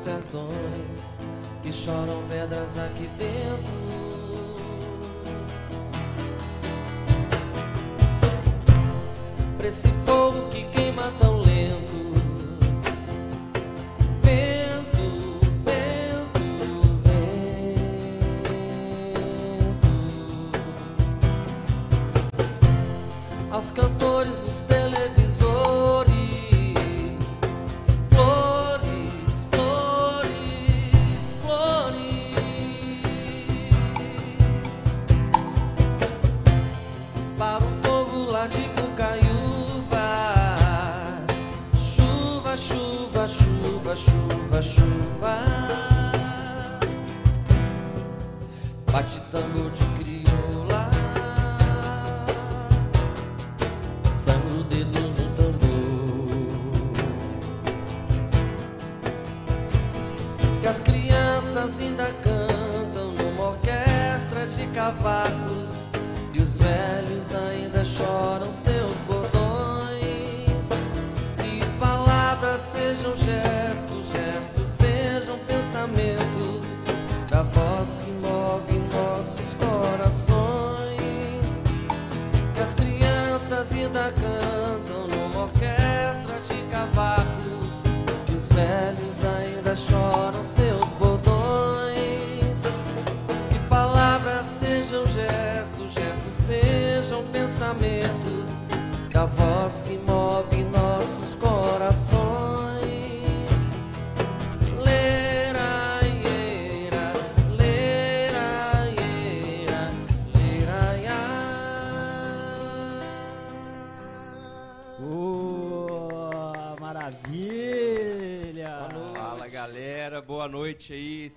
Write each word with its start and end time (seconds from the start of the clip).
sertões 0.00 1.12
que 1.62 1.70
choram 1.70 2.22
pedras 2.26 2.78
aqui 2.78 3.06
dentro. 3.18 3.90
Pra 9.58 9.70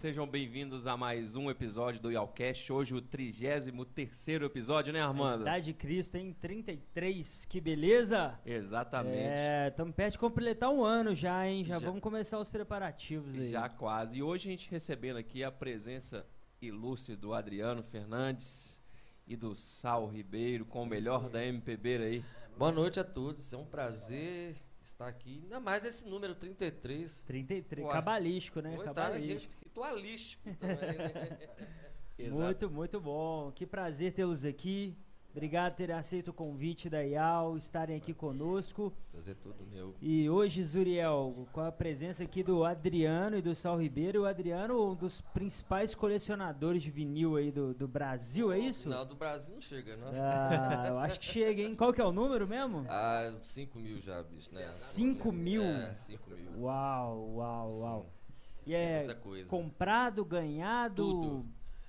sejam 0.03 0.27
bem-vindos 0.27 0.85
a 0.85 0.97
mais 0.97 1.37
um 1.37 1.49
episódio 1.49 2.01
do 2.01 2.11
Yalcast. 2.11 2.73
Hoje 2.73 2.93
o 2.93 3.01
33 3.01 4.27
episódio, 4.43 4.91
né, 4.91 4.99
Armando? 4.99 5.43
Idade 5.43 5.67
de 5.67 5.73
Cristo, 5.73 6.17
hein? 6.17 6.35
33, 6.41 7.45
que 7.45 7.61
beleza! 7.61 8.37
Exatamente. 8.45 9.15
É, 9.15 9.69
estamos 9.69 9.95
perto 9.95 10.11
de 10.11 10.19
completar 10.19 10.69
um 10.71 10.83
ano 10.83 11.15
já, 11.15 11.47
hein? 11.47 11.63
Já, 11.63 11.79
Já. 11.79 11.85
vamos 11.85 12.01
começar 12.01 12.37
os 12.37 12.49
preparativos 12.49 13.39
aí. 13.39 13.47
Já 13.47 13.69
quase. 13.69 14.17
E 14.17 14.21
hoje 14.21 14.49
a 14.49 14.51
gente 14.51 14.69
recebendo 14.69 15.15
aqui 15.15 15.41
a 15.41 15.49
presença 15.49 16.27
ilustre 16.61 17.15
do 17.15 17.33
Adriano 17.33 17.81
Fernandes 17.81 18.81
e 19.25 19.37
do 19.37 19.55
Sal 19.55 20.05
Ribeiro, 20.09 20.65
com 20.65 20.83
o 20.83 20.85
melhor 20.85 21.29
da 21.29 21.45
MPB 21.45 21.95
aí. 21.95 22.23
Boa 22.57 22.73
noite 22.73 22.99
a 22.99 23.05
todos, 23.05 23.53
é 23.53 23.57
um 23.57 23.65
prazer 23.65 24.57
estar 24.85 25.07
aqui, 25.07 25.41
ainda 25.43 25.59
mais 25.59 25.83
esse 25.85 26.07
número 26.07 26.35
33. 26.35 27.21
33, 27.21 27.85
Ué. 27.85 27.93
cabalístico, 27.93 28.61
né? 28.61 28.75
Estar 28.75 28.93
Cabalístico. 28.93 29.63
ritualístico 29.63 30.55
também, 30.55 30.97
né? 30.97 31.49
Muito, 32.31 32.69
muito 32.69 33.01
bom. 33.01 33.51
Que 33.51 33.65
prazer 33.65 34.13
tê-los 34.13 34.45
aqui. 34.45 34.95
Obrigado 35.35 35.71
por 35.71 35.77
terem 35.77 35.95
aceito 35.95 36.27
o 36.27 36.33
convite 36.33 36.87
da 36.91 37.01
IAL, 37.03 37.57
estarem 37.57 37.97
aqui 37.97 38.13
conosco. 38.13 38.93
Prazer 39.11 39.35
tudo 39.37 39.65
meu. 39.65 39.95
E 39.99 40.29
hoje, 40.29 40.63
Zuriel, 40.63 41.47
com 41.51 41.61
a 41.61 41.71
presença 41.71 42.23
aqui 42.23 42.43
do 42.43 42.63
Adriano 42.63 43.35
e 43.35 43.41
do 43.41 43.55
Sal 43.55 43.81
Ribeiro. 43.81 44.21
O 44.21 44.25
Adriano, 44.27 44.91
um 44.91 44.95
dos 44.95 45.21
principais 45.21 45.95
colecionadores 45.95 46.83
de 46.83 46.91
vinil 46.91 47.35
aí 47.35 47.51
do, 47.51 47.73
do 47.73 47.87
Brasil, 47.87 48.51
é 48.51 48.59
isso? 48.59 48.87
Não, 48.87 49.03
do 49.07 49.15
Brasil 49.15 49.55
não 49.55 49.61
chega, 49.61 49.97
não. 49.97 50.09
Ah, 50.13 50.83
eu 50.89 50.99
acho 50.99 51.19
que 51.19 51.25
chega, 51.25 51.63
hein? 51.63 51.75
Qual 51.75 51.91
que 51.91 51.99
é 51.99 52.05
o 52.05 52.11
número 52.11 52.47
mesmo? 52.47 52.85
Ah, 52.87 53.35
5 53.41 53.79
mil 53.79 53.99
já, 53.99 54.21
bicho, 54.21 54.53
né? 54.53 54.61
Cinco 54.65 55.31
mil? 55.31 55.63
É, 55.63 55.93
5 55.95 56.29
mil. 56.29 56.61
Uau, 56.61 57.33
uau, 57.37 57.71
uau. 57.73 58.05
Sim, 58.37 58.61
E 58.67 58.75
é 58.75 58.97
muita 58.99 59.15
coisa. 59.15 59.49
comprado, 59.49 60.23
ganhado, 60.23 61.03
Tudo. 61.03 61.45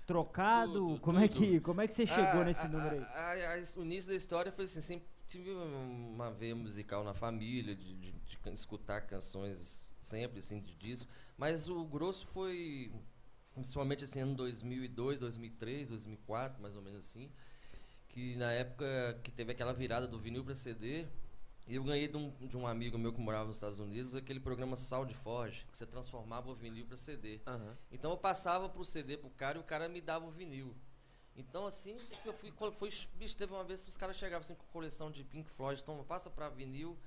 Trocado? 0.06 0.72
Tudo, 0.72 1.00
como, 1.00 1.18
É 1.18 1.28
tudo. 1.28 1.40
que, 1.40 1.60
como 1.60 1.80
é 1.80 1.86
que 1.88 1.94
você 1.94 2.06
chegou 2.06 2.40
Ah, 2.40 2.44
nesse 2.44 2.60
a- 2.66 2.68
número 2.68 2.96
aí? 2.96 3.02
a- 3.02 3.06
a- 3.06 3.54
a- 3.54 3.80
o 3.80 3.82
início 3.84 4.10
da 4.10 4.16
história 4.16 4.52
foi 4.52 4.64
assim, 4.64 4.80
sempre 4.80 5.06
tive 5.26 5.50
uma 5.52 6.30
veia 6.30 6.54
musical 6.54 7.02
na 7.02 7.14
família, 7.14 7.74
de, 7.74 7.94
de- 7.96 8.12
de 8.12 8.38
escutar 8.52 9.00
canções 9.02 9.94
sempre, 10.00 10.38
assim, 10.38 10.60
de 10.60 10.74
disco. 10.74 11.10
Mas 11.36 11.68
o 11.68 11.84
grosso 11.84 12.26
foi, 12.26 12.92
principalmente 13.54 14.04
assim, 14.04 14.20
ano 14.20 14.34
2002, 14.34 15.20
2003, 15.20 15.88
2004, 15.88 16.60
mais 16.62 16.76
ou 16.76 16.82
menos 16.82 16.98
assim. 17.04 17.30
Que 18.08 18.36
na 18.36 18.52
época 18.52 19.18
que 19.22 19.30
teve 19.32 19.50
aquela 19.52 19.72
virada 19.72 20.06
do 20.06 20.18
vinil 20.18 20.44
para 20.44 20.54
CD, 20.54 21.06
eu 21.66 21.82
ganhei 21.82 22.06
de 22.08 22.16
um, 22.16 22.30
de 22.46 22.56
um 22.56 22.66
amigo 22.66 22.98
meu 22.98 23.12
que 23.12 23.20
morava 23.20 23.46
nos 23.46 23.56
Estados 23.56 23.78
Unidos 23.78 24.14
aquele 24.14 24.38
programa 24.38 24.76
Sound 24.76 25.12
Forge, 25.14 25.66
que 25.70 25.76
você 25.76 25.86
transformava 25.86 26.50
o 26.50 26.54
vinil 26.54 26.86
para 26.86 26.96
CD. 26.96 27.40
Aham. 27.46 27.76
Então 27.90 28.10
eu 28.10 28.18
passava 28.18 28.68
pro 28.68 28.84
CD 28.84 29.16
pro 29.16 29.30
cara 29.30 29.56
e 29.58 29.60
o 29.60 29.64
cara 29.64 29.88
me 29.88 30.00
dava 30.00 30.26
o 30.26 30.30
vinil. 30.30 30.74
Então 31.36 31.66
assim, 31.66 31.96
eu 32.24 32.32
fui, 32.32 32.52
quando 32.52 32.74
foi, 32.74 32.90
bicho, 33.14 33.36
teve 33.36 33.52
uma 33.52 33.64
vez 33.64 33.82
que 33.82 33.90
os 33.90 33.96
caras 33.96 34.16
chegavam 34.16 34.40
assim 34.40 34.54
com 34.54 34.64
coleção 34.66 35.10
de 35.10 35.24
Pink 35.24 35.50
Floyd, 35.50 35.82
toma, 35.82 36.04
passa 36.04 36.30
pra 36.30 36.48
vinil, 36.48 36.98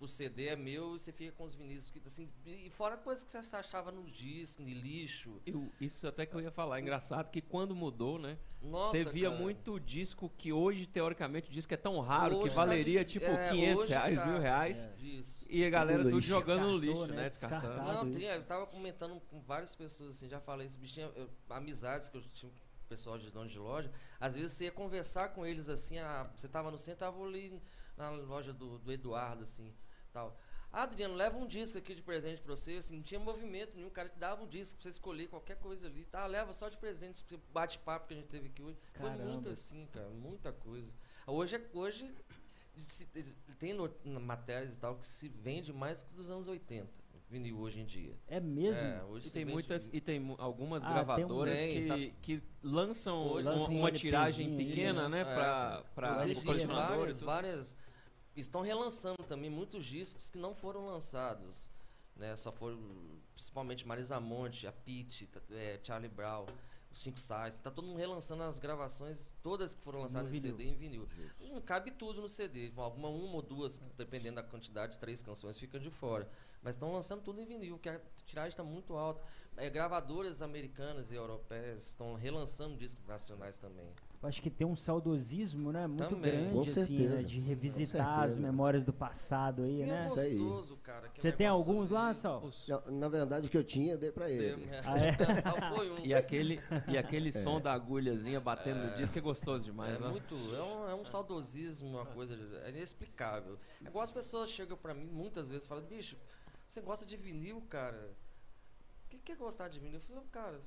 o 0.00 0.06
CD 0.06 0.46
é 0.46 0.56
meu 0.56 0.94
e 0.94 0.98
você 1.00 1.10
fica 1.12 1.32
com 1.32 1.42
os 1.44 1.54
vinis, 1.54 1.88
fica 1.88 2.06
assim, 2.06 2.30
e 2.46 2.70
fora 2.70 2.96
coisas 2.96 3.24
que 3.24 3.32
você 3.32 3.56
achava 3.56 3.90
no 3.90 4.04
disco, 4.08 4.62
de 4.64 4.72
lixo. 4.72 5.40
Eu- 5.44 5.68
isso 5.80 6.06
até 6.06 6.24
que 6.24 6.34
eu 6.34 6.40
ia 6.40 6.50
falar. 6.52 6.80
Engraçado 6.80 7.30
que 7.30 7.40
quando 7.40 7.74
mudou, 7.74 8.18
né? 8.18 8.38
Nossa, 8.62 8.90
Você 8.96 9.10
via 9.10 9.28
cara. 9.28 9.40
muito 9.42 9.78
disco 9.80 10.30
que 10.38 10.52
hoje, 10.52 10.86
teoricamente, 10.86 11.50
o 11.50 11.52
disco 11.52 11.74
é 11.74 11.76
tão 11.76 11.98
raro 11.98 12.36
que 12.38 12.44
Hoje 12.44 12.54
tá 12.54 12.64
valeria 12.64 13.04
difí- 13.04 13.18
tipo 13.20 13.32
é, 13.32 13.50
500 13.50 13.82
hoje 13.84 13.90
reais, 13.92 14.18
tá- 14.20 14.26
mil 14.26 14.38
reais. 14.40 14.90
Isso. 15.00 15.44
E 15.48 15.64
a 15.64 15.70
galera 15.70 16.02
Tudo 16.04 16.20
jogando 16.20 16.66
no 16.68 16.76
lixo, 16.78 17.06
né? 17.08 17.16
né? 17.16 17.28
Descartando. 17.28 17.66
Descartado. 17.74 18.04
Não, 18.04 18.10
tem, 18.12 18.22
eu 18.24 18.44
tava 18.44 18.66
comentando 18.66 19.20
com 19.28 19.40
várias 19.40 19.74
pessoas 19.74 20.10
assim, 20.10 20.28
já 20.28 20.40
falei 20.40 20.66
isso, 20.68 20.78
bichinho, 20.78 21.10
eu- 21.16 21.28
amizades 21.50 22.08
que 22.08 22.16
eu 22.16 22.22
tinha 22.32 22.50
com 22.52 22.56
o 22.84 22.88
pessoal 22.88 23.18
de 23.18 23.30
dono 23.30 23.48
de 23.50 23.58
loja, 23.58 23.90
às 24.20 24.36
vezes 24.36 24.52
você 24.52 24.64
ia 24.66 24.72
conversar 24.72 25.30
com 25.30 25.44
eles 25.44 25.68
assim, 25.68 25.98
ah, 25.98 26.30
você 26.36 26.48
tava 26.48 26.70
no 26.70 26.78
centro, 26.78 27.00
tava 27.00 27.22
ali 27.24 27.60
na 27.96 28.10
loja 28.10 28.52
do, 28.52 28.78
do 28.78 28.92
Eduardo, 28.92 29.42
assim, 29.42 29.74
tal. 30.12 30.36
Ah, 30.70 30.82
Adriano, 30.82 31.14
leva 31.14 31.38
um 31.38 31.46
disco 31.46 31.78
aqui 31.78 31.94
de 31.94 32.02
presente 32.02 32.42
pra 32.42 32.54
você, 32.54 32.72
assim, 32.74 32.96
não 32.96 33.02
tinha 33.02 33.18
movimento 33.18 33.74
nenhum, 33.74 33.88
o 33.88 33.90
cara 33.90 34.08
te 34.10 34.18
dava 34.18 34.42
um 34.44 34.46
disco 34.46 34.74
pra 34.76 34.82
você 34.82 34.88
escolher 34.90 35.26
qualquer 35.28 35.56
coisa 35.56 35.86
ali, 35.86 36.04
tá, 36.04 36.26
leva 36.26 36.52
só 36.52 36.68
de 36.68 36.76
presente, 36.76 37.22
porque 37.22 37.38
bate-papo 37.54 38.06
que 38.08 38.14
a 38.14 38.16
gente 38.18 38.26
teve 38.28 38.48
aqui 38.48 38.62
hoje. 38.62 38.78
Foi 38.92 39.08
Caramba. 39.08 39.24
muito 39.32 39.48
assim, 39.48 39.86
cara, 39.86 40.08
muita 40.10 40.52
coisa. 40.52 40.92
Hoje, 41.26 41.56
é- 41.56 41.62
hoje 41.72 42.14
se- 42.76 43.06
tem 43.58 43.72
no- 43.72 43.90
na 44.04 44.20
matérias 44.20 44.76
e 44.76 44.80
tal 44.80 44.96
que 44.96 45.06
se 45.06 45.28
vende 45.28 45.72
mais 45.72 46.02
que 46.02 46.12
dos 46.14 46.30
anos 46.30 46.46
80. 46.48 46.98
vinil 47.30 47.58
hoje 47.60 47.78
em 47.80 47.84
dia. 47.84 48.16
É 48.26 48.40
mesmo? 48.40 48.82
É, 48.82 49.04
hoje 49.04 49.28
E 49.28 49.30
tem 49.30 49.44
vende- 49.44 49.52
muitas 49.52 49.90
e 49.92 50.00
tem 50.00 50.34
algumas 50.38 50.82
Ah, 50.82 50.88
gravadoras 50.94 51.58
tem 51.58 51.92
um- 51.92 51.94
que, 51.94 52.10
que 52.22 52.42
lançam 52.62 53.22
Hoje 53.26 53.48
uma, 53.48 53.66
sim, 53.66 53.78
uma 53.80 53.92
tiragem 53.92 54.56
pequena, 54.56 55.00
isso, 55.02 55.08
né, 55.10 55.20
é. 55.20 55.24
para 55.24 55.84
colecionadores. 56.42 57.20
várias, 57.20 57.20
várias. 57.20 57.78
Estão 58.40 58.62
relançando 58.62 59.22
também 59.24 59.50
muitos 59.50 59.84
discos 59.84 60.30
que 60.30 60.38
não 60.38 60.54
foram 60.54 60.86
lançados. 60.86 61.70
Né? 62.16 62.36
Só 62.36 62.50
foram. 62.52 62.78
Principalmente 63.34 63.86
Marisa 63.86 64.18
Monte, 64.20 64.66
a 64.66 64.72
Pete, 64.72 65.26
tá- 65.28 65.40
é, 65.50 65.78
Charlie 65.82 66.08
Brown, 66.10 66.46
os 66.90 67.00
Cinco 67.00 67.20
Sais. 67.20 67.60
Tá 67.60 67.70
todo 67.70 67.86
mundo 67.86 67.96
relançando 67.98 68.42
as 68.42 68.58
gravações, 68.58 69.32
todas 69.42 69.74
que 69.74 69.82
foram 69.82 70.00
lançadas 70.00 70.30
No 70.30 70.36
em 70.36 70.40
vinil. 70.40 70.56
CD 70.56 70.64
e 70.64 70.72
em 70.72 70.76
vinil. 70.76 71.08
Não 71.40 71.60
cabe 71.60 71.92
tudo 71.92 72.20
no 72.20 72.28
CD. 72.28 72.72
Alguma, 72.76 73.08
uma 73.08 73.36
ou 73.36 73.42
duas, 73.42 73.78
dependendo 73.96 74.36
da 74.36 74.42
quantidade, 74.42 74.98
três 74.98 75.22
canções 75.22 75.56
ficam 75.58 75.78
de 75.80 75.90
fora. 75.90 76.28
Mas 76.62 76.74
estão 76.74 76.92
lançando 76.92 77.22
tudo 77.22 77.40
em 77.40 77.44
vinil, 77.46 77.76
porque 77.76 77.88
a 77.88 78.00
tiragem 78.26 78.48
está 78.50 78.64
muito 78.64 78.96
alta. 78.96 79.22
É, 79.56 79.70
gravadoras 79.70 80.42
americanas 80.42 81.12
e 81.12 81.14
europeias 81.14 81.86
estão 81.90 82.14
relançando 82.14 82.76
discos 82.76 83.04
nacionais 83.06 83.58
também. 83.58 83.92
Eu 84.20 84.28
acho 84.28 84.42
que 84.42 84.50
tem 84.50 84.66
um 84.66 84.74
saudosismo, 84.74 85.70
né? 85.70 85.86
Muito 85.86 86.04
Também. 86.08 86.32
grande, 86.32 86.52
Com 86.52 86.62
assim, 86.62 86.72
certeza. 86.72 87.14
né? 87.16 87.22
De 87.22 87.38
revisitar 87.38 88.20
as 88.24 88.36
memórias 88.36 88.84
do 88.84 88.92
passado 88.92 89.62
aí, 89.62 89.82
E 89.82 89.86
né? 89.86 90.04
é 90.04 90.08
gostoso, 90.08 90.76
cara. 90.78 91.08
que 91.08 91.20
Você 91.20 91.30
tem 91.30 91.46
alguns 91.46 91.88
lá. 91.90 92.12
Sal? 92.14 92.42
Não, 92.66 92.98
na 92.98 93.08
verdade, 93.08 93.46
o 93.46 93.50
que 93.50 93.56
eu 93.56 93.62
tinha, 93.62 93.92
eu 93.92 93.98
dei 93.98 94.10
pra 94.10 94.28
ele. 94.28 94.68
Ah, 94.84 94.98
é? 94.98 95.12
Só 95.40 95.56
foi 95.76 95.88
um. 95.92 96.04
E 96.04 96.12
aquele, 96.12 96.60
e 96.88 96.98
aquele 96.98 97.30
som 97.32 97.60
da 97.60 97.72
agulhazinha 97.72 98.40
batendo 98.40 98.88
no 98.88 98.94
disco 98.96 99.16
é 99.16 99.20
gostoso 99.20 99.64
demais, 99.64 99.96
É 99.96 100.00
né? 100.02 100.08
muito, 100.08 100.34
é 100.34 100.62
um, 100.64 100.88
é 100.88 100.94
um 100.96 101.04
saudosismo, 101.04 101.88
uma 101.88 102.04
coisa, 102.06 102.34
é 102.64 102.70
inexplicável. 102.70 103.56
É 103.84 103.88
igual 103.88 104.02
as 104.02 104.10
pessoas 104.10 104.50
chegam 104.50 104.76
pra 104.76 104.94
mim 104.94 105.06
muitas 105.06 105.48
vezes 105.48 105.64
e 105.64 105.68
falam, 105.68 105.84
bicho, 105.84 106.16
você 106.66 106.80
gosta 106.80 107.06
de 107.06 107.16
vinil, 107.16 107.60
cara? 107.68 108.10
O 109.06 109.08
que, 109.10 109.18
que 109.18 109.30
é 109.32 109.36
gostar 109.36 109.68
de 109.68 109.78
vinil? 109.78 109.94
Eu 109.94 110.00
falo, 110.00 110.22
cara, 110.32 110.60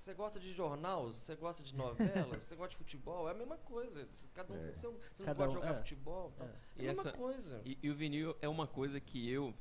você 0.00 0.14
gosta 0.14 0.40
de 0.40 0.52
jornal? 0.52 1.12
Você 1.12 1.36
gosta 1.36 1.62
de 1.62 1.74
novela? 1.76 2.34
você 2.40 2.54
gosta 2.56 2.70
de 2.70 2.76
futebol? 2.76 3.28
É 3.28 3.32
a 3.32 3.34
mesma 3.34 3.56
coisa. 3.58 4.08
Cada 4.34 4.52
um 4.54 4.58
tem 4.64 4.72
seu. 4.74 4.98
Você 5.12 5.24
não 5.24 5.34
pode 5.34 5.50
um- 5.50 5.54
jogar 5.54 5.70
é. 5.72 5.76
futebol? 5.76 6.32
Então, 6.34 6.46
É. 6.46 6.50
é, 6.50 6.54
E 6.76 6.80
a 6.80 6.88
mesma 6.88 7.08
essa- 7.10 7.12
coisa. 7.18 7.62
E, 7.64 7.78
e 7.82 7.90
o 7.90 7.94
vinil 7.94 8.34
é 8.40 8.48
uma 8.48 8.66
coisa 8.66 8.98
que 9.00 9.28
eu 9.30 9.54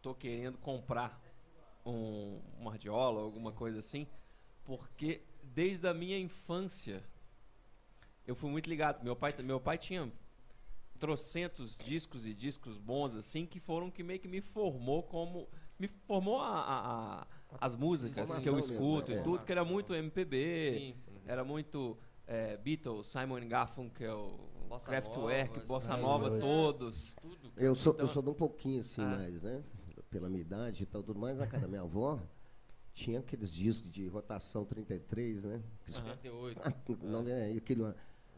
tô 0.00 0.14
querendo 0.14 0.56
comprar 0.58 1.20
um, 1.84 2.40
uma 2.58 2.72
radiola, 2.72 3.20
alguma 3.20 3.52
coisa 3.52 3.78
assim, 3.80 4.06
porque 4.64 5.22
desde 5.42 5.86
a 5.88 5.94
minha 5.94 6.18
infância 6.18 7.02
eu 8.26 8.34
fui 8.34 8.50
muito 8.50 8.68
ligado. 8.68 9.02
Meu 9.02 9.16
pai, 9.16 9.34
meu 9.42 9.60
pai 9.60 9.76
tinha 9.78 10.10
trocentos 10.98 11.78
discos 11.78 12.26
e 12.26 12.34
discos 12.34 12.76
bons 12.76 13.14
assim 13.14 13.46
que 13.46 13.60
foram 13.60 13.90
que 13.90 14.02
meio 14.02 14.18
que 14.18 14.28
me 14.28 14.40
formou 14.40 15.02
como 15.02 15.48
me 15.78 15.86
formou 15.88 16.40
a, 16.40 16.48
a- 16.60 17.20
a- 17.22 17.26
as 17.60 17.76
músicas 17.76 18.36
que 18.38 18.48
eu 18.48 18.54
mesmo, 18.54 18.72
escuto 18.74 19.12
é. 19.12 19.16
e 19.20 19.22
tudo 19.22 19.44
que 19.44 19.52
era 19.52 19.64
muito 19.64 19.94
MPB 19.94 20.70
Sim. 20.70 20.94
era 21.26 21.42
muito 21.44 21.96
é, 22.26 22.56
Beatles, 22.58 23.06
Simon 23.06 23.46
Garfunkel, 23.48 24.38
Bossa 24.68 24.90
Kraftwerk, 24.90 25.54
Novas, 25.54 25.68
Bossa 25.68 25.96
né? 25.96 26.02
Nova, 26.02 26.38
todos. 26.38 27.14
Tudo. 27.20 27.52
Eu 27.56 27.74
sou, 27.74 27.94
Então- 27.94 28.06
eu 28.06 28.12
sou 28.12 28.22
de 28.22 28.28
um 28.30 28.34
pouquinho 28.34 28.80
assim 28.80 29.00
Ah. 29.00 29.06
mais, 29.16 29.42
né? 29.42 29.62
Pela 30.10 30.28
minha 30.28 30.42
idade 30.42 30.82
e 30.82 30.86
tal, 30.86 31.02
tudo 31.02 31.18
mais. 31.18 31.38
Na 31.38 31.46
casa 31.46 31.62
da 31.62 31.68
minha 31.68 31.82
avó, 31.82 32.20
tinha 32.92 33.20
aqueles 33.20 33.50
discos 33.50 33.90
de 33.90 34.06
rotação 34.08 34.64
33, 34.64 35.44
né? 35.44 35.54
Aham. 35.54 36.16
58. 36.18 36.98
Não, 37.02 37.26
é, 37.28 37.52
aquele, 37.52 37.94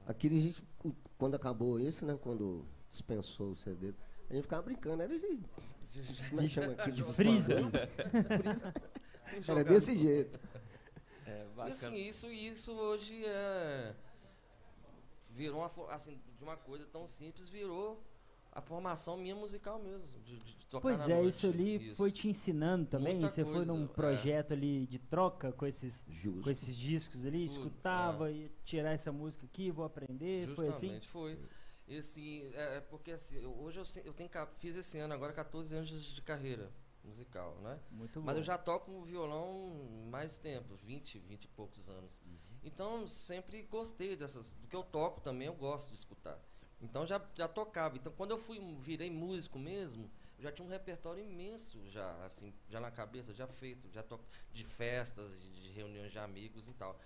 aquele, 0.07 0.39
a 0.39 0.41
gente, 0.43 0.63
quando 1.19 1.35
acabou 1.35 1.79
isso, 1.81 2.05
né? 2.07 2.17
Quando 2.21 2.65
dispensou 2.89 3.53
o 3.53 3.57
CD, 3.57 3.93
a 4.29 4.35
gente 4.35 4.43
ficava 4.43 4.63
brincando. 4.63 5.03
Era, 5.03 5.13
é 5.99 6.37
que 6.43 6.49
chama 6.49 6.73
aquele? 6.73 7.03
Freezer. 7.05 7.65
Era 9.47 9.65
desse 9.65 9.97
jeito. 9.97 10.41
É, 11.27 11.47
E 11.67 11.71
assim, 11.71 11.95
isso, 11.97 12.27
isso 12.31 12.73
hoje 12.73 13.25
é. 13.25 13.95
Virou 15.31 15.61
uma, 15.61 15.93
assim, 15.93 16.21
de 16.37 16.45
uma 16.45 16.57
coisa 16.57 16.87
tão 16.87 17.07
simples, 17.07 17.49
virou 17.49 18.03
a 18.53 18.61
formação 18.61 19.17
minha 19.17 19.35
musical 19.37 19.79
mesmo. 19.79 20.19
De, 20.21 20.37
de- 20.39 20.57
de 20.57 20.67
tocar 20.67 20.83
Pois 20.83 21.07
na 21.07 21.15
é, 21.15 21.17
noite. 21.21 21.29
isso 21.29 21.47
ali 21.47 21.95
foi 21.95 22.11
te 22.11 22.29
ensinando 22.29 22.87
também. 22.87 23.15
Muita 23.15 23.29
Você 23.29 23.45
foi 23.45 23.53
coisa, 23.55 23.73
num 23.73 23.85
é. 23.85 23.89
projeto 23.89 24.53
ali 24.53 24.87
de 24.87 24.99
troca 24.99 25.53
com 25.53 25.67
esses, 25.67 26.05
Justo. 26.09 26.43
com 26.43 26.51
esses 26.51 26.77
discos 26.77 27.25
ali, 27.25 27.47
Tudo, 27.47 27.59
escutava 27.59 28.31
e 28.33 28.51
tirar 28.65 28.91
essa 28.93 29.13
música 29.13 29.47
aqui, 29.47 29.71
vou 29.71 29.85
aprender. 29.85 30.49
Foi 30.57 30.67
assim? 30.69 30.89
Justamente, 30.95 31.09
foi. 31.09 31.39
E 31.91 31.99
assim, 31.99 32.51
é 32.55 32.77
é 32.77 32.81
porque 32.81 33.11
assim, 33.13 33.37
eu- 33.43 33.55
hoje 33.61 33.79
eu, 33.81 33.85
eu 34.05 34.13
tenho, 34.15 34.31
fiz 34.59 34.77
esse 34.77 34.99
ano 34.99 35.13
agora 35.13 35.33
14 35.33 35.75
anos 35.75 35.89
de 35.91 36.23
carreira 36.23 36.71
musical, 37.05 37.57
né? 37.61 37.79
Muito 37.91 38.21
Mas 38.23 38.35
bom. 38.35 38.41
eu 38.41 38.43
já 38.45 38.57
toco 38.57 39.03
violão 39.03 40.07
mais 40.11 40.39
tempo, 40.39 40.75
20, 40.77 41.19
20 41.19 41.45
e 41.45 41.49
poucos 41.49 41.91
anos. 41.91 42.23
Então 42.63 43.07
sempre 43.07 43.63
gostei 43.63 44.17
dessas. 44.17 44.53
Do 44.53 44.69
que 44.69 44.77
eu 44.77 44.83
toco 44.85 45.21
também 45.21 45.49
eu 45.49 45.55
gosto 45.55 45.89
de 45.91 45.97
escutar. 45.97 46.39
Então 46.81 47.07
já, 47.07 47.21
já 47.35 47.49
tocava. 47.49 47.97
Então 47.97 48.13
quando 48.13 48.31
eu 48.31 48.39
fui 48.39 48.59
virei 48.81 49.11
músico 49.11 49.59
mesmo, 49.59 50.11
eu 50.39 50.45
já 50.45 50.53
tinha 50.53 50.67
um 50.67 50.71
repertório 50.71 51.23
imenso 51.25 51.79
já, 51.89 52.25
assim, 52.25 52.55
já 52.69 52.81
na 52.81 52.91
cabeça, 52.91 53.35
já 53.35 53.47
feito, 53.47 53.91
já 53.91 54.03
to, 54.03 54.21
de 54.53 54.65
festas, 54.65 55.41
de, 55.41 55.63
de 55.63 55.71
reuniões 55.73 56.13
de 56.13 56.19
amigos 56.19 56.69
e 56.69 56.75
tal. 56.75 56.99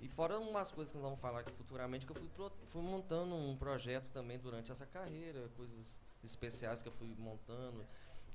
E 0.00 0.08
fora 0.08 0.38
umas 0.38 0.70
coisas 0.70 0.90
que 0.90 0.96
nós 0.98 1.04
vamos 1.04 1.20
falar 1.20 1.40
aqui 1.40 1.52
futuramente, 1.52 2.06
que 2.06 2.12
eu 2.12 2.16
fui, 2.16 2.28
pro- 2.28 2.52
fui 2.66 2.82
montando 2.82 3.34
um 3.34 3.56
projeto 3.56 4.10
também 4.10 4.38
durante 4.38 4.72
essa 4.72 4.86
carreira, 4.86 5.48
coisas 5.56 6.00
especiais 6.22 6.82
que 6.82 6.88
eu 6.88 6.92
fui 6.92 7.08
montando. 7.18 7.86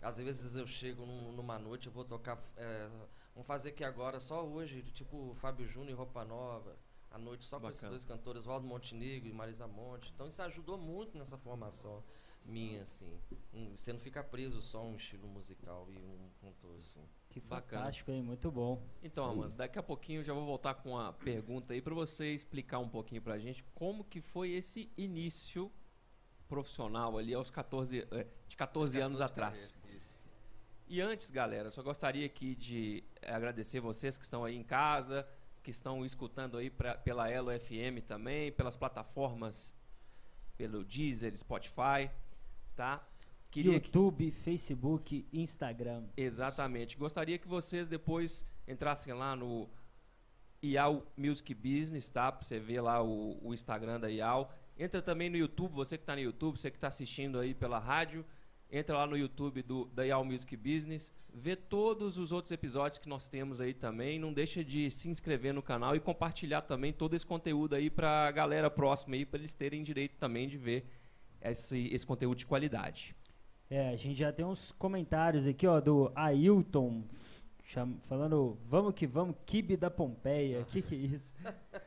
Às 0.01 0.17
vezes 0.17 0.55
eu 0.55 0.67
chego 0.67 1.05
num- 1.05 1.31
numa 1.31 1.57
noite, 1.57 1.87
eu 1.87 1.93
vou 1.93 2.05
tocar. 2.05 2.37
é, 2.57 2.87
vamos 3.33 3.47
fazer 3.47 3.69
aqui 3.69 3.83
agora, 3.83 4.19
só 4.19 4.45
hoje, 4.45 4.83
tipo 4.93 5.33
Fábio 5.35 5.67
Júnior 5.67 5.89
e 5.91 5.93
Roupa 5.93 6.23
Nova. 6.23 6.77
À 7.09 7.17
noite 7.17 7.45
só 7.45 7.59
com 7.59 7.69
esses 7.69 7.81
Bacana. 7.81 7.91
dois 7.91 8.03
cantores, 8.03 8.45
Waldo 8.45 8.67
Montenegro 8.67 9.29
e 9.29 9.33
Marisa 9.33 9.65
Monte. 9.67 10.11
Então 10.13 10.27
isso 10.27 10.41
ajudou 10.43 10.77
muito 10.77 11.17
nessa 11.17 11.37
formação 11.37 12.03
minha, 12.43 12.81
assim. 12.81 13.09
Você 13.77 13.93
não 13.93 13.99
fica 14.01 14.21
preso 14.23 14.61
só 14.61 14.79
a 14.79 14.83
um 14.83 14.97
estilo 14.97 15.25
musical 15.27 15.87
e 15.89 15.97
um 15.97 16.29
cantor, 16.41 16.75
assim. 16.77 17.01
Que 17.35 17.41
Bacana. 17.41 17.81
fantástico, 17.81 18.11
hein? 18.11 18.21
Muito 18.21 18.49
bom. 18.49 18.81
Então, 19.03 19.25
Amanda, 19.25 19.55
daqui 19.57 19.77
a 19.77 19.83
pouquinho 19.83 20.21
eu 20.21 20.23
já 20.23 20.31
vou 20.33 20.45
voltar 20.45 20.73
com 20.75 20.91
uma 20.91 21.11
pergunta 21.11 21.73
aí 21.73 21.81
pra 21.81 21.93
você 21.93 22.33
explicar 22.33 22.79
um 22.79 22.87
pouquinho 22.87 23.21
pra 23.21 23.37
gente 23.37 23.61
como 23.75 24.05
que 24.05 24.21
foi 24.21 24.51
esse 24.51 24.89
início 24.97 25.69
profissional 26.47 27.17
ali 27.17 27.33
aos 27.33 27.49
14, 27.49 28.07
eh, 28.09 28.27
de 28.47 28.55
14 28.55 29.01
anos 29.01 29.19
atrás. 29.19 29.73
E 30.87 31.01
antes, 31.01 31.29
galera, 31.29 31.69
só 31.69 31.83
gostaria 31.83 32.25
aqui 32.25 32.55
de 32.55 33.03
agradecer 33.21 33.81
vocês 33.81 34.17
que 34.17 34.23
estão 34.23 34.45
aí 34.45 34.55
em 34.55 34.63
casa, 34.63 35.27
que 35.61 35.71
estão 35.71 36.05
escutando 36.05 36.57
aí 36.57 36.69
pra, 36.69 36.95
pela 36.95 37.29
Elo 37.29 37.51
FM 37.51 37.99
também, 38.07 38.49
pelas 38.49 38.77
plataformas, 38.77 39.75
pelo 40.55 40.85
Deezer, 40.85 41.35
Spotify, 41.35 42.09
tá? 42.77 43.05
Queria 43.55 43.79
que, 43.79 43.87
YouTube, 43.87 44.31
Facebook, 44.31 45.25
Instagram. 45.31 46.03
Exatamente. 46.17 46.97
Gostaria 46.97 47.37
que 47.37 47.47
vocês 47.47 47.87
depois 47.87 48.45
entrassem 48.67 49.13
lá 49.13 49.33
no 49.33 49.69
IAL 50.61 51.01
Music 51.15 51.53
Business, 51.53 52.09
tá? 52.09 52.33
Pra 52.33 52.43
você 52.43 52.59
ver 52.59 52.81
lá 52.81 53.01
o, 53.01 53.39
o 53.41 53.53
Instagram 53.53 53.97
da 53.97 54.11
IAL. 54.11 54.53
Entra 54.77 55.01
também 55.01 55.29
no 55.29 55.37
YouTube, 55.37 55.71
você 55.71 55.97
que 55.97 56.03
está 56.03 56.15
no 56.15 56.21
YouTube, 56.21 56.57
você 56.57 56.69
que 56.69 56.75
está 56.75 56.89
assistindo 56.89 57.39
aí 57.39 57.53
pela 57.53 57.79
rádio. 57.79 58.25
Entra 58.69 58.97
lá 58.97 59.07
no 59.07 59.15
YouTube 59.15 59.61
do, 59.61 59.85
da 59.85 60.05
IAL 60.05 60.25
Music 60.25 60.57
Business. 60.57 61.13
Vê 61.33 61.55
todos 61.55 62.17
os 62.17 62.33
outros 62.33 62.51
episódios 62.51 62.97
que 62.97 63.07
nós 63.07 63.29
temos 63.29 63.61
aí 63.61 63.73
também. 63.73 64.19
Não 64.19 64.33
deixa 64.33 64.65
de 64.65 64.91
se 64.91 65.07
inscrever 65.07 65.53
no 65.53 65.61
canal 65.61 65.95
e 65.95 66.01
compartilhar 66.01 66.63
também 66.63 66.91
todo 66.91 67.15
esse 67.15 67.25
conteúdo 67.25 67.73
aí 67.73 67.89
pra 67.89 68.29
galera 68.31 68.69
próxima 68.69 69.15
aí, 69.15 69.25
para 69.25 69.39
eles 69.39 69.53
terem 69.53 69.81
direito 69.81 70.17
também 70.17 70.45
de 70.45 70.57
ver 70.57 70.85
esse, 71.41 71.87
esse 71.93 72.05
conteúdo 72.05 72.37
de 72.37 72.45
qualidade. 72.45 73.15
É, 73.69 73.89
a 73.89 73.95
gente 73.95 74.15
já 74.19 74.31
tem 74.31 74.45
uns 74.45 74.71
comentários 74.73 75.47
aqui, 75.47 75.65
ó, 75.65 75.79
do 75.81 76.11
Ailton, 76.15 77.01
cham- 77.63 77.97
falando, 78.07 78.55
vamos 78.69 78.93
que 78.93 79.07
vamos, 79.07 79.35
Kibe 79.45 79.75
da 79.75 79.89
Pompeia. 79.89 80.63
Que 80.71 80.83
que 80.83 80.93
é 80.93 80.97
isso? 80.99 81.33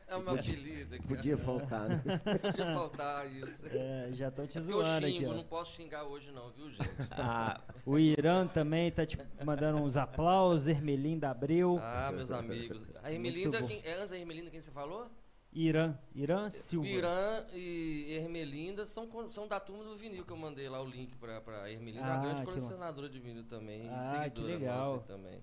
É 0.07 0.15
o 0.15 0.21
meu 0.21 0.33
apelido. 0.33 0.89
cara. 0.97 1.03
Podia 1.07 1.37
faltar, 1.37 1.87
né? 1.89 2.01
Podia 2.41 2.65
faltar 2.73 3.31
isso. 3.31 3.65
É, 3.67 4.09
já 4.11 4.27
estão 4.27 4.45
te 4.45 4.57
eu 4.57 4.63
zoando 4.63 5.05
aqui, 5.05 5.19
xingo, 5.19 5.31
ó. 5.31 5.35
não 5.35 5.43
posso 5.45 5.75
xingar 5.75 6.03
hoje 6.03 6.31
não, 6.31 6.51
viu, 6.51 6.69
gente? 6.69 6.89
Ah, 7.11 7.61
O 7.85 7.97
Irã 7.97 8.45
também 8.45 8.91
tá 8.91 9.05
te 9.05 9.17
mandando 9.45 9.81
uns 9.81 9.95
aplausos, 9.95 10.67
Ermelinda 10.67 11.29
Abreu. 11.29 11.79
Ah, 11.81 12.11
meus 12.13 12.31
amigos. 12.31 12.85
A 13.01 13.11
Ermelinda, 13.13 13.61
bom. 13.61 13.67
quem, 13.67 13.81
é 13.85 13.93
antes 13.93 14.09
da 14.11 14.17
Ermelinda 14.17 14.49
quem 14.51 14.59
você 14.59 14.71
falou? 14.71 15.07
Irã, 15.51 15.97
Irã 16.13 16.49
Silva. 16.49 16.87
Irã 16.87 17.45
e 17.53 18.05
Ermelinda 18.13 18.85
são, 18.85 19.09
são 19.31 19.47
da 19.47 19.59
turma 19.59 19.83
do 19.83 19.97
vinil 19.97 20.23
que 20.23 20.31
eu 20.31 20.37
mandei 20.37 20.69
lá 20.69 20.81
o 20.81 20.87
link 20.87 21.15
pra, 21.17 21.41
pra 21.41 21.69
Ermelinda, 21.71 22.05
Ah, 22.05 22.13
uma 22.17 22.21
grande 22.21 22.43
colecionadora 22.43 23.09
de 23.09 23.19
vinil 23.19 23.43
também. 23.45 23.85
e 23.85 23.89
Ah, 23.89 24.01
seguidora 24.01 24.31
que 24.31 24.41
legal. 24.59 24.93
nossa 24.93 25.03
também. 25.07 25.41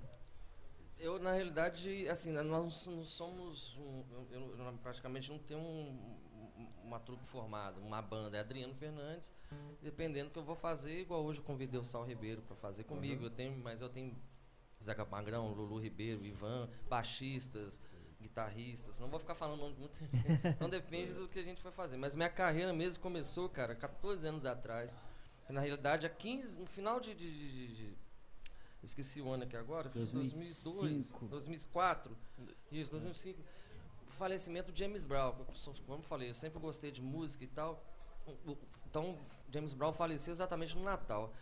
Eu, 1.01 1.19
na 1.19 1.33
realidade, 1.33 2.09
assim, 2.09 2.31
nós 2.31 2.47
não 2.47 3.05
somos. 3.05 3.77
Um, 3.77 4.03
eu, 4.31 4.55
eu 4.57 4.73
praticamente 4.83 5.31
não 5.31 5.39
tenho 5.39 5.61
um- 5.61 6.17
uma 6.83 6.99
trupe 6.99 7.25
formada, 7.27 7.81
uma 7.81 8.01
banda. 8.03 8.37
É 8.37 8.41
Adriano 8.41 8.75
Fernandes, 8.75 9.33
dependendo 9.83 10.31
do 10.31 10.33
que 10.33 10.39
eu 10.39 10.45
vou 10.45 10.57
fazer, 10.57 11.01
igual 11.01 11.25
hoje 11.25 11.41
eu 11.41 11.45
convidei 11.45 11.79
o 11.81 11.85
Sal 11.85 12.05
Ribeiro 12.05 12.43
para 12.43 12.57
fazer 12.57 12.85
comigo. 12.85 13.25
Eu 13.25 13.31
tenho, 13.31 13.57
mas 13.59 13.81
eu 13.81 13.89
tenho 13.89 14.17
Zeca 14.83 15.05
Magrão, 15.05 15.53
Lulu 15.53 15.79
Ribeiro, 15.79 16.25
Ivan, 16.25 16.69
baixistas, 16.89 17.83
guitarristas. 18.21 18.99
Não 19.01 19.09
vou 19.09 19.19
ficar 19.21 19.35
falando 19.35 19.61
nome 19.61 19.77
muito. 19.77 19.99
então 20.57 20.69
depende 20.69 21.13
do 21.13 21.29
que 21.29 21.39
a 21.39 21.43
gente 21.43 21.63
vai 21.63 21.73
fazer. 21.73 21.97
Mas 21.97 22.15
minha 22.17 22.29
carreira 22.31 22.73
mesmo 22.73 23.03
começou, 23.03 23.49
cara, 23.49 23.75
14 23.75 24.27
anos 24.27 24.45
atrás. 24.45 24.99
Na 25.49 25.61
realidade, 25.61 26.05
há 26.05 26.11
15, 26.11 26.59
no 26.59 26.67
final 26.67 27.01
de- 27.01 27.15
de- 27.15 27.53
de- 27.53 27.75
de, 27.75 27.99
Esqueci 28.83 29.21
o 29.21 29.29
ano 29.31 29.43
aqui 29.43 29.57
agora, 29.57 29.91
foi 29.91 30.05
2005. 30.07 30.71
2002, 30.71 31.31
2004, 31.31 32.17
isso, 32.71 32.91
2005. 32.93 33.43
Falecimento 34.11 34.73
do 34.73 34.79
James 34.79 35.05
Brown, 35.05 35.33
como 35.87 35.99
eu 35.99 36.03
falei, 36.03 36.31
eu 36.31 36.35
sempre 36.35 36.59
gostei 36.59 36.91
de 36.91 37.03
música 37.03 37.45
e 37.45 37.49
tal. 37.49 37.85
Então, 38.87 39.19
James 39.53 39.73
Brown 39.73 39.93
faleceu 39.93 40.33
exatamente 40.33 40.75
no 40.77 40.83
Natal. 40.83 41.33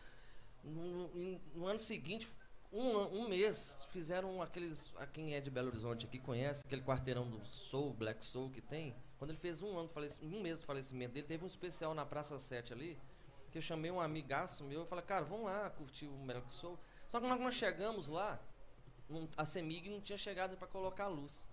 No, 0.62 1.08
no 1.54 1.66
ano 1.66 1.78
seguinte, 1.78 2.26
um, 2.72 3.22
um 3.22 3.28
mês, 3.28 3.86
fizeram 3.90 4.42
aqueles. 4.42 4.92
A 4.96 5.06
quem 5.06 5.34
é 5.34 5.40
de 5.40 5.50
Belo 5.50 5.68
Horizonte 5.68 6.06
aqui 6.06 6.18
conhece 6.18 6.64
aquele 6.66 6.82
quarteirão 6.82 7.28
do 7.28 7.44
Soul, 7.46 7.94
Black 7.94 8.24
Soul 8.24 8.50
que 8.50 8.60
tem. 8.60 8.94
Quando 9.18 9.30
ele 9.30 9.38
fez 9.38 9.62
um 9.62 9.78
ano, 9.78 9.90
um 10.22 10.42
mês 10.42 10.60
do 10.60 10.66
falecimento 10.66 11.14
dele, 11.14 11.26
teve 11.26 11.42
um 11.44 11.46
especial 11.46 11.94
na 11.94 12.04
Praça 12.04 12.38
7 12.38 12.72
ali, 12.72 12.98
que 13.50 13.58
eu 13.58 13.62
chamei 13.62 13.90
um 13.90 14.00
amigaço 14.00 14.64
meu 14.64 14.82
e 14.82 14.86
falei, 14.86 15.04
cara, 15.04 15.24
vamos 15.24 15.46
lá 15.46 15.70
curtir 15.70 16.06
o 16.06 16.16
Black 16.18 16.50
Soul. 16.52 16.78
Só 17.08 17.20
que 17.20 17.26
nós, 17.26 17.54
chegamos 17.54 18.08
lá, 18.08 18.38
a 19.36 19.44
Semig 19.44 19.88
não 19.88 20.00
tinha 20.00 20.18
chegado 20.18 20.56
para 20.56 20.66
colocar 20.66 21.04
a 21.04 21.08
luz. 21.08 21.48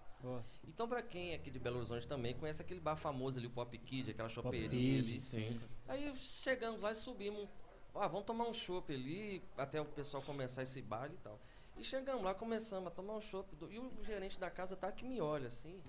Então, 0.68 0.88
pra 0.88 1.01
quem 1.01 1.32
é 1.32 1.36
aqui 1.36 1.51
de 1.51 1.60
Belo 1.60 1.77
Horizonte 1.77 2.08
também, 2.08 2.34
conhece 2.36 2.62
aquele 2.62 2.80
bar 2.80 2.96
famoso 2.96 3.38
ali, 3.39 3.48
o 3.48 3.51
Pop 3.51 3.77
Kid, 3.77 4.12
aquela 4.12 4.30
chopeirinha 4.30 4.70
Kid, 4.70 5.00
ali. 5.00 5.20
Sim. 5.20 5.62
Aí 5.88 6.15
chegamos 6.15 6.82
lá 6.82 6.92
e 6.92 6.96
subimos. 6.96 7.48
Ah, 7.96 8.08
vamos 8.08 8.25
tomar 8.25 8.46
um 8.46 8.53
chopp 8.53 8.92
ali, 8.94 9.44
até 9.58 9.80
o 9.80 9.86
pessoal 9.86 10.24
começar 10.24 10.63
esse 10.63 10.82
baile 10.82 11.13
e 11.13 11.18
tal. 11.18 11.39
E 11.77 11.84
chegamos 11.84 12.24
lá, 12.24 12.34
começamos 12.34 12.88
a 12.88 12.92
tomar 12.92 13.13
um 13.15 13.22
chopp. 13.22 13.56
do- 13.56 13.72
E 13.72 13.77
o 13.80 13.92
gerente 14.03 14.39
da 14.39 14.50
casa 14.50 14.75
tá 14.75 14.92
que 14.92 15.06
me 15.06 15.22
olha 15.22 15.48
assim, 15.48 15.80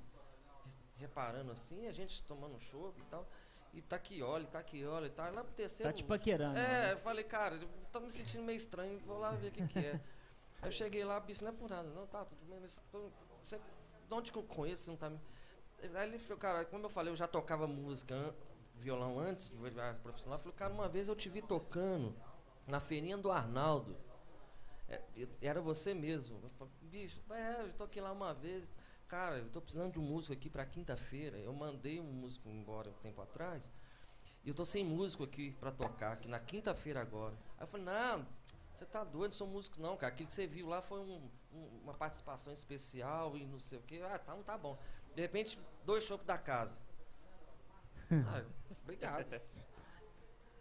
reparando 0.97 1.51
assim, 1.53 1.87
a 1.87 1.93
gente 1.93 2.23
tomando 2.25 2.57
um 2.57 2.61
chopp 2.61 3.01
e 3.01 3.05
tal. 3.05 3.27
E 3.73 3.83
tá 3.83 3.99
que 3.99 4.23
olha, 4.23 4.47
tá 4.47 4.63
que 4.63 4.85
olha 4.85 5.07
e 5.07 5.11
tal. 5.11 5.33
Lá 5.33 5.43
pro 5.43 5.53
terceiro. 5.53 5.91
Tá 5.91 5.97
te 5.97 6.05
paquerando. 6.05 6.59
É, 6.59 6.63
né? 6.63 6.93
eu 6.93 6.99
falei, 6.99 7.25
cara, 7.25 7.57
eu 7.57 7.69
tô 7.91 8.01
me 8.01 8.11
sentindo 8.11 8.43
meio 8.45 8.57
estranho, 8.57 8.99
vou 9.01 9.19
lá 9.19 9.31
ver 9.33 9.49
o 9.49 9.51
que, 9.51 9.67
que 9.67 9.79
é. 9.79 9.93
Aí 10.63 10.69
eu 10.69 10.73
cheguei 10.73 11.05
lá, 11.05 11.19
bicho, 11.21 11.43
não 11.43 11.51
é 11.51 11.55
por 11.55 11.69
nada, 11.69 11.89
não, 11.91 12.07
tá, 12.07 12.25
tudo 12.25 12.45
bem, 12.49 12.59
mas 12.61 12.81
tô- 12.93 13.11
você, 13.43 13.59
de 14.09 14.15
onde 14.15 14.33
que 14.33 14.39
eu 14.39 14.43
conheço, 14.43 14.91
não 14.91 14.97
tá 14.97 15.11
me. 15.11 15.21
Aí 15.95 16.09
ele 16.09 16.19
falou, 16.19 16.39
cara, 16.39 16.65
como 16.65 16.87
eu 16.87 16.91
falei, 16.91 17.13
eu 17.13 17.17
já 17.17 17.29
tocava 17.29 17.67
música, 17.67 18.35
violão 18.77 19.19
antes 19.19 19.51
de 19.51 19.57
virar 19.57 19.95
profissional. 19.97 20.39
Eu 20.39 20.43
falei, 20.43 20.57
cara, 20.57 20.73
uma 20.73 20.89
vez 20.89 21.09
eu 21.09 21.17
te 21.17 21.29
vi 21.29 21.43
tocando 21.43 22.15
na 22.67 22.81
feirinha 22.81 23.19
do 23.19 23.31
Arnaldo. 23.31 23.97
É, 24.89 25.01
era 25.43 25.61
você 25.61 25.93
mesmo. 25.95 26.41
Eu 26.43 26.51
falei, 26.51 26.73
bicho, 26.83 27.21
é, 27.31 27.63
eu 27.63 27.73
toquei 27.75 28.01
lá 28.01 28.13
uma 28.13 28.33
vez. 28.33 28.71
Cara, 29.07 29.39
eu 29.39 29.51
tô 29.51 29.61
precisando 29.61 29.93
de 29.93 29.99
um 29.99 30.03
músico 30.03 30.33
aqui 30.33 30.49
pra 30.49 30.65
quinta-feira. 30.65 31.37
Eu 31.39 31.53
mandei 31.53 32.01
um 32.01 32.05
músico 32.05 32.49
embora 32.49 32.89
um 32.89 32.95
tempo 32.95 33.21
atrás. 33.21 33.73
E 34.45 34.49
eu 34.49 34.55
tô 34.55 34.65
sem 34.65 34.85
músico 34.85 35.25
aqui 35.25 35.53
pra 35.53 35.71
tocar, 35.71 36.13
aqui 36.13 36.29
na 36.29 36.39
quinta-feira 36.39 37.01
agora. 37.01 37.35
Aí 37.59 37.65
eu 37.65 37.67
falei, 37.67 37.87
não, 37.87 38.27
você 38.75 38.85
tá 38.85 39.03
doido, 39.05 39.33
não 39.33 39.39
sou 39.39 39.47
músico 39.47 39.81
não, 39.81 39.97
cara. 39.97 40.13
Aquilo 40.13 40.27
que 40.29 40.35
você 40.35 40.47
viu 40.47 40.67
lá 40.69 40.83
foi 40.83 41.01
um- 41.01 41.31
um- 41.55 41.81
uma 41.85 41.95
participação 41.95 42.53
especial 42.53 43.37
e 43.37 43.45
não 43.47 43.59
sei 43.61 43.79
o 43.79 43.83
quê. 43.83 44.01
Ah, 44.05 44.19
tá, 44.19 44.35
não 44.35 44.43
tá 44.43 44.57
bom. 44.59 44.79
De 45.15 45.21
repente, 45.21 45.59
dois 45.85 46.05
chopos 46.05 46.27
da 46.27 46.37
casa. 46.39 46.79
Ah, 48.11 48.45
obrigado. 48.83 49.41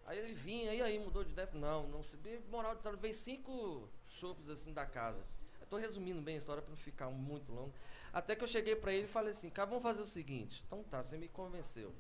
Aí 0.06 0.18
ele 0.20 0.34
vinha, 0.34 0.74
e 0.74 0.82
aí 0.82 1.00
mudou 1.00 1.24
de 1.24 1.32
ideia? 1.32 1.50
Não, 1.54 1.88
não 1.88 2.04
se 2.04 2.18
moral 2.50 2.72
de 2.72 2.78
história, 2.80 2.98
veio 2.98 3.14
cinco 3.14 3.88
chopos 4.10 4.50
assim 4.50 4.74
da 4.74 4.86
casa. 4.86 5.24
Eu 5.62 5.68
tô 5.68 5.78
resumindo 5.78 6.22
bem 6.22 6.36
a 6.36 6.38
história 6.40 6.62
para 6.62 6.70
não 6.72 6.78
ficar 6.78 7.10
muito 7.10 7.52
longo. 7.52 7.74
Até 8.12 8.36
que 8.36 8.44
eu 8.44 8.48
cheguei 8.48 8.76
para 8.76 8.94
ele 8.94 9.06
e 9.06 9.08
falei 9.08 9.32
assim, 9.32 9.50
cara, 9.50 9.68
vamos 9.70 9.82
fazer 9.84 10.02
o 10.02 10.06
seguinte. 10.06 10.64
Então 10.68 10.84
tá, 10.84 11.02
você 11.02 11.18
me 11.18 11.28
convenceu. 11.28 11.94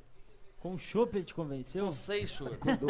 Com 0.59 0.75
o 0.75 0.79
chopp 0.79 1.15
ele 1.17 1.25
te 1.25 1.33
convenceu? 1.33 1.83
São 1.83 1.91
seis 1.91 2.29
chopos. 2.29 2.57
Do- 2.77 2.88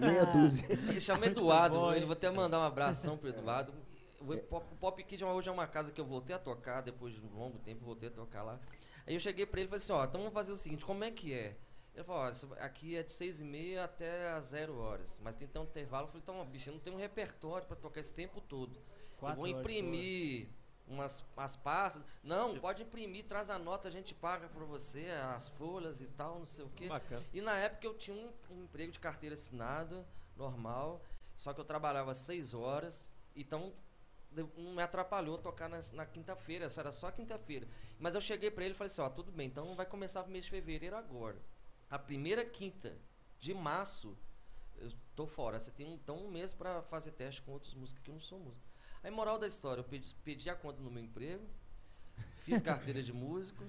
meia 0.00 0.26
dúzia. 0.26 0.66
Ele 0.70 1.00
chama 1.00 1.26
Eduardo, 1.26 1.92
ele 1.94 2.04
vou 2.06 2.12
até 2.12 2.30
mandar 2.30 2.60
um 2.60 2.64
abração 2.64 3.16
pro 3.16 3.28
Eduardo. 3.30 3.72
O 4.34 4.38
Pop, 4.48 4.66
o 4.72 4.76
Pop 4.76 5.04
Kid 5.04 5.24
hoje 5.24 5.48
é 5.48 5.52
uma 5.52 5.66
casa 5.66 5.92
que 5.92 6.00
eu 6.00 6.04
voltei 6.04 6.34
a 6.34 6.38
tocar, 6.38 6.80
depois 6.80 7.14
de 7.14 7.20
um 7.20 7.38
longo 7.38 7.58
tempo, 7.58 7.84
voltei 7.84 8.08
a 8.08 8.12
tocar 8.12 8.42
lá. 8.42 8.58
Aí 9.06 9.14
eu 9.14 9.20
cheguei 9.20 9.46
pra 9.46 9.60
ele 9.60 9.68
e 9.68 9.70
falei 9.70 9.82
assim, 9.82 9.92
ó, 9.92 10.04
então 10.04 10.20
vamos 10.20 10.34
fazer 10.34 10.52
o 10.52 10.56
seguinte, 10.56 10.84
como 10.84 11.04
é 11.04 11.10
que 11.10 11.32
é? 11.32 11.56
Ele 11.94 12.04
falou, 12.04 12.22
ó, 12.22 12.54
aqui 12.64 12.96
é 12.96 13.02
de 13.02 13.12
seis 13.12 13.40
e 13.40 13.44
meia 13.44 13.84
até 13.84 14.32
às 14.32 14.46
zero 14.46 14.76
horas, 14.76 15.20
mas 15.22 15.34
tem 15.34 15.46
que 15.46 15.54
ter 15.54 15.60
um 15.60 15.64
intervalo. 15.64 16.04
Eu 16.04 16.08
falei, 16.08 16.22
então, 16.22 16.44
bicho, 16.46 16.68
eu 16.68 16.74
não 16.74 16.80
tenho 16.80 16.96
um 16.96 16.98
repertório 16.98 17.66
pra 17.66 17.76
tocar 17.76 18.00
esse 18.00 18.14
tempo 18.14 18.40
todo. 18.40 18.78
Quatro 19.16 19.36
eu 19.36 19.36
vou 19.36 19.60
imprimir 19.60 20.48
umas 20.86 21.24
as 21.36 21.56
pastas. 21.56 22.04
Não, 22.22 22.58
pode 22.58 22.82
imprimir, 22.82 23.24
traz 23.24 23.48
a 23.48 23.58
nota, 23.58 23.88
a 23.88 23.90
gente 23.90 24.14
paga 24.14 24.48
pra 24.48 24.64
você, 24.64 25.06
as 25.34 25.48
folhas 25.48 26.00
e 26.00 26.06
tal, 26.06 26.38
não 26.38 26.46
sei 26.46 26.64
o 26.64 26.70
quê. 26.70 26.86
Bacana. 26.86 27.24
E 27.32 27.40
na 27.40 27.56
época 27.56 27.86
eu 27.86 27.94
tinha 27.94 28.16
um, 28.16 28.54
um 28.54 28.64
emprego 28.64 28.92
de 28.92 28.98
carteira 28.98 29.34
assinada, 29.34 30.06
normal, 30.36 31.02
só 31.34 31.52
que 31.54 31.60
eu 31.60 31.64
trabalhava 31.64 32.12
seis 32.12 32.52
horas, 32.52 33.08
então 33.34 33.72
não 34.36 34.74
me 34.74 34.82
atrapalhou 34.82 35.38
tocar 35.38 35.68
na, 35.68 35.80
na 35.92 36.06
quinta-feira, 36.06 36.68
só 36.68 36.80
era 36.80 36.92
só 36.92 37.10
quinta-feira. 37.10 37.66
Mas 37.98 38.14
eu 38.14 38.20
cheguei 38.20 38.50
pra 38.50 38.64
ele 38.64 38.74
e 38.74 38.76
falei 38.76 38.90
assim, 38.90 39.02
ó, 39.02 39.08
tudo 39.08 39.32
bem, 39.32 39.48
então 39.48 39.74
vai 39.74 39.86
começar 39.86 40.22
o 40.22 40.28
mês 40.28 40.44
de 40.44 40.50
fevereiro 40.50 40.96
agora. 40.96 41.40
A 41.90 41.98
primeira 41.98 42.44
quinta 42.44 42.96
de 43.38 43.54
março, 43.54 44.16
eu 44.76 44.92
tô 45.14 45.26
fora. 45.26 45.58
Você 45.58 45.70
tem 45.70 45.92
então 45.94 46.26
um 46.26 46.30
mês 46.30 46.52
pra 46.52 46.82
fazer 46.82 47.12
teste 47.12 47.42
com 47.42 47.52
outros 47.52 47.74
músicos 47.74 48.02
que 48.02 48.10
não 48.10 48.20
sou 48.20 48.38
músico. 48.38 48.66
Aí, 49.02 49.10
moral 49.10 49.38
da 49.38 49.46
história, 49.46 49.80
eu 49.80 49.84
pedi, 49.84 50.14
pedi 50.24 50.50
a 50.50 50.54
conta 50.54 50.80
no 50.82 50.90
meu 50.90 51.02
emprego, 51.02 51.46
fiz 52.46 52.60
carteira 52.60 53.02
de 53.02 53.12
músico, 53.12 53.64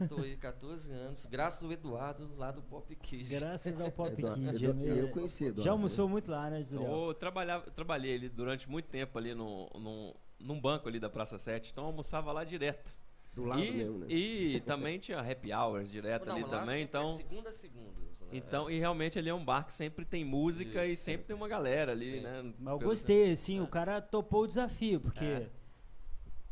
e 0.00 0.06
tô 0.06 0.16
aí 0.20 0.36
14 0.36 0.92
anos, 0.92 1.26
graças 1.26 1.64
ao 1.64 1.72
Eduardo 1.72 2.30
lá 2.36 2.50
do 2.52 2.62
Pop 2.62 2.94
Kids. 2.94 3.28
Graças 3.28 3.80
ao 3.80 3.90
Pop 3.90 4.12
Eduardo- 4.12 4.40
Kid. 4.40 4.64
Edu- 4.64 4.70
é 4.70 4.72
mesmo. 4.74 4.98
eu 5.00 5.08
conheci 5.08 5.44
Eduardo. 5.46 5.62
Já 5.64 5.70
almoçou 5.72 6.08
muito 6.08 6.30
lá, 6.30 6.48
né, 6.48 6.62
Zuriel? 6.62 7.08
Eu 7.08 7.14
trabalhava, 7.14 7.70
trabalhei 7.72 8.14
ali 8.14 8.28
durante 8.28 8.70
muito 8.70 8.86
tempo 8.86 9.18
ali 9.18 9.34
no, 9.34 9.68
no, 9.74 10.14
num 10.38 10.60
banco 10.60 10.88
ali 10.88 11.00
da 11.00 11.10
Praça 11.10 11.36
7, 11.36 11.72
então 11.72 11.84
eu 11.84 11.88
almoçava 11.88 12.30
lá 12.32 12.44
direto. 12.44 12.94
Do 13.34 13.44
lado 13.46 13.62
e, 13.64 13.70
mesmo, 13.70 13.98
né? 14.00 14.06
e 14.10 14.60
também 14.60 14.98
tinha 14.98 15.18
happy 15.18 15.54
hours 15.54 15.90
direto 15.90 16.26
Não, 16.28 16.34
ali 16.36 16.44
também, 16.44 16.80
é 16.80 16.82
então... 16.82 17.08
de 17.08 17.14
segunda 17.14 17.48
a 17.48 17.52
segunda. 17.52 17.90
né? 17.98 18.26
Então, 18.30 18.70
e 18.70 18.78
realmente 18.78 19.18
ali 19.18 19.30
é 19.30 19.34
um 19.34 19.42
bar 19.42 19.64
que 19.64 19.72
sempre 19.72 20.04
tem 20.04 20.22
música 20.22 20.84
e 20.84 20.92
Isso. 20.92 21.04
sempre 21.04 21.24
tem 21.28 21.34
uma 21.34 21.48
galera 21.48 21.92
ali, 21.92 22.10
Sim. 22.10 22.20
né? 22.20 22.52
Mas 22.58 22.72
eu 22.74 22.78
gostei, 22.86 23.30
assim, 23.30 23.58
o 23.58 23.66
cara 23.66 24.02
topou 24.02 24.42
o 24.42 24.46
desafio, 24.46 25.00
porque 25.00 25.24
É. 25.24 25.48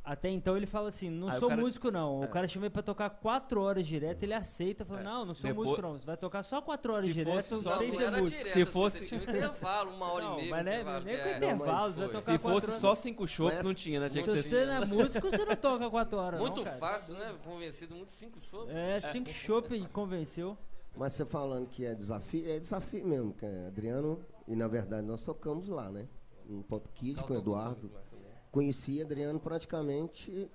até 0.03 0.29
então 0.31 0.57
ele 0.57 0.67
fala 0.67 0.89
assim, 0.89 1.11
não 1.11 1.29
Aí 1.29 1.39
sou 1.39 1.49
cara- 1.49 1.61
músico 1.61 1.91
não. 1.91 2.23
É. 2.23 2.27
O 2.27 2.29
cara 2.31 2.49
chamei 2.49 2.71
pra 2.71 2.83
tocar 2.83 3.11
quatro 3.11 3.61
horas 3.61 3.87
direto, 3.87 4.23
ele 4.23 4.33
aceita, 4.35 4.85
fala, 4.85 5.01
É. 5.01 5.05
não, 5.05 5.25
não 5.27 5.35
sou 5.35 5.49
Depois- 5.51 5.69
músico 5.69 5.87
não, 5.87 5.99
você 5.99 6.07
vai 6.07 6.17
tocar 6.17 6.43
só 6.43 6.61
quatro 6.63 6.93
horas 6.93 7.05
Se 7.05 7.13
direto, 7.13 7.35
fosse 7.37 7.63
só 7.63 7.75
assim, 7.75 7.97
ser 7.97 8.11
músico. 8.11 8.29
direto, 8.31 8.47
Se 8.49 8.63
assim, 8.63 8.73
fosse- 8.73 9.07
tinha 9.07 9.21
um 9.21 9.23
intervalo, 9.25 9.91
uma 9.95 10.13
hora 10.13 10.25
Não, 10.25 10.33
e 10.41 10.51
meia. 10.51 10.51
mas 10.51 10.61
um 10.61 10.65
né, 10.65 11.03
nem 11.05 11.17
com 11.19 11.29
é. 11.29 11.37
intervalo, 11.37 11.93
você 11.93 11.99
vai 12.01 12.09
tocar 12.09 12.21
Se 12.21 12.39
fosse 12.39 12.67
horas. 12.69 12.81
só 12.81 12.95
cinco 12.95 13.27
shows, 13.29 13.55
Mas 13.55 13.67
não 13.67 13.75
tinha, 13.75 14.01
né? 14.01 14.09
Tinha 14.09 14.25
Se 14.25 14.43
você 14.43 14.65
não 14.65 14.73
é 14.75 14.87
músico, 14.87 15.31
você 15.31 15.45
não 15.45 15.57
toca 15.57 15.91
quatro 15.91 16.19
horas 16.19 16.41
Muito 16.41 16.65
não, 16.65 16.73
fácil, 16.73 17.15
né? 17.15 17.35
Convencido, 17.45 17.95
muito 17.95 18.11
cinco 18.11 18.39
shows. 18.41 18.71
É, 18.71 19.01
cinco 19.01 19.29
chopp 19.31 19.75
e 19.75 19.87
convenceu. 19.89 20.57
Mas 20.97 21.13
você 21.13 21.25
falando 21.25 21.69
que 21.69 21.85
é 21.85 21.95
desafio, 21.95 22.51
é 22.51 22.59
desafio 22.59 23.07
mesmo, 23.07 23.33
que 23.35 23.45
é 23.47 23.67
Adriano, 23.69 24.19
e 24.49 24.57
na 24.57 24.67
verdade 24.67 25.07
nós 25.07 25.23
tocamos 25.23 25.69
lá, 25.69 25.89
né? 25.89 26.09
No 26.47 26.65
Pop 26.65 26.89
Kids 26.95 27.23
com 27.23 27.35
o 27.35 27.37
Eduardo. 27.37 27.89
Conheci 28.51 29.01
Adriano 29.01 29.39
praticamente, 29.39 30.51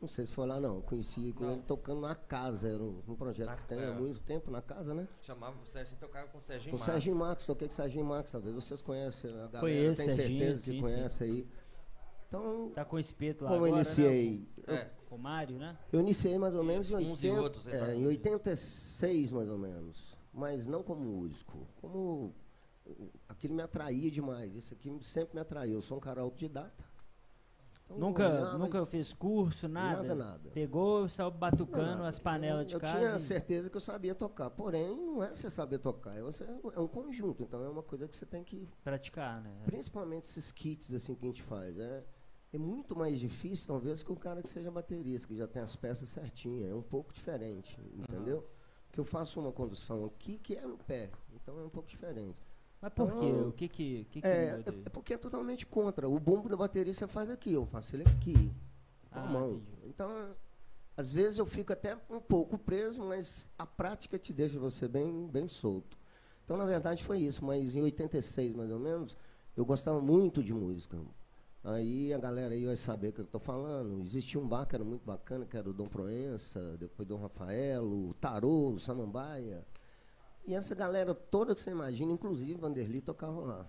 não 0.00 0.06
sei 0.08 0.26
se 0.26 0.32
foi 0.32 0.46
lá 0.46 0.60
não, 0.60 0.80
conheci 0.82 1.32
com 1.32 1.50
ele 1.50 1.62
tocando 1.62 2.00
na 2.00 2.14
casa, 2.14 2.68
era 2.68 2.82
um, 2.82 3.02
um 3.08 3.16
projeto 3.16 3.46
Na- 3.48 3.56
que 3.56 3.66
tem 3.66 3.78
é. 3.78 3.86
há 3.86 3.92
muito 3.92 4.20
tempo 4.20 4.50
na 4.50 4.62
casa, 4.62 4.94
né? 4.94 5.08
Chamava 5.20 5.60
o 5.60 5.66
Serginho 5.66 5.98
tocava 5.98 6.28
com 6.28 6.38
o 6.38 6.40
Serginho 6.40 6.76
Com 6.76 6.82
o. 6.82 6.84
Serginho 6.84 7.16
Marques, 7.16 7.46
toquei 7.46 7.66
com 7.66 7.72
o 7.72 7.76
Serginho 7.76 8.04
Marques, 8.04 8.30
talvez 8.32 8.54
vocês 8.54 8.80
conhecem, 8.82 9.30
a 9.30 9.34
galera 9.48 9.60
Conheço, 9.60 10.00
tem 10.04 10.10
Serginho, 10.14 10.38
certeza 10.40 10.64
que 10.64 10.70
sim, 10.76 10.80
conhece 10.80 11.24
aí. 11.24 11.48
Então, 12.28 12.70
Tá 12.74 12.84
com 12.84 12.96
o 12.96 12.98
espeto 12.98 13.44
lá 13.44 13.50
como 13.50 13.66
eu 13.66 13.74
agora, 13.74 13.82
iniciei, 13.82 14.48
Né? 14.66 14.74
É, 14.74 14.90
O 15.10 15.18
Mário, 15.18 15.58
né? 15.58 15.76
eu 15.92 16.00
iniciei 16.00 16.38
mais 16.38 16.54
ou 16.54 16.62
menos 16.64 16.90
em, 16.92 16.96
Uns 17.10 17.22
e 17.22 17.28
80, 17.28 17.42
outros, 17.42 17.66
né, 17.66 17.76
é, 17.76 17.78
tá? 17.80 17.94
em 17.94 18.06
86 18.06 19.30
mais 19.32 19.48
ou 19.48 19.58
menos, 19.58 20.16
mas 20.32 20.66
não 20.66 20.82
como 20.82 21.00
músico, 21.00 21.66
como 21.80 22.34
aquilo 23.28 23.54
me 23.54 23.62
atraía 23.62 24.10
demais, 24.10 24.54
isso 24.54 24.74
aqui 24.74 24.96
sempre 25.02 25.34
me 25.34 25.40
atraiu, 25.40 25.74
eu 25.74 25.82
sou 25.82 25.96
um 25.96 26.00
cara 26.00 26.20
autodidata. 26.20 26.83
Então, 27.84 27.96
eu 27.96 28.00
Nunca, 28.00 28.28
olhava 28.28 28.58
nunca 28.58 28.86
fez 28.86 29.12
curso, 29.12 29.68
nada? 29.68 30.02
Nada, 30.02 30.14
nada. 30.14 30.50
Pegou, 30.50 31.08
saiu 31.08 31.30
batucando 31.30 31.96
nada. 31.96 32.08
as 32.08 32.18
panelas 32.18 32.66
de 32.66 32.74
eu 32.74 32.80
casa. 32.80 32.98
tinha 32.98 33.16
e- 33.16 33.20
certeza 33.20 33.68
que 33.70 33.76
eu 33.76 33.80
sabia 33.80 34.14
tocar, 34.14 34.50
porém 34.50 34.88
não 34.96 35.22
é 35.22 35.34
você 35.34 35.50
saber 35.50 35.78
tocar, 35.78 36.16
é, 36.16 36.22
você, 36.22 36.44
é 36.44 36.80
um 36.80 36.88
conjunto, 36.88 37.42
então 37.42 37.62
é 37.62 37.68
uma 37.68 37.82
coisa 37.82 38.08
que 38.08 38.16
você 38.16 38.24
tem 38.24 38.42
que 38.42 38.66
praticar, 38.82 39.40
né? 39.42 39.50
Principalmente 39.66 40.24
esses 40.24 40.50
kits 40.50 40.92
assim 40.94 41.14
que 41.14 41.24
a 41.24 41.28
gente 41.28 41.42
faz. 41.42 41.78
É, 41.78 42.04
é 42.52 42.58
muito 42.58 42.96
mais 42.96 43.18
difícil, 43.20 43.66
talvez, 43.66 44.02
que 44.02 44.12
o 44.12 44.16
cara 44.16 44.40
que 44.42 44.48
seja 44.48 44.70
baterista, 44.70 45.28
que 45.28 45.36
já 45.36 45.46
tem 45.46 45.60
as 45.60 45.76
peças 45.76 46.08
certinhas. 46.08 46.70
É 46.70 46.74
um 46.74 46.82
pouco 46.82 47.12
diferente, 47.12 47.78
entendeu? 47.94 48.48
Que 48.90 48.98
eu 49.00 49.04
faço 49.04 49.40
uma 49.40 49.52
condução 49.52 50.04
aqui 50.06 50.38
que 50.38 50.56
é 50.56 50.64
no 50.66 50.78
pé, 50.78 51.10
então 51.34 51.58
é 51.58 51.64
um 51.64 51.68
pouco 51.68 51.88
diferente. 51.88 52.38
Mas 52.84 52.92
por 52.92 53.06
quê? 53.12 53.14
Então, 53.14 53.48
O 53.48 53.52
que 53.52 53.66
que, 53.66 54.04
que, 54.10 54.20
que 54.20 54.26
É, 54.26 54.62
é, 54.66 54.74
é 54.84 54.88
porque 54.90 55.14
é 55.14 55.16
totalmente 55.16 55.64
contra. 55.64 56.06
O 56.06 56.20
bumbo 56.20 56.50
da 56.50 56.56
bateria 56.56 56.92
você 56.92 57.06
faz 57.06 57.30
aqui, 57.30 57.50
eu 57.54 57.64
faço 57.64 57.96
ele 57.96 58.02
aqui, 58.02 58.52
com 59.10 59.18
a 59.18 59.22
Ah, 59.22 59.26
mão. 59.26 59.52
entendi. 59.52 59.88
Então, 59.88 60.36
às 60.94 61.10
vezes 61.10 61.38
eu 61.38 61.46
fico 61.46 61.72
até 61.72 61.96
um 62.10 62.20
pouco 62.20 62.58
preso, 62.58 63.02
mas 63.02 63.48
a 63.58 63.64
prática 63.66 64.18
te 64.18 64.34
deixa 64.34 64.58
você 64.58 64.86
bem, 64.86 65.26
bem 65.28 65.48
solto. 65.48 65.96
Então, 66.44 66.58
na 66.58 66.66
verdade, 66.66 67.02
foi 67.02 67.20
isso. 67.20 67.42
Mas 67.42 67.74
em 67.74 67.80
86, 67.80 68.54
mais 68.54 68.70
ou 68.70 68.78
menos, 68.78 69.16
eu 69.56 69.64
gostava 69.64 69.98
muito 70.02 70.42
de 70.42 70.52
música. 70.52 70.98
Aí 71.62 72.12
a 72.12 72.18
galera 72.18 72.52
aí 72.52 72.66
vai 72.66 72.76
saber 72.76 73.08
o 73.08 73.12
que 73.14 73.20
eu 73.22 73.24
estou 73.24 73.40
falando. 73.40 74.02
Existia 74.02 74.38
um 74.38 74.46
bar 74.46 74.66
que 74.66 74.74
era 74.74 74.84
muito 74.84 75.06
bacana, 75.06 75.46
que 75.46 75.56
era 75.56 75.70
o 75.70 75.72
Dom 75.72 75.86
Proença, 75.88 76.76
depois 76.76 77.08
Dom 77.08 77.16
Rafael, 77.16 77.82
o 77.82 78.12
Tarô, 78.20 78.72
o 78.72 78.78
Samambaia. 78.78 79.64
E 80.46 80.54
essa 80.54 80.74
galera 80.74 81.14
toda 81.14 81.54
que 81.54 81.60
você 81.60 81.70
imagina, 81.70 82.12
inclusive 82.12 82.54
Vanderly, 82.54 83.00
tocava 83.00 83.40
lá. 83.40 83.66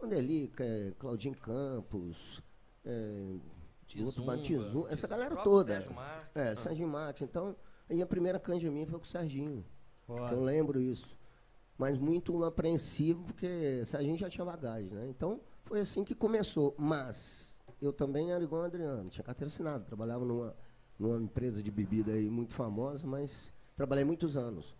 Vanderly, 0.00 0.50
é, 0.58 0.92
Claudinho 0.98 1.36
Campos, 1.36 2.42
é, 2.84 3.36
outro 3.98 4.12
Tizumba, 4.12 4.36
Batizum, 4.36 4.86
essa 4.88 5.06
galera 5.06 5.36
toda. 5.36 5.72
Sérgio 5.74 5.94
Marques. 5.94 6.36
É, 6.36 6.54
Serginho 6.56 6.88
Marques. 6.88 7.22
Então, 7.22 7.56
aí 7.88 8.00
a 8.00 8.06
primeira 8.06 8.38
canja 8.38 8.70
minha 8.70 8.86
foi 8.86 8.98
com 8.98 9.04
o 9.04 9.08
Serginho. 9.08 9.64
Eu 10.08 10.42
lembro 10.42 10.80
isso. 10.80 11.16
Mas 11.76 11.98
muito 11.98 12.44
apreensivo, 12.44 13.24
porque 13.24 13.82
a 13.92 14.02
gente 14.02 14.20
já 14.20 14.30
tinha 14.30 14.44
bagagem, 14.44 14.90
né? 14.90 15.08
Então, 15.08 15.40
foi 15.64 15.80
assim 15.80 16.04
que 16.04 16.14
começou. 16.14 16.74
Mas, 16.78 17.60
eu 17.82 17.92
também 17.92 18.32
era 18.32 18.42
igual 18.42 18.62
o 18.62 18.64
Adriano, 18.64 19.10
tinha 19.10 19.24
carteira 19.24 19.48
assinada, 19.48 19.84
trabalhava 19.84 20.24
numa, 20.24 20.56
numa 20.98 21.20
empresa 21.20 21.62
de 21.62 21.70
bebida 21.70 22.12
aí 22.12 22.30
muito 22.30 22.52
famosa, 22.52 23.06
mas 23.06 23.52
trabalhei 23.76 24.04
muitos 24.04 24.36
anos. 24.36 24.74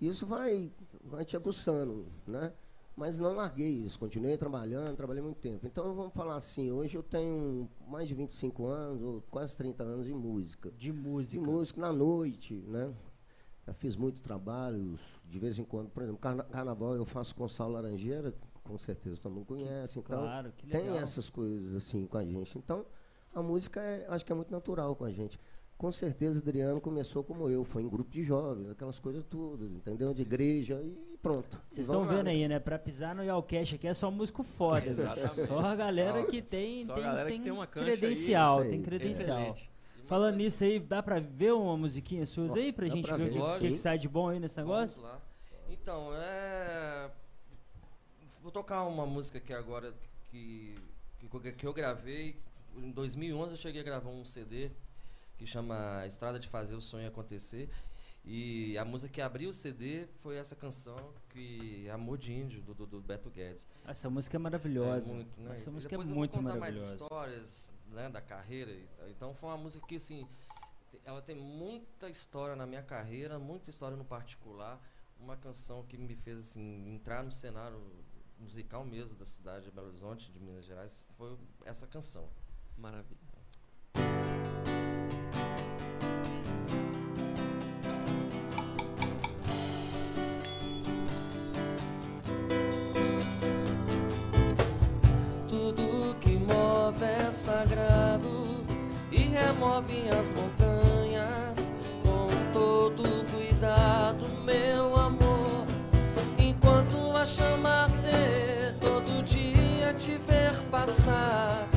Isso 0.00 0.26
vai, 0.26 0.72
vai 1.04 1.24
te 1.24 1.36
aguçando, 1.36 2.06
né? 2.26 2.52
Mas 2.96 3.18
não 3.18 3.34
larguei 3.34 3.68
isso, 3.70 3.98
continuei 3.98 4.36
trabalhando, 4.36 4.96
trabalhei 4.96 5.22
muito 5.22 5.38
tempo. 5.38 5.66
Então, 5.66 5.94
vamos 5.94 6.12
falar 6.12 6.36
assim, 6.36 6.70
hoje 6.70 6.96
eu 6.96 7.02
tenho 7.02 7.68
mais 7.88 8.08
de 8.08 8.14
25 8.14 8.66
anos, 8.66 9.02
ou 9.02 9.22
quase 9.30 9.56
30 9.56 9.82
anos 9.84 10.06
de 10.06 10.12
música 10.12 10.70
De 10.72 10.76
de 10.76 10.92
música. 10.92 11.42
música 11.44 11.80
na 11.80 11.92
noite, 11.92 12.54
né? 12.66 12.92
Já 13.66 13.72
fiz 13.74 13.96
muitos 13.96 14.20
trabalhos, 14.20 15.00
de 15.28 15.38
vez 15.38 15.58
em 15.58 15.64
quando, 15.64 15.88
por 15.90 16.02
exemplo, 16.02 16.20
carna- 16.20 16.44
carnaval 16.44 16.94
eu 16.94 17.04
faço 17.06 17.34
com 17.34 17.46
Sal 17.48 17.70
Laranjeira, 17.70 18.34
com 18.64 18.76
certeza 18.76 19.16
todo 19.18 19.32
mundo 19.32 19.46
conhece, 19.46 19.98
então 19.98 20.18
Claro, 20.20 20.52
que 20.52 20.66
legal. 20.66 20.82
tem 20.82 20.96
essas 20.98 21.30
coisas 21.30 21.74
assim 21.74 22.06
com 22.06 22.18
a 22.18 22.24
gente. 22.24 22.58
Então, 22.58 22.84
a 23.34 23.42
música 23.42 23.80
é, 23.80 24.06
acho 24.08 24.24
que 24.26 24.32
é 24.32 24.34
muito 24.34 24.50
natural 24.50 24.94
com 24.96 25.04
a 25.04 25.10
gente. 25.10 25.38
Com 25.80 25.90
certeza, 25.90 26.40
Adriano 26.40 26.78
começou 26.78 27.24
como 27.24 27.48
eu, 27.48 27.64
foi 27.64 27.82
em 27.82 27.88
grupo 27.88 28.10
de 28.10 28.22
jovens, 28.22 28.68
aquelas 28.68 28.98
coisas 28.98 29.24
todas, 29.24 29.72
entendeu? 29.72 30.12
De 30.12 30.20
igreja 30.20 30.78
e 30.82 31.16
pronto. 31.22 31.58
Vocês 31.70 31.86
vamos 31.86 32.02
estão 32.02 32.16
vendo 32.18 32.26
né? 32.26 32.32
aí, 32.32 32.46
né? 32.46 32.58
Pra 32.58 32.78
pisar 32.78 33.14
no 33.14 33.24
Yalcast 33.24 33.76
aqui 33.76 33.88
é 33.88 33.94
só 33.94 34.10
músico 34.10 34.42
foda. 34.42 34.82
né? 34.82 34.90
Exatamente. 34.90 35.46
Só 35.46 35.58
a 35.58 35.74
galera 35.74 36.22
que 36.26 36.42
tem, 36.42 36.84
só 36.84 36.92
a 36.92 36.94
tem, 36.96 37.04
galera 37.04 37.30
que 37.30 37.32
tem, 37.32 37.42
tem 37.44 37.50
uma 37.50 37.66
credencial, 37.66 38.58
aí. 38.58 38.68
tem 38.68 38.82
credencial. 38.82 39.40
Excelente. 39.40 39.70
Falando 40.04 40.36
nisso 40.36 40.64
aí, 40.64 40.78
dá 40.78 41.02
pra 41.02 41.18
ver 41.18 41.54
uma 41.54 41.78
musiquinha 41.78 42.26
suas 42.26 42.52
Ó, 42.52 42.56
aí 42.56 42.74
pra 42.74 42.86
gente 42.86 43.06
pra 43.06 43.16
ver 43.16 43.22
o 43.22 43.26
ver, 43.32 43.32
que, 43.32 43.38
o 43.40 43.58
que 43.60 43.68
que 43.70 43.78
sai 43.78 43.96
de 43.96 44.06
bom 44.06 44.28
aí 44.28 44.38
nesse 44.38 44.56
Vamos 44.56 44.70
negócio? 44.70 45.02
lá. 45.02 45.18
Então, 45.70 46.10
é. 46.14 47.10
Vou 48.42 48.52
tocar 48.52 48.84
uma 48.84 49.06
música 49.06 49.38
aqui 49.38 49.54
agora 49.54 49.94
que, 50.30 50.74
que, 51.18 51.52
que 51.52 51.66
eu 51.66 51.72
gravei. 51.72 52.36
Em 52.76 52.90
2011 52.90 53.54
eu 53.54 53.56
cheguei 53.56 53.80
a 53.80 53.84
gravar 53.84 54.10
um 54.10 54.26
CD 54.26 54.70
que 55.40 55.46
chama 55.46 56.04
Estrada 56.06 56.38
de 56.38 56.46
Fazer 56.46 56.74
o 56.74 56.82
Sonho 56.82 57.08
Acontecer. 57.08 57.70
E 58.22 58.76
a 58.76 58.84
música 58.84 59.10
que 59.10 59.22
abriu 59.22 59.48
o 59.48 59.52
CD 59.54 60.06
foi 60.18 60.36
essa 60.36 60.54
canção 60.54 61.14
que 61.30 61.88
Amor 61.88 62.18
de 62.18 62.30
Índio, 62.30 62.60
do, 62.60 62.74
do, 62.74 62.86
do 62.86 63.00
Beto 63.00 63.30
Guedes. 63.30 63.66
Essa 63.86 64.10
música 64.10 64.36
é 64.36 64.38
maravilhosa. 64.38 65.10
É 65.10 65.14
muito, 65.14 65.40
né? 65.40 65.52
Essa 65.54 65.70
E 65.70 65.72
música 65.72 65.94
é 65.94 65.96
depois 65.96 66.10
muito 66.10 66.36
eu 66.36 66.42
vou 66.42 66.50
contar 66.50 66.60
maravilhosa. 66.60 66.86
mais 66.88 67.00
histórias 67.00 67.72
né, 67.86 68.10
da 68.10 68.20
carreira. 68.20 68.70
Então 69.08 69.32
foi 69.32 69.48
uma 69.48 69.56
música 69.56 69.86
que, 69.86 69.96
assim, 69.96 70.28
ela 71.06 71.22
tem 71.22 71.34
muita 71.34 72.10
história 72.10 72.54
na 72.54 72.66
minha 72.66 72.82
carreira, 72.82 73.38
muita 73.38 73.70
história 73.70 73.96
no 73.96 74.04
particular. 74.04 74.78
Uma 75.18 75.38
canção 75.38 75.82
que 75.86 75.96
me 75.96 76.14
fez, 76.16 76.38
assim, 76.38 76.86
entrar 76.94 77.24
no 77.24 77.32
cenário 77.32 77.80
musical 78.38 78.84
mesmo 78.84 79.16
da 79.16 79.24
cidade 79.24 79.64
de 79.64 79.70
Belo 79.70 79.88
Horizonte, 79.88 80.30
de 80.30 80.38
Minas 80.38 80.66
Gerais, 80.66 81.06
foi 81.16 81.38
essa 81.64 81.86
canção. 81.86 82.28
Maravilha. 82.76 83.29
Tudo 95.48 96.16
que 96.20 96.36
move 96.36 97.04
é 97.04 97.30
sagrado 97.30 98.64
e 99.10 99.18
remove 99.18 100.08
as 100.18 100.32
montanhas 100.32 101.72
com 102.02 102.28
todo 102.52 103.02
cuidado, 103.32 104.26
meu 104.44 104.96
amor. 104.96 105.66
Enquanto 106.38 107.16
a 107.16 107.24
chama 107.24 107.84
arder, 107.84 108.74
todo 108.80 109.22
dia 109.24 109.92
te 109.94 110.16
ver 110.18 110.54
passar, 110.70 111.68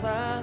promessa 0.00 0.39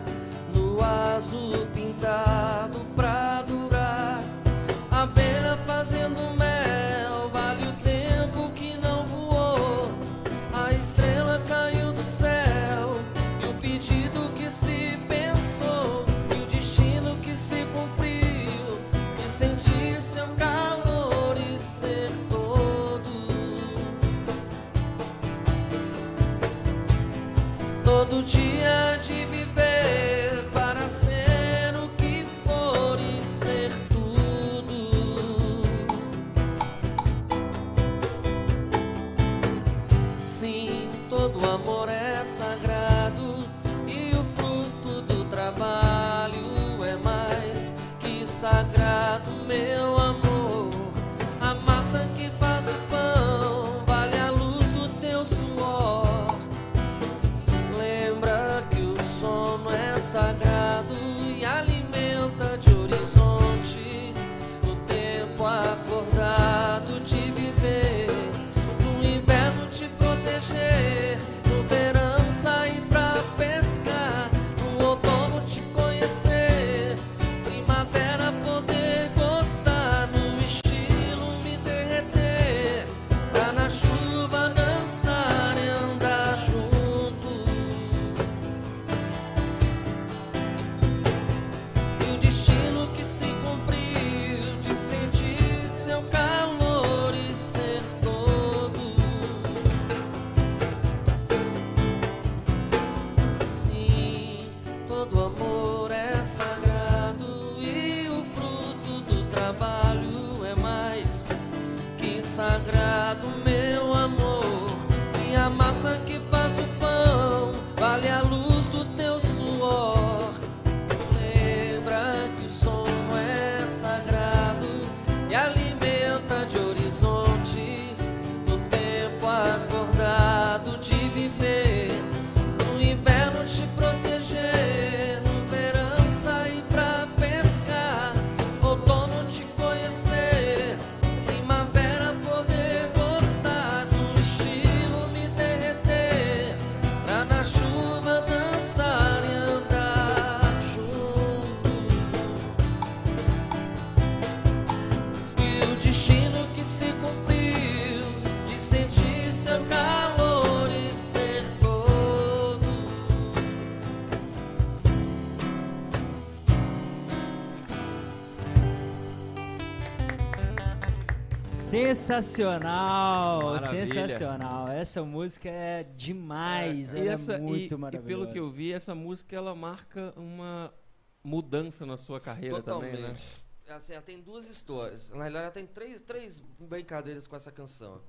Sensacional, 172.08 173.42
Maravilha. 173.44 173.86
sensacional. 173.88 174.68
Essa 174.70 175.04
música 175.04 175.50
é 175.50 175.84
demais, 175.84 176.94
E 176.94 177.00
ela 177.00 177.12
essa- 177.12 177.34
é 177.34 177.38
muito 177.38 177.74
e, 177.74 177.76
e 177.76 177.78
maravilhosa. 177.78 178.08
pelo 178.08 178.32
que 178.32 178.40
eu 178.40 178.50
vi, 178.50 178.72
essa 178.72 178.96
música 178.96 179.36
ela 179.36 179.54
marca 179.54 180.14
uma 180.16 180.74
mudança 181.22 181.86
na 181.86 181.98
sua 181.98 182.22
carreira 182.22 182.62
também, 182.64 182.92
né? 182.94 182.98
Totalmente. 182.98 183.46
É 183.66 183.74
Assim, 183.74 183.92
ela 183.92 184.02
tem 184.02 184.22
duas 184.22 184.50
histórias. 184.50 185.10
Na 185.10 185.18
realidade, 185.18 185.44
ela 185.44 185.52
tem 185.52 185.68
três, 185.68 186.02
três 186.02 186.40
brincadeiras 186.58 187.28
com 187.28 187.36
essa 187.36 187.52
canção. 187.52 188.02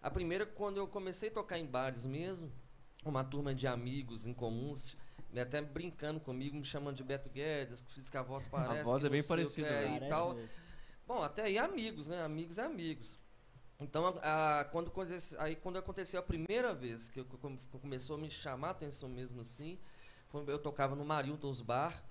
A 0.00 0.10
primeira, 0.10 0.46
quando 0.46 0.78
eu 0.78 0.88
comecei 0.88 1.28
a 1.28 1.32
tocar 1.32 1.58
em 1.58 1.66
bares 1.66 2.06
mesmo, 2.06 2.50
uma 3.04 3.22
turma 3.22 3.54
de 3.54 3.66
amigos 3.66 4.26
em 4.26 4.32
comuns, 4.32 4.96
né, 5.30 5.42
até 5.42 5.60
brincando 5.60 6.18
comigo, 6.20 6.56
me 6.56 6.64
chamando 6.64 6.96
de 6.96 7.04
Beto 7.04 7.28
Guedes, 7.28 7.82
que 7.82 8.00
diz 8.00 8.08
que 8.08 8.16
a 8.16 8.22
voz 8.22 8.46
parece. 8.48 8.84
voz 8.84 9.02
que 9.02 9.06
é 9.08 9.10
bem 9.10 9.22
parecida, 9.22 9.66
é, 9.68 9.90
né? 9.90 10.06
e 10.06 10.08
tal. 10.08 10.32
mesmo. 10.32 10.48
Bom, 11.06 11.22
até 11.22 11.42
aí 11.42 11.58
amigos, 11.58 12.08
né? 12.08 12.22
Amigos 12.22 12.56
é 12.56 12.62
amigos. 12.64 13.20
Então, 13.82 14.06
a- 14.22 14.60
a- 14.60 14.64
quando, 14.64 14.92
aí, 15.38 15.56
quando 15.56 15.76
aconteceu 15.78 16.20
a 16.20 16.22
primeira 16.22 16.72
vez 16.74 17.08
que, 17.08 17.20
eu, 17.20 17.24
que 17.24 17.36
come- 17.36 17.58
que 17.70 17.78
começou 17.78 18.16
a 18.16 18.18
me 18.18 18.30
chamar 18.30 18.68
a 18.68 18.70
atenção 18.72 19.08
mesmo 19.08 19.40
assim, 19.40 19.78
foi, 20.28 20.44
eu 20.46 20.58
tocava 20.58 20.94
no 20.94 21.04
Marilton's 21.04 21.60
Bar, 21.60 22.02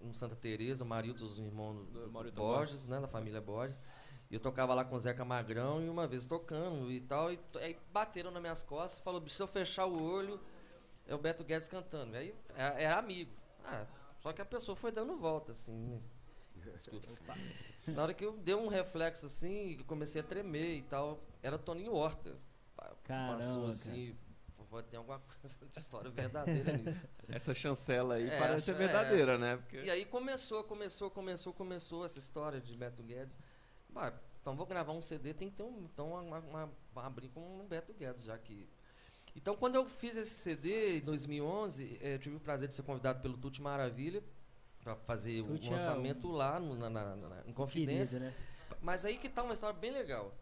no 0.00 0.14
Santa 0.14 0.36
Teresa, 0.36 0.84
o 0.84 0.86
Marilton's, 0.86 1.38
o 1.38 1.42
irmão 1.44 1.74
do, 1.84 2.08
Do 2.30 2.36
Borges, 2.42 2.86
né? 2.86 3.00
Da 3.00 3.08
família 3.08 3.40
Borges. 3.40 3.80
E 4.30 4.34
eu 4.34 4.40
tocava 4.40 4.74
lá 4.74 4.84
com 4.84 4.94
o 4.96 4.98
Zeca 4.98 5.24
Magrão 5.24 5.80
e 5.82 5.88
uma 5.88 6.06
vez 6.06 6.26
tocando 6.26 6.90
e 6.90 7.00
tal, 7.00 7.32
e 7.32 7.38
aí 7.60 7.78
bateram 7.92 8.30
nas 8.30 8.40
minhas 8.42 8.62
costas 8.62 8.98
e 8.98 9.02
falou, 9.02 9.26
se 9.28 9.40
eu 9.40 9.46
fechar 9.46 9.86
o 9.86 10.02
olho, 10.02 10.40
é 11.06 11.14
o 11.14 11.18
Beto 11.18 11.44
Guedes 11.44 11.68
cantando. 11.68 12.14
E 12.14 12.18
aí 12.18 12.34
é- 12.56 12.84
era 12.84 12.98
amigo. 12.98 13.30
Ah, 13.64 13.86
só 14.20 14.32
que 14.32 14.42
a 14.42 14.44
pessoa 14.44 14.74
foi 14.76 14.90
dando 14.90 15.16
volta, 15.16 15.52
assim, 15.52 15.72
né? 15.74 16.00
Desculpa. 16.74 17.34
Na 17.86 18.02
hora 18.02 18.14
que 18.14 18.24
eu 18.24 18.36
dei 18.38 18.54
um 18.54 18.68
reflexo 18.68 19.26
assim, 19.26 19.76
que 19.76 19.84
comecei 19.84 20.20
a 20.20 20.24
tremer 20.24 20.76
e 20.76 20.82
tal, 20.82 21.20
era 21.42 21.56
Toninho 21.58 21.92
Horta. 21.94 22.36
Caramba, 23.04 23.34
Passou 23.34 23.66
assim, 23.68 24.16
foi- 24.68 24.82
tem 24.82 24.98
alguma 24.98 25.20
coisa 25.40 25.64
de 25.66 25.78
história 25.78 26.10
verdadeira 26.10 26.76
nisso. 26.76 27.06
Essa 27.28 27.54
chancela 27.54 28.14
aí 28.16 28.28
É, 28.28 28.38
parece 28.38 28.64
ser 28.66 28.72
é. 28.72 28.74
verdadeira, 28.74 29.38
né? 29.38 29.56
Porque 29.56 29.80
E 29.82 29.90
aí 29.90 30.04
começou, 30.04 30.64
começou, 30.64 31.10
começou, 31.10 31.52
começou 31.52 32.04
essa 32.04 32.18
história 32.18 32.60
de 32.60 32.74
Beto 32.76 33.02
Guedes. 33.02 33.38
Bah, 33.88 34.12
então 34.40 34.56
vou 34.56 34.66
gravar 34.66 34.92
um 34.92 35.00
CD, 35.00 35.32
tem 35.32 35.48
que 35.48 35.56
ter 35.56 35.62
um, 35.62 35.88
então 35.92 36.10
uma, 36.10 36.38
uma, 36.40 36.64
uma- 36.94 37.06
abrir 37.06 37.28
com 37.28 37.60
um 37.60 37.66
Beto 37.66 37.92
Guedes, 37.94 38.24
já 38.24 38.36
que... 38.36 38.68
Então 39.34 39.54
quando 39.56 39.76
eu 39.76 39.86
fiz 39.86 40.16
esse 40.16 40.30
CD 40.34 40.98
em 40.98 41.00
2011, 41.02 41.98
eh, 42.02 42.14
eu 42.14 42.18
tive 42.18 42.36
o 42.36 42.40
prazer 42.40 42.68
de 42.68 42.74
ser 42.74 42.82
convidado 42.82 43.20
pelo 43.22 43.36
Tuti 43.36 43.60
Maravilha 43.62 44.22
para 44.86 44.94
fazer 44.94 45.40
o 45.40 45.46
Tuti 45.46 45.66
é 45.66 45.70
lançamento 45.72 46.28
lá 46.30 46.60
no, 46.60 46.76
na, 46.76 46.88
na- 46.88 47.16
na- 47.16 47.42
em 47.44 47.52
Confidência. 47.52 48.20
Querido, 48.20 48.36
né? 48.38 48.76
Mas 48.80 49.04
aí 49.04 49.18
que 49.18 49.28
tá 49.28 49.42
uma 49.42 49.52
história 49.52 49.76
bem 49.76 49.90
legal. 49.90 50.32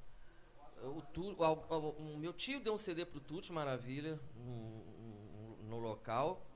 O, 0.83 1.00
Tu- 1.00 1.35
o- 1.38 1.74
o- 1.74 2.14
o 2.14 2.18
meu 2.18 2.35
tio 2.35 2.61
deu 2.61 2.74
um 2.74 2.76
CD 2.76 3.07
pro 3.07 3.20
Tuti 3.20 3.50
Maravilha 3.50 4.20
no, 4.37 4.85
no- 4.85 5.57
no 5.70 5.78
local. 5.78 6.46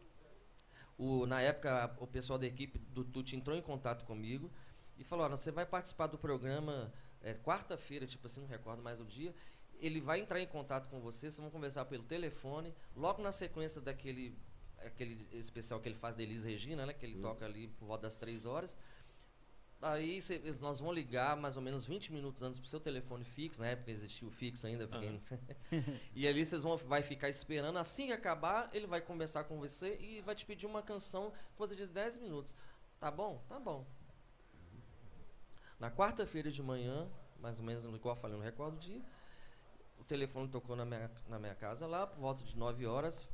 O, 0.99 1.25
na 1.25 1.41
época, 1.41 1.97
o 1.99 2.07
pessoal 2.07 2.39
da 2.39 2.45
equipe 2.47 2.79
do 2.79 3.05
Tuti 3.05 3.37
entrou 3.37 3.57
em 3.57 3.63
contato 3.63 4.05
comigo 4.05 4.51
e 4.99 5.05
falou: 5.05 5.25
"Olha, 5.25 5.37
você 5.37 5.51
vai 5.51 5.65
participar 5.65 6.09
do 6.09 6.19
programa 6.19 6.93
é, 7.23 7.33
quarta-feira, 7.33 8.07
tipo 8.07 8.27
assim, 8.27 8.43
não 8.43 8.49
recordo 8.49 8.83
mais 8.83 9.01
o 9.01 9.05
dia. 9.07 9.35
Ele 9.81 9.99
vai 10.01 10.21
entrar 10.21 10.41
em 10.41 10.47
contato 10.47 10.91
com 10.91 11.01
você, 11.01 11.21
vocês 11.31 11.39
vão 11.39 11.51
conversar 11.51 11.87
pelo 11.87 12.03
telefone. 12.03 12.75
Logo 12.95 13.23
na 13.23 13.33
sequência 13.33 13.81
daquele 13.81 14.37
aquele 14.85 15.27
especial 15.33 15.81
que 15.81 15.89
ele 15.89 15.95
faz 15.97 16.15
da 16.15 16.23
Elis 16.23 16.45
Regina, 16.45 16.87
né? 16.87 16.93
Que 16.93 17.05
ele 17.07 17.21
toca 17.21 17.45
ali 17.45 17.69
por 17.69 17.87
volta 17.87 18.03
das 18.03 18.17
três 18.17 18.45
horas. 18.47 18.79
Aí 19.81 20.21
cê- 20.21 20.41
nós 20.61 20.81
vamos 20.81 20.95
ligar 20.97 21.37
mais 21.37 21.57
ou 21.57 21.63
menos 21.63 21.85
20 21.87 22.13
minutos 22.13 22.43
antes 22.43 22.59
pro 22.59 22.69
seu 22.69 22.81
telefone 22.81 23.25
fixo, 23.25 23.61
na 23.61 23.69
época 23.69 23.93
existia 23.93 24.27
o 24.27 24.31
fixo 24.31 24.67
ainda. 24.67 24.89
pra 24.89 24.99
quem- 24.99 25.21
e 26.15 26.27
ali 26.27 26.45
vocês 26.45 26.63
vão 26.63 26.77
vai 26.77 27.01
ficar 27.03 27.29
esperando. 27.29 27.79
Assim 27.79 28.07
que 28.07 28.13
acabar, 28.13 28.69
ele 28.73 28.87
vai 28.89 29.01
conversar 29.01 29.45
com 29.45 29.57
você 29.59 29.97
e 30.01 30.21
vai 30.23 30.35
te 30.35 30.45
pedir 30.45 30.67
uma 30.67 30.83
canção, 30.83 31.33
coisa 31.57 31.77
de 31.77 31.87
10 31.87 32.19
minutos. 32.19 32.55
Tá 32.99 33.11
bom? 33.11 33.41
Tá 33.49 33.61
bom. 33.61 33.87
Na 35.79 35.91
quarta-feira 35.91 36.51
de 36.51 36.61
manhã, 36.63 37.09
mais 37.41 37.61
ou 37.61 37.65
menos, 37.65 37.85
igual 37.85 38.17
eu 38.17 38.21
falei, 38.21 38.37
não 38.37 38.45
recordo 38.45 38.75
o 38.77 38.81
dia, 38.81 39.01
o 40.01 40.03
telefone 40.05 40.49
tocou 40.49 40.75
na 40.75 40.85
minha, 40.85 41.09
na 41.29 41.39
minha 41.39 41.55
casa 41.55 41.87
lá, 41.87 42.05
por 42.05 42.19
volta 42.19 42.43
de 42.43 42.57
9 42.57 42.85
horas. 42.87 43.29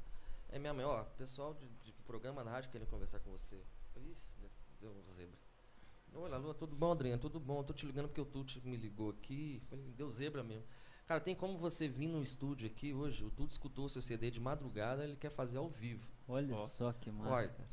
É 0.55 0.59
minha 0.61 0.73
mãe, 0.73 0.85
ó, 0.85 1.03
pessoal 1.19 1.53
de, 1.53 1.67
de 1.83 1.93
programa 2.07 2.45
na 2.45 2.53
rádio 2.53 2.71
querendo 2.71 2.87
conversar 2.87 3.19
com 3.19 3.29
você. 3.29 3.57
Eu 3.57 3.65
Falei, 3.93 4.11
Ixi, 4.13 4.53
deu 4.81 4.89
um 4.93 5.11
zebra. 5.11 5.37
Olha, 6.15 6.37
Lua, 6.37 6.55
tudo 6.55 6.77
bom, 6.77 6.93
Adriano? 6.93 7.21
Tudo 7.21 7.41
bom? 7.41 7.65
Tô 7.65 7.73
te 7.73 7.85
ligando 7.85 8.07
porque 8.07 8.21
o 8.21 8.25
Tuti 8.25 8.65
me 8.65 8.77
ligou 8.77 9.11
aqui. 9.11 9.61
Falei, 9.69 9.85
deu 9.97 10.09
zebra 10.09 10.45
mesmo. 10.45 10.65
Cara, 11.09 11.21
tem 11.21 11.35
como 11.35 11.59
você 11.59 11.89
vir 11.89 12.07
no 12.07 12.23
estúdio 12.23 12.69
aqui 12.69 12.95
hoje? 12.95 13.25
O 13.25 13.33
Tuti 13.33 13.51
escutou 13.51 13.87
o 13.87 13.89
seu 13.89 14.01
CD 14.01 14.31
de 14.31 14.39
madrugada, 14.39 15.03
ele 15.03 15.17
quer 15.17 15.31
fazer 15.31 15.59
ao 15.59 15.69
vivo. 15.69 16.09
Olha 16.29 16.55
Ó. 16.55 16.67
só 16.69 16.93
que 16.93 17.11
massa, 17.11 17.33
Olha, 17.33 17.49
cara. 17.49 17.69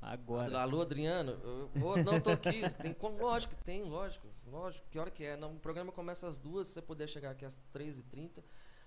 Agora. 0.00 0.62
Alô, 0.62 0.80
Adriano? 0.80 1.32
Eu, 1.44 1.70
ô, 1.84 1.96
não, 1.98 2.18
tô 2.22 2.30
aqui. 2.30 2.62
Tem 2.80 2.94
como? 2.94 3.18
Lógico 3.18 3.54
que 3.54 3.62
tem, 3.64 3.82
lógico. 3.82 4.26
Lógico. 4.46 4.88
Que 4.88 4.98
hora 4.98 5.10
que 5.10 5.24
é? 5.24 5.36
Não, 5.36 5.56
o 5.56 5.60
programa 5.60 5.92
começa 5.92 6.26
às 6.26 6.38
duas, 6.38 6.68
se 6.68 6.74
você 6.74 6.82
puder 6.82 7.06
chegar 7.06 7.32
aqui 7.32 7.44
às 7.44 7.60
3h30, 7.74 8.42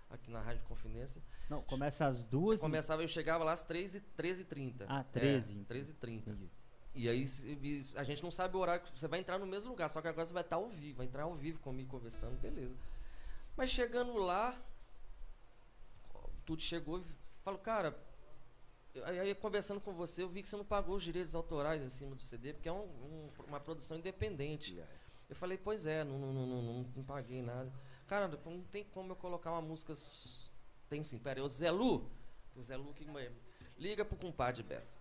aqui 0.10 0.30
na 0.32 0.42
Rádio 0.42 0.64
Confidência. 0.66 1.22
Não, 1.50 1.62
começa 1.64 2.06
às 2.06 2.24
duas. 2.24 2.62
Começava, 2.62 3.02
eu 3.04 3.08
chegava 3.08 3.44
lá 3.44 3.54
às 3.54 3.64
13 3.64 4.02
13h30. 4.18 4.86
Ah, 4.88 5.04
13. 5.04 5.60
É, 5.60 5.74
13h30. 5.74 6.18
Entendi. 6.18 6.50
E 6.94 7.10
aí 7.10 7.24
e 7.62 7.82
a 7.98 8.04
gente 8.04 8.24
não 8.24 8.32
sabe 8.32 8.56
o 8.56 8.60
horário 8.60 8.86
que 8.86 8.98
você 9.00 9.08
vai 9.08 9.20
entrar 9.20 9.38
no 9.38 9.46
mesmo 9.46 9.70
lugar, 9.70 9.90
só 9.90 10.02
que 10.02 10.08
agora 10.08 10.26
você 10.26 10.32
vai 10.34 10.44
estar 10.44 10.56
ao 10.56 10.70
vivo, 10.70 10.98
vai 10.98 11.06
entrar 11.06 11.24
ao 11.24 11.36
vivo 11.36 11.60
comigo 11.60 11.90
conversando, 11.90 12.40
beleza. 12.40 12.74
Mas 13.58 13.70
chegando 13.70 14.14
lá, 14.18 14.58
tudo 16.46 16.62
chegou 16.62 17.00
e 17.00 17.04
falou, 17.44 17.60
cara, 17.60 17.98
eu- 18.94 19.06
aí 19.06 19.20
aí 19.20 19.36
conversando 19.36 19.82
com 19.82 19.92
você, 19.94 20.24
eu 20.24 20.30
vi 20.30 20.42
que 20.42 20.48
você 20.48 20.56
não 20.56 20.64
pagou 20.66 20.96
os 20.96 21.04
direitos 21.04 21.36
autorais 21.36 21.82
em 21.84 21.90
cima 21.90 22.16
do 22.16 22.22
CD, 22.22 22.54
porque 22.54 22.70
é 22.70 22.72
um- 22.72 22.78
um- 22.86 23.30
uma 23.48 23.60
produção 23.60 23.98
independente. 23.98 24.82
Eu 25.30 25.36
falei, 25.36 25.58
pois 25.58 25.86
é, 25.88 26.04
não, 26.04 26.18
não, 26.20 26.34
não, 26.34 26.46
não, 26.48 26.62
não- 26.62 26.92
não 26.96 27.04
paguei 27.04 27.42
nada. 27.42 27.72
Cara, 28.08 28.28
não 28.46 28.62
tem 28.64 28.84
como 28.86 29.12
eu 29.12 29.16
colocar 29.16 29.52
uma 29.52 29.62
música. 29.62 29.94
Tem 30.90 31.04
sim, 31.04 31.18
pera 31.18 31.44
o 31.44 31.50
Zé 31.50 31.72
Lu, 31.72 32.08
o 32.56 32.62
Zé 32.62 32.78
Lu 32.78 32.94
que 32.94 33.06
liga 33.78 34.06
pro 34.06 34.18
compadre 34.18 34.62
Beto. 34.64 34.96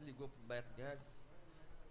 Ligou 0.00 0.28
pro 0.28 0.40
Beto 0.42 0.72
Guedes. 0.74 1.18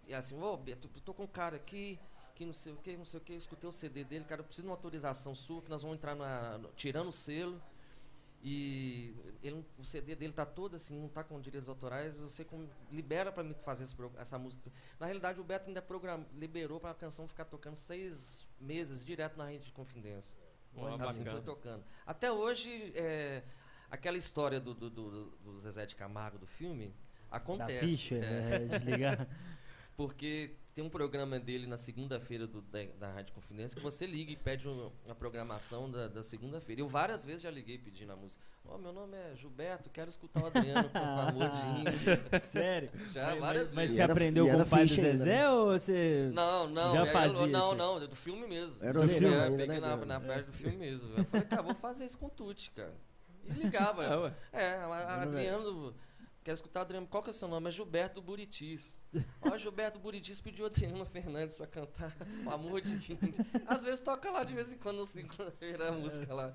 E 0.08 0.14
assim, 0.14 0.40
ô 0.42 0.56
Beto, 0.56 0.90
eu 0.94 1.00
tô 1.02 1.12
com 1.14 1.24
um 1.24 1.28
cara 1.28 1.56
aqui, 1.56 1.98
que 2.34 2.44
não 2.46 2.54
sei 2.54 2.72
o 2.72 2.76
que, 2.76 2.96
não 2.96 3.04
sei 3.04 3.20
o 3.20 3.22
que, 3.22 3.34
escutei 3.34 3.68
o 3.68 3.72
CD 3.72 4.02
dele, 4.02 4.24
cara, 4.24 4.40
eu 4.40 4.44
preciso 4.44 4.66
de 4.66 4.68
uma 4.70 4.74
autorização 4.76 5.34
sua, 5.34 5.60
que 5.62 5.68
nós 5.70 5.82
vamos 5.82 5.96
entrar 5.98 6.14
na. 6.14 6.58
no- 6.58 6.72
tirando 6.72 7.08
o 7.08 7.12
selo. 7.12 7.60
E 8.42 9.14
ele, 9.42 9.64
o 9.78 9.84
CD 9.84 10.14
dele 10.14 10.32
tá 10.32 10.46
todo 10.46 10.74
assim, 10.74 10.98
não 10.98 11.08
tá 11.08 11.22
com 11.22 11.38
direitos 11.40 11.68
autorais, 11.68 12.18
você 12.18 12.42
com- 12.44 12.66
libera 12.90 13.30
pra 13.30 13.44
mim 13.44 13.54
fazer 13.64 13.84
esse 13.84 13.94
essa 14.16 14.38
música. 14.38 14.70
Na 14.98 15.06
realidade, 15.06 15.38
o 15.40 15.44
Beto 15.44 15.68
ainda 15.68 15.82
program, 15.82 16.24
liberou 16.34 16.80
pra 16.80 16.94
canção 16.94 17.28
ficar 17.28 17.44
tocando 17.44 17.74
seis 17.76 18.46
meses 18.58 19.04
direto 19.04 19.36
na 19.36 19.46
rede 19.46 19.66
de 19.66 19.72
confidência. 19.72 20.34
Ó, 20.74 20.88
assim 21.02 21.18
bacana. 21.24 21.30
foi 21.32 21.40
tocando. 21.42 21.84
Até 22.06 22.32
hoje, 22.32 22.92
é, 22.94 23.42
aquela 23.90 24.16
história 24.16 24.58
do, 24.60 24.72
do, 24.72 24.88
do, 24.88 25.26
do 25.30 25.60
Zezé 25.60 25.84
de 25.84 25.94
Camargo 25.94 26.38
do 26.38 26.46
filme 26.46 26.94
Da 27.30 27.36
acontece. 27.36 27.86
ficha, 27.88 28.14
é. 28.16 28.58
né, 28.60 28.78
de 28.78 28.84
ligar. 28.90 29.28
porque 29.96 30.54
tem 30.74 30.84
um 30.84 30.88
programa 30.88 31.38
dele 31.40 31.66
na 31.66 31.76
segunda-feira 31.76 32.46
do- 32.46 32.62
da, 32.62 32.78
da 32.98 33.10
Rádio 33.12 33.34
Confidência 33.34 33.76
que 33.76 33.82
você 33.82 34.06
liga 34.06 34.30
e 34.32 34.36
pede 34.36 34.68
um- 34.68 34.90
uma 35.04 35.14
programação 35.14 35.90
da, 35.90 36.06
da 36.08 36.22
segunda-feira. 36.22 36.80
Eu 36.80 36.88
várias 36.88 37.24
vezes 37.24 37.42
já 37.42 37.50
liguei 37.50 37.76
pedindo 37.78 38.12
a 38.12 38.16
música. 38.16 38.42
Ó, 38.64 38.78
meu 38.78 38.92
nome 38.92 39.16
é 39.16 39.34
Gilberto, 39.34 39.90
quero 39.90 40.08
escutar 40.10 40.42
o 40.42 40.46
Adriano 40.46 40.88
com 40.90 40.98
amor 40.98 41.50
de 41.50 41.60
índio. 41.80 42.40
Sério? 42.40 42.90
Já, 43.08 43.30
Mas- 43.30 43.40
várias 43.40 43.72
mas, 43.72 43.74
mas 43.74 43.82
vezes. 43.82 43.96
você 43.96 44.00
E 44.00 44.02
era- 44.02 44.12
aprendeu 44.12 44.46
com 44.46 44.52
o 44.62 44.66
pai 44.66 44.84
do 44.84 44.88
ficha 44.88 45.00
ainda, 45.02 45.16
Zezé 45.18 45.30
né? 45.36 45.50
ou 45.50 45.66
você. 45.66 46.30
Não, 46.32 46.68
não, 46.68 46.94
Já 46.94 47.02
é, 47.02 47.06
fazia, 47.12 47.46
não, 47.48 47.68
assim. 47.70 47.78
não, 47.78 48.02
é 48.02 48.06
do 48.06 48.16
filme 48.16 48.46
mesmo. 48.46 48.84
Era 48.84 49.00
orelhão 49.00 49.18
filme, 49.20 49.34
é, 49.36 49.42
ainda, 49.44 49.56
peguei 49.56 49.80
né, 49.80 49.86
na, 49.88 49.96
na 50.06 50.20
parte 50.20 50.46
do 50.46 50.52
filme 50.52 50.76
mesmo. 50.76 51.12
Eu 51.18 51.24
falei, 51.24 51.46
cara, 51.46 51.62
vou 51.62 51.74
fazer 51.74 52.04
isso 52.04 52.16
com 52.18 52.26
o 52.26 52.30
Tuti, 52.30 52.70
cara. 52.70 52.94
E 53.44 53.52
ligava. 53.54 54.04
É, 54.04 54.14
ué. 54.16 54.34
É, 54.52 54.70
a- 54.76 54.84
a 54.84 55.16
Não, 55.16 55.32
Adriano. 55.32 55.94
Quero 56.42 56.54
escutar 56.54 56.82
Adriano. 56.82 57.06
Qual 57.06 57.22
que 57.22 57.28
é 57.28 57.32
o 57.32 57.34
seu 57.34 57.48
nome? 57.48 57.68
É 57.68 57.72
Gilberto 57.72 58.14
do 58.16 58.22
Buritis. 58.22 59.00
Ó, 59.42 59.56
Gilberto 59.58 59.98
do 59.98 60.02
Buritis 60.02 60.40
pediu 60.40 60.64
Adriano 60.64 61.04
Fernandes 61.04 61.56
pra 61.56 61.66
cantar 61.66 62.16
O 62.46 62.50
Amor 62.50 62.80
de 62.80 62.94
Índio. 62.94 63.44
Às 63.66 63.82
vezes 63.82 64.00
toca 64.00 64.30
lá 64.30 64.42
de 64.42 64.54
vez 64.54 64.72
em 64.72 64.78
quando, 64.78 65.02
assim, 65.02 65.26
vira 65.60 65.88
a 65.90 65.92
música 65.92 66.32
lá. 66.32 66.54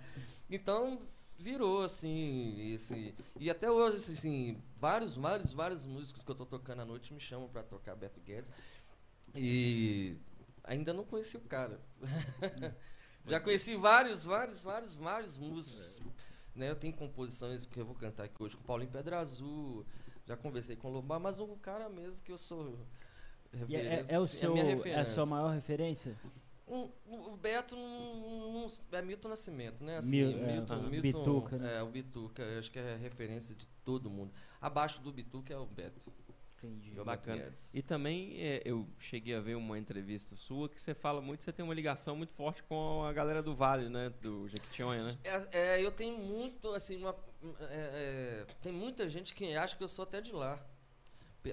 Então, 0.49 1.01
virou, 1.37 1.83
assim, 1.83 2.73
esse... 2.73 3.13
E 3.39 3.49
até 3.49 3.69
hoje, 3.69 3.97
assim, 3.97 4.61
vários, 4.75 5.15
vários, 5.15 5.53
vários 5.53 5.85
músicos 5.85 6.23
que 6.23 6.31
eu 6.31 6.35
tô 6.35 6.45
tocando 6.45 6.81
à 6.81 6.85
noite 6.85 7.13
me 7.13 7.19
chamam 7.19 7.47
pra 7.47 7.61
tocar 7.61 7.95
Beto 7.95 8.19
Guedes. 8.21 8.51
E 9.35 10.17
ainda 10.63 10.93
não 10.93 11.03
conheci 11.03 11.37
o 11.37 11.41
cara. 11.41 11.79
Já 13.27 13.39
conheci 13.39 13.75
vários, 13.75 14.23
vários, 14.23 14.63
vários, 14.63 14.95
vários 14.95 15.37
músicos. 15.37 16.01
Né? 16.55 16.69
Eu 16.71 16.75
tenho 16.75 16.93
composições 16.93 17.65
que 17.65 17.79
eu 17.79 17.85
vou 17.85 17.95
cantar 17.95 18.23
aqui 18.23 18.41
hoje 18.41 18.55
com 18.55 18.63
Paulinho 18.63 18.89
Pedra 18.91 19.19
Azul. 19.19 19.85
Já 20.25 20.35
conversei 20.37 20.75
com 20.75 20.89
o 20.89 20.91
Lombar, 20.93 21.19
mas 21.19 21.39
o 21.39 21.47
cara 21.57 21.89
mesmo 21.89 22.23
que 22.23 22.31
eu 22.31 22.37
sou. 22.37 22.79
É, 23.53 23.57
referência, 23.57 24.13
é 24.13 24.19
o 24.19 24.23
a 24.23 24.27
seu, 24.27 24.53
minha 24.53 24.63
é 24.65 24.67
a 24.71 24.75
referência. 24.75 25.13
sua 25.13 25.25
maior 25.25 25.49
referência? 25.53 26.15
Um- 26.67 26.89
o 27.05 27.33
o 27.33 27.37
Beto 27.37 27.75
não- 27.75 28.53
não- 28.53 28.67
é 28.91 29.01
Milton 29.01 29.29
Nascimento, 29.29 29.83
né? 29.83 29.97
Assim, 29.97 30.17
Mil- 30.17 30.39
é, 30.39 30.53
Milton, 30.53 30.73
ah, 30.73 30.89
Milton, 30.89 31.01
Bituca, 31.01 31.57
né? 31.59 31.77
É, 31.77 31.83
o 31.83 31.87
Bituca, 31.89 32.41
eu 32.41 32.59
acho 32.59 32.71
que 32.71 32.79
é 32.79 32.95
referência 32.95 33.55
de 33.55 33.67
todo 33.83 34.09
mundo. 34.09 34.31
Abaixo 34.59 34.99
do 35.01 35.11
Bituca 35.11 35.53
é 35.53 35.57
o 35.57 35.65
Beto. 35.65 36.11
Entendi. 36.65 36.91
Bacana. 37.03 37.53
E 37.73 37.81
também 37.81 38.35
é, 38.41 38.61
eu 38.65 38.87
cheguei 38.99 39.35
a 39.35 39.39
ver 39.39 39.55
uma 39.55 39.77
entrevista 39.77 40.35
sua 40.35 40.67
que 40.69 40.81
você 40.81 40.93
fala 40.93 41.21
muito, 41.21 41.43
você 41.43 41.51
tem 41.51 41.63
uma 41.63 41.73
ligação 41.73 42.15
muito 42.15 42.33
forte 42.33 42.63
com 42.63 43.03
a 43.05 43.13
galera 43.13 43.41
do 43.43 43.55
Vale, 43.55 43.89
né? 43.89 44.11
Do 44.21 44.47
Jequitinhonha, 44.47 45.03
né? 45.05 45.17
É, 45.23 45.47
é, 45.77 45.81
eu 45.85 45.91
tenho 45.91 46.17
muito, 46.17 46.69
assim, 46.71 46.97
uma, 46.97 47.15
é, 47.59 48.45
é, 48.47 48.53
tem 48.61 48.71
muita 48.73 49.07
gente 49.09 49.33
que 49.35 49.55
acha 49.55 49.75
que 49.75 49.83
eu 49.83 49.87
sou 49.87 50.03
até 50.03 50.19
de 50.21 50.31
lá. 50.31 50.59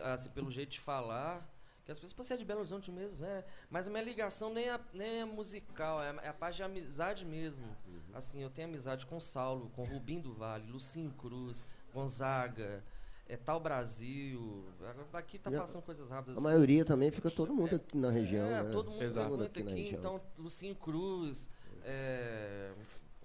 Assim, 0.05 0.31
pelo 0.31 0.51
jeito 0.51 0.71
de 0.71 0.81
falar. 0.81 1.47
Que 1.85 1.91
as 1.91 1.99
pessoas, 1.99 2.13
"Pô, 2.13 2.23
você 2.23 2.35
é 2.35 2.37
de 2.37 2.45
Belo 2.45 2.61
Horizonte 2.61 2.93
mesmo, 2.93 3.27
né? 3.27 3.45
Mas 3.69 3.89
a 3.89 3.91
minha 3.91 4.05
ligação 4.05 4.55
nem 4.55 4.69
é, 4.71 4.79
nem 4.95 5.21
é 5.23 5.25
musical, 5.25 6.01
é, 6.01 6.11
a- 6.11 6.21
é 6.23 6.29
a 6.29 6.33
parte 6.33 6.57
de 6.57 6.63
amizade 6.63 7.25
mesmo. 7.27 7.67
Assim, 8.15 8.41
eu 8.41 8.49
tenho 8.49 8.69
amizade 8.69 9.05
com 9.05 9.19
Saulo, 9.19 9.69
com 9.71 9.83
Rubim 9.83 10.21
do 10.21 10.33
Vale, 10.33 10.71
Lucinho 10.71 11.11
Cruz, 11.11 11.69
Gonzaga, 11.93 12.85
é, 13.27 13.37
Tal 13.37 13.61
Brasil. 13.61 14.67
Aqui 15.13 15.39
tá 15.39 15.51
a- 15.51 15.59
passando 15.61 15.83
coisas 15.83 16.11
rápidas. 16.11 16.37
A 16.39 16.41
maioria 16.41 16.85
também 16.85 17.11
fica 17.11 17.31
todo 17.31 17.55
mundo 17.55 17.77
aqui 17.77 17.97
na 17.97 18.11
região, 18.11 18.47
É, 18.47 18.63
né? 18.63 18.71
todo 18.71 18.91
mundo 18.91 19.03
Exato. 19.03 19.37
frequenta 19.37 19.61
Aqui 19.61 19.71
aqui, 19.71 19.95
então 19.95 20.21
Lucinho 20.39 20.75
Cruz, 20.75 21.51
é, 21.85 22.73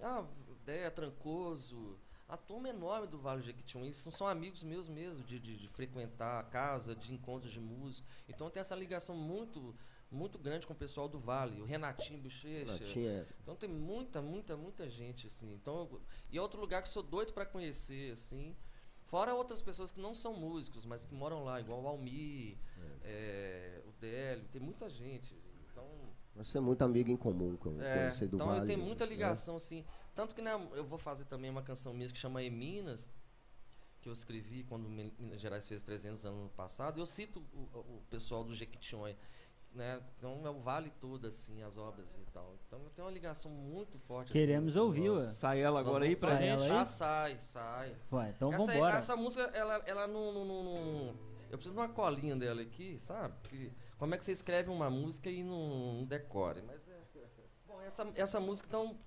ah, 0.02 0.24
Déia 0.64 0.90
Trancoso, 0.90 1.98
a 2.28 2.36
turma 2.36 2.68
enorme 2.68 3.06
do 3.06 3.18
Vale 3.18 3.40
do 3.40 3.46
Jequitinhonha, 3.46 3.90
isso 3.90 4.10
são 4.10 4.28
amigos 4.28 4.62
meus 4.62 4.86
mesmo, 4.88 5.24
de, 5.24 5.38
de, 5.40 5.56
de 5.56 5.68
frequentar 5.68 6.40
a 6.40 6.42
casa, 6.42 6.94
de 6.94 7.12
encontros 7.12 7.50
de 7.52 7.60
música. 7.60 8.06
Então 8.28 8.50
tem 8.50 8.60
essa 8.60 8.74
ligação 8.74 9.16
muito 9.16 9.74
muito 10.10 10.38
grande 10.38 10.66
com 10.66 10.72
o 10.72 10.76
pessoal 10.76 11.06
do 11.06 11.18
Vale, 11.18 11.60
o 11.60 11.66
Renatinho 11.66 12.18
Bochecha. 12.18 12.72
Latinha, 12.72 13.10
é. 13.10 13.26
Então 13.42 13.54
tem 13.54 13.68
muita, 13.68 14.22
muita, 14.22 14.56
muita 14.56 14.88
gente, 14.88 15.26
assim. 15.26 15.52
Então, 15.52 15.80
eu- 15.92 16.00
e 16.32 16.38
é 16.38 16.40
outro 16.40 16.58
lugar 16.58 16.80
que 16.80 16.88
eu 16.88 16.92
sou 16.94 17.02
doido 17.02 17.34
pra 17.34 17.44
conhecer, 17.44 18.12
assim. 18.12 18.56
Fora 19.08 19.34
outras 19.34 19.62
pessoas 19.62 19.90
que 19.90 20.00
não 20.02 20.12
são 20.12 20.34
músicos, 20.34 20.84
mas 20.84 21.06
que 21.06 21.14
moram 21.14 21.42
lá, 21.42 21.58
igual 21.58 21.80
o 21.82 21.88
Almir, 21.88 22.58
é, 23.02 23.80
o 23.86 23.92
Délio, 23.98 24.46
tem 24.52 24.60
muita 24.60 24.90
gente. 24.90 25.34
Então, 25.72 25.88
Nós 26.34 26.52
temos 26.52 26.66
muito 26.66 26.82
amigo 26.82 27.10
em 27.10 27.16
comum 27.16 27.56
com 27.56 27.80
é, 27.80 28.10
do 28.10 28.36
então 28.36 28.46
Vale. 28.48 28.60
eu 28.60 28.66
tenho 28.66 28.80
muita 28.80 29.06
né? 29.06 29.10
ligação, 29.10 29.56
assim. 29.56 29.82
Tanto 30.14 30.34
que 30.34 30.42
né, 30.42 30.52
eu 30.74 30.84
vou 30.84 30.98
fazer 30.98 31.24
também 31.24 31.50
uma 31.50 31.62
canção 31.62 31.94
minha 31.94 32.06
que 32.10 32.18
chama 32.18 32.42
Eminas, 32.42 33.10
que 34.02 34.10
eu 34.10 34.12
escrevi 34.12 34.62
quando 34.64 34.90
Mi- 34.90 35.14
Minas 35.18 35.40
Gerais 35.40 35.66
fez 35.66 35.82
300 35.82 36.26
anos 36.26 36.42
no 36.42 36.50
passado. 36.50 37.00
Eu 37.00 37.06
cito 37.06 37.42
o, 37.54 37.78
o 37.78 38.02
pessoal 38.10 38.44
do 38.44 38.54
Jequitinhonha. 38.54 39.16
Né? 39.74 40.00
Então 40.16 40.44
é 40.44 40.50
o 40.50 40.58
vale 40.60 40.90
todo, 41.00 41.26
assim, 41.26 41.62
as 41.62 41.76
obras 41.76 42.18
e 42.18 42.22
tal. 42.32 42.56
Então 42.66 42.80
eu 42.82 42.90
tenho 42.90 43.06
uma 43.06 43.12
ligação 43.12 43.50
muito 43.50 43.98
forte. 44.00 44.30
assim, 44.32 44.40
Queremos 44.40 44.74
com 44.74 44.80
ouvir, 44.80 45.10
ué. 45.10 45.28
Sai 45.28 45.60
ela 45.60 45.78
agora 45.78 46.04
aí 46.04 46.16
pra 46.16 46.34
gente. 46.34 46.62
aí? 46.64 46.70
Ah, 46.70 46.84
sai, 46.84 47.38
sai. 47.38 47.94
Ué, 48.10 48.30
então 48.34 48.52
essa, 48.52 48.72
vambora. 48.72 48.96
essa 48.96 49.16
música, 49.16 49.42
ela, 49.54 49.74
ela 49.86 50.06
não, 50.08 50.32
não, 50.32 50.44
não- 50.44 50.64
não- 50.64 51.14
Eu 51.50 51.56
preciso 51.56 51.74
de 51.74 51.80
uma 51.80 51.88
colinha 51.88 52.34
dela 52.36 52.60
aqui, 52.60 52.98
sabe? 52.98 53.34
Que- 53.44 53.72
como 53.98 54.14
é 54.14 54.18
que 54.18 54.24
você 54.24 54.32
escreve 54.32 54.68
uma 54.70 54.90
música 54.90 55.30
e 55.30 55.42
não, 55.44 55.94
não 55.98 56.04
decore? 56.04 56.62
Mas 56.66 56.86
é. 56.88 56.98
Bom, 57.66 57.80
essa, 57.82 58.06
essa 58.16 58.40
música, 58.40 58.66
então, 58.68 58.98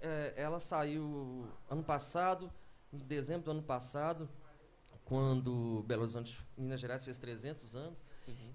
é, 0.00 0.34
ela 0.36 0.58
saiu 0.60 1.46
ano 1.70 1.82
passado, 1.82 2.52
em 2.92 2.98
dezembro 2.98 3.44
do 3.44 3.50
ano 3.52 3.62
passado, 3.62 4.28
quando 5.08 5.82
Belo 5.86 6.02
Horizonte, 6.02 6.38
Minas 6.54 6.78
Gerais, 6.78 7.02
fez 7.02 7.18
300 7.18 7.74
anos. 7.74 8.04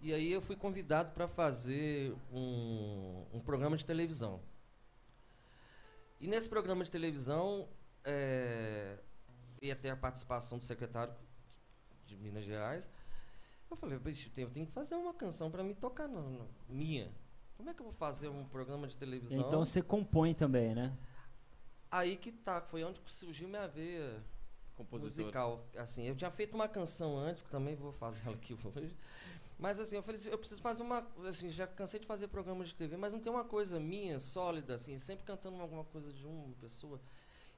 E 0.04 0.14
aí 0.14 0.32
eu 0.32 0.40
fui 0.40 0.56
convidado 0.56 1.12
para 1.12 1.28
fazer 1.28 2.14
um, 2.32 3.26
um 3.34 3.40
programa 3.40 3.76
de 3.76 3.84
televisão. 3.84 4.40
E 6.22 6.28
nesse 6.28 6.48
programa 6.48 6.84
de 6.84 6.92
televisão 6.92 7.68
é, 8.04 9.00
ia 9.64 9.76
ter 9.76 9.90
a 9.90 9.96
participação 9.98 10.60
do 10.60 10.64
secretário 10.64 11.16
de 12.06 12.16
Minas 12.16 12.46
Gerais. 12.46 12.88
Eu 13.72 13.76
falei, 13.76 13.98
bicho, 13.98 14.30
eu 14.38 14.50
tenho 14.52 14.68
que 14.68 14.72
fazer 14.72 14.94
uma 14.94 15.14
canção 15.16 15.50
para 15.50 15.64
me 15.64 15.74
tocar 15.74 16.08
na, 16.08 16.22
na- 16.22 16.46
minha. 16.70 17.12
Como 17.58 17.68
é 17.68 17.74
que 17.74 17.80
eu 17.82 17.86
vou 17.86 17.94
fazer 17.94 18.30
um 18.30 18.46
programa 18.46 18.86
de 18.88 18.96
televisão? 18.96 19.40
Então 19.40 19.66
você 19.66 19.82
compõe 19.82 20.36
também, 20.36 20.76
né? 20.76 20.96
Aí 21.90 22.16
que 22.16 22.32
tá, 22.32 22.62
foi 22.62 22.84
onde 22.84 23.02
surgiu 23.08 23.48
minha 23.48 23.68
veia 23.68 24.24
Compositor. 24.76 25.26
musical. 25.26 25.66
Assim, 25.78 26.08
eu 26.08 26.16
tinha 26.16 26.32
feito 26.32 26.54
uma 26.56 26.68
canção 26.68 27.18
antes, 27.18 27.42
que 27.42 27.50
também 27.50 27.76
vou 27.76 27.92
fazer 27.92 28.22
ela 28.26 28.36
aqui 28.36 28.54
hoje. 28.54 28.96
Mas 29.58 29.80
assim, 29.80 29.96
eu 29.96 30.04
falei 30.04 30.20
assim, 30.20 30.30
eu 30.30 30.38
preciso 30.38 30.62
fazer 30.62 30.84
uma. 30.84 31.08
Assim, 31.28 31.50
já 31.50 31.66
cansei 31.68 32.00
de 32.00 32.06
fazer 32.06 32.28
programa 32.28 32.66
de 32.66 32.74
TV, 32.74 32.98
mas 32.98 33.14
não 33.14 33.20
tem 33.20 33.32
uma 33.32 33.44
coisa 33.46 33.80
minha, 33.80 34.20
sólida, 34.20 34.74
assim, 34.76 34.98
sempre 34.98 35.26
cantando 35.26 35.62
alguma 35.62 35.84
coisa 35.86 36.12
de 36.12 36.26
uma 36.26 36.54
pessoa. 36.56 37.00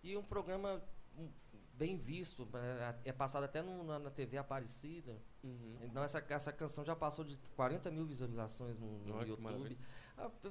E 0.04 0.16
um 0.16 0.24
programa 0.24 0.84
um, 1.18 1.28
bem 1.74 1.98
visto, 1.98 2.48
é, 2.54 3.10
é 3.10 3.12
passado 3.12 3.44
até 3.44 3.62
no- 3.62 3.84
na, 3.84 3.98
na 3.98 4.10
TV 4.12 4.38
Aparecida. 4.38 5.18
Uhum. 5.44 5.78
Então 5.84 6.04
essa, 6.04 6.24
essa 6.30 6.52
canção 6.52 6.84
já 6.84 6.96
passou 6.96 7.24
de 7.26 7.40
40 7.56 7.90
mil 7.92 8.06
visualizações 8.06 8.80
no, 8.80 9.00
no 9.00 9.16
Olha 9.16 9.28
YouTube. 9.30 9.78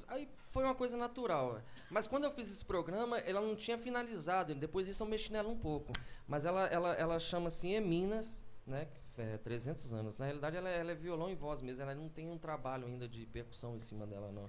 Aí 0.08 0.28
foi 0.50 0.64
uma 0.64 0.74
coisa 0.74 0.96
natural. 0.96 1.58
é. 1.58 1.62
Mas 1.90 2.06
quando 2.06 2.24
eu 2.24 2.30
fiz 2.30 2.50
esse 2.50 2.64
programa, 2.64 3.18
ela 3.18 3.40
não 3.40 3.56
tinha 3.56 3.78
finalizado. 3.78 4.54
Depois 4.54 4.86
disso 4.86 5.02
eu 5.02 5.06
mexi 5.08 5.32
nela 5.32 5.48
um 5.48 5.58
pouco. 5.58 5.92
Mas 6.28 6.44
ela, 6.44 6.66
ela, 6.66 6.92
ela 6.94 7.18
chama 7.18 7.48
assim 7.48 7.74
Eminas, 7.74 8.44
né? 8.66 8.86
que 9.14 9.22
É 9.22 9.38
300 9.38 9.94
anos. 9.94 10.18
Na 10.18 10.26
realidade, 10.26 10.56
ela, 10.56 10.68
é- 10.68 10.80
ela 10.80 10.92
é 10.92 10.94
violão 10.94 11.30
e 11.30 11.34
voz 11.34 11.60
mesmo. 11.62 11.82
Ela 11.82 11.94
não 11.94 12.08
tem 12.08 12.30
um 12.30 12.38
trabalho 12.38 12.86
ainda 12.86 13.08
de 13.08 13.24
percussão 13.26 13.74
em 13.74 13.78
cima 13.78 14.06
dela, 14.06 14.30
não. 14.32 14.48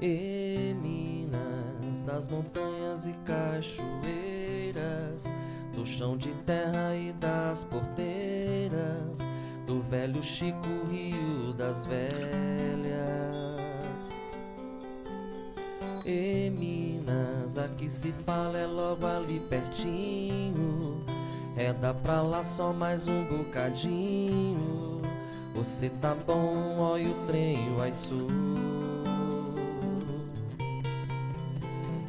E 0.00 0.74
Minas, 0.80 2.02
das 2.04 2.28
montanhas 2.28 3.06
e 3.08 3.12
cachoeiras, 3.24 5.24
do 5.78 5.86
chão 5.86 6.16
de 6.16 6.30
terra 6.44 6.96
e 6.96 7.12
das 7.12 7.62
porteiras, 7.62 9.20
do 9.64 9.80
velho 9.80 10.20
Chico 10.20 10.68
Rio 10.90 11.52
das 11.52 11.86
Velhas. 11.86 12.18
E 16.04 16.50
Minas, 16.50 17.58
aqui 17.58 17.88
se 17.88 18.12
fala 18.26 18.58
é 18.58 18.66
logo 18.66 19.06
ali 19.06 19.38
pertinho, 19.48 21.04
é 21.56 21.72
dá 21.72 21.94
pra 21.94 22.22
lá 22.22 22.42
só 22.42 22.72
mais 22.72 23.06
um 23.06 23.22
bocadinho. 23.26 25.00
Você 25.54 25.88
tá 25.88 26.12
bom, 26.26 26.80
olha 26.80 27.08
o 27.08 27.26
trem, 27.26 27.72
vai 27.76 27.92
sul. 27.92 28.26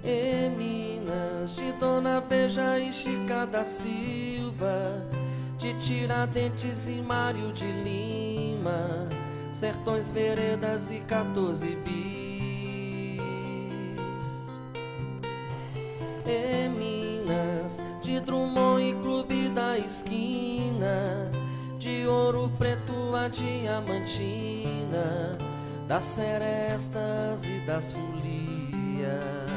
E 0.03 0.49
Minas, 0.57 0.88
de 1.55 1.71
Dona 1.73 2.21
Beja 2.21 2.77
e 2.77 2.93
Chica 2.93 3.45
da 3.45 3.63
Silva, 3.63 5.03
de 5.57 5.73
Tiradentes 5.79 6.87
e 6.87 7.01
Mário 7.01 7.51
de 7.51 7.65
Lima, 7.65 9.09
Sertões, 9.51 10.11
Veredas 10.11 10.91
e 10.91 10.99
14 10.99 11.75
bis. 11.77 13.19
Em 16.27 16.69
Minas, 16.69 17.81
de 18.01 18.19
Drummond 18.19 18.83
e 18.83 18.93
Clube 18.93 19.49
da 19.49 19.77
Esquina, 19.77 21.31
de 21.79 22.05
ouro 22.05 22.51
preto 22.57 23.15
a 23.15 23.27
diamantina, 23.27 25.37
das 25.87 26.03
serestas 26.03 27.45
e 27.45 27.59
das 27.65 27.93
folias. 27.93 29.48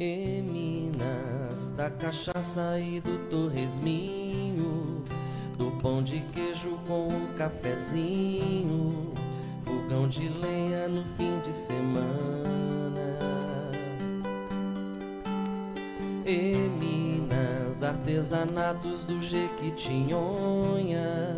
Em 0.00 0.42
Minas, 0.42 1.72
da 1.72 1.90
cachaça 1.90 2.78
e 2.78 3.00
do 3.00 3.28
torresminho, 3.28 5.02
do 5.56 5.72
pão 5.82 6.04
de 6.04 6.20
queijo 6.32 6.78
com 6.86 7.08
o 7.08 7.34
cafezinho, 7.36 9.12
fogão 9.64 10.06
de 10.06 10.28
lenha 10.28 10.86
no 10.86 11.04
fim 11.16 11.40
de 11.40 11.52
semana. 11.52 13.18
Em 16.24 16.68
Minas, 16.78 17.82
artesanatos 17.82 19.04
do 19.04 19.20
Jequitinhonha, 19.20 21.36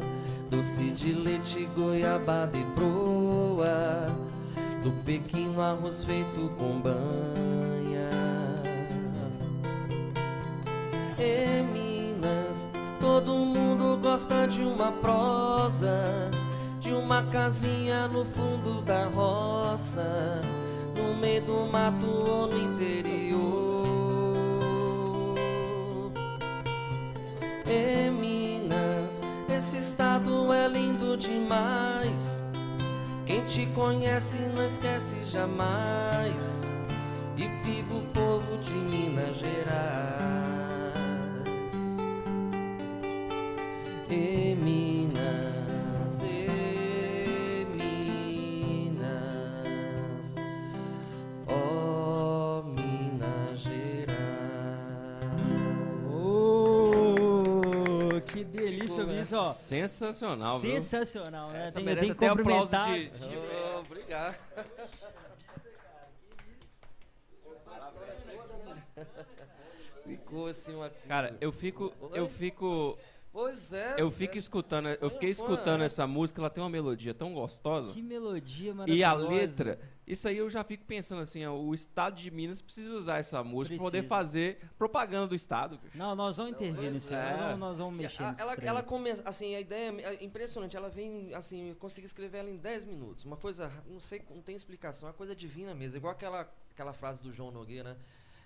doce 0.50 0.90
de 0.90 1.14
leite, 1.14 1.66
goiabada 1.74 2.58
e 2.58 2.64
broa, 2.74 4.06
do 4.82 4.90
pequeno 5.06 5.62
arroz 5.62 6.04
feito 6.04 6.52
com 6.58 6.78
banha. 6.78 7.69
Em 11.22 11.62
Minas, 11.64 12.70
todo 12.98 13.30
mundo 13.34 13.98
gosta 14.00 14.48
de 14.48 14.62
uma 14.62 14.90
prosa, 14.90 16.30
de 16.80 16.94
uma 16.94 17.22
casinha 17.24 18.08
no 18.08 18.24
fundo 18.24 18.80
da 18.80 19.04
roça, 19.04 20.40
no 20.96 21.14
meio 21.16 21.42
do 21.42 21.66
mato 21.70 22.06
ou 22.06 22.46
no 22.46 22.58
interior. 22.58 23.84
Em 27.66 28.10
Minas, 28.12 29.22
esse 29.54 29.76
estado 29.76 30.50
é 30.50 30.68
lindo 30.68 31.18
demais. 31.18 32.48
Quem 33.26 33.44
te 33.44 33.66
conhece 33.74 34.38
não 34.56 34.64
esquece 34.64 35.22
jamais. 35.26 36.64
E 37.36 37.46
viva 37.62 37.94
o 37.94 38.06
povo 38.14 38.56
de 38.62 38.72
Minas 38.72 39.36
Gerais. 39.36 40.59
Em 44.10 44.56
Minas, 44.56 46.22
em 46.24 47.64
Minas, 47.76 49.06
ó 51.46 52.62
Minas 52.62 53.60
Gerais. 53.60 54.08
Ô, 56.12 58.20
que 58.26 58.42
delícia 58.44 59.02
ouvir 59.02 59.20
isso, 59.20 59.36
ó. 59.36 59.52
Sensacional, 59.52 60.58
viu? 60.58 60.72
Sensacional, 60.80 61.50
né? 61.50 61.66
Essa 61.66 61.76
Tem, 61.76 61.84
merece 61.84 62.06
tem 62.08 62.16
que 62.16 62.24
até 62.24 62.40
aplauso 62.40 62.76
cumprimentar. 62.76 62.94
de, 62.94 63.10
de- 63.10 63.38
Oh, 63.76 63.80
obrigado. 63.80 64.36
Ficou 70.04 70.46
assim 70.48 70.74
uma 70.74 70.88
coisa. 70.90 71.06
Cara, 71.06 71.36
eu 71.40 71.52
fico, 71.52 71.92
eu 72.12 72.28
fico, 72.28 72.98
Pois 73.32 73.72
é. 73.72 73.94
eu 73.96 74.10
fico 74.10 74.36
escutando, 74.36 74.88
eu 74.88 74.98
Foi 74.98 75.10
fiquei 75.10 75.32
fã, 75.32 75.42
escutando 75.42 75.78
né? 75.80 75.84
essa 75.86 76.04
música, 76.06 76.40
ela 76.40 76.50
tem 76.50 76.62
uma 76.62 76.68
melodia 76.70 77.14
tão 77.14 77.32
gostosa. 77.32 77.92
Que 77.92 78.02
melodia 78.02 78.70
E 78.88 79.04
a 79.04 79.14
maravilhosa. 79.14 79.28
letra, 79.64 79.80
isso 80.04 80.26
aí 80.26 80.36
eu 80.38 80.50
já 80.50 80.64
fico 80.64 80.84
pensando 80.84 81.22
assim, 81.22 81.46
ó, 81.46 81.54
o 81.56 81.72
estado 81.72 82.16
de 82.16 82.28
Minas 82.28 82.60
precisa 82.60 82.90
usar 82.92 83.18
essa 83.18 83.44
música 83.44 83.76
pra 83.76 83.84
poder 83.84 84.02
fazer 84.08 84.58
propaganda 84.76 85.28
do 85.28 85.34
estado. 85.36 85.78
bicho. 85.78 85.96
Não, 85.96 86.16
nós 86.16 86.38
vamos 86.38 86.52
intervir 86.54 86.90
nisso. 86.92 87.14
é. 87.14 87.30
Nós, 87.30 87.38
vamos, 87.40 87.58
nós 87.60 87.78
vamos 87.78 87.94
mexer 87.96 88.22
nesse 88.24 88.40
ela, 88.42 88.56
trem. 88.56 88.68
ela 88.68 88.82
começa, 88.82 89.22
assim, 89.24 89.54
a 89.54 89.60
ideia 89.60 89.94
é 90.00 90.24
impressionante. 90.24 90.76
Ela 90.76 90.88
vem, 90.88 91.32
assim, 91.32 91.68
eu 91.68 91.76
consegui 91.76 92.06
escrever 92.06 92.38
ela 92.38 92.50
em 92.50 92.56
10 92.56 92.84
minutos. 92.86 93.24
Uma 93.24 93.36
coisa, 93.36 93.70
não 93.86 94.00
sei, 94.00 94.22
não 94.28 94.42
tem 94.42 94.56
explicação, 94.56 95.08
uma 95.08 95.14
coisa 95.14 95.36
divina 95.36 95.72
mesmo. 95.72 95.98
Igual 95.98 96.12
aquela, 96.12 96.52
aquela 96.72 96.92
frase 96.92 97.22
do 97.22 97.32
João 97.32 97.52
Nogueira, 97.52 97.90
né? 97.94 97.96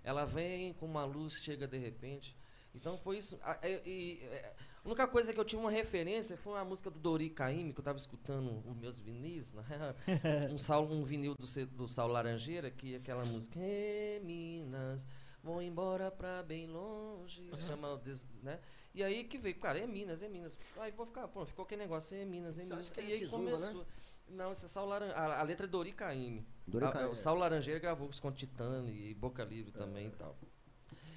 Ela 0.05 0.27
vem 0.27 0.75
com 0.75 0.85
uma 0.85 1.07
luz, 1.07 1.35
chega 1.43 1.67
de 1.67 1.79
repente. 1.79 2.37
Então 2.75 2.99
foi 2.99 3.17
isso. 3.17 3.39
A, 3.43 3.57
e- 3.67 3.83
e- 3.87 4.19
é, 4.25 4.53
a 4.85 4.89
única 4.89 5.07
coisa 5.09 5.33
que 5.33 5.41
eu 5.41 5.45
tive 5.45 5.61
uma 5.63 5.71
referência 5.71 6.37
foi 6.37 6.53
uma 6.53 6.65
música 6.65 6.91
do 6.91 6.99
Dori 6.99 7.31
Caymmi, 7.31 7.73
que 7.73 7.81
eu 7.81 7.85
tava 7.85 7.97
escutando 7.99 8.63
os 8.69 8.77
meus 8.77 9.01
vinis, 9.01 9.55
né? 9.55 9.65
um, 10.53 10.59
sal, 10.59 10.85
um 10.85 11.03
vinil 11.05 11.35
do, 11.35 11.67
do 11.69 11.89
Sal 11.89 12.09
Laranjeira, 12.09 12.71
que 12.71 12.95
é 12.95 12.97
aquela 12.99 13.25
música. 13.25 13.59
Em 13.59 14.21
Minas, 14.21 15.07
vou 15.43 15.63
embora 15.63 16.11
pra 16.11 16.43
bem 16.43 16.67
longe. 16.67 17.51
Chama, 17.67 17.97
des- 18.05 18.29
né? 18.43 18.61
E 18.95 19.03
aí 19.03 19.25
que 19.25 19.39
veio, 19.39 19.57
cara, 19.59 19.79
é 19.79 19.87
Minas, 19.87 20.23
é 20.23 20.29
Minas. 20.29 20.57
Aí 20.77 20.93
vou 20.93 21.07
ficar, 21.07 21.27
pô, 21.29 21.45
ficou 21.47 21.65
aquele 21.65 21.83
negócio, 21.83 22.17
é 22.17 22.25
Minas, 22.25 22.59
é 22.59 22.63
Você 22.63 22.71
Minas. 22.75 22.93
é 22.97 23.03
E 23.03 23.13
aí 23.13 23.19
Tizumba, 23.21 23.37
começou. 23.37 23.87
Não, 24.29 24.53
esse 24.53 24.65
é 24.67 24.69
Sal 24.69 24.87
Laranjeira. 24.87 25.21
A, 25.21 25.41
a 25.41 25.43
letra 25.43 25.67
é 25.67 25.69
Dori 25.69 25.93
Caymmi. 25.93 26.47
Dori 26.67 26.85
A- 26.85 26.91
Caymmi. 26.93 27.11
O 27.11 27.17
Sal 27.17 27.35
Laranjeira 27.37 27.81
gravou 27.81 28.09
com 28.21 28.31
Titane 28.33 29.11
e 29.11 29.15
Boca 29.15 29.43
Livre 29.45 29.73
também 29.73 30.07
e 30.09 30.11
tal. 30.11 30.37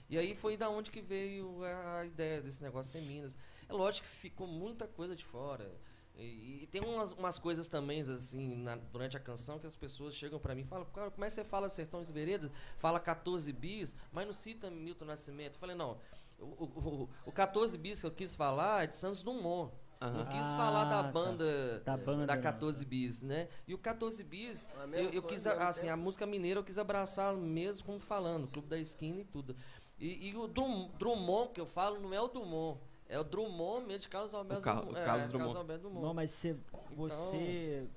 E 0.09 0.17
aí 0.17 0.35
foi 0.37 0.55
da 0.55 0.69
onde 0.69 0.89
que 0.89 1.01
veio 1.01 1.63
a 1.65 2.05
ideia 2.05 2.41
desse 2.41 2.63
negócio 2.63 2.91
ser 2.93 3.01
Minas. 3.01 3.37
É 3.69 3.73
lógico 3.73 4.07
que 4.07 4.13
ficou 4.13 4.47
muita 4.47 4.87
coisa 4.87 5.15
de 5.15 5.25
fora. 5.25 5.69
E, 6.15 6.63
e 6.63 6.67
tem 6.67 6.81
umas, 6.81 7.11
umas 7.11 7.37
coisas 7.37 7.67
também, 7.67 8.01
assim, 8.01 8.55
na- 8.55 8.75
durante 8.75 9.15
a 9.15 9.19
canção, 9.19 9.59
que 9.59 9.67
as 9.67 9.75
pessoas 9.75 10.15
chegam 10.15 10.39
pra 10.39 10.55
mim 10.55 10.61
e 10.61 10.65
falam, 10.65 10.85
cara, 10.85 11.11
como 11.11 11.23
é 11.23 11.27
que 11.27 11.33
você 11.33 11.43
fala 11.43 11.69
Sertões 11.69 12.09
Veredas? 12.09 12.49
Fala 12.77 12.99
14 12.99 13.53
bis, 13.53 13.95
mas 14.11 14.25
não 14.25 14.33
cita 14.33 14.69
Milton 14.71 15.05
Nascimento. 15.05 15.53
Eu 15.53 15.59
falei, 15.59 15.75
não, 15.75 15.99
o, 16.39 16.45
o, 16.45 17.03
o- 17.03 17.09
o 17.27 17.31
14 17.31 17.77
bis 17.77 18.01
que 18.01 18.07
eu 18.07 18.11
quis 18.11 18.33
falar 18.33 18.83
é 18.83 18.87
de 18.87 18.95
Santos 18.95 19.21
Dumont. 19.21 19.71
Aham. 20.01 20.17
Não 20.19 20.25
quis 20.27 20.45
Ah, 20.45 20.55
falar 20.57 20.83
da 20.85 21.03
tá. 21.03 21.11
banda 21.11 21.79
Da 21.79 21.97
banda, 21.97 22.25
da 22.27 22.35
né? 22.35 22.41
14 22.41 22.85
bis, 22.85 23.21
né? 23.23 23.47
E 23.67 23.73
o 23.73 23.79
14 23.79 24.23
bis, 24.23 24.67
eu, 24.93 25.09
eu 25.09 25.23
quis, 25.23 25.45
assim, 25.47 25.89
a 25.89 25.97
música 25.97 26.25
mineira 26.25 26.59
eu 26.59 26.63
quis 26.63 26.77
abraçar 26.77 27.35
mesmo 27.35 27.83
como 27.85 27.99
falando, 27.99 28.47
Clube 28.47 28.67
da 28.67 28.77
Esquina 28.79 29.21
e 29.21 29.25
tudo. 29.25 29.55
E, 29.99 30.29
e 30.29 30.35
o 30.37 30.47
Drum- 30.47 30.89
Drummond 30.99 31.49
que 31.51 31.59
eu 31.59 31.65
falo 31.65 31.99
não 31.99 32.13
é 32.13 32.21
o 32.21 32.27
Drummond, 32.27 32.79
é 33.09 33.19
o 33.19 33.23
Drummond 33.23 33.85
mesmo 33.85 33.99
de 34.01 34.09
Carlos 34.09 34.33
Alberto 34.33 34.63
Ca- 34.63 34.73
Drummond. 34.75 34.93
o 34.95 34.97
é, 35.01 35.05
Carlos 35.05 35.27
Drummond. 35.29 35.57
Alberto 35.57 35.81
Drummond. 35.83 36.05
Não, 36.05 36.13
mas 36.13 36.31
você, 36.31 36.49
Então- 36.49 36.87
você 37.09 37.87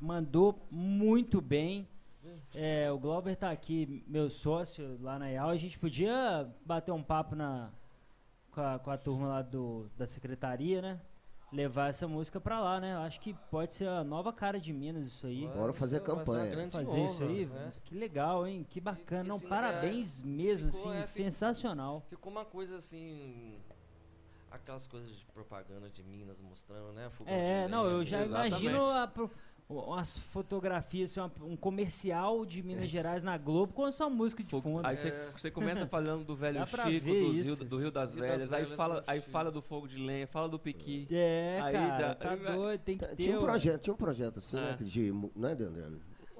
mandou 0.00 0.58
muito 0.70 1.40
bem. 1.40 1.88
É, 2.54 2.90
o 2.90 2.98
Glauber 2.98 3.36
tá 3.36 3.50
aqui, 3.50 4.02
meu 4.06 4.30
sócio 4.30 4.98
lá 5.02 5.18
na 5.18 5.30
IAL. 5.30 5.50
A 5.50 5.56
gente 5.58 5.78
podia 5.78 6.48
bater 6.64 6.90
um 6.90 7.02
papo 7.02 7.36
na, 7.36 7.70
com, 8.50 8.60
a, 8.62 8.78
com 8.78 8.90
a 8.90 8.96
turma 8.96 9.26
lá 9.28 9.42
do, 9.42 9.90
da 9.98 10.06
secretaria, 10.06 10.80
né? 10.80 11.00
Levar 11.52 11.88
essa 11.90 12.08
música 12.08 12.40
pra 12.40 12.60
lá, 12.60 12.80
né? 12.80 12.94
Eu 12.94 13.00
acho 13.00 13.20
que 13.20 13.34
pode 13.50 13.74
ser 13.74 13.86
a 13.86 14.02
nova 14.02 14.32
cara 14.32 14.58
de 14.58 14.72
Minas 14.72 15.04
isso 15.04 15.26
aí. 15.26 15.46
Bora 15.48 15.72
fazer 15.74 15.98
uma 15.98 16.04
campanha. 16.06 16.70
Fazer 16.72 17.04
isso 17.04 17.22
honra, 17.22 17.32
aí, 17.32 17.46
né? 17.46 17.72
que 17.84 17.94
legal, 17.94 18.46
hein? 18.46 18.66
Que 18.68 18.80
bacana. 18.80 19.24
E- 19.26 19.28
Não, 19.28 19.36
esse- 19.36 19.46
parabéns 19.46 20.20
é, 20.22 20.26
mesmo, 20.26 20.72
ficou, 20.72 20.90
assim, 20.92 20.98
é, 21.00 21.04
sensacional. 21.04 22.00
Ficou 22.08 22.32
uma 22.32 22.44
coisa 22.46 22.76
assim. 22.76 23.58
Aquelas 24.54 24.86
coisas 24.86 25.10
de 25.10 25.24
propaganda 25.26 25.90
de 25.90 26.02
Minas 26.04 26.40
mostrando, 26.40 26.92
né? 26.92 27.10
Fogão 27.10 27.32
É, 27.34 27.64
de 27.64 27.70
não, 27.70 27.84
eu 27.86 28.04
já 28.04 28.22
Exatamente. 28.22 28.62
imagino 28.64 28.84
a 28.86 29.10
umas 29.68 30.18
fotografias, 30.18 31.10
assim, 31.10 31.20
uma- 31.20 31.48
um 31.52 31.56
comercial 31.56 32.44
de 32.44 32.62
Minas 32.62 32.88
Gerais 32.88 33.22
na 33.22 33.36
Globo 33.38 33.72
com 33.72 33.84
a 33.84 33.90
sua 33.90 34.08
música 34.10 34.44
de 34.44 34.50
Fogo- 34.50 34.62
fundo. 34.62 34.86
Aí 34.86 34.94
você 34.96 35.48
É. 35.48 35.50
começa 35.50 35.86
falando 35.86 36.22
do 36.24 36.36
velho 36.36 36.64
Chico, 36.66 37.08
isso. 37.08 37.56
Rio, 37.56 37.56
do 37.56 37.78
Rio 37.78 37.90
das 37.90 38.14
Rio 38.14 38.22
das 38.22 38.30
Velhas, 38.36 38.52
aí, 38.52 38.62
Velhas, 38.64 38.76
fala, 38.76 39.02
aí 39.06 39.20
Chico. 39.20 39.30
fala 39.32 39.50
do 39.50 39.62
fogo 39.62 39.88
de 39.88 39.96
lenha, 39.96 40.26
fala 40.26 40.48
do 40.48 40.58
piqui. 40.58 41.08
É, 41.10 41.60
Aí 41.62 41.72
cara, 41.72 41.98
já- 41.98 42.14
tá 42.14 42.30
aí 42.30 42.38
doido, 42.56 42.80
tem 42.82 42.98
que 42.98 43.06
ter. 43.06 43.16
Tinha 43.16 43.38
um 43.38 43.40
projeto, 43.40 43.80
tinha 43.80 43.94
um 43.94 43.96
projeto 43.96 44.38
assim, 44.38 44.56
É. 44.56 44.60
né? 44.60 44.74
que 44.78 44.84
De, 44.84 45.10
mu- 45.10 45.32
não 45.34 45.48
é, 45.48 45.54
Deandré? 45.54 45.84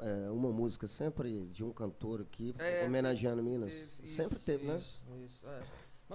É, 0.00 0.30
uma 0.30 0.50
música 0.52 0.86
sempre 0.86 1.46
de 1.46 1.64
um 1.64 1.72
cantor 1.72 2.20
aqui, 2.20 2.54
É, 2.58 2.84
homenageando 2.84 3.42
Minas. 3.42 3.72
Teve 3.96 4.06
sempre 4.08 4.36
isso, 4.36 4.44
teve, 4.44 4.64
né? 4.66 4.76
isso, 4.76 5.00
Isso, 5.24 5.46
é. 5.48 5.62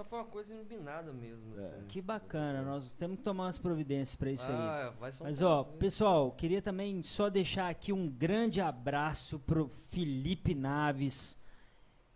Mas 0.00 0.08
foi 0.08 0.18
uma 0.18 0.24
coisa 0.24 0.54
iluminada 0.54 1.12
mesmo, 1.12 1.52
É. 1.52 1.56
assim. 1.56 1.84
Que 1.86 2.00
bacana, 2.00 2.62
nós 2.62 2.94
temos 2.94 3.18
que 3.18 3.22
tomar 3.22 3.44
umas 3.44 3.58
providências 3.58 4.16
pra 4.16 4.30
isso 4.32 4.46
aí. 4.50 4.56
Ah, 4.56 4.94
vai 4.98 5.12
ser 5.12 5.22
um 5.22 5.26
Mas 5.26 5.42
ó, 5.42 5.62
prazer. 5.62 5.78
pessoal, 5.78 6.32
queria 6.32 6.62
também 6.62 7.02
só 7.02 7.28
deixar 7.28 7.68
aqui 7.68 7.92
um 7.92 8.08
grande 8.08 8.62
abraço 8.62 9.38
pro 9.40 9.68
Felipe 9.68 10.54
Naves, 10.54 11.36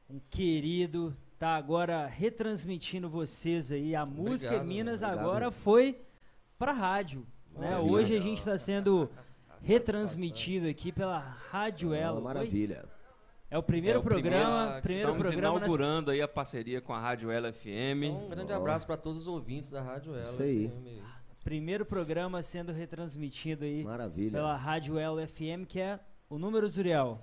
um 0.08 0.18
querido, 0.30 1.14
tá 1.38 1.56
agora 1.56 2.06
retransmitindo 2.06 3.06
vocês 3.10 3.70
aí. 3.70 3.94
A 3.94 4.06
música 4.06 4.46
Obrigado, 4.52 4.66
Minas 4.66 5.02
obrigado. 5.02 5.20
agora 5.26 5.50
foi 5.50 6.00
pra 6.58 6.72
rádio. 6.72 7.26
Né? 7.52 7.68
Maravilha. 7.68 7.92
Hoje 7.92 8.16
a 8.16 8.20
gente 8.20 8.38
está 8.38 8.56
sendo 8.56 9.10
retransmitido 9.60 10.68
aqui 10.68 10.90
pela 10.90 11.18
Rádio 11.18 11.88
Uma 11.90 11.96
Ela. 11.98 12.38
Oi? 12.40 12.84
É 13.54 13.58
o 13.58 13.62
primeiro 13.62 13.98
É 13.98 14.00
o 14.00 14.02
primeiro- 14.02 14.28
programa, 14.30 14.78
Ah, 14.78 14.82
primeiro 14.82 15.02
Estamos 15.08 15.26
programa 15.28 15.52
na- 15.52 15.58
inaugurando 15.58 16.10
aí 16.10 16.20
a 16.20 16.26
parceria 16.26 16.80
com 16.80 16.92
a 16.92 16.98
Rádio 16.98 17.30
Ela 17.30 17.52
FM. 17.52 18.02
Então, 18.06 18.26
um 18.26 18.28
grande 18.28 18.52
Ó. 18.52 18.56
abraço 18.56 18.84
para 18.84 18.96
todos 18.96 19.20
os 19.20 19.28
ouvintes 19.28 19.70
da 19.70 19.80
Rádio 19.80 20.12
Ela. 20.12 20.22
Isso 20.22 20.42
aí. 20.42 20.66
FM. 20.68 21.00
primeiro 21.44 21.84
programa 21.86 22.42
sendo 22.42 22.72
retransmitido 22.72 23.64
aí 23.64 23.84
Maravilha. 23.84 24.32
pela 24.32 24.56
Rádio 24.56 24.98
Elo 24.98 25.20
FM, 25.20 25.64
que 25.68 25.78
é 25.78 26.00
o 26.28 26.36
número 26.38 26.66
Zuriel. 26.68 27.20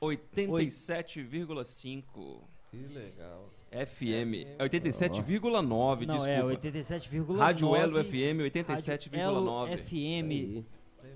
87,5 0.00 2.44
Que 2.70 2.78
legal. 2.86 3.50
FM. 3.70 4.46
É 4.58 4.62
87,9, 4.64 6.06
Não, 6.06 6.14
desculpa. 6.16 6.30
é 6.30 6.42
87,9. 6.42 7.38
Rádio 7.38 7.76
Elo 7.76 8.02
FM 8.04 8.40
Rádio 8.40 8.44
87,9. 8.44 9.18
Elo 9.18 9.42
Isso 9.42 9.68
FM. 9.78 10.64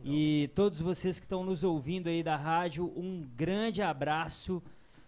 E 0.09 0.49
todos 0.55 0.81
vocês 0.81 1.19
que 1.19 1.25
estão 1.25 1.43
nos 1.43 1.65
ouvindo 1.65 2.09
aí 2.09 2.23
da 2.23 2.37
rádio, 2.37 2.93
um 2.97 3.27
grande 3.35 3.83
abraço. 3.83 4.63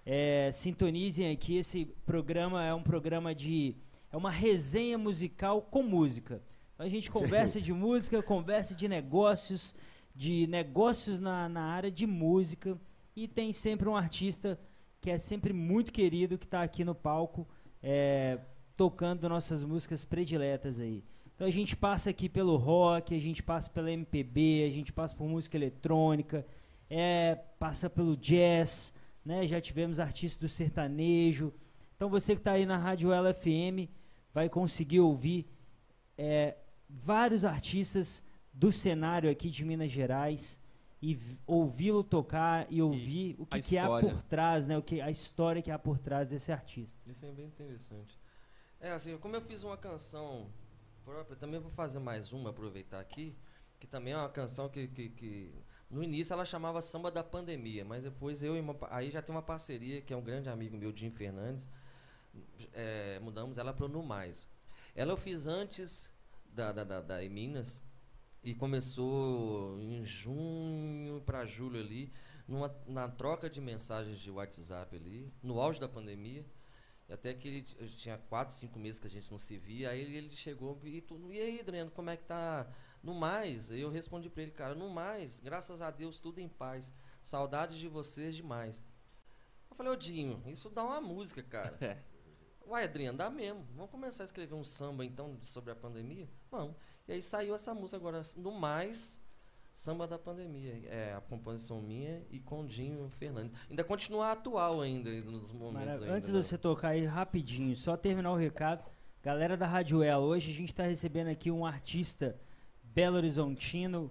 É, 0.05 0.51
sintonizem 0.51 1.31
aqui. 1.31 1.57
Esse 1.57 1.85
programa 2.05 2.65
é 2.65 2.75
um 2.75 2.83
programa 2.83 3.33
de. 3.33 3.77
É 4.11 4.17
uma 4.17 4.33
resenha 4.33 4.99
musical 4.99 5.63
com 5.63 5.85
música. 5.85 6.43
Então 6.75 6.85
a 6.85 6.89
gente 6.89 7.13
conversa 7.13 7.61
de 7.61 7.73
música, 7.73 8.21
conversa 8.25 8.75
de 8.75 8.89
negócios, 8.89 9.73
de 10.17 10.49
negócios 10.49 11.21
na, 11.21 11.49
na 11.49 11.63
área 11.63 11.93
de 11.93 12.05
música. 12.05 12.77
E 13.15 13.29
tem 13.29 13.53
sempre 13.53 13.89
um 13.89 13.95
artista 13.95 14.59
que 15.01 15.13
é 15.13 15.19
sempre 15.19 15.53
muito 15.53 15.93
querido, 15.93 16.37
que 16.37 16.45
está 16.45 16.65
aqui 16.65 16.83
no 16.83 16.95
palco, 16.95 17.47
é, 17.81 18.41
tocando 18.77 19.29
nossas 19.29 19.63
músicas 19.63 20.05
prediletas 20.05 20.81
aí. 20.81 21.05
Então 21.39 21.47
a 21.47 21.53
gente 21.53 21.77
passa 21.77 22.11
aqui 22.11 22.29
pelo 22.29 22.57
rock, 22.57 23.15
a 23.15 23.21
gente 23.21 23.45
passa 23.45 23.71
pela 23.71 23.93
MPB, 23.93 24.65
a 24.67 24.73
gente 24.75 24.93
passa 24.93 25.15
por 25.15 25.29
música 25.29 25.57
eletrônica, 25.57 26.45
é, 26.91 27.37
passa 27.61 27.89
pelo 27.89 28.17
jazz, 28.17 28.93
né? 29.25 29.47
Já 29.47 29.61
tivemos 29.61 30.01
artistas 30.01 30.41
do 30.41 30.49
sertanejo. 30.49 31.55
Então 31.95 32.11
você 32.11 32.35
que 32.35 32.41
está 32.41 32.51
aí 32.51 32.67
na 32.67 32.77
Rádio 32.77 33.13
Ela 33.13 33.33
FM 33.33 33.89
vai 34.35 34.49
conseguir 34.49 34.99
ouvir 34.99 35.47
é, 36.17 36.57
vários 36.91 37.45
artistas 37.45 38.21
do 38.53 38.73
cenário 38.73 39.31
aqui 39.31 39.49
de 39.49 39.65
Minas 39.65 39.93
Gerais 39.93 40.61
e 41.01 41.17
ouvi-lo 41.47 42.03
tocar 42.03 42.67
e 42.69 42.83
ouvir 42.83 43.37
o 43.39 43.47
que, 43.47 43.61
que 43.61 43.79
há 43.79 43.87
por 43.87 44.23
trás, 44.23 44.67
né? 44.67 44.77
O 44.77 44.83
que, 44.83 45.01
a 45.01 45.09
história 45.09 45.63
que 45.63 45.71
há 45.71 45.79
por 45.79 46.01
trás 46.01 46.31
desse 46.31 46.51
artista. 46.51 46.99
Isso 47.09 47.25
é 47.25 47.31
bem 47.31 47.47
interessante. 47.47 48.19
É, 48.81 48.91
assim, 48.91 49.17
como 49.19 49.37
eu 49.37 49.41
fiz 49.41 49.63
uma 49.63 49.77
canção 49.77 50.49
própria, 51.09 51.37
também 51.37 51.59
vou 51.59 51.71
fazer 51.71 51.99
mais 51.99 52.35
uma, 52.35 52.51
aproveitar 52.51 53.01
aqui, 53.01 53.35
que 53.81 53.87
também 53.87 54.13
é 54.13 54.17
uma 54.17 54.29
canção 54.29 54.69
que, 54.69 54.87
que, 54.89 55.09
que 55.09 55.55
no 55.91 56.05
início 56.05 56.35
ela 56.35 56.45
chamava 56.45 56.83
Samba 56.83 57.11
da 57.11 57.25
Pandemia, 57.25 57.83
mas 57.83 58.05
depois 58.05 58.43
eu 58.43 58.55
e 58.55 58.61
uma, 58.61 58.77
aí 58.91 59.11
já 59.11 59.23
tem 59.23 59.35
uma 59.35 59.41
parceria, 59.41 60.03
que 60.03 60.13
é 60.13 60.17
um 60.17 60.23
grande 60.23 60.51
amigo 60.51 60.77
meu, 60.77 60.95
Jim 60.95 61.11
Fernandes, 61.11 61.67
é, 62.75 63.19
mudamos 63.21 63.57
ela 63.57 63.73
para 63.73 63.87
o 63.87 63.89
No 63.89 64.03
Mais. 64.03 64.51
Ela 64.95 65.13
eu 65.13 65.17
fiz 65.17 65.47
antes 65.47 66.15
da, 66.53 66.73
da, 66.73 66.85
da, 66.85 67.01
da 67.01 67.25
Em 67.25 67.31
Minas, 67.31 67.83
e 68.45 68.55
começou 68.55 69.81
em 69.81 70.05
junho 70.05 71.23
para 71.23 71.47
julho 71.47 71.81
ali, 71.81 72.13
numa, 72.47 72.75
na 72.87 73.09
troca 73.09 73.49
de 73.49 73.63
mensagens 73.63 74.19
de 74.21 74.31
WhatsApp 74.31 74.95
ali, 74.95 75.33
no 75.43 75.59
auge 75.59 75.81
da 75.81 75.89
pandemia. 75.89 76.45
Até 77.09 77.33
que 77.33 77.49
ele 77.49 77.63
tinha 77.97 78.19
quatro, 78.19 78.55
cinco 78.55 78.79
meses 78.79 79.01
que 79.01 79.07
a 79.07 79.11
gente 79.11 79.31
não 79.31 79.39
se 79.39 79.57
via, 79.57 79.91
aí 79.91 80.01
ele, 80.01 80.17
ele 80.17 80.37
chegou 80.37 80.79
e 80.85 81.01
tudo. 81.01 81.33
E 81.33 81.41
aí, 81.41 81.61
Adriano, 81.61 81.91
como 81.91 82.11
é 82.11 82.17
que 82.17 82.25
tá? 82.25 82.71
No 83.03 83.15
mais, 83.15 83.71
eu 83.71 83.89
respondi 83.89 84.29
pra 84.29 84.43
ele, 84.43 84.53
cara, 84.53 84.75
no 84.75 84.91
mais, 84.91 85.41
graças 85.41 85.81
a 85.81 85.91
Deus, 85.91 86.19
tudo 86.19 86.39
em 86.39 86.49
paz. 86.49 86.93
Saudades 87.23 87.79
de 87.79 87.89
vocês 87.89 88.35
demais. 88.35 88.85
Eu 89.71 89.77
falei, 89.77 89.93
ô 89.93 89.97
Dinho, 89.97 90.43
isso 90.47 90.69
dá 90.69 90.85
uma 90.85 91.01
música, 91.01 91.43
cara. 91.43 91.79
É. 91.81 92.19
Uai, 92.71 92.85
Adriano, 92.85 93.17
dá 93.17 93.31
mesmo. 93.31 93.67
Vamos 93.75 93.91
começar 93.91 94.25
a 94.25 94.27
escrever 94.27 94.55
um 94.55 94.63
samba 94.63 95.03
então 95.03 95.39
sobre 95.43 95.73
a 95.73 95.75
pandemia? 95.75 96.29
Vamos. 96.51 96.77
E 97.07 97.13
aí 97.13 97.23
saiu 97.23 97.55
essa 97.55 97.73
música 97.73 97.97
agora, 97.97 98.21
no 98.37 98.53
mais, 98.53 99.19
samba 99.79 100.07
da 100.07 100.19
pandemia. 100.19 100.83
É 100.87 101.15
a 101.15 101.21
composição 101.21 101.81
minha 101.81 102.23
e 102.31 102.41
com 102.41 102.67
Dinho 102.67 103.09
Fernandes. 103.11 103.55
Ainda 103.71 103.85
continua 103.85 104.33
atual 104.33 104.81
ainda 104.81 105.11
nos 105.23 105.53
momentos 105.53 106.03
ainda. 106.03 106.15
Antes 106.15 106.31
de 106.31 106.35
né? 106.35 106.43
você 106.43 106.59
tocar 106.59 106.89
aí 106.89 107.05
rapidinho, 107.05 107.75
só 107.77 107.97
terminar 107.97 108.33
o 108.33 108.37
recado. 108.37 108.85
Galera 109.23 109.57
da 109.57 109.67
Rádio 109.67 110.03
Ela, 110.03 110.25
hoje 110.25 110.51
a 110.51 110.55
gente 110.55 110.71
está 110.71 110.85
recebendo 110.85 111.29
aqui 111.29 111.51
um 111.51 111.65
artista 111.65 112.37
belo 112.83 113.17
horizontino, 113.17 114.11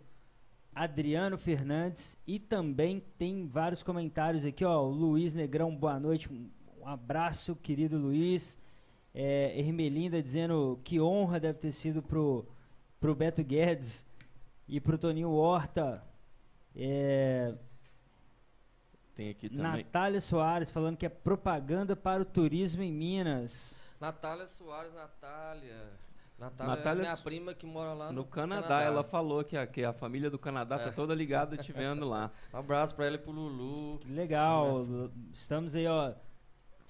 Adriano 0.74 1.38
Fernandes, 1.38 2.18
e 2.26 2.40
também 2.40 3.04
tem 3.18 3.46
vários 3.48 3.84
comentários 3.84 4.46
aqui, 4.46 4.64
ó. 4.64 4.82
O 4.82 4.90
Luiz 4.90 5.34
Negrão, 5.36 5.76
boa 5.76 6.00
noite. 6.00 6.32
Um 6.32 6.50
um 6.88 6.90
abraço, 6.90 7.54
querido 7.54 7.98
Luiz. 7.98 8.58
É, 9.14 9.60
Ermelinda 9.60 10.24
dizendo 10.24 10.80
que 10.86 11.02
honra 11.02 11.38
deve 11.38 11.60
ter 11.60 11.74
sido 11.74 12.02
pro, 12.02 12.48
pro 12.98 13.14
Beto 13.14 13.44
Guedes 13.44 14.06
e 14.68 14.80
pro 14.80 14.98
Toninho 14.98 15.32
Horta. 15.32 16.04
É, 16.76 17.54
Tem 19.16 19.30
aqui 19.30 19.50
também. 19.50 19.84
Natália 19.84 20.22
Soares 20.22 20.70
falando 20.70 20.98
que 20.98 21.06
é 21.06 21.10
propaganda 21.10 21.96
para 21.96 22.22
o 22.22 22.26
turismo 22.26 22.84
em 22.84 22.92
Minas. 22.94 23.80
Natália 24.00 24.46
Soares, 24.46 24.94
Natália. 24.94 25.92
Natália, 26.38 26.76
Natália 26.76 27.02
é 27.02 27.04
minha 27.06 27.18
prima 27.18 27.54
que 27.56 27.66
mora 27.66 27.94
lá 27.94 28.08
no, 28.12 28.14
No 28.22 28.26
Canadá, 28.26 28.80
ela 28.84 29.04
falou 29.04 29.44
que 29.44 29.58
a, 29.58 29.66
que 29.66 29.84
a 29.84 29.92
família 29.92 30.30
do 30.30 30.38
Canadá 30.38 30.78
tá 30.78 30.90
É. 30.90 30.92
toda 30.92 31.16
ligada 31.16 31.58
te 31.58 31.72
vendo 31.74 32.08
lá. 32.08 32.30
Um 32.54 32.58
abraço 32.60 32.96
pra 32.96 33.08
ela 33.08 33.16
e 33.16 33.18
pro 33.18 33.32
Lulu. 33.32 33.98
Que 34.02 34.12
legal. 34.12 34.86
Estamos 35.34 35.76
aí, 35.76 35.88
ó, 35.88 36.14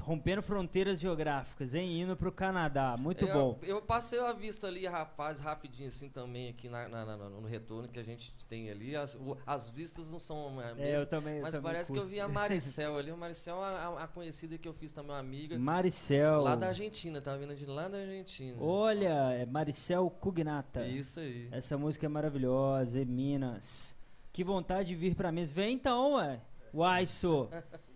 rompendo 0.01 0.41
fronteiras 0.41 0.99
geográficas, 0.99 1.75
hein? 1.75 2.01
Indo 2.01 2.15
pro 2.15 2.31
Canadá. 2.31 2.95
Muito 2.97 3.25
eu, 3.25 3.33
bom. 3.33 3.59
Eu 3.61 3.81
passei 3.81 4.19
a 4.19 4.31
vista 4.31 4.67
ali, 4.67 4.85
rapaz, 4.85 5.39
rapidinho 5.39 5.89
assim 5.89 6.09
também, 6.09 6.49
aqui 6.49 6.69
na, 6.69 6.87
na- 6.87 7.05
na- 7.05 7.17
no 7.29 7.45
retorno 7.47 7.87
que 7.89 7.99
a 7.99 8.03
gente 8.03 8.33
tem 8.47 8.69
ali. 8.69 8.95
As, 8.95 9.15
o- 9.15 9.37
as 9.45 9.67
vistas 9.69 10.11
não 10.11 10.19
são 10.19 10.59
a 10.59 10.63
É, 10.69 10.73
mesma, 10.73 10.99
eu 10.99 11.05
também. 11.05 11.35
eu 11.37 11.41
mas 11.41 11.55
também 11.55 11.71
parece 11.71 11.91
que 11.91 11.99
eu 11.99 12.03
vi 12.03 12.19
a 12.19 12.27
Maricel 12.27 12.97
ali. 12.97 13.11
A 13.11 13.17
Maricel 13.17 13.55
é 13.63 13.87
uma, 13.89 14.03
a 14.03 14.07
conhecida 14.07 14.57
que 14.57 14.67
eu 14.67 14.73
fiz 14.73 14.93
também, 14.93 15.11
uma 15.11 15.19
amiga. 15.19 15.57
Maricel. 15.59 16.41
Lá 16.41 16.55
da 16.55 16.67
Argentina, 16.67 17.19
tá 17.21 17.35
vindo 17.35 17.55
de 17.55 17.65
lá 17.65 17.87
da 17.87 17.97
Argentina. 17.97 18.57
Olha, 18.61 19.33
é 19.33 19.45
Maricel 19.45 20.09
Cugnata. 20.09 20.85
Isso 20.87 21.19
aí. 21.19 21.49
Essa 21.51 21.77
música 21.77 22.05
é 22.05 22.09
maravilhosa, 22.09 23.01
é 23.01 23.05
Minas. 23.05 23.97
Que 24.31 24.43
vontade 24.43 24.89
de 24.89 24.95
vir 24.95 25.15
pra 25.15 25.31
mesa. 25.31 25.53
Vem 25.53 25.73
então, 25.73 26.13
ué. 26.13 26.39
Uai, 26.73 27.05
sou. 27.05 27.49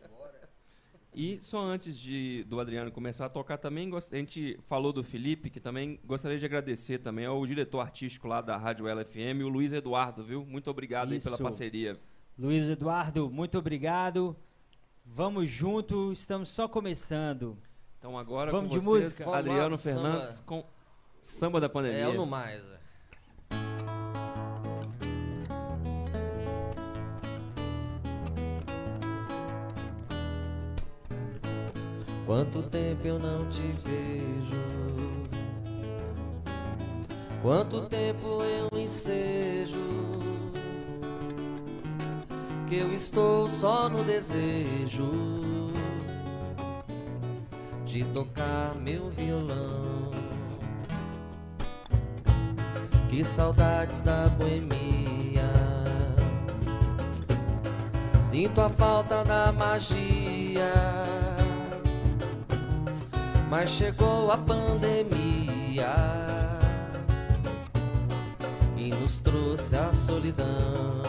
E 1.14 1.40
só 1.42 1.60
antes 1.62 1.98
de, 1.98 2.44
do 2.46 2.60
Adriano 2.60 2.90
começar 2.90 3.26
a 3.26 3.30
tocar 3.30 3.58
também, 3.58 3.92
a 3.94 4.16
gente 4.16 4.58
falou 4.64 4.94
do 4.94 5.04
Felipe, 5.04 5.50
que 5.50 5.60
também 5.60 6.00
gostaria 6.06 6.40
de 6.40 6.46
agradecer 6.46 7.00
também 7.00 7.26
ao 7.26 7.46
diretor 7.46 7.82
artístico 7.82 8.28
lá 8.28 8.40
da 8.40 8.56
Rádio 8.56 8.88
Ela 8.88 9.04
FM, 9.04 9.44
o 9.44 9.50
Luiz 9.50 9.74
Eduardo, 9.74 10.24
viu? 10.24 10.46
Muito 10.46 10.70
obrigado 10.70 11.12
aí 11.12 11.20
pela 11.20 11.36
Isso. 11.36 11.44
parceria. 11.44 12.00
Luiz 12.40 12.70
Eduardo, 12.70 13.30
muito 13.30 13.58
obrigado. 13.58 14.36
Vamos 15.06 15.50
junto, 15.50 16.14
estamos 16.14 16.48
só 16.48 16.68
começando. 16.68 17.58
Então 18.00 18.18
agora 18.18 18.52
Vamos 18.52 18.72
com 18.72 18.78
de 18.78 18.84
vocês, 18.84 19.04
música? 19.04 19.26
Vamos 19.26 19.34
lá, 19.34 19.40
Adriano 19.40 19.78
samba. 19.78 20.02
Fernandes 20.02 20.40
com 20.40 20.66
Samba 21.20 21.60
da 21.60 21.70
Pandemia. 21.70 22.00
É, 22.00 22.06
eu 22.06 22.14
no 22.14 22.26
mais. 22.26 22.64
é. 22.64 22.81
Quanto 32.32 32.64
tempo 32.64 33.06
eu 33.06 33.20
não 33.20 33.46
te 33.50 33.76
vejo? 33.84 34.64
Quanto 37.42 37.90
tempo 37.90 38.42
eu 38.42 38.80
ensejo? 38.80 39.76
Que 42.70 42.78
eu 42.78 42.94
estou 42.94 43.50
só 43.50 43.90
no 43.90 44.02
desejo 44.06 45.12
de 47.86 48.06
tocar 48.14 48.76
meu 48.76 49.10
violão. 49.10 50.10
Que 53.10 53.26
saudades 53.26 54.04
da 54.04 54.30
boemia. 54.30 55.52
Sinto 58.22 58.62
a 58.62 58.70
falta 58.70 59.22
da 59.26 59.52
magia. 59.52 61.31
Mas 63.52 63.70
chegou 63.70 64.32
a 64.32 64.38
pandemia 64.38 65.94
e 68.78 68.92
nos 68.92 69.20
trouxe 69.20 69.76
a 69.76 69.92
solidão. 69.92 71.04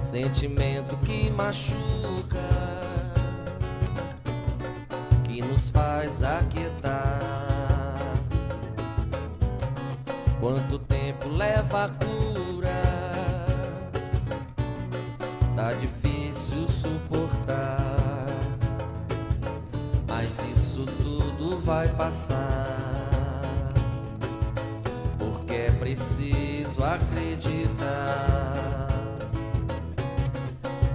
Sentimento 0.00 0.96
que 0.98 1.28
machuca, 1.30 1.74
que 5.24 5.42
nos 5.42 5.68
faz 5.70 6.22
aquietar. 6.22 7.18
Quanto 10.38 10.78
tempo 10.78 11.28
leva 11.30 11.86
a 11.86 11.88
cura? 11.88 12.37
Vai 21.68 21.86
passar. 21.88 22.66
Porque 25.18 25.52
é 25.52 25.70
preciso 25.72 26.82
acreditar 26.82 28.48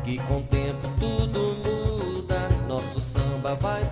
E 0.04 0.18
com 0.28 0.40
o 0.40 0.44
tempo 0.44 0.90
tudo 1.00 1.56
muda, 1.64 2.50
nosso 2.68 3.00
samba 3.00 3.54
vai 3.54 3.86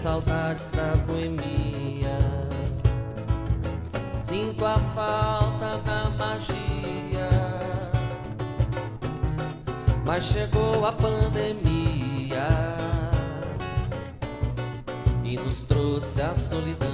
saudades 0.00 0.70
da 0.70 0.96
boemia. 1.06 2.18
Sinto 4.22 4.64
a 4.64 4.78
falta 4.94 5.76
da 5.84 6.08
magia. 6.18 7.28
Mas 10.06 10.24
chegou 10.24 10.86
a 10.86 10.92
pandemia 10.92 12.48
e 15.22 15.36
nos 15.36 15.64
trouxe 15.64 16.22
a 16.22 16.34
solidão. 16.34 16.88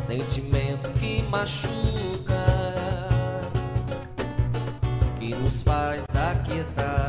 Sentimento 0.00 0.90
que 0.98 1.22
machuca, 1.24 2.46
que 5.18 5.34
nos 5.34 5.60
faz 5.60 6.06
aquietar. 6.16 7.07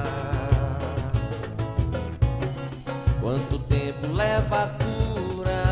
Tempo 4.50 4.56
leva 4.56 4.64
a 4.64 4.68
cura? 4.68 5.64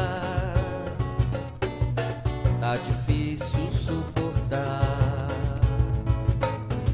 Tá 2.59 2.75
difícil 2.75 3.69
suportar, 3.69 5.27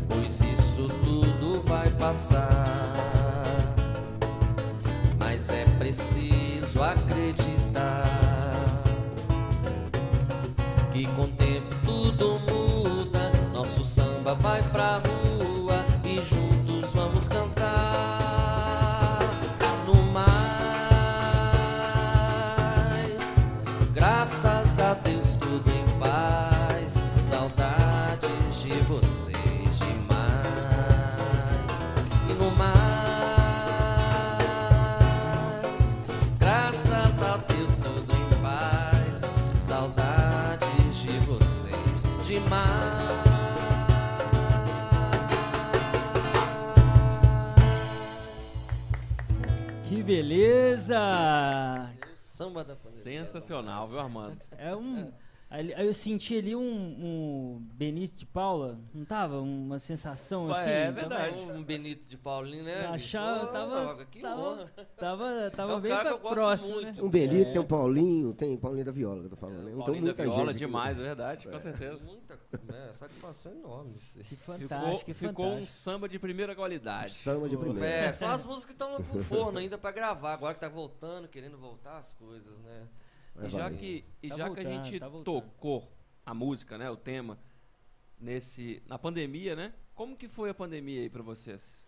pois 0.08 0.42
isso 0.42 0.88
tudo 1.04 1.62
vai 1.66 1.90
passar. 1.92 2.50
Mas 5.20 5.50
é 5.50 5.66
preciso 5.78 6.43
beleza! 50.14 51.90
Samba 52.16 52.64
da 52.64 52.76
pandemia. 52.76 53.26
Sensacional, 53.26 53.88
viu, 53.88 54.00
Armando? 54.00 54.38
É 54.58 54.76
um. 54.76 55.12
Ali- 55.60 55.74
Aí 55.74 55.86
eu 55.88 55.94
senti 55.94 56.38
ali 56.38 56.56
um, 56.56 56.62
um 56.62 57.68
Benício 57.74 58.18
de 58.18 58.26
Paula, 58.26 58.80
não 58.94 59.06
tava? 59.06 59.40
Uma 59.40 59.80
sensação 59.80 60.52
assim? 60.52 60.70
é 60.70 60.86
tava- 60.92 61.00
verdade. 61.00 61.42
Um 61.42 61.64
Benito 61.64 62.08
de 62.08 62.18
Paulinho, 62.18 62.64
né? 62.64 62.86
Achava, 62.88 63.48
tava, 63.48 64.06
que 64.06 64.20
tava, 64.20 64.66
tava, 64.98 65.52
tava 65.52 65.72
É 65.74 65.76
um 65.76 65.80
bem 65.80 65.92
cara 65.92 66.04
que 66.04 66.10
pra 66.10 66.18
eu 66.18 66.20
gosto 66.22 66.34
próximo, 66.36 66.74
muito. 66.76 66.98
né? 66.98 67.04
Um 67.04 67.10
Benito, 67.10 67.52
tem 67.52 67.62
o 67.62 67.66
Paulinho, 67.66 68.34
tem 68.34 68.58
Paulinho 68.58 68.86
da 68.86 68.92
Viola 68.92 69.20
que 69.20 69.26
eu 69.26 69.30
tô 69.30 69.36
falando. 69.36 69.60
né? 69.64 69.72
Tem 69.72 69.78
Paulinho 69.78 69.96
da 70.02 70.02
muita 70.08 70.24
Viola, 70.24 70.40
gente 70.40 70.50
aqui. 70.50 70.60
demais, 70.60 71.00
é 71.00 71.04
verdade, 71.04 71.48
com 71.48 71.60
certeza. 71.60 72.06
Muita 72.08 72.40
né, 72.64 72.90
satisfação 72.94 73.52
enorme. 73.52 73.94
aí. 74.18 74.24
Que 74.24 74.36
Ficou, 74.36 74.56
fantástico, 74.56 75.06
que 75.06 75.14
ficou 75.14 75.46
um 75.54 75.66
samba 75.66 76.10
de 76.10 76.18
primeira 76.20 76.56
qualidade. 76.56 77.14
Samba 77.14 77.48
de 77.48 77.56
primeira. 77.58 77.88
É, 77.88 78.14
são 78.14 78.30
as 78.30 78.46
músicas 78.46 78.66
que 78.66 78.72
estão 78.74 78.98
no 79.00 79.22
forno 79.24 79.60
ainda 79.60 79.78
pra 79.78 79.92
gravar, 79.92 80.34
agora 80.34 80.54
que 80.54 80.60
tá 80.60 80.70
voltando, 80.70 81.28
querendo 81.28 81.58
voltar 81.58 81.98
as 81.98 82.12
coisas, 82.14 82.58
né? 82.60 82.88
Vai 83.36 83.48
E 83.48 83.50
já 83.50 83.64
valer. 83.64 83.78
que, 83.80 84.06
e 84.22 84.30
Tá 84.30 84.36
já 84.38 84.44
que 84.50 84.60
a 84.60 84.64
voltando, 84.64 84.86
gente 84.86 85.00
tá 85.00 85.08
voltando. 85.10 85.42
tocou 85.42 85.92
a 86.26 86.34
música, 86.34 86.78
né, 86.78 86.90
o 86.90 86.96
tema, 86.98 87.38
nesse, 88.20 88.82
na 88.88 88.98
pandemia, 88.98 89.56
né? 89.56 89.74
Como 89.96 90.16
que 90.16 90.28
foi 90.28 90.50
a 90.50 90.54
pandemia 90.54 91.02
aí 91.02 91.10
pra 91.10 91.22
vocês? 91.24 91.86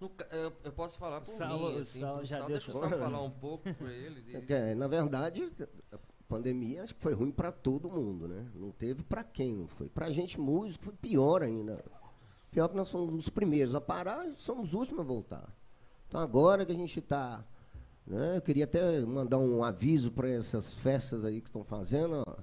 No 0.00 0.10
eu, 0.30 0.52
eu 0.62 0.72
posso 0.72 0.96
falar 0.96 1.20
por 1.20 1.26
Sal- 1.26 1.58
mim, 1.58 1.64
o 1.76 1.78
assim, 1.78 2.00
Sal 2.00 2.24
já 2.24 2.38
Sal, 2.38 2.46
deixa 2.48 2.72
sua- 2.72 2.88
Sal 2.88 2.98
falar 2.98 3.20
um 3.22 3.30
pouco 3.30 3.72
pra 3.74 3.92
ele. 3.92 4.20
É 4.32 4.40
de- 4.40 4.46
que, 4.46 4.52
é, 4.52 4.74
na 4.74 4.86
verdade, 4.86 5.52
a 5.92 5.98
pandemia 6.28 6.84
acho 6.84 6.94
que 6.94 7.00
foi 7.02 7.14
ruim 7.14 7.32
para 7.32 7.50
todo 7.50 7.90
mundo, 7.90 8.28
né? 8.28 8.48
Não 8.54 8.70
teve 8.70 9.02
para 9.02 9.24
quem 9.24 9.54
não 9.56 9.66
foi. 9.66 9.88
Para 9.88 10.06
a 10.06 10.10
gente 10.12 10.38
músico 10.38 10.84
foi 10.84 10.94
pior 10.94 11.42
ainda. 11.42 11.84
Pior 12.52 12.68
que 12.68 12.76
nós 12.76 12.88
somos 12.88 13.12
os 13.12 13.28
primeiros 13.28 13.74
a 13.74 13.80
parar 13.80 14.26
e 14.28 14.36
somos 14.36 14.68
os 14.68 14.74
últimos 14.74 15.00
a 15.00 15.04
voltar. 15.04 15.52
Então 16.06 16.20
agora 16.20 16.64
que 16.64 16.72
a 16.72 16.76
gente 16.76 17.00
está, 17.00 17.44
né? 18.08 18.38
Eu 18.38 18.42
queria 18.42 18.64
até 18.64 19.00
mandar 19.00 19.38
um 19.38 19.62
aviso 19.62 20.10
para 20.10 20.28
essas 20.28 20.74
festas 20.74 21.24
aí 21.24 21.40
que 21.40 21.48
estão 21.48 21.62
fazendo. 21.62 22.24
ó. 22.26 22.36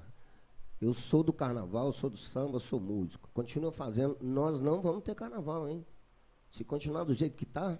Eu 0.79 0.93
sou 0.93 1.23
do 1.23 1.33
carnaval, 1.33 1.91
sou 1.91 2.09
do 2.09 2.17
samba, 2.17 2.59
sou 2.59 2.79
músico. 2.79 3.29
Continua 3.33 3.71
fazendo. 3.71 4.17
Nós 4.21 4.61
não 4.61 4.81
vamos 4.81 5.03
ter 5.03 5.15
carnaval, 5.15 5.67
hein? 5.67 5.85
Se 6.49 6.63
continuar 6.63 7.03
do 7.03 7.13
jeito 7.13 7.35
que 7.35 7.45
está, 7.45 7.79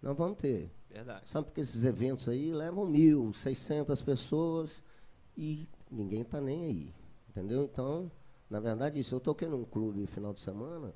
não 0.00 0.14
vamos 0.14 0.38
ter. 0.38 0.70
Verdade. 0.88 1.28
Sabe 1.28 1.46
porque 1.46 1.60
esses 1.60 1.84
eventos 1.84 2.28
aí 2.28 2.52
levam 2.52 2.86
mil, 2.86 3.32
seiscentas 3.32 4.00
pessoas 4.00 4.82
e 5.36 5.68
ninguém 5.90 6.24
tá 6.24 6.40
nem 6.40 6.64
aí. 6.64 6.94
Entendeu? 7.28 7.64
Então, 7.64 8.10
na 8.48 8.60
verdade, 8.60 9.00
isso, 9.00 9.14
eu 9.14 9.20
toquei 9.20 9.48
num 9.48 9.64
clube 9.64 10.00
no 10.00 10.06
final 10.06 10.32
de 10.32 10.40
semana, 10.40 10.94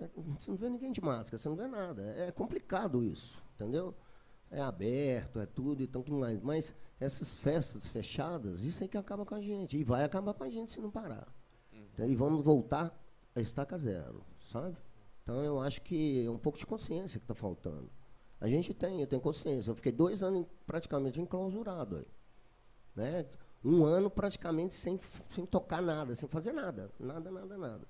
é, 0.00 0.08
você 0.38 0.50
não 0.50 0.56
vê 0.56 0.68
ninguém 0.68 0.92
de 0.92 1.00
máscara, 1.00 1.38
você 1.38 1.48
não 1.48 1.56
vê 1.56 1.66
nada. 1.66 2.02
É 2.02 2.30
complicado 2.30 3.02
isso, 3.02 3.42
entendeu? 3.54 3.94
É 4.50 4.60
aberto, 4.60 5.38
é 5.38 5.46
tudo 5.46 5.82
e 5.82 5.86
tanto 5.86 6.12
mais. 6.12 6.40
Mas 6.40 6.74
essas 6.98 7.34
festas 7.34 7.86
fechadas, 7.86 8.62
isso 8.62 8.82
aí 8.82 8.88
que 8.88 8.96
acaba 8.98 9.24
com 9.24 9.34
a 9.34 9.40
gente. 9.40 9.76
E 9.76 9.84
vai 9.84 10.02
acabar 10.04 10.34
com 10.34 10.44
a 10.44 10.50
gente 10.50 10.72
se 10.72 10.80
não 10.80 10.90
parar. 10.90 11.28
Então, 11.72 12.06
e 12.06 12.14
vamos 12.16 12.42
voltar 12.42 12.92
a 13.34 13.40
estaca 13.40 13.78
zero, 13.78 14.24
sabe? 14.40 14.76
Então 15.22 15.44
eu 15.44 15.60
acho 15.60 15.80
que 15.82 16.24
é 16.26 16.30
um 16.30 16.38
pouco 16.38 16.58
de 16.58 16.66
consciência 16.66 17.18
que 17.20 17.24
está 17.24 17.34
faltando. 17.34 17.88
A 18.40 18.48
gente 18.48 18.74
tem, 18.74 19.00
eu 19.00 19.06
tenho 19.06 19.22
consciência. 19.22 19.70
Eu 19.70 19.76
fiquei 19.76 19.92
dois 19.92 20.22
anos 20.22 20.46
praticamente 20.66 21.20
enclausurado 21.20 21.96
aí. 21.96 22.06
Né? 22.96 23.26
Um 23.62 23.84
ano 23.84 24.10
praticamente 24.10 24.74
sem, 24.74 24.98
sem 25.28 25.46
tocar 25.46 25.80
nada, 25.82 26.16
sem 26.16 26.28
fazer 26.28 26.52
nada. 26.52 26.90
Nada, 26.98 27.30
nada, 27.30 27.56
nada. 27.58 27.86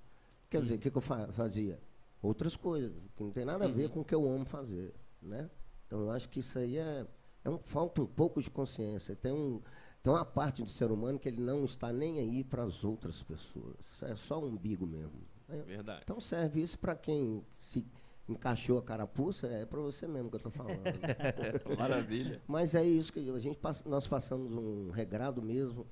Quer 0.50 0.60
dizer, 0.62 0.74
o 0.74 0.78
que, 0.80 0.90
que 0.90 0.96
eu 0.98 1.00
fa- 1.02 1.28
fazia? 1.32 1.80
Outras 2.20 2.56
coisas, 2.56 2.92
que 3.16 3.22
não 3.22 3.30
tem 3.30 3.44
nada 3.44 3.64
a 3.64 3.68
ver 3.68 3.88
com 3.88 4.00
o 4.00 4.04
que 4.04 4.14
eu 4.14 4.28
amo 4.28 4.44
fazer. 4.44 4.92
Né? 5.22 5.48
Então 5.90 6.02
eu 6.02 6.10
acho 6.12 6.28
que 6.28 6.38
isso 6.38 6.56
aí 6.56 6.78
é, 6.78 7.04
é 7.44 7.50
um, 7.50 7.58
falta 7.58 8.00
um 8.00 8.06
pouco 8.06 8.40
de 8.40 8.48
consciência. 8.48 9.16
Tem, 9.16 9.32
um, 9.32 9.60
tem 10.00 10.12
uma 10.12 10.24
parte 10.24 10.62
do 10.62 10.68
ser 10.68 10.92
humano 10.92 11.18
que 11.18 11.28
ele 11.28 11.40
não 11.40 11.64
está 11.64 11.92
nem 11.92 12.20
aí 12.20 12.44
para 12.44 12.62
as 12.62 12.84
outras 12.84 13.20
pessoas. 13.24 13.74
É 14.02 14.14
só 14.14 14.40
um 14.40 14.46
umbigo 14.50 14.86
mesmo. 14.86 15.20
né? 15.48 15.60
Verdade. 15.66 16.02
Então 16.04 16.20
serve 16.20 16.62
isso 16.62 16.78
para 16.78 16.94
quem 16.94 17.44
se 17.58 17.84
encaixou 18.28 18.78
a 18.78 18.82
carapuça, 18.84 19.48
é 19.48 19.66
para 19.66 19.80
você 19.80 20.06
mesmo 20.06 20.28
que 20.30 20.36
eu 20.36 20.38
estou 20.38 20.52
falando. 20.52 20.80
Maravilha. 21.76 22.40
Mas 22.46 22.76
é 22.76 22.84
isso 22.84 23.12
que 23.12 23.28
a 23.28 23.38
gente 23.40 23.58
passa- 23.58 23.82
nós 23.88 24.06
passamos 24.06 24.52
um 24.52 24.90
regrado 24.92 25.42
mesmo, 25.42 25.84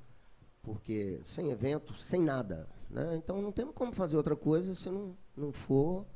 porque 0.63 1.19
sem 1.25 1.51
evento, 1.51 1.93
sem 1.95 2.21
nada, 2.23 2.69
né? 2.89 3.17
Então 3.17 3.43
não 3.43 3.51
temos 3.51 3.75
como 3.75 3.91
fazer 3.93 4.17
outra 4.17 4.37
coisa 4.37 4.73
se 4.77 4.89
não, 4.89 5.17
não 5.37 5.51
for 5.53 6.07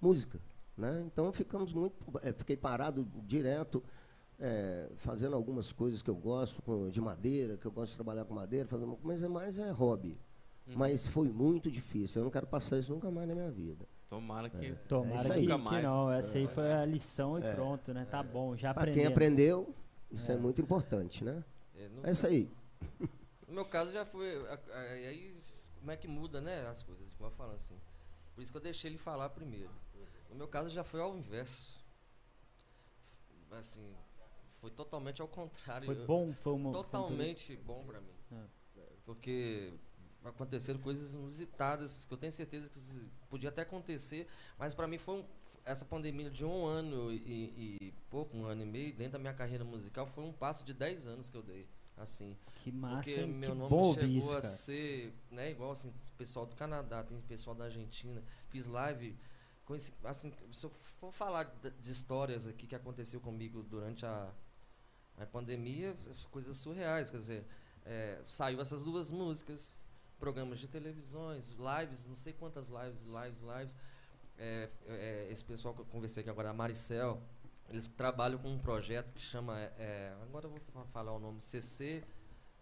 música, 0.00 0.40
né? 0.76 1.02
Então 1.06 1.32
ficamos 1.32 1.72
muito, 1.72 1.94
eh, 2.22 2.32
fiquei 2.32 2.56
parado 2.56 3.06
direto 3.26 3.82
eh, 4.38 4.90
fazendo 4.96 5.36
algumas 5.36 5.72
coisas 5.72 6.02
que 6.02 6.10
eu 6.10 6.16
gosto 6.16 6.60
com, 6.62 6.88
de 6.90 7.00
madeira, 7.00 7.56
que 7.56 7.66
eu 7.66 7.70
gosto 7.70 7.92
de 7.92 7.96
trabalhar 7.96 8.24
com 8.24 8.34
madeira, 8.34 8.66
fazer 8.66 8.84
uma- 8.84 8.98
mas 9.02 9.22
é 9.22 9.28
mais 9.28 9.58
é 9.58 9.70
hobby. 9.70 10.18
Mas 10.74 11.06
foi 11.06 11.28
muito 11.28 11.70
difícil. 11.70 12.20
Eu 12.20 12.24
não 12.24 12.30
quero 12.30 12.46
passar 12.46 12.78
isso 12.78 12.92
nunca 12.94 13.10
mais 13.10 13.28
na 13.28 13.34
minha 13.34 13.50
vida. 13.50 13.86
Tomara 14.08 14.48
que. 14.48 14.72
Tomara 14.88 15.12
É 15.12 15.16
isso 15.16 15.26
que, 15.26 15.32
aí. 15.32 15.40
que 15.42 15.46
Nunca 15.46 15.58
mais. 15.58 15.84
não. 15.84 16.10
Essa 16.10 16.38
aí 16.38 16.48
foi 16.48 16.72
a 16.72 16.84
lição 16.86 17.38
e 17.38 17.42
pronto, 17.54 17.92
né? 17.92 18.06
Tá 18.10 18.22
bom, 18.22 18.56
já 18.56 18.72
Para 18.72 18.90
quem 18.90 19.04
aprendeu, 19.04 19.74
isso 20.10 20.32
é. 20.32 20.36
muito 20.38 20.62
importante, 20.62 21.22
né? 21.22 21.44
É, 21.76 21.90
É 22.04 22.12
isso 22.12 22.26
aí. 22.26 22.50
no 23.46 23.52
meu 23.54 23.66
caso 23.66 23.92
já 23.92 24.06
foi. 24.06 24.26
Aí 25.06 25.36
como 25.80 25.90
é 25.90 25.96
que 25.98 26.08
muda, 26.08 26.40
né, 26.40 26.66
as 26.66 26.82
coisas, 26.82 27.10
como 27.10 27.28
eu 27.28 27.32
falo 27.34 27.52
assim. 27.52 27.76
Por 28.34 28.40
isso 28.40 28.50
que 28.50 28.56
eu 28.56 28.62
deixei 28.62 28.90
ele 28.90 28.96
falar 28.98 29.28
primeiro. 29.28 29.70
No 30.34 30.38
meu 30.38 30.48
caso 30.48 30.68
já 30.68 30.82
foi 30.82 31.00
ao 31.00 31.16
inverso. 31.16 31.78
Assim, 33.52 33.94
foi 34.60 34.68
totalmente 34.68 35.22
ao 35.22 35.28
contrário. 35.28 35.86
Foi 35.86 35.94
bom, 36.04 36.34
foi 36.42 36.52
uma. 36.54 36.72
Totalmente 36.72 37.54
bom 37.54 37.84
para 37.84 38.00
mim. 38.00 38.12
É. 38.32 38.82
Porque 39.06 39.72
aconteceram 40.24 40.80
coisas 40.80 41.14
inusitadas 41.14 42.04
que 42.04 42.12
eu 42.12 42.18
tenho 42.18 42.32
certeza 42.32 42.68
que 42.68 43.10
podia 43.30 43.48
até 43.48 43.62
acontecer, 43.62 44.26
mas 44.58 44.74
para 44.74 44.88
mim 44.88 44.98
foi 44.98 45.20
um, 45.20 45.24
essa 45.64 45.84
pandemia 45.84 46.28
de 46.28 46.44
um 46.44 46.66
ano 46.66 47.12
e, 47.12 47.78
e, 47.80 47.94
pouco, 48.10 48.36
um 48.36 48.44
ano 48.44 48.62
e 48.62 48.66
meio, 48.66 48.92
dentro 48.92 49.12
da 49.12 49.18
minha 49.20 49.34
carreira 49.34 49.62
musical, 49.62 50.04
foi 50.04 50.24
um 50.24 50.32
passo 50.32 50.64
de 50.64 50.74
10 50.74 51.06
anos 51.06 51.30
que 51.30 51.36
eu 51.36 51.42
dei. 51.44 51.68
Assim. 51.96 52.36
Que 52.56 52.72
massa, 52.72 52.96
Porque 52.96 53.24
meu 53.24 53.52
que 53.52 53.56
nome 53.56 53.94
chegou 53.94 54.08
isso, 54.08 54.36
a 54.36 54.42
ser, 54.42 55.14
né, 55.30 55.52
igual 55.52 55.70
assim, 55.70 55.94
pessoal 56.18 56.44
do 56.44 56.56
Canadá, 56.56 57.04
tem 57.04 57.20
pessoal 57.20 57.54
da 57.54 57.66
Argentina. 57.66 58.20
Fiz 58.48 58.66
live 58.66 59.16
assim, 60.04 60.32
se 60.52 60.66
eu 60.66 60.70
for 61.00 61.12
falar 61.12 61.44
de, 61.44 61.90
histórias 61.90 62.46
aqui 62.46 62.66
que 62.66 62.74
aconteceu 62.74 63.20
comigo 63.20 63.62
durante 63.62 64.04
a, 64.04 64.30
a 65.18 65.26
pandemia, 65.26 65.96
coisas 66.30 66.56
surreais, 66.56 67.10
quer 67.10 67.16
dizer, 67.16 67.46
é, 67.86 68.20
saiu 68.26 68.60
essas 68.60 68.82
duas 68.82 69.10
músicas, 69.10 69.76
programas 70.18 70.58
de 70.58 70.68
televisões, 70.68 71.52
lives, 71.52 72.06
não 72.08 72.14
sei 72.14 72.32
quantas 72.32 72.68
lives, 72.68 73.04
lives, 73.04 73.40
lives. 73.40 73.76
É, 74.36 74.68
é, 74.86 75.28
esse 75.30 75.44
pessoal 75.44 75.74
que 75.74 75.80
eu 75.80 75.86
conversei 75.86 76.20
aqui 76.22 76.30
agora, 76.30 76.50
a 76.50 76.52
Maricel, 76.52 77.22
eles 77.68 77.86
trabalham 77.86 78.38
com 78.38 78.50
um 78.50 78.58
projeto 78.58 79.12
que 79.12 79.20
chama, 79.22 79.58
é, 79.78 80.14
agora 80.22 80.46
eu 80.46 80.50
vou 80.50 80.60
fa- 80.72 80.84
falar 80.86 81.12
o 81.12 81.18
nome, 81.18 81.40
CC. 81.40 82.04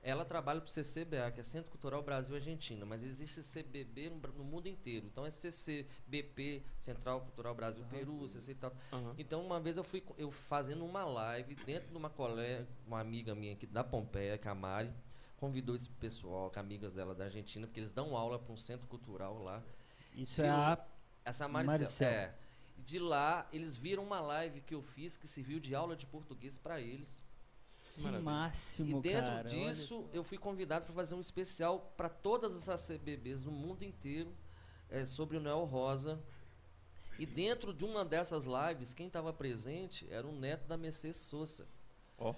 Ela 0.05 0.24
trabalha 0.24 0.61
para 0.61 0.68
o 0.68 0.70
CCBA, 0.70 1.30
que 1.30 1.40
é 1.40 1.42
Centro 1.44 1.70
Cultural 1.70 2.03
Brasil 2.03 2.34
Argentina, 2.34 2.84
mas 2.84 3.05
existe 3.05 3.40
CBB 3.40 4.11
no, 4.11 4.42
mundo 4.42 4.66
inteiro. 4.66 5.07
Então 5.07 5.24
é 5.24 5.30
CCBP, 5.30 6.64
Central 6.80 7.20
Cultural 7.20 7.55
Brasil 7.55 7.84
Peru, 7.88 8.26
CC 8.26 8.50
e 8.50 8.55
tal. 8.57 8.72
Aham. 8.92 9.14
Então, 9.16 9.46
uma 9.46 9.61
vez 9.61 9.76
eu 9.76 9.84
fui 9.84 10.03
eu 10.18 10.32
fazendo 10.32 10.84
uma 10.84 11.05
live 11.05 11.55
dentro 11.55 11.90
de 11.90 11.96
uma 11.96 12.11
colega, 12.11 12.66
uma 12.84 12.98
amiga 12.98 13.32
minha 13.32 13.53
aqui 13.53 13.64
da 13.64 13.84
Pompeia, 13.84 14.36
que 14.36 14.48
é 14.48 14.50
a 14.50 14.55
Mari, 14.57 14.92
convidou 15.36 15.76
esse 15.76 15.90
pessoal, 15.90 16.50
com 16.50 16.59
amigas 16.59 16.94
dela 16.94 17.14
da 17.14 17.24
Argentina, 17.24 17.64
porque 17.68 17.78
eles 17.78 17.92
dão 17.92 18.16
aula 18.16 18.40
para 18.40 18.53
um 18.53 18.57
centro 18.57 18.88
cultural 18.88 19.40
lá. 19.40 19.62
Isso 20.14 20.40
de 20.40 20.46
é 20.46 20.50
a. 20.50 20.84
Essa 21.24 21.46
Maricel, 21.46 21.78
Maricel. 21.78 22.09
É. 22.09 22.34
De 22.78 22.98
lá, 22.98 23.48
eles 23.53 23.76
viram 23.76 24.03
uma 24.03 24.20
live 24.20 24.61
que 24.62 24.74
eu 24.74 24.82
fiz 24.82 25.16
que 25.16 25.28
serviu 25.28 25.61
de 25.61 25.76
aula 25.76 25.94
de 25.94 26.07
português 26.07 26.59
para 26.59 26.80
eles. 26.80 27.22
Que 27.95 28.01
Maravilha. 28.03 28.24
máximo, 28.30 28.99
e 28.99 29.01
dentro 29.03 29.30
cara. 29.30 29.49
disso, 29.49 30.09
eu 30.14 30.24
fui 30.24 30.38
convidado 30.38 30.86
para 30.86 30.95
fazer 30.95 31.14
um 31.14 31.20
especial 31.20 31.93
para 31.97 32.09
todas 32.09 32.57
essas 32.57 32.80
CBBs 32.88 33.43
do 33.43 33.51
mundo 33.51 33.82
inteiro 33.82 34.32
é, 34.88 35.05
sobre 35.05 35.36
o 35.36 35.40
Noel 35.40 35.64
Rosa. 35.64 36.18
E 37.18 37.26
dentro 37.26 37.74
de 37.74 37.84
uma 37.84 38.05
dessas 38.05 38.47
lives, 38.47 38.95
quem 38.95 39.07
estava 39.09 39.32
presente 39.32 40.07
era 40.11 40.26
o 40.26 40.32
neto 40.32 40.66
da 40.66 40.76
Mercedes 40.78 41.18
Sosa. 41.18 41.66
Ó. 42.18 42.34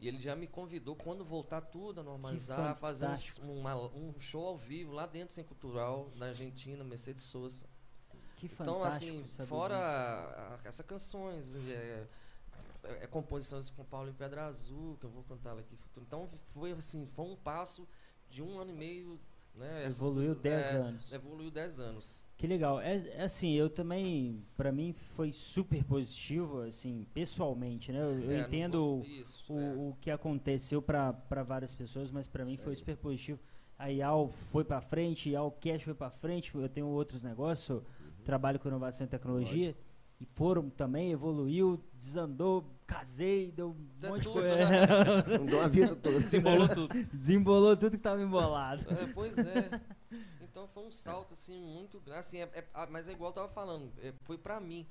E 0.00 0.08
ele 0.08 0.18
já 0.20 0.34
me 0.34 0.46
convidou, 0.46 0.96
quando 0.96 1.24
voltar 1.24 1.60
tudo 1.60 2.00
a 2.00 2.04
normalizar, 2.04 2.74
fazer 2.76 3.06
um, 3.42 3.58
uma- 3.60 3.76
um 3.76 4.14
show 4.18 4.46
ao 4.46 4.56
vivo 4.56 4.92
lá 4.92 5.06
dentro 5.06 5.34
Centro 5.34 5.54
Cultural 5.54 6.08
da 6.16 6.26
Argentina, 6.26 6.82
Mercedes 6.82 7.24
Sosa. 7.24 7.66
Que 8.36 8.46
Então, 8.46 8.78
fantástico 8.78 9.10
assim, 9.18 9.26
saber 9.26 9.48
fora 9.48 9.74
disso. 9.74 10.38
a- 10.40 10.58
essas 10.64 10.86
canções, 10.86 11.56
é, 11.56 12.06
é, 12.88 13.04
é 13.04 13.06
composições 13.06 13.70
com 13.70 13.84
Paulo 13.84 14.08
em 14.10 14.14
Pedra 14.14 14.46
Azul, 14.46 14.96
que 14.98 15.04
eu 15.06 15.10
vou 15.10 15.22
cantar 15.24 15.58
aqui. 15.58 15.76
futuro. 15.76 16.04
Então, 16.06 16.28
foi 16.46 16.72
assim, 16.72 17.06
foi 17.06 17.24
um 17.26 17.36
passo 17.36 17.86
de 18.30 18.42
um 18.42 18.58
ano 18.58 18.70
e 18.70 18.74
meio, 18.74 19.18
né? 19.54 19.86
Evoluiu 19.86 20.34
coisas- 20.36 20.42
10 20.42 20.66
é, 20.66 20.76
anos. 20.76 21.12
Evoluiu 21.12 21.50
10 21.50 21.80
anos. 21.80 22.22
Que 22.36 22.46
legal. 22.46 22.80
É, 22.80 22.96
é 23.08 23.22
assim, 23.24 23.52
eu 23.54 23.68
também, 23.68 24.44
pra 24.56 24.70
mim 24.70 24.92
foi 24.92 25.32
super 25.32 25.82
positivo, 25.84 26.60
assim, 26.60 27.04
pessoalmente, 27.12 27.90
né? 27.90 28.00
Eu, 28.00 28.20
eu 28.20 28.30
É, 28.30 28.40
entendo 28.42 29.02
isso, 29.04 29.52
o, 29.52 29.58
é. 29.60 29.74
o 29.74 29.96
que 30.00 30.10
aconteceu 30.10 30.80
pra 30.80 31.10
várias 31.44 31.74
pessoas, 31.74 32.10
mas 32.12 32.28
pra 32.28 32.44
mim 32.44 32.56
foi 32.56 32.76
super 32.76 32.96
positivo. 32.96 33.40
A 33.76 33.88
IAL 33.92 34.28
foi 34.28 34.64
pra 34.64 34.80
frente, 34.80 35.28
a 35.30 35.32
IAL 35.32 35.50
Cash 35.60 35.82
foi 35.82 35.94
pra 35.94 36.10
frente, 36.10 36.54
eu 36.54 36.68
tenho 36.68 36.86
outros 36.86 37.24
negócios, 37.24 37.68
eu 37.68 37.84
trabalho 38.24 38.58
com 38.60 38.68
inovação 38.68 39.04
e 39.06 39.10
tecnologia, 39.10 39.76
e 40.20 40.26
foram 40.26 40.68
também, 40.70 41.12
evoluiu, 41.12 41.82
desandou, 41.94 42.64
casei, 42.86 43.50
deu 43.52 43.70
um 43.70 43.88
É 44.02 44.08
monte 44.08 44.18
de 44.18 44.24
tudo, 44.24 44.40
coisa. 44.40 44.56
né? 44.56 45.38
Mudou 45.38 45.60
a 45.60 45.68
vida 45.68 45.94
toda. 45.96 46.20
Desembolou 46.20 46.68
tudo. 46.68 47.04
Desembolou 47.14 47.76
tudo 47.76 47.90
que 47.96 48.02
tava 48.02 48.20
embolado. 48.22 48.84
É, 48.92 49.06
pois 49.12 49.36
é. 49.38 49.80
Então 50.40 50.66
foi 50.66 50.82
um 50.84 50.90
salto 50.90 51.34
assim 51.34 51.56
muito 51.56 52.00
grande, 52.00 52.18
assim, 52.18 52.38
é- 52.38 52.50
é- 52.52 52.68
ah, 52.74 52.88
mas 52.90 53.06
é 53.08 53.12
igual 53.12 53.30
eu 53.30 53.34
tava 53.34 53.48
falando, 53.48 53.92
é, 54.02 54.12
foi 54.22 54.36
pra 54.36 54.58
mim. 54.58 54.84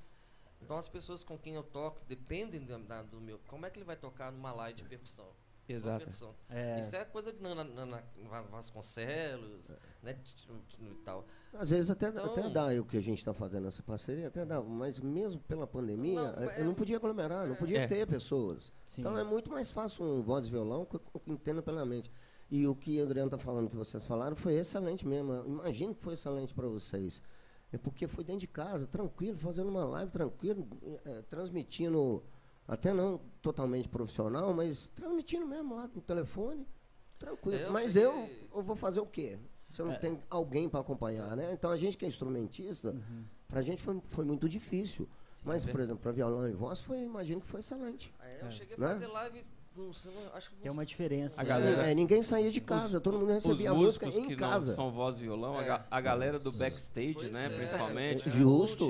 Então 0.61 0.77
as 0.77 0.87
pessoas 0.87 1.25
com 1.25 1.37
quem 1.37 1.55
eu 1.55 1.63
toco 1.63 1.99
dependem 2.07 2.63
da- 2.65 2.77
da- 2.77 3.03
do 3.03 3.19
meu. 3.19 3.37
Como 3.47 3.65
é 3.65 3.69
que 3.69 3.77
ele 3.77 3.85
vai 3.85 3.97
tocar 3.97 4.31
numa 4.31 4.53
live 4.53 4.77
de 4.77 4.83
percussão? 4.87 5.27
Exato. 5.67 6.05
percussão. 6.05 6.33
É, 6.49 6.79
Isso 6.79 6.95
é 6.95 7.03
coisa 7.05 7.31
de 7.33 7.41
Nana, 7.41 7.63
Nana 7.63 8.03
Vasconcelos, 8.49 9.71
né? 10.03 10.17
E 10.79 10.93
tal. 11.03 11.25
Às 11.53 11.69
vezes 11.71 11.89
até, 11.89 12.09
Então- 12.09 12.25
até 12.25 12.49
dá 12.49 12.67
o 12.79 12.85
que 12.85 12.97
a 12.97 13.01
gente 13.01 13.17
está 13.17 13.33
fazendo 13.33 13.67
essa 13.67 13.81
parceria, 13.83 14.27
até 14.27 14.45
dá, 14.45 14.61
mas 14.61 14.99
mesmo 14.99 15.39
pela 15.41 15.65
pandemia, 15.67 16.21
Não, 16.31 16.43
é- 16.49 16.61
eu 16.61 16.65
não 16.65 16.73
podia 16.73 16.97
aglomerar, 16.97 17.47
não 17.47 17.55
podia 17.55 17.81
É. 17.81 17.87
ter 17.87 18.05
pessoas. 18.07 18.73
sim. 18.85 19.01
Então 19.01 19.17
é 19.17 19.23
muito 19.23 19.49
mais 19.49 19.71
fácil 19.71 20.05
um 20.05 20.21
voz 20.21 20.47
e 20.47 20.51
violão 20.51 20.85
que 20.85 20.95
eu 20.95 21.01
entendo 21.27 21.61
plenamente. 21.61 22.11
E 22.49 22.65
o 22.65 22.73
que 22.75 22.99
a 22.99 23.03
Adriana 23.03 23.27
está 23.27 23.37
falando, 23.37 23.69
que 23.69 23.75
vocês 23.75 24.05
falaram, 24.05 24.35
foi 24.35 24.53
excelente 24.53 25.05
mesmo. 25.05 25.33
Imagino 25.45 25.93
que 25.93 26.01
foi 26.01 26.13
excelente 26.13 26.53
para 26.53 26.67
vocês. 26.67 27.21
É 27.73 27.77
porque 27.77 28.07
foi 28.07 28.23
dentro 28.23 28.39
de 28.41 28.47
casa, 28.47 28.87
tranquilo, 28.87 29.37
fazendo 29.37 29.67
uma 29.69 29.83
live 29.83 30.09
tranquilo, 30.09 30.65
eh, 31.03 31.21
transmitindo, 31.29 32.23
até 32.67 32.93
não 32.93 33.19
totalmente 33.41 33.87
profissional, 33.87 34.53
mas 34.53 34.87
transmitindo 34.89 35.45
mesmo 35.45 35.75
lá 35.75 35.87
no 35.93 36.01
telefone, 36.01 36.67
tranquilo. 37.17 37.57
Eu 37.57 37.71
mas 37.71 37.93
cheguei- 37.93 38.05
eu, 38.07 38.29
eu 38.57 38.61
vou 38.63 38.75
fazer 38.75 38.99
o 38.99 39.05
quê? 39.05 39.39
Se 39.69 39.81
eu 39.81 39.85
não 39.85 39.93
É. 39.93 39.97
tenho 39.97 40.21
alguém 40.29 40.69
para 40.69 40.79
acompanhar, 40.79 41.35
né? 41.35 41.51
Então 41.53 41.69
a 41.71 41.77
gente 41.77 41.97
que 41.97 42.05
é 42.05 42.07
instrumentista, 42.07 42.91
Uhum. 42.91 43.23
pra 43.47 43.61
gente 43.61 43.81
foi, 43.81 44.01
foi 44.07 44.25
muito 44.25 44.47
difícil. 44.47 45.07
Sim, 45.33 45.43
mas, 45.45 45.67
é 45.67 45.71
por 45.71 45.79
exemplo, 45.81 46.01
para 46.01 46.11
violão 46.11 46.47
e 46.47 46.53
voz, 46.53 46.79
foi, 46.79 46.99
imagino 47.01 47.41
que 47.41 47.47
foi 47.47 47.59
excelente. 47.59 48.13
Aí 48.19 48.39
eu 48.39 48.47
É. 48.47 48.51
cheguei 48.51 48.75
a 48.75 48.79
Né? 48.79 48.87
fazer 48.87 49.07
live, 49.07 49.45
não 49.77 49.93
sei, 49.93 50.11
acho 50.33 50.49
que 50.49 50.55
Tem 50.57 50.71
uma 50.71 50.85
diferença. 50.85 51.39
A 51.41 51.43
galera- 51.43 51.87
É, 51.89 51.93
ninguém 51.93 52.23
saía 52.23 52.51
de 52.51 52.59
casa, 52.61 52.99
todo 52.99 53.19
mundo 53.19 53.29
Os 53.29 53.35
recebia 53.45 53.71
a 53.71 53.73
música 53.73 54.07
em 54.09 54.27
que 54.27 54.35
casa. 54.35 54.67
não 54.67 54.73
são 54.73 54.91
voz 54.91 55.19
e 55.19 55.21
violão, 55.23 55.57
a, 55.57 55.61
É. 55.63 55.65
ga- 55.67 55.87
a 55.89 56.01
galera 56.01 56.39
do 56.39 56.51
backstage, 56.51 57.13
Pois 57.13 57.31
né, 57.31 57.45
é, 57.45 57.49
principalmente. 57.49 58.27
É, 58.27 58.31
justo. 58.31 58.85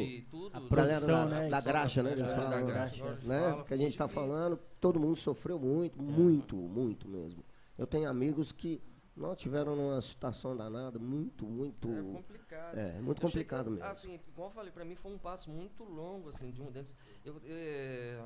A 0.53 0.61
produção, 0.61 0.69
Galera 0.69 1.05
da, 1.07 1.25
né, 1.25 1.49
da 1.49 1.61
graxa, 1.61 2.01
né? 2.03 2.09
É, 2.09 2.13
Eles 2.13 2.23
da 2.23 2.35
falam, 2.35 2.65
graxa, 2.65 3.03
né? 3.03 3.17
né? 3.23 3.63
Que 3.67 3.73
a 3.73 3.77
gente 3.77 3.89
está 3.89 4.07
falando, 4.07 4.57
todo 4.79 4.99
mundo 4.99 5.15
sofreu 5.17 5.59
muito, 5.59 6.01
muito, 6.01 6.55
muito 6.55 7.07
mesmo. 7.07 7.43
Eu 7.77 7.85
tenho 7.85 8.09
amigos 8.09 8.51
que 8.51 8.81
não 9.15 9.35
tiveram 9.35 9.75
numa 9.75 9.99
situação 10.01 10.55
danada, 10.55 10.99
muito, 10.99 11.45
muito. 11.45 11.87
É 11.89 12.01
complicado. 12.13 12.77
É, 12.77 12.91
muito 13.01 13.17
Eu 13.17 13.27
complicado 13.27 13.63
cheguei- 13.65 13.79
mesmo. 13.79 13.89
Assim, 13.91 14.19
igual 14.27 14.47
eu 14.49 14.51
falei, 14.53 14.71
pra 14.71 14.85
mim 14.85 14.95
foi 14.95 15.11
um 15.11 15.17
passo 15.17 15.49
muito 15.49 15.83
longo, 15.83 16.29
assim, 16.29 16.51
de 16.51 16.61
um 16.61 16.71
dentro. 16.71 16.93
Eu, 17.25 17.41
é, 17.45 18.19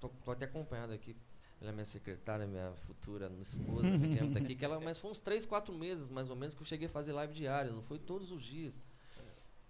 tô, 0.00 0.08
tô 0.24 0.30
até 0.32 0.46
acompanhado 0.46 0.92
aqui 0.92 1.16
pela 1.60 1.70
minha 1.72 1.84
secretária, 1.84 2.46
minha 2.46 2.72
futura 2.80 3.30
esposa, 3.38 3.86
tá 4.32 4.38
aqui, 4.40 4.54
que 4.56 4.64
ela, 4.64 4.80
mas 4.80 4.98
foi 4.98 5.10
uns 5.10 5.20
três, 5.20 5.44
quatro 5.44 5.74
meses, 5.74 6.08
mais 6.08 6.30
ou 6.30 6.34
menos, 6.34 6.54
que 6.54 6.62
eu 6.62 6.66
cheguei 6.66 6.86
a 6.86 6.90
fazer 6.90 7.12
live 7.12 7.32
diária, 7.34 7.70
não 7.70 7.82
foi 7.82 7.98
todos 7.98 8.32
os 8.32 8.42
dias. 8.42 8.80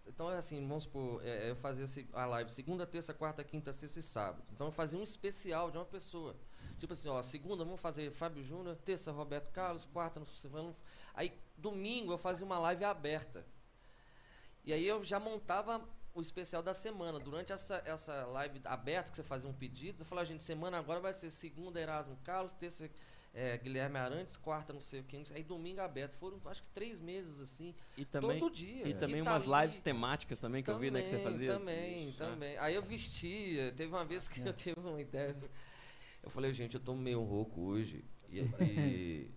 Então, 0.07 0.30
é 0.30 0.36
assim, 0.36 0.66
vamos 0.66 0.84
supor, 0.84 1.20
é, 1.24 1.51
eu 1.51 1.57
fazia 1.57 1.84
a 2.12 2.26
live 2.26 2.51
segunda, 2.51 2.86
terça, 2.86 3.12
quarta, 3.12 3.45
quinta, 3.45 3.72
sexta 3.72 3.99
e 3.99 4.03
sábado. 4.03 4.43
Então, 4.53 4.68
eu 4.68 4.72
fazia 4.72 4.99
um 4.99 5.03
especial 5.03 5.70
de 5.70 5.78
uma 5.78 5.84
pessoa. 5.84 6.36
Tipo 6.78 6.93
assim, 6.93 7.09
ó, 7.09 7.20
segunda 7.22 7.64
vamos 7.64 7.80
fazer 7.80 8.11
Fábio 8.12 8.43
Júnior, 8.43 8.74
terça 8.76 9.12
Roberto 9.12 9.51
Carlos, 9.51 9.84
quarta 9.93 10.20
vamos- 10.49 10.76
Aí 11.12 11.36
domingo 11.57 12.12
eu 12.12 12.18
fazia 12.18 12.47
uma 12.47 12.59
live 12.59 12.84
aberta. 12.84 13.45
E 14.64 14.72
aí 14.72 14.86
eu 14.86 15.03
já 15.05 15.20
montava 15.20 15.86
o 16.14 16.20
especial 16.20 16.62
da 16.62 16.74
semana. 16.74 17.18
Durante 17.18 17.52
essa, 17.52 17.82
essa 17.84 18.24
live 18.26 18.61
aberta, 18.64 19.11
que 19.11 19.16
você 19.16 19.22
fazia 19.22 19.48
um 19.48 19.52
pedido, 19.54 20.00
eu 20.02 20.06
falava, 20.06 20.26
gente, 20.26 20.42
semana 20.42 20.78
agora 20.78 21.00
vai 21.00 21.12
ser 21.12 21.30
segunda 21.30 21.80
Erasmo 21.80 22.16
Carlos, 22.24 22.52
terça 22.52 22.90
é, 23.32 23.56
Guilherme 23.58 23.96
Arantes, 23.96 24.36
quarta 24.36 24.72
não 24.72 24.80
sei 24.80 25.00
o 25.00 25.04
que, 25.04 25.22
aí 25.32 25.42
domingo 25.42 25.80
aberto. 25.80 26.14
Foram 26.16 26.40
acho 26.46 26.62
que 26.62 26.70
três 26.70 26.98
meses 27.00 27.40
assim, 27.40 27.74
E 27.96 28.04
também, 28.04 28.40
todo 28.40 28.52
dia. 28.52 28.88
e 28.88 28.94
também 28.94 29.18
Rita 29.18 29.30
umas 29.30 29.46
Lee, 29.46 29.61
lives 29.62 29.80
temáticas 29.80 30.38
também 30.40 30.62
que 30.62 30.70
eu 30.70 30.78
vi, 30.78 30.90
né, 30.90 31.02
que 31.02 31.08
você 31.08 31.16
também, 31.18 31.32
fazia. 31.32 31.46
Também, 31.48 32.08
Isso, 32.08 32.18
também. 32.18 32.58
Aí 32.58 32.74
eu 32.74 32.82
vestia. 32.82 33.72
Teve 33.72 33.92
uma 33.92 34.04
vez 34.04 34.26
que 34.26 34.42
É. 34.42 34.48
eu 34.48 34.52
tive 34.52 34.80
uma 34.80 35.00
ideia. 35.00 35.36
Eu 36.22 36.28
falei, 36.28 36.52
gente, 36.52 36.74
eu 36.74 36.80
tô 36.80 36.94
meio 36.94 37.22
rouco 37.22 37.61
hoje. 37.62 38.04
E, 38.28 38.40
e 38.40 39.30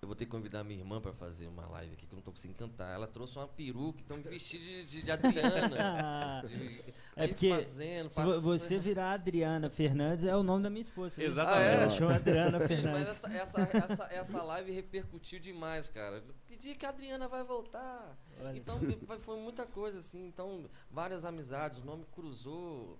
eu 0.00 0.06
vou 0.06 0.14
ter 0.14 0.26
que 0.26 0.30
convidar 0.30 0.62
minha 0.62 0.78
irmã 0.78 1.00
pra 1.00 1.12
fazer 1.12 1.48
uma 1.48 1.66
live 1.66 1.94
aqui, 1.94 2.06
que 2.06 2.12
eu 2.12 2.16
não 2.16 2.22
tô 2.22 2.30
conseguindo 2.30 2.56
cantar. 2.56 2.94
Ela 2.94 3.08
trouxe 3.08 3.36
uma 3.36 3.48
peruca, 3.48 4.00
então 4.00 4.16
me 4.16 4.22
vesti 4.22 4.56
de, 4.56 4.84
de, 4.84 5.02
de 5.02 5.10
Adriana. 5.10 6.42
de, 6.46 6.80
É 7.16 7.22
aí 7.22 7.28
porque 7.28 7.50
fazendo, 7.50 8.08
Se 8.08 8.22
você 8.22 8.78
virar 8.78 9.14
Adriana 9.14 9.68
Fernandes, 9.68 10.24
é 10.24 10.36
o 10.36 10.42
nome 10.44 10.62
da 10.62 10.70
minha 10.70 10.82
esposa. 10.82 11.16
viu? 11.16 11.26
Exatamente. 11.26 12.00
Ah, 12.04 12.06
é? 12.06 12.14
Adriana 12.14 12.60
Fernandes. 12.68 12.84
Mas 12.84 13.08
essa, 13.08 13.28
essa, 13.32 13.76
essa, 13.76 14.04
essa 14.12 14.42
live 14.44 14.70
repercutiu 14.70 15.40
demais, 15.40 15.90
cara. 15.90 16.22
Que 16.46 16.56
dia 16.56 16.76
que 16.76 16.86
a 16.86 16.90
Adriana 16.90 17.26
vai 17.26 17.42
voltar? 17.42 18.16
Olha. 18.40 18.56
Então 18.56 18.78
foi- 19.04 19.18
foi 19.18 19.40
muita 19.40 19.66
coisa, 19.66 19.98
assim. 19.98 20.24
Então, 20.28 20.70
várias 20.92 21.24
amizades, 21.24 21.80
o 21.80 21.84
nome 21.84 22.06
cruzou 22.12 22.96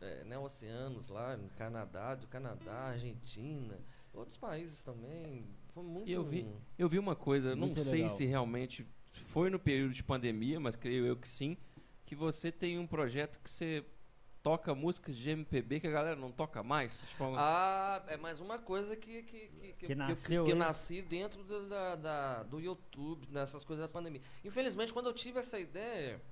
é, 0.00 0.22
né, 0.22 0.38
oceanos 0.38 1.08
lá, 1.08 1.36
no 1.36 1.48
Canadá, 1.50 2.14
do 2.14 2.28
Canadá, 2.28 2.90
Argentina, 2.90 3.76
outros 4.14 4.36
países 4.36 4.80
também. 4.84 5.44
Foi 5.76 5.84
muito. 5.84 6.08
E 6.08 6.12
eu 6.12 6.24
vi- 6.24 6.46
Eu 6.78 6.88
vi 6.88 6.98
uma 6.98 7.14
coisa, 7.14 7.54
não 7.54 7.74
sei 7.76 7.92
legal. 7.96 8.08
se 8.08 8.24
realmente 8.24 8.86
foi 9.12 9.50
no 9.50 9.58
período 9.58 9.92
de 9.92 10.02
pandemia, 10.02 10.58
mas 10.58 10.74
creio 10.74 11.04
eu 11.04 11.14
que 11.18 11.28
sim, 11.28 11.54
que 12.06 12.14
você 12.14 12.50
tem 12.50 12.78
um 12.78 12.86
projeto 12.86 13.38
que 13.40 13.50
você 13.50 13.84
toca 14.42 14.74
músicas 14.74 15.14
de 15.18 15.28
MPB 15.28 15.80
que 15.80 15.86
a 15.86 15.90
galera 15.90 16.16
não 16.16 16.32
toca 16.32 16.62
mais. 16.62 17.04
Tipo, 17.06 17.24
uma- 17.24 17.36
Ah, 17.38 18.02
é 18.08 18.16
mais 18.16 18.40
uma 18.40 18.58
coisa 18.58 18.96
que 18.96 19.22
que, 19.24 19.48
que, 19.48 19.86
Que 19.88 19.94
nasceu, 19.94 20.44
que 20.44 20.50
eu 20.50 20.54
hein? 20.54 20.60
nasci 20.60 21.02
dentro 21.02 21.44
do, 21.44 21.68
da, 21.68 21.94
da- 21.96 22.42
do 22.44 22.58
YouTube, 22.58 23.26
nessas 23.30 23.62
coisas 23.62 23.84
da 23.84 23.88
pandemia. 23.92 24.22
Infelizmente, 24.42 24.94
quando 24.94 25.06
eu 25.08 25.12
tive 25.12 25.40
essa 25.40 25.58
ideia, 25.60 26.22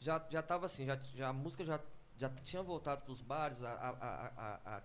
já, 0.00 0.26
já 0.28 0.42
tava 0.42 0.66
assim, 0.66 0.84
já, 0.84 0.96
já 1.14 1.28
a 1.28 1.32
música 1.32 1.64
já, 1.64 1.80
já 2.16 2.28
tinha 2.28 2.62
voltado 2.62 3.02
para 3.02 3.12
os 3.12 3.20
bares, 3.20 3.62
a, 3.62 3.70
a- 3.70 3.90
a- 3.90 4.32
a- 4.36 4.76
a- 4.78 4.82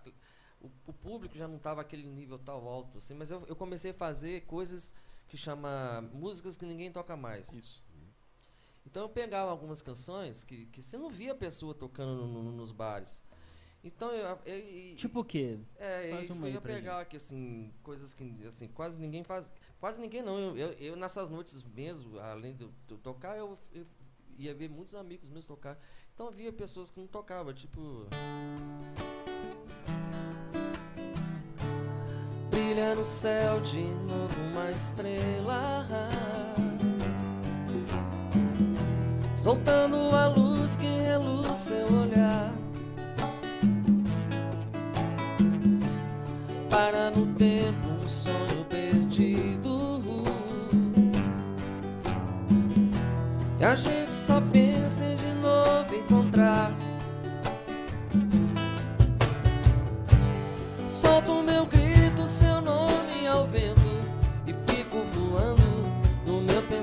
o, 0.64 0.70
o 0.86 0.92
público 0.92 1.36
já 1.36 1.46
não 1.46 1.56
estava 1.56 1.80
aquele 1.80 2.06
nível 2.08 2.38
tal 2.38 2.66
alto, 2.68 2.98
assim, 2.98 3.14
mas 3.14 3.30
eu, 3.30 3.42
eu 3.46 3.54
comecei 3.56 3.90
a 3.90 3.94
fazer 3.94 4.42
coisas 4.46 4.94
que 5.28 5.36
chama 5.36 6.00
músicas 6.12 6.56
que 6.56 6.64
ninguém 6.64 6.90
toca 6.90 7.16
mais. 7.16 7.52
Isso. 7.52 7.84
Então 8.86 9.02
eu 9.02 9.08
pegava 9.08 9.50
algumas 9.50 9.80
canções 9.82 10.44
que, 10.44 10.66
que 10.66 10.82
você 10.82 10.96
não 10.98 11.08
via 11.10 11.32
a 11.32 11.34
pessoa 11.34 11.74
tocando 11.74 12.26
no- 12.26 12.42
no- 12.44 12.52
nos 12.52 12.70
bares. 12.70 13.24
Então 13.82 14.10
eu, 14.12 14.38
eu- 14.46 14.54
eu- 14.56 14.96
Tipo 14.96 15.20
o 15.20 15.24
quê? 15.24 15.58
é, 15.76 16.10
Faz 16.10 16.30
isso 16.30 16.40
que 16.40 16.48
eu 16.48 16.52
ia 16.52 16.60
pegar 16.60 17.00
aqui, 17.00 17.16
assim, 17.16 17.72
coisas 17.82 18.14
que 18.14 18.46
assim, 18.46 18.68
quase 18.68 18.98
ninguém 19.00 19.22
faz. 19.24 19.50
Quase 19.80 20.00
ninguém 20.00 20.22
não. 20.22 20.38
Eu, 20.38 20.56
eu, 20.56 20.72
eu 20.78 20.96
nessas 20.96 21.28
noites 21.28 21.62
mesmo, 21.64 22.18
além 22.18 22.56
de 22.56 22.62
eu 22.64 22.98
tocar, 23.02 23.36
eu, 23.36 23.58
eu 23.72 23.86
ia 24.38 24.54
ver 24.54 24.68
muitos 24.70 24.94
amigos 24.94 25.28
meus 25.28 25.44
tocar. 25.44 25.78
Então 26.14 26.28
havia 26.28 26.52
pessoas 26.52 26.90
que 26.90 27.00
não 27.00 27.06
tocavam, 27.06 27.52
tipo. 27.52 28.06
Brilha 32.54 32.94
no 32.94 33.04
céu 33.04 33.58
de 33.62 33.82
novo 33.82 34.40
uma 34.52 34.70
estrela. 34.70 35.88
Soltando 39.36 39.96
a 40.14 40.28
luz 40.28 40.76
que 40.76 40.86
reluz 40.86 41.58
seu 41.58 41.84
olhar. 41.92 42.52
para 46.70 47.10
no 47.10 47.26
tempo 47.34 47.88
um 48.04 48.08
sonho 48.08 48.64
perdido. 48.68 50.02
E 53.58 53.64
a 53.64 53.74
gente 53.74 54.12
só 54.12 54.40
pensa 54.40 54.73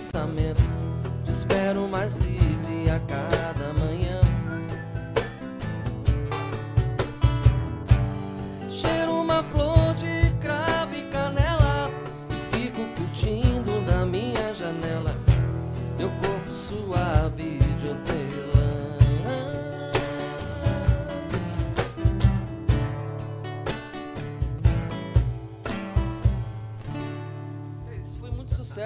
pensamento. 0.01 0.61
Te 1.23 1.31
espero 1.31 1.87
mais 1.87 2.15
livre 2.15 2.89
a 2.89 2.99
cada 3.01 3.40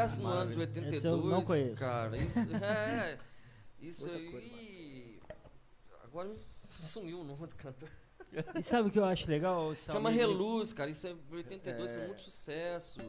sucesso 0.08 0.22
no 0.24 0.28
ano 0.30 0.52
de 0.52 0.58
Esse 0.62 0.62
82, 0.62 1.06
eu 1.06 1.18
não 1.18 1.44
conheço. 1.44 1.76
cara. 1.80 2.18
Isso, 2.18 2.40
é, 2.64 3.20
isso 3.80 4.08
Muita 4.08 4.32
coisa 4.32 4.56
aí. 4.56 5.20
Agora 6.04 6.36
sumiu 6.84 7.20
o 7.22 7.24
nome 7.24 7.48
do 7.48 7.56
cantor. 7.56 7.90
E 8.56 8.62
sabe 8.64 8.90
o 8.90 8.92
que 8.92 9.00
eu 9.00 9.06
acho 9.06 9.30
legal? 9.30 9.68
o 9.70 9.76
Chama? 9.76 10.10
Reluz, 10.10 10.74
cara. 10.74 10.90
Isso 10.90 11.08
é 11.08 11.16
82, 11.32 11.92
isso 11.92 12.00
é 12.00 12.04
É. 12.04 12.08
muito 12.08 12.22
sucesso. 12.22 13.00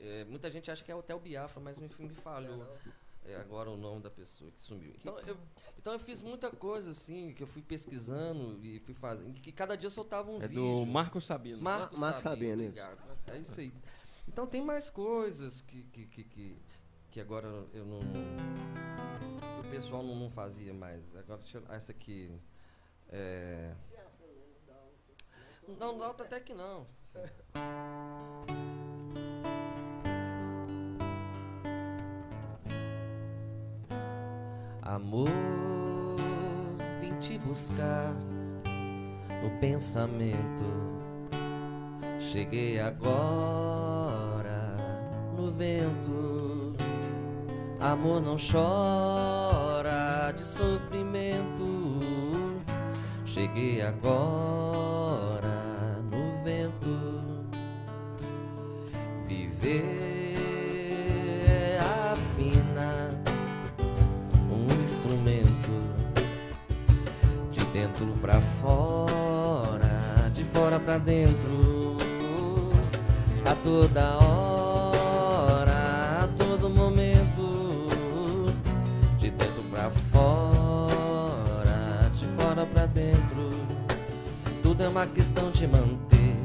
É, 0.00 0.24
muita 0.24 0.50
gente 0.50 0.70
acha 0.70 0.82
que 0.82 0.90
é 0.90 0.94
Hotel 0.94 1.18
Biafra, 1.20 1.60
mas 1.60 1.78
me, 1.78 1.88
me 1.98 2.08
falhou. 2.14 2.66
É 3.26 3.36
agora 3.36 3.70
o 3.70 3.76
nome 3.76 4.00
da 4.02 4.10
pessoa 4.10 4.50
que 4.50 4.60
sumiu. 4.62 4.94
Então 4.98 5.18
eu, 5.20 5.36
então 5.78 5.92
eu 5.92 5.98
fiz 5.98 6.22
muita 6.22 6.50
coisa 6.50 6.90
assim, 6.90 7.34
que 7.34 7.42
eu 7.42 7.46
fui 7.46 7.60
pesquisando 7.62 8.58
e 8.64 8.80
fui 8.80 8.94
fazendo. 8.94 9.34
Que 9.40 9.52
cada 9.52 9.76
dia 9.76 9.90
soltava 9.90 10.30
um 10.30 10.42
É 10.42 10.48
vídeo. 10.48 10.62
do 10.80 10.86
Marcos 10.86 11.26
Sabino. 11.26 11.60
Marcos 11.60 12.00
Ma- 12.00 12.06
Marcos 12.06 12.22
Sabino, 12.22 12.50
Sabino, 12.50 12.62
isso. 12.62 12.80
obrigado. 12.80 13.18
É 13.28 13.38
isso 13.38 13.60
aí. 13.60 13.72
Então 14.32 14.46
tem 14.46 14.62
mais 14.62 14.88
coisas 14.88 15.60
que, 15.60 15.82
que, 15.92 16.06
que, 16.06 16.22
que, 16.22 16.56
que 17.10 17.20
agora 17.20 17.48
eu 17.74 17.84
não. 17.84 17.98
que 17.98 19.66
o 19.66 19.70
pessoal 19.72 20.04
não, 20.04 20.14
não 20.14 20.30
fazia 20.30 20.72
mais. 20.72 21.16
Agora 21.16 21.40
deixa 21.40 21.58
eu, 21.58 21.64
essa 21.68 21.90
aqui. 21.90 22.30
É. 23.08 23.74
Não, 25.80 25.98
não, 25.98 26.10
até 26.10 26.38
que 26.38 26.54
não. 26.54 26.86
Amor, 34.80 35.28
vim 37.00 37.18
te 37.18 37.36
buscar 37.36 38.14
no 39.42 39.58
pensamento. 39.58 40.99
Cheguei 42.32 42.78
agora 42.78 44.76
no 45.36 45.50
vento. 45.50 46.76
Amor 47.80 48.20
não 48.20 48.36
chora 48.36 50.30
de 50.30 50.44
sofrimento. 50.44 51.98
Cheguei 53.26 53.82
agora 53.82 55.98
no 56.08 56.44
vento. 56.44 57.00
Viver 59.26 60.36
é 61.48 61.80
afinar 62.12 63.10
um 64.48 64.68
instrumento 64.84 65.72
de 67.50 67.64
dentro 67.72 68.06
pra 68.20 68.40
fora, 68.62 70.30
de 70.32 70.44
fora 70.44 70.78
pra 70.78 70.96
dentro, 70.96 71.79
toda 73.62 74.16
hora, 74.18 75.72
a 76.22 76.28
todo 76.38 76.70
momento, 76.70 77.86
de 79.18 79.30
dentro 79.30 79.62
pra 79.64 79.90
fora, 79.90 80.90
de 82.14 82.26
fora 82.26 82.64
pra 82.66 82.86
dentro, 82.86 83.50
tudo 84.62 84.82
é 84.82 84.88
uma 84.88 85.06
questão 85.06 85.50
de 85.50 85.66
manter 85.66 86.36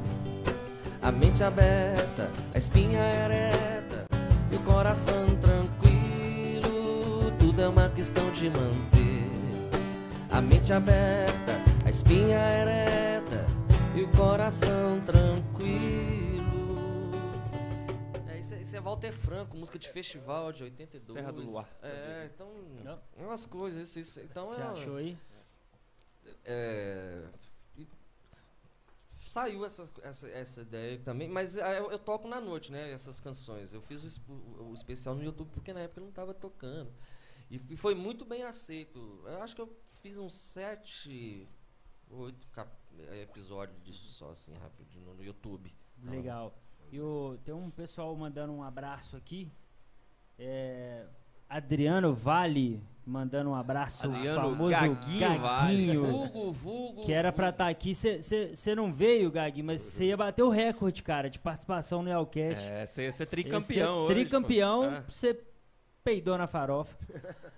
a 1.01 1.11
mente 1.11 1.43
aberta, 1.43 2.30
a 2.53 2.57
espinha 2.57 2.99
ereta 2.99 4.05
e 4.51 4.55
o 4.55 4.59
coração 4.59 5.26
tranquilo. 5.39 7.32
Tudo 7.39 7.61
é 7.61 7.68
uma 7.68 7.89
questão 7.89 8.30
de 8.32 8.49
manter 8.49 9.30
a 10.32 10.41
mente 10.41 10.74
aberta, 10.74 11.61
a 11.86 11.89
espinha 11.89 12.38
ereta 12.38 13.45
e 13.95 14.01
o 14.01 14.07
coração 14.09 14.99
tranquilo. 15.05 16.25
É, 18.78 18.82
Walter 18.82 19.12
Franco, 19.14 19.56
música 19.58 19.80
de 19.80 19.90
festival 19.90 20.52
de 20.52 20.64
82. 20.64 21.14
Serra 21.14 21.32
do 21.32 21.42
Luar. 21.42 21.70
É, 21.82 22.30
então. 22.34 22.52
Não. 22.84 23.02
É 23.18 23.26
umas 23.26 23.46
coisas, 23.46 23.90
isso, 23.90 24.00
isso. 24.00 24.20
Então 24.22 24.54
Já 24.56 24.64
é. 24.66 24.68
achou 24.70 24.96
aí? 24.98 25.18
É, 26.44 27.28
e 27.78 27.88
saiu 29.16 29.66
essa, 29.66 29.90
essa, 30.02 30.28
essa 30.30 30.62
ideia 30.62 30.98
também, 31.00 31.28
mas 31.30 31.58
ah, 31.58 31.74
eu, 31.74 31.92
eu 31.92 32.00
toco 32.00 32.28
na 32.28 32.40
noite, 32.42 32.72
né? 32.72 32.92
Essas 32.92 33.20
canções. 33.20 33.74
Eu 33.74 33.82
fiz 33.82 34.18
o, 34.18 34.32
o- 34.32 34.70
o 34.72 34.74
especial 34.74 35.16
no 35.16 35.24
YouTube 35.24 35.50
porque 35.54 35.74
na 35.74 35.82
época 35.82 36.00
eu 36.00 36.04
não 36.04 36.10
estava 36.10 36.34
tocando. 36.34 36.92
E, 37.50 37.58
f- 37.58 37.76
foi 37.78 37.94
muito 37.96 38.26
bem 38.26 38.44
aceito. 38.44 39.00
Eu 39.26 39.42
acho 39.44 39.56
que 39.56 39.62
eu 39.62 39.76
fiz 40.02 40.18
uns 40.18 40.34
sete, 40.34 41.48
oito 42.10 42.48
eh, 42.98 43.22
episódios 43.24 43.82
disso 43.84 44.08
só 44.10 44.32
assim, 44.32 44.56
rapidinho, 44.58 45.14
no 45.14 45.24
YouTube. 45.24 45.72
Legal. 46.04 46.58
E 46.92 47.00
o, 47.00 47.38
tem 47.44 47.54
um 47.54 47.70
pessoal 47.70 48.16
mandando 48.16 48.54
um 48.54 48.64
abraço 48.64 49.18
aqui. 49.18 49.52
É, 50.38 51.06
Adriano 51.50 52.14
Vale 52.14 52.82
mandando 53.06 53.52
um 53.52 53.56
abraço. 53.56 54.08
Adriano 54.08 54.42
famoso 54.42 54.72
Gaguinho 54.72 55.40
Vale. 55.40 55.86
Gaguinho, 55.86 56.06
Vulgo, 56.06 56.52
vulgo. 56.52 57.06
que 57.06 57.14
era 57.14 57.32
pra 57.32 57.48
vulgo. 57.48 57.56
estar 57.56 57.68
aqui. 57.70 57.94
Você 57.94 58.76
não 58.76 58.92
veio, 58.92 59.30
Gaguinho, 59.32 59.66
mas 59.68 59.82
você 59.82 60.06
ia 60.06 60.18
bater 60.18 60.44
o 60.44 60.50
recorde, 60.50 61.04
cara, 61.04 61.30
de 61.30 61.38
participação 61.40 62.02
no 62.02 62.10
Yelcast. 62.10 62.66
É, 62.66 62.86
você 62.86 63.04
é 63.04 63.08
Esse 63.08 63.26
tricampeão 63.26 63.96
é 63.96 64.00
hoje, 64.02 64.14
Tricampeão, 64.16 64.80
pô. 64.82 64.96
É. 64.96 65.04
você 65.08 65.40
peidou 66.04 66.38
na 66.38 66.48
farofa. 66.48 66.96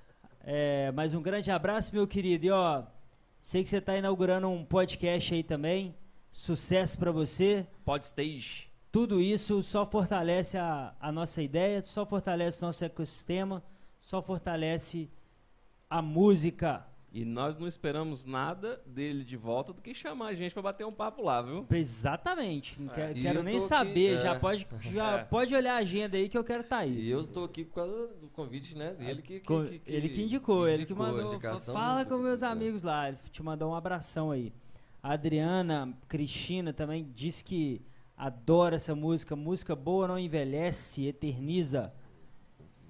É, 0.50 0.94
mas 0.94 1.14
um 1.14 1.22
grande 1.22 1.52
abraço, 1.52 1.94
meu 1.94 2.08
querido. 2.08 2.46
E 2.46 2.50
ó, 2.50 2.84
sei 3.42 3.64
que 3.64 3.68
você 3.68 3.82
tá 3.82 3.98
inaugurando 3.98 4.48
um 4.48 4.64
podcast 4.64 5.34
aí 5.34 5.44
também. 5.44 5.94
Sucesso 6.32 6.98
pra 6.98 7.12
você. 7.12 7.68
Podstage. 7.84 8.67
Tudo 8.92 9.22
isso 9.22 9.62
só 9.62 9.86
fortalece 9.86 10.58
a, 10.58 10.94
a 11.00 11.12
nossa 11.12 11.42
ideia, 11.42 11.82
só 11.82 12.06
fortalece 12.06 12.60
o 12.62 12.66
nosso 12.66 12.84
ecossistema, 12.84 13.64
só 14.00 14.22
fortalece 14.22 15.10
a 15.90 16.02
música. 16.02 16.86
E 17.12 17.24
nós 17.24 17.58
não 17.58 17.68
esperamos 17.68 18.26
nada 18.26 18.82
dele 18.86 19.24
de 19.24 19.38
volta 19.38 19.72
do 19.74 19.82
que 19.82 19.94
chamar 19.94 20.28
a 20.28 20.34
gente 20.34 20.54
pra 20.54 20.62
bater 20.62 20.86
um 20.86 20.92
papo 20.92 21.22
lá, 21.24 21.42
viu? 21.42 21.66
Exatamente. 21.72 22.82
Não 22.82 22.94
quero, 22.94 23.18
e 23.18 23.22
quero 23.22 23.40
eu 23.40 23.44
nem 23.44 23.54
tô 23.54 23.60
aqui, 23.60 23.68
saber. 23.70 24.18
é. 24.18 24.22
Já, 24.22 24.40
pode, 24.40 24.68
já 24.82 25.12
É. 25.20 25.24
pode 25.24 25.56
olhar 25.56 25.76
a 25.76 25.78
agenda 25.78 26.18
aí 26.18 26.28
que 26.30 26.38
eu 26.38 26.44
quero 26.44 26.62
estar 26.62 26.80
aí. 26.80 27.00
E 27.00 27.10
eu 27.10 27.26
tô 27.26 27.44
aqui 27.46 27.64
por 27.64 27.76
causa 27.76 28.08
do 28.16 28.28
convite, 28.30 28.78
né? 28.78 28.92
Dele 28.94 29.22
que, 29.22 29.40
que, 29.40 29.46
que- 29.64 29.80
que- 29.80 29.92
ele 29.94 30.10
que 30.10 30.22
indicou, 30.22 30.68
ele 30.68 30.86
que 30.86 30.94
indicou 30.94 31.08
mandou. 31.08 31.34
indicação 31.34 31.74
Fala 31.74 32.04
do- 32.04 32.10
com 32.10 32.18
meus 32.22 32.44
é. 32.44 32.48
amigos 32.48 32.84
lá, 32.84 33.08
ele 33.08 33.18
te 33.32 33.42
mandou 33.42 33.72
um 33.72 33.76
abração 33.76 34.30
aí. 34.32 34.52
A 35.02 35.14
Adriana, 35.14 35.94
Cristina 36.08 36.74
também 36.74 37.10
disse 37.16 37.44
que 37.44 37.82
adora 38.18 38.76
essa 38.76 38.96
música. 38.96 39.36
Música 39.36 39.76
boa 39.76 40.08
não 40.08 40.18
envelhece, 40.20 41.06
eterniza. 41.06 41.94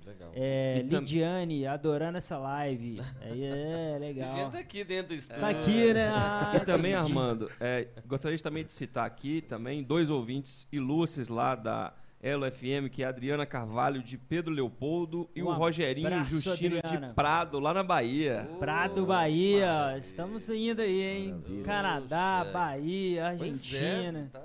Legal. 0.06 0.32
É, 0.34 0.84
E 0.86 0.90
tam- 0.90 1.00
Lidiane, 1.00 1.68
adorando 1.68 2.18
essa 2.18 2.38
live. 2.38 3.02
É, 3.22 3.96
é 3.96 3.98
legal. 4.00 4.38
Ele 4.38 4.52
tá 4.52 4.60
aqui 4.60 4.84
dentro 4.86 5.10
do 5.10 5.16
estúdio. 5.16 5.42
Tá 5.42 5.50
aqui, 5.50 5.94
né? 5.94 6.08
Ah, 6.10 6.54
E 6.56 6.60
também, 6.62 6.94
entendi. 6.94 7.10
Armando, 7.10 7.52
é, 7.60 7.88
gostaria 8.08 8.40
também 8.40 8.64
de 8.64 8.72
citar 8.72 9.06
aqui 9.06 9.42
também 9.42 9.84
dois 9.84 10.10
ouvintes 10.10 10.66
ilustres 10.72 11.28
lá 11.28 11.56
da 11.56 11.94
Elo 12.22 12.50
FM, 12.50 12.90
que 12.90 13.04
é 13.04 13.06
a 13.06 13.10
Adriana 13.10 13.46
Carvalho 13.46 14.02
de 14.02 14.18
Pedro 14.18 14.52
Leopoldo 14.54 15.30
e 15.36 15.44
Um 15.44 15.48
o 15.48 15.54
Rogerinho 15.54 16.08
abraço, 16.08 16.40
Justino 16.40 16.78
Adriana. 16.78 17.10
de 17.10 17.14
Prado, 17.14 17.60
lá 17.60 17.74
na 17.74 17.84
Bahia. 17.84 18.50
Prado, 18.60 19.04
Ô, 19.04 19.06
Bahia. 19.06 19.68
Bahia. 19.68 19.98
Estamos 20.00 20.50
indo 20.50 20.82
aí, 20.82 21.02
hein? 21.02 21.32
Maravilha. 21.34 21.64
Canadá. 21.64 22.48
Bahia, 22.52 23.36
Pois 23.38 23.74
é, 23.74 23.90
Argentina. 23.92 24.30
tá 24.32 24.40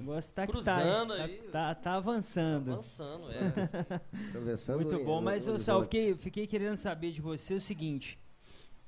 O 0.00 0.02
negócio 0.02 0.34
tá 0.34 0.46
que 0.46 0.52
Cruzando 0.52 1.14
tá, 1.16 1.24
aí. 1.24 1.36
tá, 1.36 1.50
tá, 1.52 1.74
tá 1.74 1.94
avançando. 1.94 2.72
avançando, 2.72 3.30
é. 3.30 3.52
Atravessando 4.30 4.80
Muito 4.82 4.96
o- 4.96 5.04
bom, 5.04 5.18
o- 5.18 5.22
mas 5.22 5.46
o 5.46 5.58
Sal, 5.58 5.78
horizonte. 5.78 5.84
fiquei, 5.84 6.14
fiquei 6.16 6.46
querendo 6.46 6.76
saber 6.76 7.12
de 7.12 7.20
você 7.20 7.54
o 7.54 7.60
seguinte: 7.60 8.18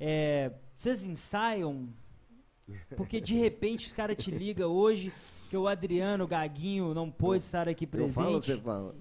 é, 0.00 0.52
vocês 0.74 1.06
ensaiam? 1.06 1.88
Porque 2.96 3.20
de 3.20 3.34
repente 3.34 3.86
os 3.88 3.92
caras 3.92 4.16
te 4.16 4.30
ligam 4.30 4.70
hoje 4.70 5.12
que 5.50 5.56
o 5.56 5.68
Adriano 5.68 6.26
Gaguinho 6.26 6.94
não 6.94 7.10
pôde 7.10 7.42
estar 7.42 7.68
aqui 7.68 7.86
Eu 7.92 8.08
falo, 8.08 8.40
você 8.40 8.52
presente. 8.56 8.64
fala. 8.64 8.94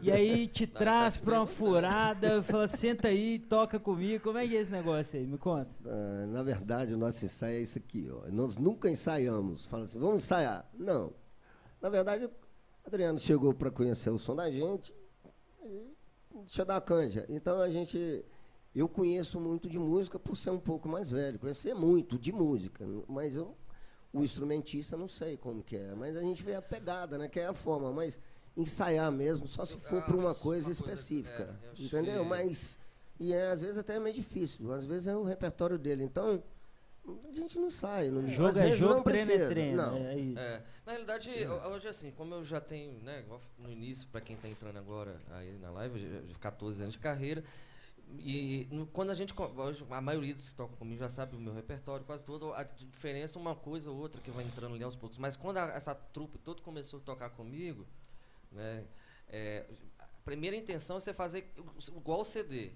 E 0.00 0.10
aí 0.10 0.46
te 0.46 0.66
tá 0.68 0.78
traz 0.78 1.14
te 1.14 1.20
pra 1.22 1.38
uma 1.40 1.46
furada, 1.46 2.42
fala, 2.44 2.68
senta 2.68 3.08
aí, 3.08 3.38
toca 3.38 3.80
comigo. 3.80 4.22
Como 4.22 4.38
é 4.38 4.46
que 4.46 4.56
é 4.56 4.60
esse 4.60 4.70
negócio 4.70 5.18
aí? 5.18 5.26
Me 5.26 5.38
conta. 5.38 5.68
Ah, 5.86 6.26
na 6.28 6.42
verdade, 6.42 6.94
o 6.94 6.98
nosso 6.98 7.24
ensaio 7.24 7.56
é 7.58 7.62
isso 7.62 7.78
aqui. 7.78 8.08
Ó. 8.12 8.28
Nós 8.30 8.56
nunca 8.56 8.88
ensaiamos. 8.90 9.64
Fala 9.64 9.84
assim, 9.84 9.98
vamos 9.98 10.22
ensaiar. 10.22 10.68
Não. 10.78 11.12
Na 11.82 11.88
verdade, 11.88 12.24
o 12.26 12.30
Adriano 12.86 13.18
chegou 13.18 13.52
para 13.52 13.70
conhecer 13.70 14.08
o 14.10 14.18
som 14.18 14.34
da 14.36 14.50
gente. 14.50 14.94
E 15.64 15.90
deixa 16.36 16.62
eu 16.62 16.66
dar 16.66 16.74
uma 16.74 16.80
canja. 16.80 17.26
Então 17.28 17.60
a 17.60 17.68
gente. 17.68 18.24
Eu 18.74 18.88
conheço 18.88 19.38
muito 19.38 19.68
de 19.68 19.78
música 19.78 20.18
por 20.18 20.34
ser 20.36 20.48
um 20.50 20.58
pouco 20.58 20.88
mais 20.88 21.10
velho. 21.10 21.38
Conhecer 21.38 21.74
muito 21.74 22.18
de 22.18 22.32
música. 22.32 22.86
Mas 23.06 23.36
eu, 23.36 23.54
o 24.12 24.22
instrumentista 24.22 24.96
não 24.96 25.06
sei 25.08 25.36
como 25.36 25.62
que 25.62 25.76
é. 25.76 25.94
Mas 25.94 26.16
a 26.16 26.22
gente 26.22 26.42
vê 26.42 26.54
a 26.54 26.62
pegada, 26.62 27.18
né? 27.18 27.28
Que 27.28 27.40
é 27.40 27.46
a 27.46 27.52
forma. 27.52 27.92
Mas 27.92 28.18
ensaiar 28.56 29.10
mesmo, 29.12 29.46
só 29.46 29.64
se 29.66 29.76
for 29.76 30.02
por 30.02 30.14
uma 30.14 30.28
uma 30.28 30.34
coisa 30.34 30.66
coisa- 30.66 30.70
específica. 30.70 31.58
é, 31.62 31.66
eu 31.66 31.72
acho 31.72 31.82
entendeu? 31.84 32.22
que- 32.22 32.28
Mas. 32.30 32.78
E 33.20 33.32
é, 33.32 33.48
às 33.50 33.60
vezes 33.60 33.76
até 33.76 33.96
é 33.96 34.00
meio 34.00 34.14
difícil. 34.16 34.72
Às 34.72 34.84
vezes 34.86 35.06
é 35.06 35.14
o 35.16 35.22
repertório 35.22 35.78
dele. 35.78 36.02
Então, 36.02 36.42
a 37.04 37.32
gente 37.34 37.58
não 37.58 37.70
sai. 37.70 38.10
Não, 38.10 38.24
às 38.24 38.30
Jogo 38.32 38.58
é 38.58 38.70
jogo, 38.72 38.94
não 38.94 39.02
treino 39.02 39.22
é 39.22 39.34
precisa. 39.34 39.48
treino. 39.50 39.76
Não. 39.76 39.96
É 39.96 40.18
isso. 40.18 40.38
É, 40.38 40.62
na 40.86 40.92
realidade, 40.92 41.30
ho- 41.46 41.68
hoje 41.70 41.88
assim, 41.88 42.10
como 42.12 42.34
eu 42.34 42.44
já 42.44 42.60
tenho, 42.60 43.00
né, 43.00 43.20
igual 43.20 43.40
no 43.58 43.70
início, 43.70 44.08
para 44.08 44.20
quem 44.20 44.36
tá 44.36 44.48
entrando 44.48 44.76
agora 44.78 45.20
aí 45.32 45.58
na 45.58 45.70
live, 45.70 46.02
eu 46.02 46.26
já- 46.28 46.38
14 46.38 46.82
anos 46.82 46.94
de 46.94 47.00
carreira, 47.00 47.42
e 48.18 48.68
no- 48.70 48.86
quando 48.86 49.10
a 49.10 49.14
gente, 49.14 49.34
a 49.90 50.00
maioria 50.00 50.34
dos 50.34 50.48
que 50.48 50.54
tocam 50.54 50.76
comigo 50.76 51.00
já 51.00 51.08
sabe 51.08 51.34
o 51.34 51.40
meu 51.40 51.52
repertório, 51.54 52.04
quase 52.04 52.24
todo, 52.24 52.52
a 52.52 52.62
diferença 52.62 53.38
é 53.38 53.40
uma 53.40 53.54
coisa 53.54 53.90
ou 53.90 53.96
outra 53.98 54.20
que 54.20 54.30
vai 54.30 54.44
entrando 54.44 54.74
ali 54.74 54.84
aos 54.84 54.94
poucos, 54.96 55.18
mas 55.18 55.34
quando 55.36 55.56
a- 55.58 55.70
essa 55.72 55.94
trupe 55.94 56.38
toda 56.38 56.60
começou 56.62 57.00
a 57.00 57.02
tocar 57.02 57.30
comigo, 57.30 57.86
né, 58.50 58.84
é, 59.28 59.64
a 59.98 60.06
primeira 60.24 60.54
intenção 60.56 60.98
é 60.98 61.00
você 61.00 61.12
fazer 61.14 61.50
igual 61.96 62.20
o 62.20 62.24
CD, 62.24 62.72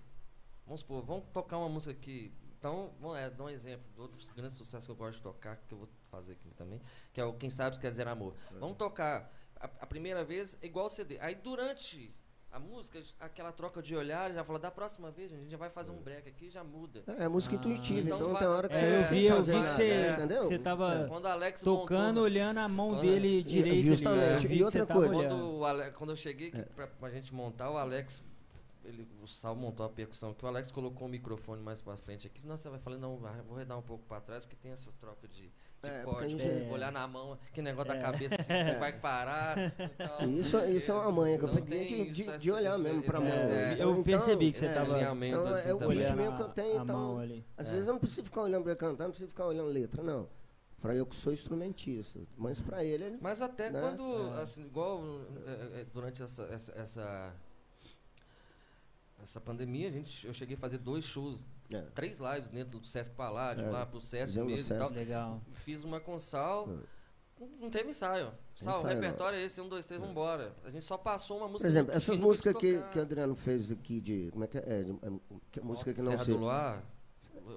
vamos 0.64 0.80
supor, 0.80 1.02
vamos 1.04 1.24
tocar 1.32 1.58
uma 1.58 1.68
música 1.68 1.92
aqui, 1.92 2.32
então, 2.58 2.92
vamos 3.00 3.16
é, 3.18 3.30
dar 3.30 3.44
um 3.44 3.48
exemplo 3.48 3.84
de 3.94 4.00
outros 4.00 4.30
grandes 4.30 4.56
sucessos 4.56 4.86
que 4.86 4.92
eu 4.92 4.96
gosto 4.96 5.16
de 5.16 5.22
tocar, 5.22 5.56
que 5.56 5.72
eu 5.74 5.78
vou 5.78 5.88
fazer 6.10 6.32
aqui 6.32 6.50
também, 6.54 6.80
que 7.12 7.20
é 7.20 7.24
o 7.24 7.32
Quem 7.34 7.50
Sabe 7.50 7.78
Quer 7.78 7.90
Dizer 7.90 8.08
Amor. 8.08 8.34
Vamos 8.58 8.76
tocar 8.76 9.30
a, 9.60 9.64
a 9.64 9.86
primeira 9.86 10.24
vez 10.24 10.58
igual 10.62 10.86
o 10.86 10.88
CD. 10.90 11.18
Aí 11.20 11.34
durante 11.34 12.12
a 12.50 12.58
música, 12.58 13.02
aquela 13.20 13.52
troca 13.52 13.82
de 13.82 13.94
olhar, 13.94 14.32
já 14.32 14.42
fala, 14.42 14.58
da 14.58 14.70
próxima 14.70 15.10
vez, 15.10 15.30
a 15.30 15.36
gente 15.36 15.50
já 15.50 15.58
vai 15.58 15.68
fazer 15.68 15.90
um 15.90 16.00
break 16.00 16.26
aqui 16.26 16.46
e 16.46 16.50
já 16.50 16.64
muda. 16.64 17.04
É, 17.06 17.24
é 17.24 17.28
música 17.28 17.54
Ah. 17.54 17.58
intuitiva. 17.58 18.00
Então 18.00 18.16
Então, 18.18 18.30
vai- 18.30 18.38
tem 18.40 18.48
hora 18.48 18.68
que 18.68 18.76
É, 18.76 18.78
você 18.78 18.84
É, 18.84 18.90
não 18.90 18.96
eu 18.96 19.04
vi, 19.10 19.26
eu 19.26 19.42
vi 19.42 19.52
que 19.62 19.68
você, 19.68 20.10
entendeu? 20.12 20.44
você 20.44 20.58
tava 20.58 20.94
É. 21.04 21.06
Quando 21.08 21.24
o 21.24 21.28
Alex 21.28 21.62
tocando, 21.62 22.06
montou, 22.08 22.22
olhando 22.22 22.58
a 22.58 22.68
mão 22.68 22.90
Quando- 22.90 23.02
dele 23.02 23.42
direito. 23.42 23.84
justamente. 23.86 24.22
Ali, 24.22 24.30
né? 24.30 24.36
Eu 24.44 24.48
vi 24.48 24.56
E 24.58 24.62
outra 24.64 24.86
coisa. 24.86 25.12
Quando, 25.12 25.64
Ale- 25.66 25.90
quando 25.90 26.10
eu 26.10 26.16
cheguei 26.16 26.48
aqui 26.48 26.62
pra, 26.74 26.86
pra 26.86 27.10
gente 27.10 27.34
montar, 27.34 27.70
o 27.70 27.76
Alex, 27.76 28.22
ele, 28.86 29.08
o 29.22 29.26
Sal 29.26 29.54
montou 29.56 29.84
a 29.84 29.88
percussão, 29.88 30.32
que 30.32 30.44
o 30.44 30.48
Alex 30.48 30.70
colocou 30.70 31.06
o 31.06 31.10
microfone 31.10 31.62
mais 31.62 31.80
pra 31.82 31.96
frente 31.96 32.26
aqui. 32.26 32.46
Não, 32.46 32.56
você 32.56 32.68
vai 32.68 32.78
falar, 32.78 32.98
não, 32.98 33.16
vai- 33.18 33.40
vou 33.42 33.56
redar 33.56 33.78
um 33.78 33.82
pouco 33.82 34.04
pra 34.06 34.20
trás, 34.20 34.44
porque 34.44 34.56
tem 34.56 34.72
essa 34.72 34.92
troca 35.00 35.26
de, 35.28 35.42
de 35.42 35.52
É, 35.82 36.28
gente- 36.28 36.70
olhar 36.70 36.90
na 36.90 37.06
mão, 37.06 37.38
que 37.52 37.60
negócio 37.62 37.92
É. 37.92 37.94
da 37.96 38.00
cabeça 38.00 38.36
assim, 38.38 38.52
que 38.54 38.54
vai 38.80 38.92
parar. 38.98 39.56
e 39.58 39.88
tal. 39.96 40.28
Isso, 40.30 40.58
isso 40.66 40.90
é 40.90 40.94
uma 40.94 41.12
manha 41.12 41.38
que 41.38 41.44
eu 41.44 41.48
Então 41.50 41.62
peguei 41.62 41.86
de, 41.86 42.10
de, 42.24 42.38
de 42.38 42.50
olhar 42.50 42.78
mesmo 42.78 43.02
pra 43.02 43.20
mão. 43.20 43.28
é, 43.28 43.76
Eu 43.82 44.02
percebi 44.02 44.52
que 44.52 44.58
você 44.58 44.72
tava 44.72 44.94
alinhamento 44.94 45.36
então, 45.38 45.48
assim 45.52 45.68
é 45.70 45.74
o 45.74 45.78
também. 45.78 45.98
ritmo 45.98 46.16
olhando 46.20 46.36
que 46.36 46.42
eu 46.42 46.48
tenho, 46.48 46.80
a 46.80 46.82
então. 46.84 47.18
Às 47.56 47.68
É. 47.68 47.72
vezes 47.72 47.86
eu 47.86 47.92
não 47.92 48.00
preciso 48.00 48.24
ficar 48.24 48.42
olhando 48.42 48.62
pra 48.62 48.72
ele 48.72 48.78
cantar, 48.80 49.04
não 49.04 49.10
preciso 49.10 49.28
ficar 49.30 49.46
olhando 49.46 49.68
letra, 49.68 50.02
não. 50.02 50.28
Pra 50.80 50.94
eu 50.94 51.06
que 51.06 51.16
sou 51.16 51.32
instrumentista. 51.32 52.20
Mas 52.36 52.60
pra 52.60 52.84
ele, 52.84 53.02
ele 53.04 53.18
Mas 53.20 53.40
até 53.42 53.70
Né? 53.70 53.80
quando, 53.80 54.36
É. 54.36 54.42
assim, 54.42 54.62
igual 54.66 55.00
é, 55.46 55.80
é, 55.80 55.86
durante 55.92 56.22
essa, 56.22 56.44
essa, 56.44 56.72
essa, 56.78 57.34
essa 59.28 59.40
pandemia, 59.40 59.88
a 59.88 59.92
gente, 59.92 60.26
eu 60.26 60.32
cheguei 60.32 60.54
a 60.56 60.58
fazer 60.58 60.78
dois 60.78 61.04
shows, 61.04 61.46
É. 61.72 61.80
três 61.94 62.18
lives 62.18 62.48
dentro 62.50 62.78
do 62.78 62.86
Sesc 62.86 63.14
Paládio, 63.14 63.64
É. 63.64 63.70
lá 63.70 63.84
pro 63.84 64.00
Sesc 64.00 64.36
mesmo 64.36 64.50
e 64.50 64.58
Sesc. 64.58 64.78
tal. 64.78 64.90
Legal. 64.92 65.42
Fiz 65.52 65.82
uma 65.84 65.98
com 66.00 66.18
Sal, 66.18 66.68
não- 67.38 67.48
não 67.60 67.70
teve 67.70 67.90
ensaio. 67.90 68.32
Sal, 68.54 68.76
o 68.76 68.78
ensaio, 68.78 68.94
não. 68.94 69.02
repertório 69.02 69.38
é 69.38 69.42
esse, 69.44 69.60
um, 69.60 69.68
dois, 69.68 69.86
três, 69.86 70.00
vambora. 70.00 70.54
A 70.64 70.70
gente 70.70 70.84
só 70.84 70.96
passou 70.96 71.38
uma 71.38 71.46
Por 71.46 71.52
música. 71.52 71.68
exemplo, 71.68 71.90
que 71.90 71.96
essas 71.96 72.16
músicas 72.16 72.54
que, 72.56 72.80
que 72.82 72.98
o 72.98 73.02
Adriano 73.02 73.34
fez 73.36 73.70
aqui 73.70 74.00
de. 74.00 74.30
Como 74.30 74.44
é 74.44 74.46
que 74.46 74.58
é? 74.58 74.64
é, 74.66 74.82
de- 74.84 74.92
é, 74.92 75.60
música 75.60 75.92
que 75.92 76.00
não 76.00 76.12
Serra 76.12 76.24
se. 76.24 76.30
do 76.30 76.38
Luar, 76.38 76.82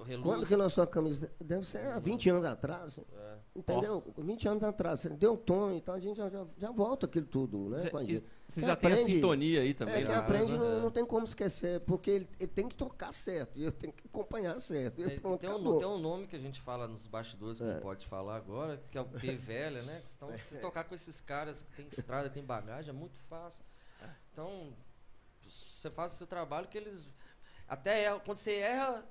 Reluz. 0.04 0.22
Quando 0.24 0.46
que 0.46 0.56
nós 0.56 0.74
tocamos? 0.74 1.12
isso? 1.22 1.30
Deve 1.42 1.66
ser 1.66 1.78
há 1.86 1.98
20 1.98 2.30
anos 2.30 2.44
atrás. 2.44 2.98
É. 2.98 3.38
Entendeu? 3.54 4.02
20 4.16 4.48
anos 4.48 4.62
atrás. 4.62 5.02
Deu 5.02 5.32
um 5.32 5.36
tom, 5.36 5.72
então 5.72 5.94
a 5.94 5.98
gente 6.00 6.16
já, 6.16 6.28
já, 6.28 6.46
já 6.56 6.70
volta 6.70 7.06
aquilo 7.06 7.26
tudo, 7.26 7.68
né? 7.70 7.78
A. 7.78 8.30
Você 8.50 8.60
já 8.62 8.74
tem 8.76 8.90
a 8.90 8.94
aprende- 8.94 9.02
sintonia 9.12 9.60
aí 9.60 9.74
também. 9.74 9.94
É, 9.96 9.98
quem 9.98 10.08
né? 10.08 10.14
aprende 10.16 10.52
não, 10.52 10.80
não 10.80 10.90
tem 10.90 11.04
como 11.04 11.24
esquecer, 11.24 11.80
porque 11.80 12.10
ele, 12.10 12.28
ele 12.38 12.50
tem 12.50 12.68
que 12.68 12.74
tocar 12.74 13.12
certo, 13.12 13.58
e 13.58 13.64
eu 13.64 13.72
tenho 13.72 13.92
que 13.92 14.06
acompanhar 14.06 14.58
certo. 14.60 14.96
Tem, 14.96 15.18
pronto, 15.20 15.40
tem 15.40 15.50
um, 15.50 15.78
tem 15.78 15.88
um 15.88 15.98
nome 15.98 16.26
que 16.26 16.36
a 16.36 16.38
gente 16.40 16.60
fala 16.60 16.86
nos 16.88 17.06
bastidores 17.06 17.58
que 17.58 17.64
É. 17.64 17.74
não 17.74 17.80
pode 17.80 18.06
falar 18.06 18.36
agora, 18.36 18.82
que 18.90 18.98
é 18.98 19.00
o 19.00 19.04
P 19.04 19.36
velha, 19.36 19.82
né? 19.82 20.02
Então, 20.16 20.30
se 20.38 20.56
tocar 20.58 20.84
com 20.84 20.94
esses 20.94 21.20
caras 21.20 21.62
que 21.64 21.76
tem 21.76 21.88
estrada, 21.88 22.30
tem 22.30 22.42
bagagem, 22.44 22.90
é 22.90 22.92
muito 22.92 23.18
fácil. 23.18 23.64
Então, 24.32 24.72
você 25.46 25.90
faz 25.90 26.12
o 26.12 26.16
seu 26.16 26.26
trabalho 26.26 26.68
que 26.68 26.78
eles. 26.78 27.08
Até 27.68 28.04
erram. 28.04 28.20
Quando 28.20 28.36
você 28.38 28.54
erra, 28.54 29.04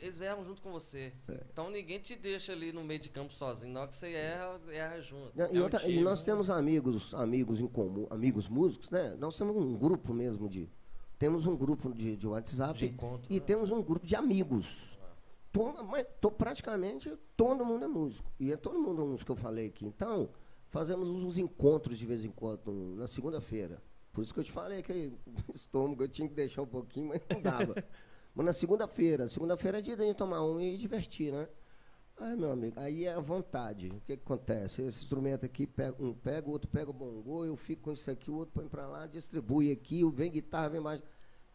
eles 0.00 0.20
erram 0.20 0.44
junto 0.44 0.60
com 0.62 0.70
você. 0.72 1.12
Então 1.52 1.70
ninguém 1.70 1.98
te 1.98 2.14
deixa 2.16 2.52
ali 2.52 2.72
no 2.72 2.82
meio 2.84 3.00
de 3.00 3.08
campo 3.08 3.32
sozinho. 3.32 3.72
Na 3.72 3.80
hora 3.80 3.88
que 3.88 3.96
você 3.96 4.12
erra, 4.12 4.60
erra 4.70 5.00
junto. 5.00 5.32
Não, 5.34 5.46
E, 5.52 5.56
É 5.56 5.60
um 5.60 5.62
outra- 5.64 5.80
e 5.82 5.86
time. 5.86 6.02
nós 6.02 6.22
temos 6.22 6.50
amigos, 6.50 7.14
amigos 7.14 7.60
em 7.60 7.66
comum, 7.66 8.06
amigos 8.10 8.48
músicos, 8.48 8.90
né? 8.90 9.14
Nós 9.18 9.36
temos 9.36 9.56
um 9.56 9.76
grupo 9.76 10.12
mesmo 10.12 10.48
de. 10.48 10.68
Temos 11.18 11.46
um 11.46 11.56
grupo 11.56 11.92
de, 11.94 12.16
de 12.16 12.26
WhatsApp 12.26 12.78
De 12.78 12.86
encontro, 12.86 13.32
e 13.32 13.36
né? 13.36 13.40
temos 13.40 13.70
um 13.70 13.80
grupo 13.82 14.04
de 14.06 14.14
amigos. 14.16 14.98
Todo, 15.52 15.84
mas 15.84 16.04
to- 16.20 16.30
praticamente 16.32 17.16
todo 17.36 17.64
mundo 17.64 17.84
é 17.84 17.88
músico. 17.88 18.30
E 18.40 18.52
é 18.52 18.56
todo 18.56 18.78
mundo 18.80 19.00
é 19.02 19.04
músico 19.04 19.26
que 19.26 19.32
eu 19.32 19.36
falei 19.42 19.66
aqui. 19.68 19.86
Então, 19.86 20.28
fazemos 20.68 21.08
uns 21.08 21.38
encontros 21.38 21.96
de 21.96 22.04
vez 22.04 22.24
em 22.24 22.30
quando, 22.30 22.72
na 22.96 23.06
segunda-feira. 23.06 23.80
Por 24.12 24.22
isso 24.22 24.34
que 24.34 24.40
eu 24.40 24.44
te 24.44 24.50
falei 24.52 24.82
que 24.82 25.12
o 25.48 25.54
estômago 25.54 26.02
eu 26.02 26.08
tinha 26.08 26.28
que 26.28 26.34
deixar 26.34 26.62
um 26.62 26.66
pouquinho, 26.66 27.08
mas 27.08 27.22
não 27.30 27.40
dava. 27.40 27.74
mas 28.34 28.46
na 28.46 28.52
segunda-feira, 28.52 29.28
segunda-feira 29.28 29.78
é 29.78 29.80
dia 29.80 29.96
de 29.96 30.14
tomar 30.14 30.44
um 30.44 30.60
e 30.60 30.76
divertir, 30.76 31.32
né? 31.32 31.48
Aí, 32.16 32.36
meu 32.36 32.52
amigo, 32.52 32.78
aí 32.78 33.04
é 33.04 33.12
a 33.12 33.20
vontade. 33.20 33.88
O 33.88 34.00
que, 34.00 34.16
que 34.16 34.22
acontece? 34.22 34.82
Esse 34.82 35.02
instrumento 35.02 35.44
aqui, 35.44 35.66
pega, 35.66 35.96
um 36.00 36.14
pega, 36.14 36.48
o 36.48 36.52
outro 36.52 36.68
pega 36.68 36.90
o 36.90 36.92
bongô, 36.92 37.44
eu 37.44 37.56
fico 37.56 37.82
com 37.82 37.92
isso 37.92 38.10
aqui, 38.10 38.30
o 38.30 38.36
outro 38.36 38.54
põe 38.54 38.68
para 38.68 38.86
lá, 38.86 39.06
distribui 39.06 39.72
aqui, 39.72 40.04
vem 40.10 40.30
guitarra, 40.30 40.68
vem 40.68 40.80
mais. 40.80 41.02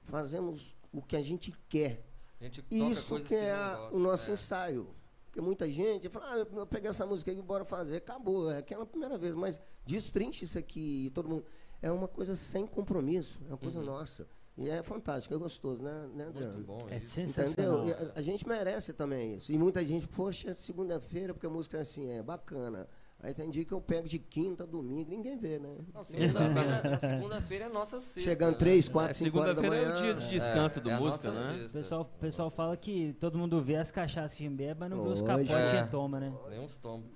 Fazemos 0.04 0.76
o 0.92 1.02
que 1.02 1.16
a 1.16 1.22
gente 1.22 1.54
quer. 1.70 2.06
A 2.40 2.46
gente 2.46 2.64
Isso 2.70 3.10
coisas 3.10 3.28
que 3.28 3.36
é 3.36 3.56
gosta, 3.56 3.96
o 3.96 4.00
nosso 4.00 4.30
é. 4.30 4.34
ensaio. 4.34 4.88
Porque 5.26 5.42
muita 5.42 5.70
gente 5.70 6.10
fala, 6.10 6.34
ah, 6.34 6.38
eu 6.38 6.66
peguei 6.66 6.90
essa 6.90 7.06
música 7.06 7.32
aqui, 7.32 7.42
bora 7.42 7.64
fazer. 7.64 7.98
Acabou, 7.98 8.52
é 8.52 8.58
aquela 8.58 8.86
primeira 8.86 9.18
vez. 9.18 9.36
Mas 9.36 9.60
destrinche 9.86 10.46
isso 10.46 10.58
aqui 10.58 11.06
e 11.06 11.10
todo 11.12 11.30
mundo. 11.30 11.46
É 11.82 11.92
uma 11.92 12.08
coisa 12.08 12.36
sem 12.36 12.66
compromisso, 12.68 13.40
é 13.46 13.50
uma 13.50 13.58
coisa 13.58 13.82
nossa. 13.82 14.28
E 14.58 14.70
é 14.70 14.84
fantástico, 14.84 15.34
é 15.34 15.38
gostoso, 15.38 15.82
né, 15.82 16.10
né 16.14 16.26
Adriano? 16.28 16.54
Muito 16.56 16.66
bom. 16.68 16.80
É 16.90 16.98
isso. 16.98 17.12
sensacional. 17.12 17.84
Entendeu? 17.88 17.88
E 17.88 18.12
a, 18.12 18.20
a 18.20 18.22
gente 18.22 18.46
merece 18.48 18.92
também 18.92 19.36
isso. 19.36 19.52
E 19.52 19.58
muita 19.58 19.84
gente, 19.86 20.08
poxa, 20.08 20.52
é 20.52 20.54
segunda-feira, 20.54 21.34
porque 21.34 21.48
a 21.48 21.50
música 21.50 21.78
é 21.78 21.82
assim, 21.82 22.10
é 22.12 22.22
bacana. 22.22 22.88
Aí 23.22 23.34
tem 23.34 23.50
dia 23.50 23.66
que 23.66 23.74
eu 23.74 23.82
pego 23.82 24.08
de 24.08 24.18
quinta 24.18 24.64
a 24.64 24.66
domingo, 24.66 25.12
ninguém 25.12 25.38
vê, 25.38 25.60
né? 25.60 25.76
Não, 25.94 26.04
segunda-feira, 26.06 26.96
a 26.96 27.00
segunda-feira 27.00 27.66
é 27.66 27.70
nossa 27.70 28.00
sexta. 28.00 28.32
Chegando 28.32 28.52
né? 28.54 28.58
três, 28.60 28.90
É, 28.90 28.92
quatro, 28.94 29.14
cinco 29.14 29.40
horas 29.40 29.56
da 29.58 29.62
Segunda-feira 29.62 29.94
manhã. 29.94 30.08
é 30.08 30.12
o 30.12 30.16
dia 30.16 30.28
de 30.28 30.30
descanso 30.30 30.80
É, 30.80 30.82
do 30.82 30.90
é 30.90 30.94
a 30.94 31.00
música, 31.00 31.30
nossa 31.30 31.52
né? 31.54 31.66
O 31.66 31.72
pessoal, 31.74 32.06
pessoal 32.20 32.50
fala 32.50 32.78
que 32.78 33.14
todo 33.20 33.38
mundo 33.38 33.62
vê 33.62 33.76
as 33.76 33.92
cachaças 33.92 34.38
que 34.38 34.44
a 34.46 34.48
gente 34.48 34.58
bebe, 34.58 34.80
mas 34.80 34.90
não 34.90 35.04
vê 35.04 35.10
os 35.10 35.22
capotes 35.22 35.50
que 35.50 35.56
a 35.56 35.60
É. 35.60 35.80
gente 35.80 35.92
toma, 35.92 36.20
né? 36.20 36.34
Nem 36.50 36.60
uns 36.62 36.78
tombos. 36.78 37.10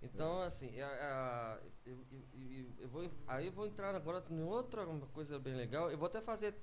Então, 0.00 0.40
assim, 0.42 0.80
a- 0.80 0.86
a- 0.86 1.58
eu, 1.88 1.98
eu- 2.12 2.50
eu- 2.58 2.66
eu 2.80 2.88
vou, 2.88 3.10
aí 3.26 3.46
eu 3.46 3.52
vou 3.52 3.66
entrar 3.66 3.94
agora 3.94 4.22
em 4.30 4.42
outra 4.42 4.84
coisa 5.12 5.38
bem 5.38 5.54
legal. 5.54 5.90
Eu 5.90 5.98
vou 5.98 6.06
até 6.06 6.20
fazer. 6.20 6.54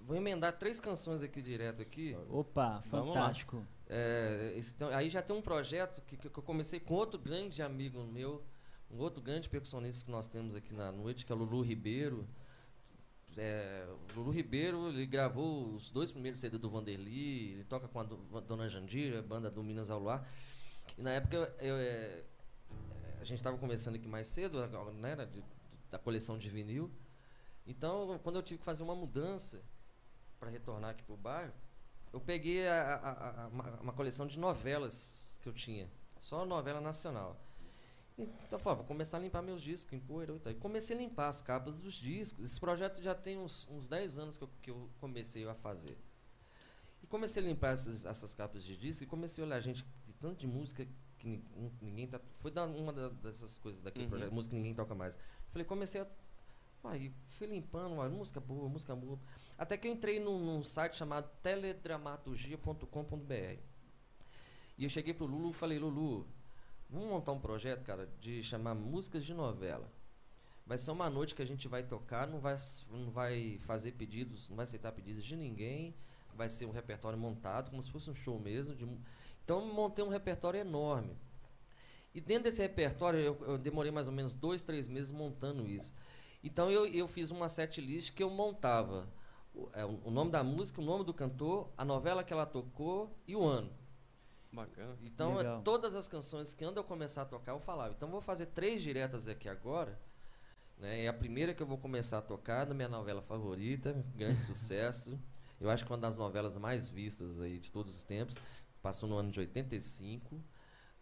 Vou 0.00 0.16
emendar 0.16 0.58
três 0.58 0.80
canções 0.80 1.22
aqui 1.22 1.40
direto 1.40 1.80
aqui. 1.82 2.16
Opa, 2.30 2.82
Vamos 2.90 3.08
fantástico. 3.14 3.64
É, 3.88 4.54
então, 4.56 4.88
aí 4.88 5.08
já 5.08 5.22
tem 5.22 5.34
um 5.36 5.40
projeto 5.42 6.02
que, 6.02 6.16
que 6.16 6.26
eu 6.26 6.42
comecei 6.42 6.80
com 6.80 6.94
outro 6.94 7.20
grande 7.20 7.62
amigo 7.62 8.02
meu, 8.04 8.42
um 8.90 8.98
outro 8.98 9.22
grande 9.22 9.48
percussionista 9.48 10.04
que 10.04 10.10
nós 10.10 10.26
temos 10.26 10.54
aqui 10.56 10.74
na 10.74 10.90
noite, 10.90 11.24
que 11.24 11.30
é 11.30 11.34
o 11.34 11.38
Lulu 11.38 11.62
Ribeiro. 11.62 12.26
É, 13.36 13.86
o 14.16 14.18
Lulu 14.18 14.32
Ribeiro 14.32 14.88
ele 14.88 15.06
gravou 15.06 15.72
os 15.74 15.90
dois 15.92 16.10
primeiros 16.10 16.40
CD 16.40 16.58
do 16.58 16.68
Vanderly, 16.68 17.52
ele 17.52 17.64
toca 17.64 17.86
com 17.86 18.00
a 18.00 18.02
do- 18.02 18.16
Dona 18.40 18.68
Jandira, 18.68 19.22
banda 19.22 19.48
do 19.48 19.62
Minas 19.62 19.90
ao 19.90 20.00
Luar. 20.00 20.26
E 20.96 21.02
na 21.02 21.12
época 21.12 21.54
eu, 21.60 21.76
é, 21.76 22.24
a 23.20 23.24
gente 23.24 23.38
estava 23.38 23.56
conversando 23.58 23.96
aqui 23.96 24.06
mais 24.08 24.26
cedo, 24.28 24.66
né, 24.94 25.16
da- 25.16 25.24
de- 25.24 25.44
da 25.90 25.98
coleção 25.98 26.38
de 26.38 26.48
vinil. 26.48 26.90
Então, 27.66 28.18
quando 28.22 28.36
eu 28.36 28.42
tive 28.42 28.58
que 28.58 28.64
fazer 28.64 28.82
uma 28.82 28.94
mudança 28.94 29.62
para 30.38 30.50
retornar 30.50 30.90
aqui 30.90 31.02
pro 31.02 31.16
bairro, 31.16 31.52
eu 32.12 32.20
peguei 32.20 32.66
a- 32.66 32.94
a- 32.94 33.44
a- 33.44 33.48
uma, 33.48 33.92
coleção 33.92 34.26
de 34.26 34.38
novelas 34.38 35.38
que 35.42 35.48
eu 35.48 35.52
tinha, 35.52 35.90
só 36.20 36.44
novela 36.46 36.80
nacional. 36.80 37.36
Então, 38.18 38.28
eu 38.52 38.58
falei, 38.58 38.78
vou 38.78 38.86
começar 38.86 39.18
a 39.18 39.20
limpar 39.20 39.42
meus 39.42 39.62
discos, 39.62 39.92
em 39.92 40.00
poeira 40.00 40.34
e 40.34 40.40
tal. 40.40 40.52
E 40.52 40.56
comecei 40.56 40.96
a 40.96 40.98
limpar 40.98 41.28
as 41.28 41.40
capas 41.40 41.78
dos 41.78 41.94
discos. 41.94 42.44
Esse 42.44 42.58
projeto 42.58 43.00
já 43.00 43.14
tem 43.14 43.38
uns, 43.38 43.68
uns 43.70 43.86
10 43.86 44.18
anos 44.18 44.36
que 44.36 44.42
eu, 44.44 44.50
que 44.60 44.70
eu 44.70 44.90
comecei 44.98 45.46
a 45.46 45.54
fazer. 45.54 45.96
E 47.00 47.06
comecei 47.06 47.40
a 47.42 47.46
limpar 47.46 47.74
essas, 47.74 48.04
essas 48.04 48.34
capas 48.34 48.64
de 48.64 48.76
disco 48.76 49.04
e 49.04 49.06
comecei 49.06 49.44
a 49.44 49.46
olhar, 49.46 49.60
gente, 49.60 49.86
tanto 50.18 50.40
de 50.40 50.48
música 50.48 50.84
que 51.18 51.26
nin- 51.28 51.44
ninguém 51.80 52.06
tá. 52.06 52.20
Foi 52.38 52.52
uma 52.76 52.92
dessas 52.92 53.58
coisas 53.58 53.82
daquele 53.82 54.04
Uhum. 54.04 54.10
projeto, 54.10 54.32
música 54.32 54.50
que 54.52 54.56
ninguém 54.56 54.74
toca 54.74 54.94
mais. 54.94 55.18
Falei, 55.50 55.64
comecei 55.66 56.00
a. 56.00 56.06
Aí 56.84 57.12
fui 57.30 57.46
limpando, 57.48 57.96
música 58.10 58.40
boa, 58.40 58.68
música 58.68 58.94
boa. 58.94 59.18
Até 59.58 59.76
que 59.76 59.88
eu 59.88 59.92
entrei 59.92 60.20
num, 60.20 60.38
num 60.38 60.62
site 60.62 60.96
chamado 60.96 61.28
teledramaturgia.com.br. 61.42 63.58
E 64.76 64.84
eu 64.84 64.88
cheguei 64.88 65.12
pro 65.12 65.26
Lulu 65.26 65.50
e 65.50 65.54
falei, 65.54 65.78
Lulu, 65.78 66.26
vamos 66.88 67.08
montar 67.08 67.32
um 67.32 67.40
projeto, 67.40 67.82
cara, 67.84 68.08
de 68.20 68.42
chamar 68.42 68.74
músicas 68.74 69.24
de 69.24 69.34
novela. 69.34 69.90
Vai 70.64 70.78
ser 70.78 70.90
uma 70.92 71.10
noite 71.10 71.34
que 71.34 71.42
a 71.42 71.46
gente 71.46 71.66
vai 71.66 71.82
tocar, 71.82 72.28
não 72.28 72.38
vai, 72.40 72.56
não 72.90 73.10
vai 73.10 73.58
fazer 73.60 73.92
pedidos, 73.92 74.48
não 74.48 74.56
vai 74.56 74.64
aceitar 74.64 74.92
pedidos 74.92 75.24
de 75.24 75.34
ninguém. 75.34 75.94
Vai 76.34 76.48
ser 76.48 76.66
um 76.66 76.70
repertório 76.70 77.18
montado, 77.18 77.70
como 77.70 77.82
se 77.82 77.90
fosse 77.90 78.08
um 78.10 78.14
show 78.14 78.38
mesmo. 78.38 78.76
de 78.76 78.86
então, 79.48 79.66
eu 79.66 79.72
montei 79.72 80.04
um 80.04 80.08
repertório 80.08 80.60
enorme. 80.60 81.16
E 82.14 82.20
dentro 82.20 82.44
desse 82.44 82.60
repertório, 82.60 83.18
eu, 83.18 83.38
eu 83.46 83.56
demorei 83.56 83.90
mais 83.90 84.06
ou 84.06 84.12
menos 84.12 84.34
dois, 84.34 84.62
três 84.62 84.86
meses 84.86 85.10
montando 85.10 85.66
isso. 85.66 85.94
Então, 86.44 86.70
eu, 86.70 86.84
eu 86.84 87.08
fiz 87.08 87.30
uma 87.30 87.48
set 87.48 87.80
list 87.80 88.12
que 88.12 88.22
eu 88.22 88.28
montava 88.28 89.08
o, 89.54 89.70
é, 89.72 89.86
o 89.86 90.10
nome 90.10 90.30
da 90.30 90.44
música, 90.44 90.82
o 90.82 90.84
nome 90.84 91.02
do 91.02 91.14
cantor, 91.14 91.70
a 91.78 91.82
novela 91.82 92.22
que 92.22 92.30
ela 92.30 92.44
tocou 92.44 93.16
e 93.26 93.34
o 93.34 93.42
ano. 93.42 93.72
Bacana. 94.52 94.98
Então, 95.02 95.36
é, 95.36 95.38
Legal. 95.38 95.62
todas 95.62 95.96
as 95.96 96.06
canções 96.06 96.52
que 96.52 96.62
antes 96.62 96.76
eu 96.76 96.84
começar 96.84 97.22
a 97.22 97.24
tocar, 97.24 97.52
eu 97.52 97.60
falava. 97.60 97.94
Então, 97.96 98.10
vou 98.10 98.20
fazer 98.20 98.46
três 98.46 98.82
diretas 98.82 99.28
aqui 99.28 99.48
agora. 99.48 99.98
Né? 100.76 101.04
E 101.04 101.08
a 101.08 101.12
primeira 101.14 101.54
que 101.54 101.62
eu 101.62 101.66
vou 101.66 101.78
começar 101.78 102.18
a 102.18 102.22
tocar, 102.22 102.66
da 102.66 102.74
minha 102.74 102.88
novela 102.88 103.22
favorita, 103.22 104.04
grande 104.14 104.42
sucesso. 104.44 105.18
Eu 105.60 105.70
acho 105.70 105.84
que 105.84 105.90
uma 105.90 105.98
das 105.98 106.16
novelas 106.16 106.56
mais 106.56 106.88
vistas 106.88 107.40
aí 107.40 107.58
de 107.58 107.72
todos 107.72 107.96
os 107.96 108.04
tempos. 108.04 108.40
Passou 108.82 109.08
no 109.08 109.16
ano 109.16 109.30
de 109.30 109.40
85, 109.40 110.40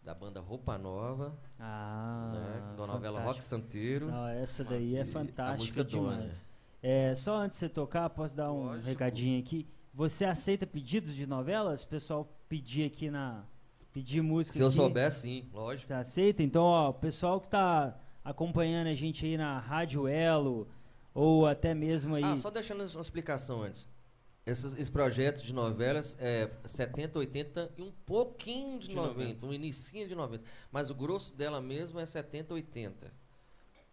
da 0.03 0.13
banda 0.13 0.39
Roupa 0.39 0.77
Nova, 0.77 1.37
Ah, 1.59 2.31
né? 2.33 2.75
da 2.77 2.87
novela 2.87 3.21
Rock. 3.21 3.43
Santeiro. 3.43 4.09
Não, 4.09 4.27
essa 4.27 4.63
daí 4.63 4.95
é 4.95 5.01
a 5.01 5.05
fantástica 5.05 5.57
música 5.57 5.83
Dona. 5.83 6.11
demais. 6.15 6.45
É, 6.81 7.13
só 7.15 7.37
antes 7.37 7.57
de 7.57 7.65
você 7.65 7.69
tocar, 7.69 8.09
posso 8.09 8.35
dar 8.35 8.51
um 8.51 8.65
Lógico. 8.67 8.87
recadinho 8.87 9.39
aqui? 9.39 9.67
Você 9.93 10.25
aceita 10.25 10.65
pedidos 10.65 11.15
de 11.15 11.25
novelas? 11.25 11.83
O 11.83 11.87
pessoal 11.87 12.27
pedir 12.47 12.85
aqui 12.85 13.09
na. 13.09 13.43
Pedir 13.91 14.21
música 14.21 14.55
Se 14.55 14.61
eu 14.61 14.67
aqui. 14.67 14.75
souber, 14.75 15.11
sim, 15.11 15.49
lógico. 15.51 15.87
Você 15.87 15.93
aceita? 15.93 16.43
Então, 16.43 16.63
ó, 16.63 16.89
o 16.89 16.93
pessoal 16.93 17.41
que 17.41 17.49
tá 17.49 17.97
acompanhando 18.23 18.87
a 18.87 18.93
gente 18.93 19.25
aí 19.25 19.37
na 19.37 19.57
Rádio 19.59 20.07
Elo, 20.07 20.67
ou 21.15 21.47
até 21.47 21.73
mesmo 21.73 22.13
aí. 22.13 22.23
Ah, 22.23 22.35
só 22.35 22.51
deixando 22.51 22.83
uma 22.83 23.01
explicação 23.01 23.63
antes. 23.63 23.87
Esses, 24.47 24.73
esse 24.79 24.89
projeto 24.89 25.43
de 25.43 25.53
novelas 25.53 26.17
é 26.21 26.49
70, 26.63 27.19
80 27.19 27.71
e 27.77 27.81
um 27.81 27.91
pouquinho 28.05 28.79
de, 28.79 28.87
De 28.87 28.95
90, 28.95 29.45
um 29.45 29.53
inicinho 29.53 30.07
de 30.07 30.15
90. 30.15 30.41
Mas 30.71 30.89
o 30.89 30.95
grosso 30.95 31.35
dela 31.35 31.59
mesmo 31.59 31.99
é 31.99 32.05
70, 32.05 32.53
80. 32.53 33.11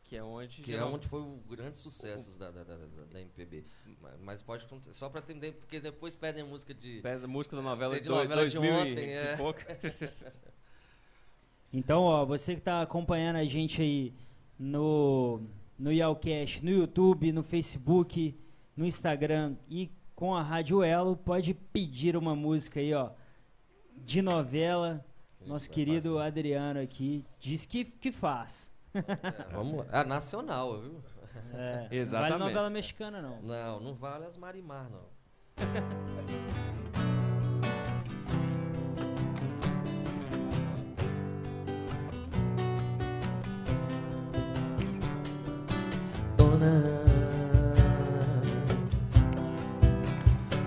Que 0.05 0.16
é 0.16 0.22
onde. 0.22 0.62
Que 0.62 0.74
é 0.74 0.84
onde 0.84 1.09
foi 1.09 1.20
o 1.22 1.40
grande 1.50 1.76
sucesso 1.76 2.38
da, 2.38 2.52
da, 2.52 2.62
da, 2.62 2.76
da- 2.76 3.05
da 3.12 3.20
MPB. 3.20 3.64
Mas, 4.00 4.12
mas 4.20 4.42
pode 4.42 4.64
só 4.92 5.09
pra 5.09 5.20
entender, 5.20 5.52
porque 5.52 5.80
depois 5.80 6.14
pedem 6.14 6.42
a 6.44 6.46
música 6.46 6.72
de. 6.72 7.00
Pesa 7.00 7.24
a 7.24 7.28
música 7.28 7.57
da 7.57 7.62
novela 7.62 7.94
De 7.96 8.02
de, 8.02 8.09
dois- 8.09 8.22
novela 8.28 8.48
de 8.48 8.55
2000 8.57 8.78
ontem, 8.80 9.07
e, 9.07 9.12
é. 9.12 9.34
e 9.34 9.36
pouco. 9.36 9.61
Então, 11.72 12.02
ó, 12.02 12.24
você 12.24 12.55
que 12.55 12.61
tá 12.61 12.82
acompanhando 12.82 13.34
a 13.36 13.44
gente 13.44 13.82
aí 13.82 14.14
no, 14.57 15.40
no 15.76 15.92
Yalcast, 15.92 16.64
no 16.64 16.70
YouTube, 16.70 17.32
no 17.32 17.42
Facebook, 17.42 18.32
no 18.76 18.86
Instagram 18.86 19.57
e 19.68 19.90
com 20.15 20.35
a 20.35 20.43
Rádio 20.43 20.83
Elo, 20.83 21.17
pode 21.17 21.55
pedir 21.55 22.17
uma 22.17 22.35
música 22.35 22.81
aí, 22.81 22.93
ó, 22.95 23.11
de 23.97 24.23
novela. 24.23 25.05
Nosso 25.47 25.71
querido 25.71 26.15
fazer. 26.15 26.27
Adriano 26.27 26.81
aqui 26.81 27.25
diz 27.39 27.67
que, 27.67 27.85
que 27.85 28.11
faz. 28.11 28.73
É, 28.95 29.53
vamos 29.53 29.79
lá. 29.79 29.87
Ah, 29.93 30.05
nacional, 30.05 30.81
viu? 30.81 31.03
É, 31.53 31.89
Exatamente. 31.95 32.33
Não 32.33 32.39
vale 32.39 32.53
novela 32.53 32.71
mexicana, 32.71 33.21
não. 33.21 33.43
Não, 33.43 33.81
não 33.81 33.95
vale 33.95 34.25
as 34.25 34.39
Marimar, 34.39 34.89
não. 34.89 35.05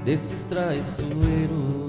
desses 0.07 0.45
traiçoeiros 0.45 1.86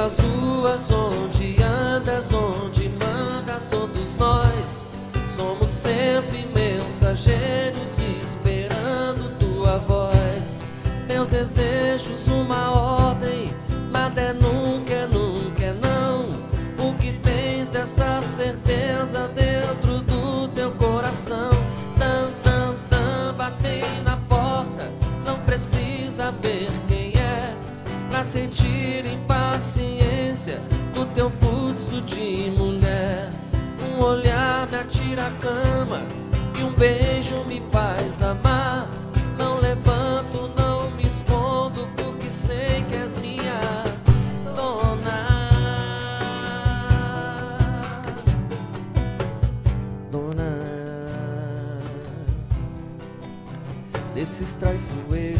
Pelas 0.00 0.18
ruas 0.18 0.90
onde 0.90 1.62
andas, 1.62 2.32
onde 2.32 2.88
mandas, 2.88 3.68
todos 3.68 4.14
nós 4.14 4.86
somos 5.36 5.68
sempre 5.68 6.48
mensageiros 6.54 7.98
esperando 8.22 9.38
tua 9.38 9.76
voz. 9.76 10.58
Meus 11.06 11.28
desejos, 11.28 12.28
uma 12.28 12.70
ordem, 12.70 13.52
nada 13.92 14.22
é 14.22 14.32
nunca, 14.32 15.06
nunca 15.06 15.64
é 15.64 15.74
não. 15.74 16.30
O 16.82 16.96
que 16.96 17.12
tens 17.12 17.68
dessa 17.68 18.22
certeza 18.22 19.28
dentro 19.28 20.00
do 20.00 20.48
teu 20.48 20.70
coração? 20.70 21.50
Tan, 21.98 22.30
tan, 22.42 22.74
tan, 22.88 23.34
batei 23.36 23.84
na 24.02 24.16
porta, 24.16 24.90
não 25.26 25.38
precisa 25.40 26.32
ver 26.40 26.70
quem 26.88 26.99
sentir 28.30 29.04
impaciência 29.06 30.60
do 30.94 31.04
teu 31.06 31.28
pulso 31.32 32.00
de 32.02 32.48
mulher. 32.56 33.28
Um 33.82 34.04
olhar 34.04 34.68
me 34.68 34.76
atira 34.76 35.26
a 35.26 35.30
cama 35.32 36.02
e 36.56 36.62
um 36.62 36.72
beijo 36.74 37.44
me 37.46 37.60
faz 37.72 38.22
amar. 38.22 38.86
Não 39.36 39.58
levanto, 39.58 40.48
não 40.56 40.92
me 40.92 41.04
escondo 41.08 41.88
porque 41.96 42.30
sei 42.30 42.84
que 42.88 42.94
és 42.94 43.18
minha 43.18 43.60
dona. 44.54 45.48
Dona 50.12 50.56
desses 54.14 54.54
traiçoeiros. 54.54 55.39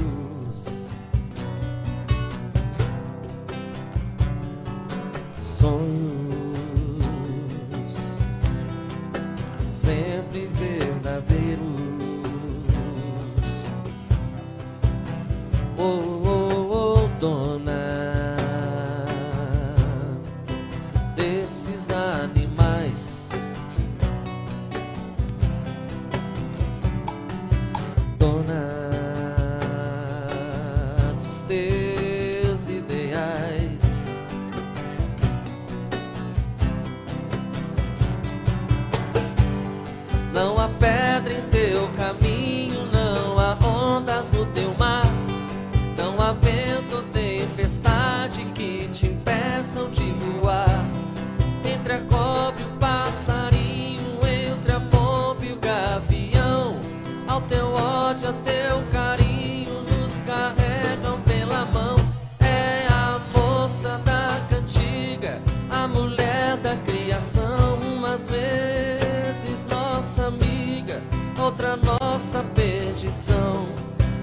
Nossa 72.30 72.44
perdição. 72.54 73.66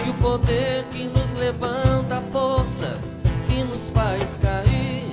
E 0.05 0.09
o 0.09 0.13
poder 0.13 0.85
que 0.85 1.09
nos 1.09 1.33
levanta, 1.33 2.19
a 2.19 2.21
força 2.31 2.97
que 3.49 3.61
nos 3.65 3.89
faz 3.89 4.37
cair. 4.41 5.03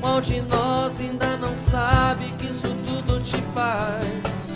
Qual 0.00 0.20
de 0.20 0.40
nós 0.42 0.98
ainda 0.98 1.36
não 1.36 1.54
sabe 1.54 2.32
que 2.32 2.50
isso 2.50 2.74
tudo 2.84 3.22
te 3.22 3.40
faz? 3.54 4.49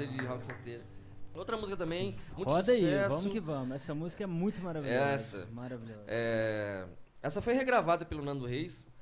Aí 0.00 0.08
de 0.08 0.24
rock 0.24 0.46
santeiro. 0.46 0.82
Outra 1.34 1.56
música 1.56 1.76
também, 1.76 2.16
muito 2.36 2.48
Roda 2.48 2.72
aí, 2.72 2.78
sucesso. 2.80 3.16
vamos 3.16 3.32
que 3.32 3.40
vamos. 3.40 3.74
Essa 3.74 3.94
música 3.94 4.24
é 4.24 4.26
muito 4.26 4.60
maravilhosa. 4.62 4.98
Essa. 5.04 5.46
Maravilhosa. 5.46 6.04
É, 6.06 6.86
essa 7.22 7.40
foi 7.40 7.54
regravada 7.54 8.04
pelo 8.04 8.22
Nando 8.22 8.44
Reis, 8.44 8.92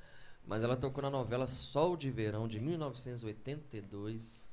mas 0.46 0.62
ela 0.62 0.76
tocou 0.76 1.02
na 1.02 1.10
novela 1.10 1.46
Sol 1.48 1.96
de 1.96 2.08
Verão 2.10 2.46
de 2.46 2.60
1982. 2.60 4.48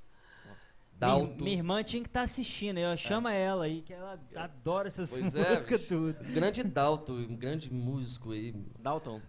Dalto. 0.93 1.27
Minha, 1.27 1.43
minha 1.43 1.57
irmã 1.57 1.84
tinha 1.84 2.01
que 2.01 2.09
estar 2.09 2.22
assistindo, 2.22 2.80
eu 2.80 2.97
chama 2.97 3.31
ela 3.31 3.65
aí, 3.65 3.84
que 3.84 3.93
ela 3.93 4.19
adora 4.35 4.88
essas 4.88 5.11
Pois 5.11 5.35
é, 5.35 5.53
músicas 5.53 5.81
bicho. 5.81 5.93
tudo. 6.14 6.34
Grande 6.34 6.64
Dalto, 6.64 7.14
um 7.14 7.35
grande 7.35 7.72
músico 7.72 8.31
aí. 8.31 8.51
Dalton. 8.80 9.22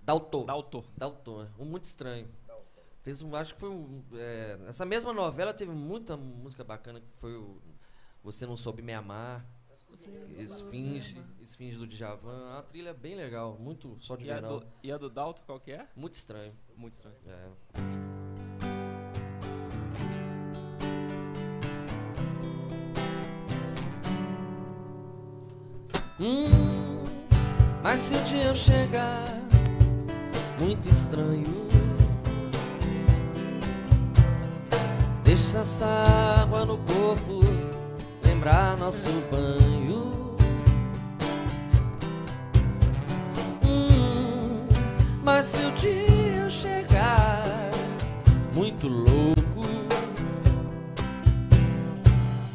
Dalto. 0.00 0.44
Dalton. 0.44 0.84
Dalton, 0.96 1.42
é, 1.42 1.48
um 1.58 1.64
muito 1.64 1.84
estranho. 1.84 2.28
Fez 3.02 3.22
um, 3.22 3.34
acho 3.34 3.54
que 3.54 3.60
foi 3.60 3.70
um. 3.70 4.02
é, 4.14 4.58
essa 4.66 4.84
mesma 4.84 5.12
novela 5.12 5.54
teve 5.54 5.72
muita 5.72 6.16
música 6.16 6.62
bacana, 6.64 7.00
que 7.00 7.06
foi 7.16 7.34
o 7.34 7.60
Você 8.22 8.44
Não 8.46 8.56
Soube 8.56 8.82
Me 8.82 8.92
Amar, 8.92 9.46
Esfinge, 10.36 11.22
Esfinge 11.40 11.76
do 11.78 11.86
Djavan, 11.86 12.58
a 12.58 12.62
trilha 12.62 12.90
é 12.90 12.94
bem 12.94 13.14
legal, 13.16 13.56
muito 13.58 13.96
só 14.00 14.14
de 14.16 14.26
E 14.26 14.30
a, 14.30 14.34
verão. 14.34 14.58
do, 14.58 14.66
e 14.82 14.92
a 14.92 14.98
do 14.98 15.08
Dalton 15.08 15.42
qual 15.46 15.60
que 15.60 15.72
é? 15.72 15.86
Muito 15.96 16.14
estranho. 16.14 16.52
Muito 16.76 16.94
estranho. 16.96 17.16
É. 17.26 18.58
Hum, 26.20 27.04
mas 27.82 28.00
se 28.00 28.14
o 28.14 28.24
dia 28.24 28.44
eu 28.46 28.54
chegar 28.54 29.24
muito 30.58 30.88
estranho, 30.88 31.67
deixa 35.28 35.58
essa 35.58 35.86
água 36.40 36.64
no 36.64 36.78
corpo 36.78 37.40
lembrar 38.24 38.78
nosso 38.78 39.10
banho. 39.30 40.34
Hum, 43.62 44.66
mas 45.22 45.44
se 45.44 45.66
o 45.66 45.72
dia 45.72 46.48
chegar 46.48 47.70
muito 48.54 48.88
louco, 48.88 49.68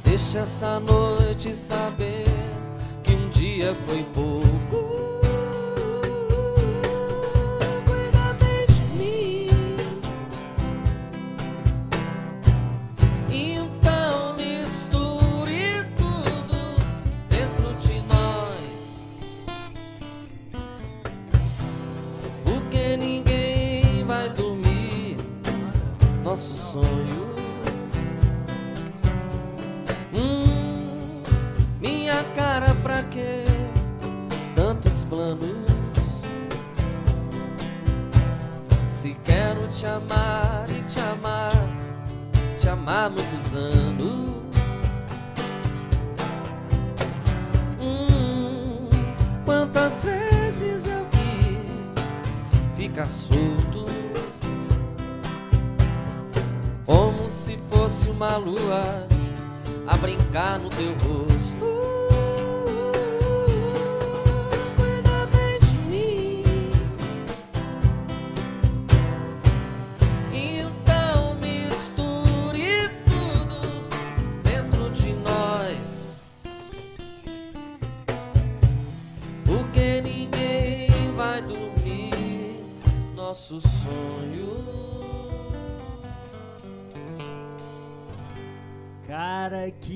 deixa 0.04 0.40
essa 0.40 0.80
noite 0.80 1.56
saber 1.56 2.26
que 3.04 3.14
um 3.14 3.30
dia 3.30 3.76
foi 3.86 4.04
pouco. 4.16 4.93
Cara 32.36 32.74
pra 32.84 33.04
quê? 33.04 33.44
Tantos 34.56 35.04
planos. 35.06 36.24
Se 38.92 39.16
quero 39.26 39.68
te 39.70 39.86
amar, 39.86 40.66
amar 42.74 43.10
muitos 43.10 43.56
anos. 43.56 45.04
Hum, 47.80 48.90
quantas 49.46 50.02
vezes 50.02 50.88
eu 50.88 51.06
quis 51.12 51.96
ficar 52.76 53.08
solto, 53.08 53.86
como 56.86 57.30
se 57.30 57.58
fosse 57.70 58.10
uma 58.10 58.36
lua 58.38 59.08
a 59.88 59.98
brincar 59.98 60.60
no 60.60 60.70
teu 60.70 60.94
rosto. 61.08 61.83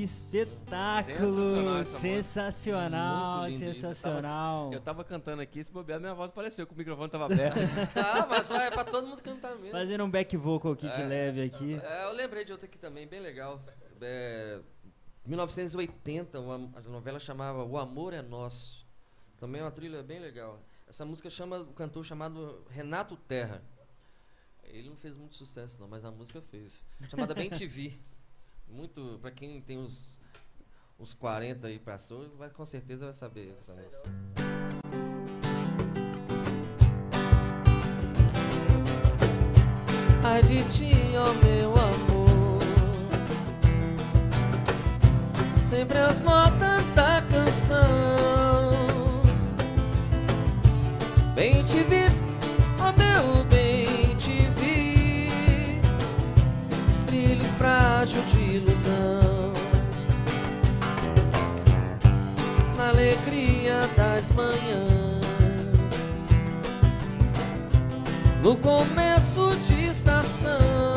Espetáculo! 0.07 1.27
Sensacional. 1.27 1.83
Sensacional, 1.83 3.39
Muito 3.41 3.51
lindo 3.53 3.71
isso. 3.71 3.81
sensacional. 3.81 4.73
Eu 4.73 4.81
tava 4.81 5.03
cantando 5.03 5.41
aqui, 5.41 5.63
se 5.63 5.71
bobear, 5.71 5.99
minha 5.99 6.13
voz 6.13 6.31
apareceu, 6.31 6.65
que 6.65 6.73
o 6.73 6.77
microfone 6.77 7.09
tava 7.09 7.25
aberto. 7.25 7.57
Ah, 7.95 8.25
mas 8.27 8.47
vai 8.49 8.67
é 8.67 8.71
pra 8.71 8.83
todo 8.83 9.05
mundo 9.07 9.21
cantar 9.21 9.55
mesmo. 9.55 9.71
Fazendo 9.71 10.03
um 10.03 10.09
back 10.09 10.35
vocal 10.37 10.71
aqui 10.73 10.87
de 10.87 11.01
É. 11.01 11.05
leve 11.05 11.41
aqui. 11.43 11.79
É, 11.83 12.05
eu 12.05 12.13
lembrei 12.13 12.43
de 12.45 12.51
outra 12.51 12.67
aqui 12.67 12.77
também, 12.77 13.05
bem 13.07 13.19
legal. 13.19 13.61
É, 14.01 14.59
1980, 15.25 16.39
uma, 16.39 16.55
a 16.77 16.81
novela 16.89 17.19
chamava 17.19 17.63
O 17.63 17.77
Amor 17.77 18.13
é 18.13 18.21
Nosso. 18.21 18.85
Também 19.39 19.61
é 19.61 19.63
uma 19.63 19.71
trilha 19.71 20.01
bem 20.01 20.19
legal. 20.19 20.59
Essa 20.87 21.05
música 21.05 21.29
chama 21.29 21.57
o 21.59 21.73
cantor 21.73 22.03
chamado 22.05 22.63
Renato 22.69 23.15
Terra. 23.17 23.61
Ele 24.63 24.89
não 24.89 24.97
fez 24.97 25.17
muito 25.17 25.35
sucesso 25.35 25.79
não, 25.81 25.87
mas 25.87 26.03
a 26.03 26.11
música 26.11 26.41
fez. 26.41 26.83
Chamada 27.09 27.33
Bem 27.33 27.49
TV. 27.49 27.97
Muito, 28.69 29.17
pra 29.21 29.31
quem 29.31 29.61
tem 29.61 29.77
uns, 29.77 30.17
uns 30.99 31.13
40 31.13 31.67
aí 31.67 31.79
pra 31.79 31.97
cima, 31.97 32.27
vai, 32.37 32.49
com 32.49 32.65
certeza 32.65 33.05
vai 33.05 33.13
saber 33.13 33.55
essa 33.57 33.73
música. 33.73 34.03
Ai 40.23 40.43
de 40.43 40.63
ti, 40.69 40.93
ó 41.17 41.33
meu 41.45 41.71
amor. 41.71 42.59
Sempre 45.63 45.97
as 45.97 46.21
notas 46.21 46.91
da 46.91 47.21
canção. 47.23 47.77
Bem 51.33 51.63
te 51.63 51.83
vi, 51.83 52.05
ó 52.79 52.91
meu 52.97 53.43
bem 53.45 53.66
frágil 57.57 58.21
de 58.23 58.41
ilusão 58.41 59.53
Na 62.77 62.89
alegria 62.89 63.89
das 63.95 64.31
manhãs 64.31 65.17
no 68.47 68.55
começo 68.55 69.57
de 69.57 69.89
estação. 69.89 70.96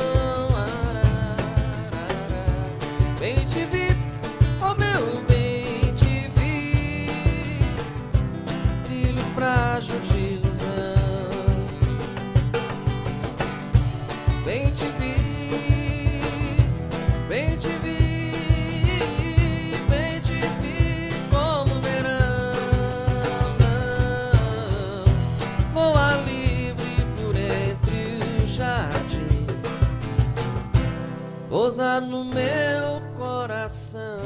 Pousa 31.70 32.01
no 32.01 32.24
meu 32.24 33.01
coração. 33.16 34.18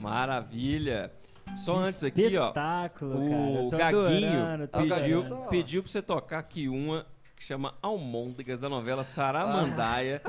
Maravilha. 0.00 1.12
Só 1.56 1.78
antes 1.78 2.04
aqui, 2.04 2.36
ó. 2.36 2.52
Cara. 2.52 2.92
O 3.02 3.68
tô 3.70 3.76
Gaguinho 3.76 4.42
adorando, 4.42 4.68
Ah, 4.72 4.78
pediu, 4.78 5.18
adorando. 5.18 5.48
pediu 5.48 5.82
pra 5.82 5.90
você 5.92 6.02
tocar 6.02 6.38
aqui 6.38 6.68
uma 6.68 7.06
que 7.34 7.44
chama 7.44 7.74
Almôndegas, 7.82 8.58
da 8.58 8.68
novela 8.68 9.04
Saramandaia. 9.04 10.20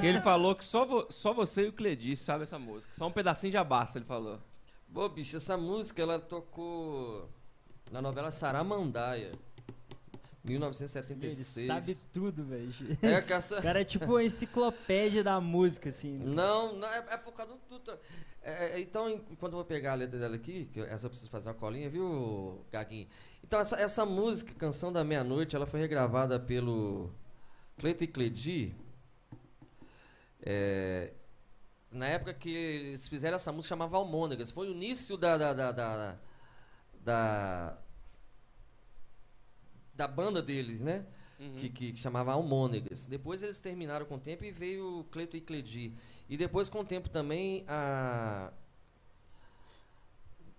que 0.00 0.06
ele 0.06 0.20
falou 0.20 0.54
que 0.54 0.64
só, 0.64 0.84
vo- 0.84 1.06
só 1.10 1.32
você 1.32 1.64
e 1.64 1.68
o 1.68 1.72
Cledi 1.72 2.16
sabem 2.16 2.42
essa 2.42 2.58
música. 2.58 2.92
Só 2.94 3.06
um 3.06 3.10
pedacinho 3.12 3.52
já 3.52 3.62
basta, 3.64 3.98
ele 3.98 4.04
falou. 4.04 4.38
Pô, 4.92 5.08
bicho, 5.08 5.36
essa 5.36 5.56
música 5.56 6.02
ela 6.02 6.18
tocou 6.18 7.28
na 7.90 8.00
novela 8.02 8.30
Saramandaia, 8.30 9.32
Ele 10.46 10.58
1976. 10.58 11.66
sabe 11.66 11.94
tudo, 12.12 12.44
velho. 12.44 12.72
É 13.02 13.20
que 13.22 13.32
essa... 13.32 13.58
O 13.58 13.62
cara 13.62 13.80
é 13.80 13.84
tipo 13.84 14.04
uma 14.06 14.22
enciclopédia 14.22 15.22
da 15.24 15.40
música, 15.40 15.88
assim. 15.88 16.16
Não, 16.18 16.74
não 16.76 16.88
é, 16.88 16.98
é 17.10 17.16
por 17.16 17.32
causa 17.32 17.54
do. 17.68 17.78
do- 17.78 17.98
é, 18.42 18.76
é, 18.76 18.80
então, 18.80 19.10
enquanto 19.10 19.52
eu 19.52 19.58
vou 19.58 19.64
pegar 19.64 19.92
a 19.92 19.94
letra 19.96 20.18
dela 20.20 20.36
aqui, 20.36 20.66
que 20.72 20.80
essa 20.80 21.06
eu 21.06 21.10
preciso 21.10 21.30
fazer 21.30 21.48
uma 21.48 21.54
colinha, 21.54 21.90
viu, 21.90 22.64
Gaguinho? 22.70 23.08
Então, 23.42 23.58
essa, 23.58 23.76
essa 23.80 24.06
música, 24.06 24.54
Canção 24.54 24.92
da 24.92 25.02
Meia-Noite, 25.02 25.56
ela 25.56 25.66
foi 25.66 25.80
regravada 25.80 26.38
pelo 26.38 27.10
Cleiton 27.76 28.04
e 28.04 28.06
Cledi. 28.06 28.74
É, 30.42 31.12
na 31.90 32.06
época 32.06 32.32
que 32.34 32.50
eles 32.50 33.08
fizeram 33.08 33.36
essa 33.36 33.52
música, 33.52 33.70
chamava 33.70 33.96
Almônegas. 33.96 34.50
Foi 34.50 34.68
o 34.68 34.72
início 34.72 35.16
da. 35.16 35.36
da, 35.36 35.52
da, 35.52 35.72
da, 35.72 36.16
da, 37.02 37.78
da 39.96 40.06
banda 40.06 40.42
deles, 40.42 40.80
né? 40.80 41.04
que, 41.60 41.68
que, 41.68 41.92
que 41.92 41.98
chamava 42.00 42.32
Almônegas. 42.32 43.04
Depois 43.06 43.42
eles 43.42 43.60
terminaram 43.60 44.06
com 44.06 44.14
o 44.14 44.18
tempo 44.18 44.42
e 44.44 44.50
veio 44.50 45.00
o 45.00 45.04
Cleito 45.04 45.36
e 45.36 45.40
Cledi. 45.42 45.92
E 46.30 46.36
depois, 46.36 46.70
com 46.70 46.80
o 46.80 46.84
tempo 46.84 47.10
também, 47.10 47.62
a 47.68 48.50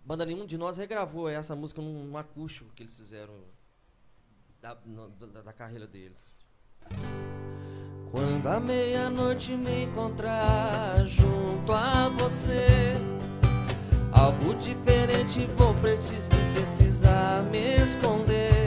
banda 0.05 0.23
Nenhum 0.23 0.45
de 0.45 0.55
Nós 0.55 0.77
regravou 0.77 1.27
essa 1.27 1.55
música 1.55 1.81
num, 1.81 2.03
num 2.05 2.15
acústico 2.17 2.69
que 2.75 2.83
eles 2.83 2.95
fizeram 2.95 3.33
da, 4.61 4.77
no- 4.85 5.09
da, 5.09 5.41
da 5.41 5.51
carreira 5.53 5.87
deles. 5.87 6.31
Quando 8.11 8.47
à 8.47 8.59
meia-noite 8.59 9.53
me 9.53 9.83
encontrar 9.85 11.03
junto 11.05 11.71
a 11.73 12.07
você, 12.09 12.93
algo 14.11 14.53
diferente 14.55 15.45
vou 15.57 15.73
precis- 15.75 16.29
precisar 16.53 17.43
me 17.51 17.75
esconder. 17.77 18.66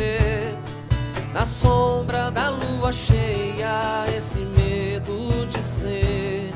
Na 1.33 1.45
sombra 1.45 2.29
da 2.29 2.49
lua 2.49 2.91
cheia, 2.91 4.05
esse 4.15 4.39
medo 4.39 5.47
de 5.47 5.63
ser 5.63 6.51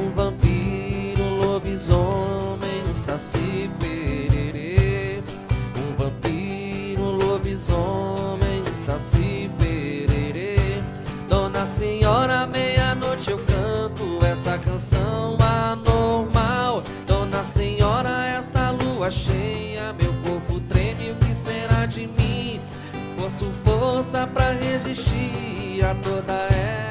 um 0.00 0.08
vampiro, 0.10 1.22
um 1.22 1.36
lobisomem, 1.36 2.82
um 2.90 2.94
saci 2.94 3.70
pererê. 3.78 5.20
Um 5.76 5.94
vampiro, 5.94 7.02
um 7.02 7.16
lobisomem, 7.16 8.62
um 8.62 8.74
saci 8.74 9.50
pererê. 9.58 10.80
Dona 11.28 11.66
Senhora, 11.66 12.46
meia-noite 12.46 13.30
eu 13.30 13.38
canto 13.38 14.24
essa 14.24 14.56
canção 14.56 15.36
anormal. 15.38 16.82
Dona 17.06 17.44
Senhora, 17.44 18.26
esta 18.26 18.70
lua 18.70 19.10
cheia, 19.10 19.43
força 23.94 24.26
pra 24.26 24.50
resistir 24.50 25.84
a 25.84 25.94
toda 25.94 26.32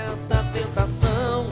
essa 0.09 0.41
tentação. 0.53 1.49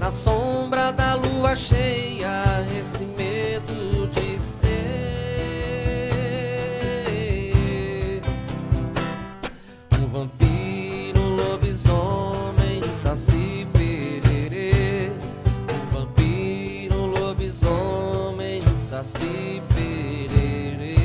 Na 0.00 0.10
sombra 0.10 0.90
da 0.90 1.14
lua 1.14 1.54
cheia, 1.54 2.66
esse 2.76 3.04
medo 3.04 4.08
de 4.08 4.36
ser 4.40 4.72
um 10.00 10.06
vampiro, 10.06 11.20
um 11.20 11.36
lobisomem, 11.36 12.82
um 12.82 12.92
saci 12.92 13.64
pererê. 13.72 15.12
Um 15.70 15.94
vampiro, 15.94 17.06
lobisomem, 17.06 18.62
saci 18.76 19.62
pererê. 19.72 20.96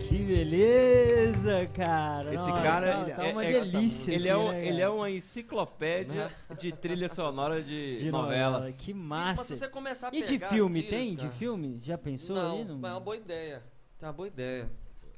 Que 0.00 0.16
beleza, 0.16 1.21
cara. 1.66 2.34
Esse 2.34 2.48
Nossa, 2.50 2.62
cara 2.62 3.04
tá 3.14 3.24
é- 3.26 3.32
uma 3.32 3.44
é- 3.44 3.52
delícia. 3.60 4.12
Ele, 4.12 4.28
assim, 4.28 4.28
é, 4.28 4.36
um- 4.36 4.52
né, 4.52 4.66
ele 4.66 4.80
é 4.80 4.88
uma 4.88 5.10
enciclopédia 5.10 6.30
de 6.58 6.72
trilha 6.72 7.08
sonora 7.08 7.62
de, 7.62 7.96
de 7.96 8.10
novela. 8.10 8.58
novela. 8.58 8.72
Que 8.76 8.92
Bicho, 8.92 9.04
massa. 9.06 9.44
você 9.56 9.68
começar 9.68 10.08
a 10.12 10.16
E 10.16 10.22
de 10.22 10.38
filme, 10.38 10.82
trilhas, 10.82 11.06
tem? 11.06 11.16
cara- 11.16 11.28
De 11.28 11.34
filme? 11.36 11.80
Já 11.82 11.98
pensou 11.98 12.36
não, 12.36 12.64
mas 12.78 12.90
é 12.90 12.94
uma 12.94 13.00
boa 13.00 13.16
ideia. 13.16 13.62
Tem 13.98 14.06
uma 14.08 14.12
boa 14.12 14.28
ideia. 14.28 14.70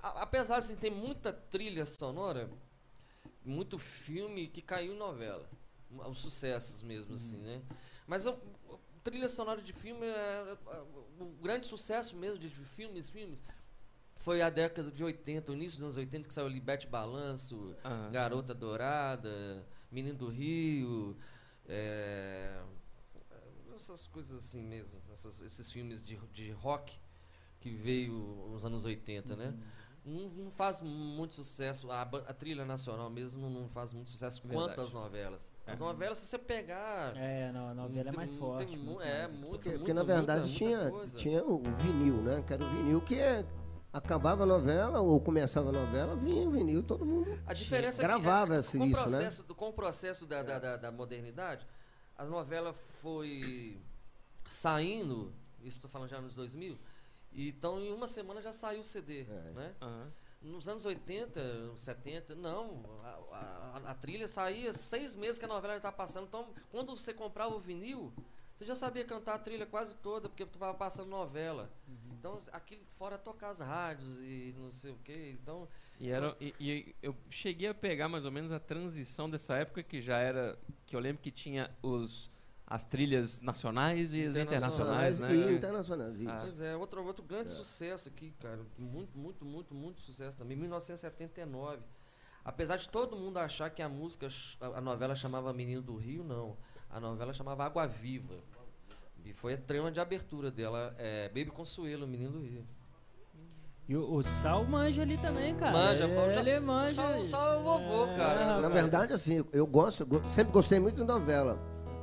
A- 0.02 0.23
apesar 0.23 0.55
de 0.55 0.65
assim, 0.66 0.77
ter 0.77 0.90
muita 0.90 1.32
trilha 1.32 1.86
sonora, 1.86 2.51
muito 3.44 3.78
filme 3.78 4.47
que 4.47 4.62
caiu 4.62 4.94
em 4.94 4.97
novela. 4.98 5.48
Um- 5.90 6.06
Os 6.09 6.19
sucessos 6.19 6.82
mesmo, 6.82 7.15
assim, 7.15 7.39
né? 7.39 7.61
Mas 8.06 8.27
a 8.27 8.35
trilha 9.02 9.28
sonora 9.28 9.61
de 9.62 9.73
filme, 9.73 10.05
é, 10.06 10.56
é, 10.73 10.78
o 11.20 11.27
grande 11.43 11.66
sucesso 11.66 12.16
mesmo 12.16 12.39
de 12.39 12.48
filmes, 12.48 13.09
filmes, 13.11 13.43
foi 14.16 14.41
a 14.43 14.49
década 14.51 14.91
de 14.91 15.03
80, 15.05 15.51
o 15.53 15.55
início 15.55 15.78
dos 15.78 15.85
anos 15.86 15.97
80, 15.97 16.28
que 16.28 16.35
saiu 16.35 16.49
Libete 16.49 16.86
Balanço, 16.86 17.74
Aham. 17.85 18.11
Garota 18.11 18.55
Dourada, 18.55 19.65
Menino 19.91 20.19
do 20.19 20.28
Rio, 20.28 21.16
é, 21.69 22.61
essas 23.77 24.07
coisas 24.07 24.39
assim 24.45 24.62
mesmo, 24.62 25.01
essas- 25.11 25.43
esses 25.43 25.70
filmes 25.70 26.03
de, 26.03 26.16
de 26.32 26.51
rock 26.53 26.99
que 27.61 27.70
veio 27.70 28.12
nos 28.53 28.65
anos 28.65 28.85
80, 28.85 29.35
né? 29.36 29.53
Não, 30.07 30.28
não 30.28 30.51
faz 30.51 30.82
muito 30.82 31.32
sucesso, 31.35 31.91
a, 31.91 32.03
a 32.03 32.35
trilha 32.35 32.65
nacional 32.66 33.09
mesmo 33.09 33.49
não, 33.49 33.66
faz 33.70 33.95
muito 33.95 34.11
sucesso 34.11 34.43
quanto 34.43 34.59
Verdade. 34.66 34.81
as 34.82 34.93
novelas. 34.93 35.51
As 35.66 35.77
É. 35.81 35.82
novelas, 35.82 36.19
se 36.19 36.27
você 36.27 36.39
pegar... 36.39 37.16
É, 37.16 37.51
não, 37.53 37.69
a 37.70 37.74
novela 37.74 38.09
é 38.09 38.11
tem- 38.11 38.16
mais 38.19 38.31
tem 38.31 38.39
forte. 38.39 38.77
mu- 38.77 38.85
muito 38.85 39.01
é, 39.01 39.27
mais. 39.27 39.32
muito, 39.41 39.51
Porque, 39.53 39.69
muito, 39.70 39.78
porque, 39.81 39.95
na 39.95 40.05
muita- 40.05 40.15
verdade 40.16 40.41
muita 40.49 40.59
tinha, 40.59 40.91
coisa. 40.91 41.16
tinha 41.16 41.43
o 41.45 41.59
vinil, 41.78 42.16
né? 42.23 42.45
Que 42.47 42.53
era 42.53 42.65
o 42.65 42.70
vinil 42.70 43.01
que 43.01 43.15
é- 43.19 43.47
acabava 43.99 44.43
a 44.43 44.47
novela 44.47 45.01
ou 45.01 45.21
começava 45.21 45.69
a 45.69 45.73
novela, 45.73 46.16
vinha 46.16 46.47
o 46.49 46.51
vinil, 46.51 46.83
todo 46.83 47.07
mundo 47.07 47.39
A 47.47 47.55
diferença 47.55 48.03
Gravava 48.03 48.57
é 48.57 48.62
que 48.62 48.77
com 48.77 48.85
o 48.85 48.87
isso, 48.89 48.97
né? 48.99 49.03
processo, 49.05 49.43
do- 49.45 49.55
com 49.55 49.69
o 49.69 49.73
processo 49.73 50.27
da, 50.27 50.43
da, 50.43 50.59
da- 50.59 50.77
da 50.77 50.91
modernidade, 50.93 51.65
a 52.19 52.25
novela 52.25 52.73
foi 52.73 53.81
saindo, 54.49 55.33
isso 55.62 55.79
estou 55.79 55.89
falando 55.89 56.09
já 56.11 56.21
nos 56.21 56.35
2000, 56.35 56.77
e 57.33 57.49
então 57.49 57.79
em 57.81 57.93
uma 57.93 58.07
semana 58.09 58.43
já 58.43 58.53
saiu 58.53 58.81
o 58.81 58.85
CD, 58.85 59.21
É. 59.23 59.51
né? 59.55 59.75
Aham. 59.81 60.12
Nos 60.43 60.69
anos 60.69 60.85
80, 60.85 61.41
70, 61.75 62.35
não, 62.35 62.83
a, 63.03 63.09
a- 63.33 63.83
a 63.93 63.95
trilha 63.95 64.29
saía 64.29 64.75
seis 64.75 65.15
meses 65.15 65.39
que 65.39 65.45
a 65.47 65.49
novela 65.49 65.75
já 65.75 65.79
estava 65.79 65.97
passando, 65.97 66.27
então 66.27 66.49
quando 66.71 66.95
você 66.95 67.15
comprava 67.15 67.55
o 67.55 67.59
vinil, 67.59 68.12
você 68.55 68.65
já 68.65 68.77
sabia 68.77 69.05
cantar 69.05 69.35
a 69.35 69.39
trilha 69.39 69.67
quase 69.67 69.97
toda, 69.97 70.29
porque 70.29 70.45
tu 70.47 70.55
estava 70.55 70.75
passando 70.75 71.09
novela. 71.09 71.71
Então, 72.13 72.39
aquilo 72.53 72.83
fora 72.91 73.19
tocar 73.19 73.51
as 73.51 73.61
rádios 73.61 74.17
e 74.19 74.55
não 74.57 74.71
sei 74.71 74.93
o 74.93 74.97
que. 75.05 75.37
Então, 75.43 75.69
E, 75.99 76.09
era, 76.09 76.37
e, 76.41 76.55
e 76.61 76.95
eu 77.03 77.15
cheguei 77.29 77.69
a 77.69 77.75
pegar 77.75 78.09
mais 78.09 78.25
ou 78.25 78.31
menos 78.31 78.53
a 78.53 78.61
transição 78.61 79.29
dessa 79.29 79.57
época 79.57 79.83
que 79.83 80.01
já 80.01 80.19
era. 80.19 80.59
Que 80.87 80.95
eu 80.95 81.01
lembro 81.01 81.21
que 81.21 81.31
tinha 81.31 81.69
os, 81.83 82.31
as 82.67 82.85
trilhas 82.85 83.41
nacionais 83.41 84.15
e 84.15 84.25
as 84.25 84.37
internacionais, 84.37 85.19
Internacionais 85.19 85.21
né? 85.21 85.53
e 85.53 85.57
internacionais. 85.57 86.21
isso. 86.21 86.31
Ah. 86.31 86.39
Pois 86.41 86.61
é, 86.61 86.77
outro, 86.77 87.05
outro 87.05 87.25
grande 87.25 87.51
sucesso 87.51 88.09
aqui, 88.09 88.33
cara. 88.41 88.65
Muito, 88.79 89.19
muito, 89.19 89.45
muito, 89.45 89.75
muito 89.75 90.01
sucesso 90.01 90.39
também. 90.39 90.57
1979. 90.57 91.83
Apesar 92.45 92.77
de 92.77 92.89
todo 92.89 93.17
mundo 93.17 93.39
achar 93.39 93.69
que 93.71 93.83
a 93.83 93.89
música, 93.89 94.29
a 94.61 94.81
novela 94.81 95.15
chamava 95.15 95.53
Menino 95.53 95.83
do 95.83 95.97
Rio, 95.97 96.23
não. 96.23 96.57
A 96.95 97.01
novela 97.01 97.33
chamava 97.33 97.65
Água 97.65 97.89
Viva. 97.89 98.35
E 99.25 99.33
foi 99.33 99.55
a 99.55 99.59
trama 99.59 99.91
de 99.91 99.99
abertura 99.99 100.49
dela. 100.49 100.95
É 100.97 101.27
Baby 101.29 101.47
Consuelo, 101.51 102.07
Menino 102.07 102.31
do 102.31 102.41
Rio. 102.41 102.65
E 103.89 103.97
o, 103.97 104.15
o 104.15 104.23
Sal 104.23 104.65
manja 104.65 105.03
ali 105.03 105.19
também, 105.19 105.57
cara. 105.57 105.73
Manja, 105.73 106.05
ele, 106.05 106.15
manja. 106.15 106.39
ele 106.41 106.61
manja. 106.61 106.95
Sal- 106.95 107.12
aí. 107.12 107.25
Sal 107.25 107.53
é 107.53 107.57
o 107.57 107.62
vovô, 107.65 108.07
cara. 108.16 108.61
Na 108.61 108.69
verdade, 108.69 109.12
assim, 109.12 109.45
eu 109.53 109.66
gosto, 109.66 110.07
eu 110.09 110.29
sempre 110.29 110.53
gostei 110.53 110.79
muito 110.79 110.97
de 110.97 111.05
novela, 111.05 111.59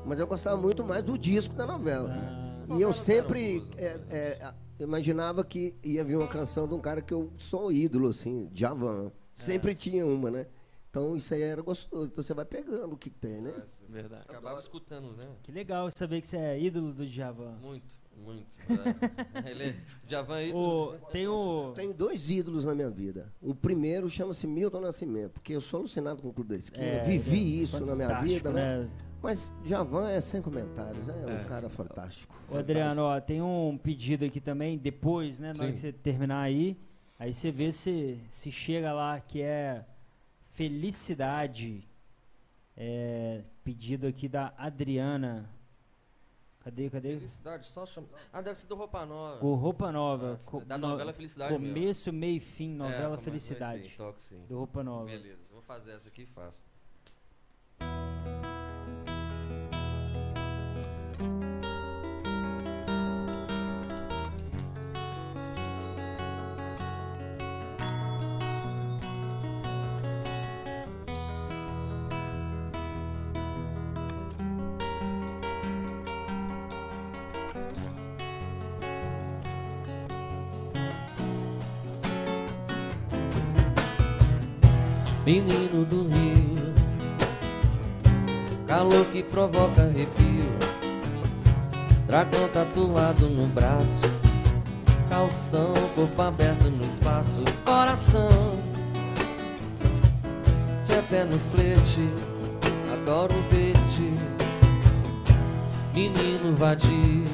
mas 0.06 0.20
eu 0.20 0.28
gostava 0.28 0.58
muito 0.62 0.84
mais 0.84 1.02
do 1.04 1.18
disco 1.18 1.56
da 1.56 1.66
novela. 1.66 2.12
Ah, 2.70 2.76
E 2.78 2.82
eu 2.82 2.92
sempre 2.92 3.64
é, 3.78 3.98
é, 4.10 4.54
imaginava 4.84 5.44
que 5.46 5.76
ia 5.84 6.04
vir 6.04 6.18
uma 6.18 6.28
canção 6.28 6.68
de 6.68 6.74
um 6.74 6.80
cara 6.82 7.02
que 7.02 7.14
eu 7.14 7.32
sou 7.38 7.72
ídolo, 7.72 8.10
assim, 8.10 8.50
Javan. 8.54 9.10
Sempre 9.34 9.74
tinha 9.74 10.06
uma, 10.06 10.30
né? 10.30 10.48
Então 10.90 11.16
isso 11.16 11.34
aí 11.34 11.42
era 11.42 11.62
gostoso. 11.62 12.08
Então 12.12 12.22
você 12.22 12.34
vai 12.34 12.44
pegando 12.46 12.94
o 12.94 12.98
que 12.98 13.10
tem, 13.10 13.40
né? 13.42 13.54
Verdade. 13.92 14.24
Acabava 14.30 14.60
escutando, 14.60 15.12
né? 15.18 15.28
que 15.44 15.52
legal 15.52 15.90
saber 15.92 16.22
que 16.22 16.28
você 16.28 16.38
é 16.38 16.60
ídolo 16.60 16.94
do 16.94 17.06
Djavan. 17.06 17.58
Muito, 17.62 17.98
muito. 18.16 18.58
é. 19.44 19.50
Ele 19.52 19.64
é 19.66 19.76
Javan 20.08 20.36
aí. 20.36 20.54
O, 20.54 20.96
tem 21.12 21.28
o. 21.28 21.74
Tenho 21.76 21.94
dois 21.94 22.30
ídolos 22.30 22.64
na 22.64 22.74
minha 22.74 22.90
vida. 22.90 23.32
O 23.42 23.54
primeiro 23.54 24.10
chama-se 24.10 24.48
Milton 24.48 24.80
Nascimento, 24.80 25.34
porque 25.34 25.54
eu 25.54 25.60
sou 25.60 25.82
alucinado 25.82 26.22
com 26.22 26.30
o 26.30 26.34
Clube 26.34 26.52
da 26.52 26.56
Esquina, 26.56 26.86
é, 26.86 27.04
vivi 27.04 27.60
é 27.60 27.64
isso 27.64 27.86
na 27.86 27.96
minha 27.96 28.08
fantástico, 28.08 28.34
vida, 28.34 28.52
né? 28.52 28.90
Mas 29.22 29.54
Javan 29.66 30.10
é 30.10 30.20
sem 30.20 30.42
comentários, 30.42 31.08
é, 31.08 31.14
um 31.14 31.44
cara 31.48 31.70
fantástico. 31.70 32.34
Ô, 32.50 32.58
Adriano, 32.58 33.04
ó, 33.04 33.20
tem 33.20 33.42
um 33.42 33.78
pedido 33.78 34.26
aqui 34.26 34.40
também, 34.40 34.78
depois, 34.78 35.40
né? 35.40 35.52
Na 35.56 35.64
hora 35.64 35.74
que 35.74 35.78
você 35.78 35.92
terminar 35.92 36.42
aí, 36.42 36.76
aí 37.20 37.34
você 37.34 37.52
vê 37.52 37.72
se, 37.72 38.18
se 38.30 38.52
chega 38.52 38.94
lá, 38.94 39.20
que 39.20 39.42
é 39.42 39.86
Felicidade. 40.52 41.88
É, 42.76 43.42
pedido 43.64 44.08
aqui 44.08 44.28
da 44.28 44.54
Adriana. 44.58 45.50
Cadê, 46.60 46.90
cadê? 46.92 47.16
Felicidade, 47.18 47.68
só 47.68 47.86
chama. 47.88 48.08
Ah, 48.32 48.40
deve 48.42 48.56
ser 48.56 48.68
do 48.68 48.76
Roupa 48.76 49.04
Nova. 49.04 49.40
Com 49.40 49.56
roupa 49.56 49.92
nova. 49.92 50.40
Ah, 50.54 50.60
da 50.60 50.78
no- 50.78 50.90
novela 50.90 51.12
Felicidade 51.12 51.54
mesmo. 51.58 51.74
Começo, 51.74 52.14
meio 52.14 52.38
e 52.38 52.40
fim, 52.40 52.74
É, 52.74 52.76
novela 52.76 53.06
começo, 53.06 53.24
Felicidade. 53.24 53.94
Toque 53.98 54.22
sim. 54.22 54.46
Do 54.46 54.58
roupa 54.60 54.84
nova. 54.84 55.06
Beleza, 55.06 55.50
vou 55.52 55.62
fazer 55.62 55.94
essa 55.94 56.10
aqui 56.10 56.22
e 56.22 56.26
faço. 56.28 56.64
Menino 85.32 85.86
do 85.86 86.10
Rio, 86.10 86.74
calor 88.68 89.06
que 89.06 89.24
provoca 89.24 89.84
arrepio, 89.84 90.52
dragão 92.06 92.50
tatuado 92.50 93.30
no 93.30 93.48
braço, 93.48 94.02
calção, 95.10 95.72
corpo 95.96 96.22
aberto 96.22 96.70
no 96.70 96.86
espaço, 96.86 97.46
coração, 97.64 98.60
de 100.86 100.96
eterno 100.96 101.40
flerte, 101.40 102.10
adoro 102.92 103.34
ver-te, 103.50 104.14
menino 105.94 106.58
vadio, 106.58 107.26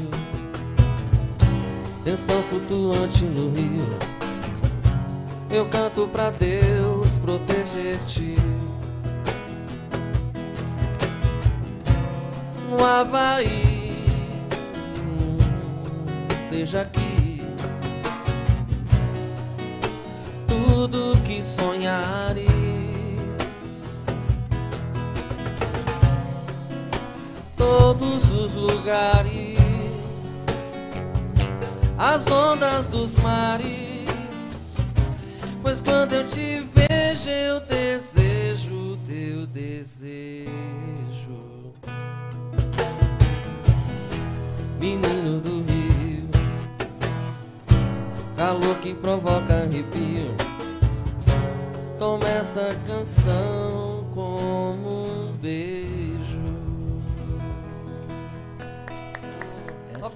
tensão 2.04 2.44
flutuante 2.44 3.26
no 3.26 3.50
rio. 3.56 4.18
Eu 5.50 5.66
canto 5.66 6.08
pra 6.10 6.30
Deus 6.30 6.87
proteger-te. 7.28 8.38
No 12.70 12.86
Havaí, 12.86 14.08
seja 16.48 16.84
aqui. 16.84 17.44
Tudo 20.48 21.18
que 21.26 21.44
sonhares, 21.44 22.46
todos 27.58 28.32
os 28.32 28.56
lugares, 28.56 29.60
as 31.98 32.26
ondas 32.28 32.88
dos 32.88 33.18
mares 33.18 33.87
Pois 35.68 35.82
quando 35.82 36.14
eu 36.14 36.26
te 36.26 36.66
vejo, 36.74 37.30
eu 37.30 37.60
desejo 37.60 38.98
teu 39.06 39.46
desejo. 39.48 40.48
Menino 44.80 45.42
do 45.42 45.62
Rio, 45.70 46.30
calor 48.38 48.78
que 48.78 48.94
provoca 48.94 49.56
arrepio. 49.56 50.34
Toma 52.00 52.26
essa 52.30 52.74
canção 52.88 54.08
como 54.16 55.32
um 55.32 55.34
beijo. 55.42 55.97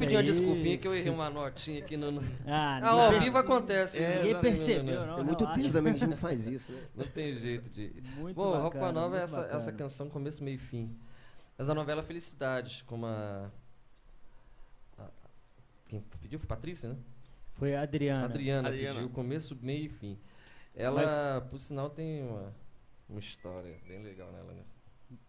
Pedir 0.01 0.15
uma 0.17 0.23
desculpinha 0.23 0.77
que 0.77 0.87
eu 0.87 0.93
errei 0.95 1.11
uma 1.11 1.29
notinha 1.29 1.79
aqui 1.83 1.95
no. 1.97 2.11
no- 2.11 2.21
Ah, 2.45 2.77
Ah, 2.77 2.79
ninguém 2.81 3.15
ao 3.15 3.21
vivo 3.21 3.37
acontece. 3.37 3.97
É, 3.97 4.01
né? 4.01 4.15
Ninguém 4.17 4.33
Não, 4.33 4.41
percebeu, 4.41 4.83
não, 4.83 5.07
não. 5.07 5.15
Tem 5.15 5.23
muito 5.25 5.39
relaxa. 5.43 5.61
tempo 5.61 5.73
também 5.73 5.93
que 5.93 5.97
a 5.97 5.99
gente 6.01 6.09
não 6.09 6.17
faz 6.17 6.45
isso, 6.47 6.71
né? 6.71 6.81
Não 6.95 7.05
tem 7.07 7.37
jeito 7.37 7.69
de. 7.69 7.93
Muito 8.17 8.35
Bom, 8.35 8.51
bacana, 8.51 8.63
Roupa 8.63 8.91
Nova 8.91 9.17
é 9.19 9.23
essa, 9.23 9.37
bacana. 9.41 9.57
essa 9.57 9.71
canção 9.71 10.09
começo, 10.09 10.43
meio 10.43 10.55
e 10.55 10.57
fim. 10.59 10.95
É 11.57 11.63
da 11.63 11.73
novela 11.75 12.01
Felicidade, 12.03 12.83
com 12.85 13.05
a. 13.05 13.49
a- 14.99 15.09
Quem 15.87 16.01
pediu 16.21 16.39
foi 16.39 16.47
Patrícia, 16.47 16.89
né? 16.89 16.95
Foi 17.55 17.75
a 17.75 17.81
Adriana. 17.83 18.25
Adriana, 18.25 18.67
Adriana. 18.69 18.95
pediu 18.95 19.09
começo, 19.09 19.57
meio 19.61 19.85
e 19.85 19.89
fim. 19.89 20.17
Ela, 20.75 21.41
por 21.49 21.59
sinal, 21.59 21.89
tem 21.89 22.23
uma, 22.23 22.53
uma 23.09 23.19
história 23.19 23.75
bem 23.87 24.01
legal 24.01 24.31
nela, 24.31 24.53
né? 24.53 24.63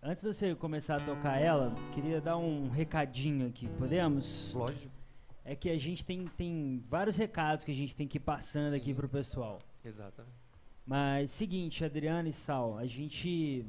Antes 0.02 0.22
de 0.22 0.32
você 0.32 0.54
começar 0.54 0.96
a 0.96 1.00
tocar 1.00 1.40
ela, 1.40 1.74
queria 1.92 2.20
dar 2.20 2.36
um 2.36 2.68
recadinho 2.68 3.48
aqui, 3.48 3.68
podemos? 3.78 4.52
Lógico. 4.54 4.92
É 5.44 5.56
que 5.56 5.68
a 5.70 5.78
gente 5.78 6.04
tem, 6.04 6.26
tem 6.36 6.80
vários 6.88 7.16
recados 7.16 7.64
que 7.64 7.72
a 7.72 7.74
gente 7.74 7.96
tem 7.96 8.06
que 8.06 8.18
ir 8.18 8.20
passando 8.20 8.74
aqui 8.74 8.86
Sim. 8.86 8.94
pro 8.94 9.08
pessoal. 9.08 9.58
Exatamente. 9.84 10.36
Mas 10.86 11.30
seguinte, 11.32 11.84
Adriana 11.84 12.28
e 12.28 12.32
Sal, 12.32 12.78
a 12.78 12.86
gente 12.86 13.64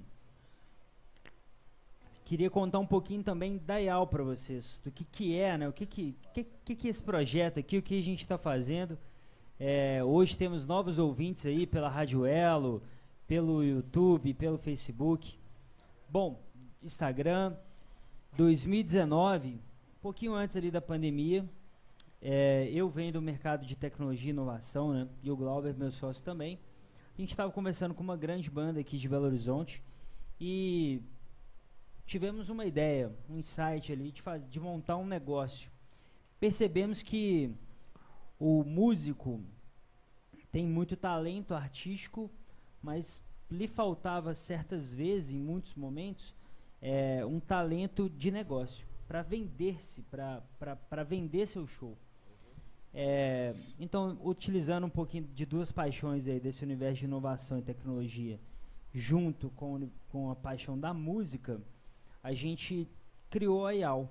queria 2.26 2.49
contar 2.49 2.80
um 2.80 2.85
pouquinho 2.85 3.23
também 3.23 3.57
da 3.57 3.77
IAL 3.77 4.06
para 4.06 4.23
vocês, 4.23 4.80
do 4.84 4.91
que 4.91 5.03
que 5.03 5.35
é, 5.35 5.57
né? 5.57 5.68
O 5.68 5.73
que 5.73 5.85
que, 5.85 6.15
que, 6.34 6.44
que 6.64 6.76
que 6.76 6.88
é 6.88 6.90
esse 6.90 7.02
projeto 7.02 7.60
aqui, 7.60 7.77
o 7.77 7.81
que 7.81 7.98
a 7.98 8.03
gente 8.03 8.19
está 8.19 8.38
fazendo. 8.38 8.98
É, 9.60 10.03
hoje 10.03 10.38
temos 10.38 10.68
novos 10.68 10.99
ouvintes 10.99 11.45
aí 11.45 11.65
pela 11.65 11.90
Rádio 11.90 12.26
Elo, 12.26 12.84
pelo 13.27 13.64
YouTube, 13.64 14.34
pelo 14.35 14.57
Facebook. 14.57 15.41
Bom, 16.14 16.40
Instagram, 16.84 17.56
2019, 18.38 19.56
um 19.56 19.60
pouquinho 19.99 20.35
antes 20.35 20.56
ali 20.56 20.69
da 20.69 20.80
pandemia, 20.80 21.44
é, 22.22 22.69
eu 22.72 22.88
venho 22.88 23.14
do 23.14 23.19
mercado 23.19 23.65
de 23.65 23.76
tecnologia 23.76 24.30
e 24.30 24.30
inovação, 24.30 24.94
né? 24.94 25.07
E 25.23 25.31
o 25.31 25.35
Glauber, 25.35 25.76
meu 25.76 25.91
sócio 25.91 26.23
também. 26.23 26.60
A 27.18 27.19
gente 27.19 27.31
estava 27.31 27.52
conversando 27.52 27.95
com 27.95 28.03
uma 28.03 28.15
grande 28.15 28.48
banda 28.48 28.80
aqui 28.80 28.95
de 28.95 29.10
Belo 29.10 29.26
Horizonte 29.26 29.81
e 30.40 31.02
tivemos 32.06 32.48
uma 32.48 32.64
ideia, 32.64 33.11
um 33.27 33.40
insight 33.40 33.91
ali 33.91 34.11
de, 34.11 34.22
faz, 34.22 34.48
de 34.48 34.60
montar 34.60 34.98
um 34.98 35.07
negócio. 35.07 35.72
Percebemos 36.40 37.02
que 37.02 37.56
o 38.40 38.64
músico 38.64 39.41
tem 40.52 40.68
muito 40.68 40.95
talento 40.95 41.56
artístico, 41.56 42.30
mas 42.84 43.19
lhe 43.54 43.68
faltava 43.68 44.34
certas 44.34 44.94
vezes, 44.94 45.34
em 45.34 45.40
muitos 45.40 45.76
momentos, 45.76 46.34
é, 46.82 47.26
um 47.26 47.40
talento 47.40 48.10
de 48.10 48.32
negócio 48.32 48.86
para 49.08 49.22
vender-se, 49.22 50.04
para 50.04 51.04
vender 51.04 51.46
seu 51.46 51.66
show. 51.68 51.98
É, 52.94 53.56
então, 53.80 54.20
utilizando 54.24 54.86
um 54.86 54.90
pouquinho 54.90 55.24
de 55.34 55.46
duas 55.46 55.72
paixões 55.72 56.28
aí 56.28 56.40
desse 56.40 56.64
universo 56.64 57.00
de 57.00 57.06
inovação 57.06 57.58
e 57.58 57.62
tecnologia, 57.62 58.40
junto 58.94 59.50
com, 59.52 59.76
o 59.76 59.92
com 60.10 60.30
a 60.30 60.36
paixão 60.36 60.80
da 60.80 60.94
música, 60.94 61.60
a 62.22 62.34
gente 62.34 62.88
criou 63.30 63.66
a 63.66 63.72
IAL. 63.72 64.10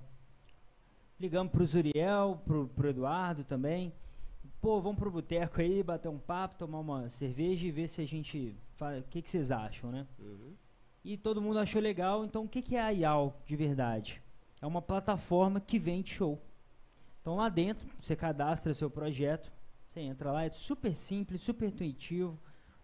Ligamos 1.21 1.53
pro 1.53 1.65
Zuriel, 1.65 2.41
pro, 2.45 2.67
pro 2.69 2.89
Eduardo 2.89 3.45
também. 3.45 3.93
Pô, 4.61 4.81
vamos 4.81 4.99
pro 4.99 5.11
boteco 5.11 5.61
aí, 5.61 5.83
bater 5.83 6.09
um 6.09 6.19
papo, 6.19 6.57
tomar 6.57 6.81
uma 6.81 7.09
cerveja 7.09 7.67
e 7.67 7.71
ver 7.71 7.89
se 7.89 8.03
a 8.03 8.07
gente. 8.07 8.57
O 8.81 9.03
que, 9.09 9.23
que 9.23 9.31
vocês 9.31 9.51
acham, 9.51 9.91
né? 9.91 10.07
E 11.05 11.17
todo 11.17 11.41
mundo 11.43 11.59
achou 11.59 11.81
legal. 11.81 12.25
Então, 12.25 12.45
o 12.45 12.49
que, 12.49 12.63
que 12.63 12.77
é 12.77 12.81
a 12.81 12.91
IAL 12.91 13.41
de 13.45 13.57
verdade? 13.57 14.23
É 14.61 14.67
uma 14.67 14.83
plataforma 14.83 15.61
que 15.61 15.79
vende 15.79 16.11
show. 16.11 16.41
Então, 17.21 17.37
lá 17.37 17.49
dentro, 17.49 17.87
você 18.01 18.17
cadastra 18.17 18.75
seu 18.75 18.91
projeto, 18.91 19.53
você 19.87 20.01
entra 20.01 20.33
lá, 20.33 20.45
é 20.45 20.51
super 20.51 20.95
simples, 20.95 21.41
super 21.41 21.69
intuitivo, 21.69 22.39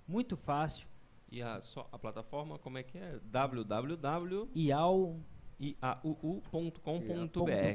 muito 0.06 0.36
fácil. 0.36 0.88
E 1.30 1.42
a, 1.42 1.60
só, 1.60 1.88
a 1.92 1.98
plataforma, 1.98 2.58
como 2.58 2.78
é 2.78 2.82
que 2.82 2.98
é? 2.98 3.18
www.iau.com.br 3.24 5.38
IAL.com.br. 5.58 7.74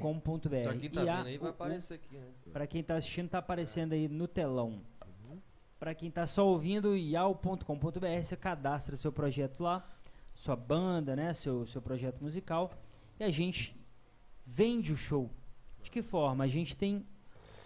Pra 0.63 0.77
quem 0.77 0.89
tá 0.89 1.03
vendo 1.03 1.27
aí, 1.27 1.37
vai 1.37 1.49
aparecer 1.49 1.95
aqui, 1.95 2.17
né? 2.17 2.27
Para 2.51 2.65
quem 2.65 2.81
está 2.81 2.95
assistindo, 2.95 3.29
tá 3.29 3.39
aparecendo 3.39 3.93
aí 3.93 4.07
no 4.07 4.27
telão. 4.27 4.81
Para 5.83 5.93
quem 5.93 6.09
tá 6.09 6.25
só 6.25 6.47
ouvindo, 6.47 6.95
ial.com.br, 6.95 8.23
você 8.23 8.37
cadastra 8.37 8.95
seu 8.95 9.11
projeto 9.11 9.61
lá, 9.61 9.85
sua 10.33 10.55
banda, 10.55 11.13
né, 11.13 11.33
seu, 11.33 11.67
seu 11.67 11.81
projeto 11.81 12.21
musical, 12.21 12.71
e 13.19 13.23
a 13.25 13.29
gente 13.29 13.75
vende 14.45 14.93
o 14.93 14.95
show. 14.95 15.29
De 15.81 15.91
que 15.91 16.01
forma? 16.01 16.45
A 16.45 16.47
gente 16.47 16.77
tem 16.77 17.05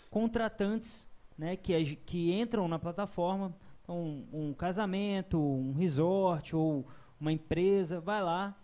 contratantes, 0.09 1.07
né, 1.37 1.55
que, 1.55 1.95
que 1.95 2.33
entram 2.33 2.67
na 2.67 2.79
plataforma, 2.79 3.55
então 3.83 4.25
um, 4.33 4.51
casamento, 4.51 5.39
um 5.39 5.73
resort 5.73 6.55
ou 6.55 6.87
uma 7.21 7.31
empresa, 7.31 7.99
vai 7.99 8.23
lá, 8.23 8.57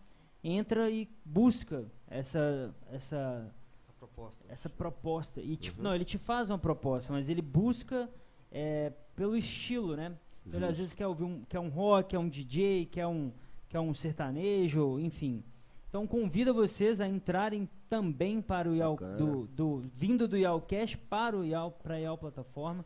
entra 0.44 0.90
e 0.90 1.08
busca 1.24 1.86
essa 2.08 2.74
essa 2.92 3.54
Essa 3.88 3.94
proposta. 4.00 4.46
essa 4.50 4.70
proposta. 4.70 5.42
E 5.42 5.56
tipo, 5.56 5.80
não, 5.80 5.94
ele 5.94 6.06
te 6.06 6.18
faz 6.18 6.50
uma 6.50 6.58
proposta, 6.58 7.14
mas 7.14 7.30
ele 7.30 7.44
busca 7.44 8.10
é, 8.52 8.92
pelo 9.16 9.36
estilo, 9.36 9.96
né? 9.96 10.16
Ele 10.52 10.66
às 10.66 10.78
vezes 10.78 10.94
quer 10.94 11.08
ouvir 11.08 11.24
um, 11.24 11.42
quer 11.48 11.60
um 11.60 11.70
rock, 11.70 12.10
quer 12.10 12.20
um 12.20 12.28
DJ, 12.28 12.86
quer 12.86 13.08
um, 13.08 13.32
quer 13.70 13.80
um 13.80 13.94
sertanejo, 13.94 15.00
enfim. 15.00 15.44
Então 15.88 16.06
convido 16.06 16.54
vocês 16.54 17.00
a 17.00 17.08
entrarem 17.08 17.70
também 17.88 18.42
para 18.42 18.70
o 18.70 18.98
do, 19.18 19.48
do, 19.48 19.84
vindo 19.94 20.28
do 20.28 20.36
IALcast 20.38 20.98
para 20.98 21.38
o 21.38 21.46
IAL, 21.46 21.72
para 21.72 21.96
a 21.96 22.00
IAL 22.00 22.18
plataforma 22.18 22.84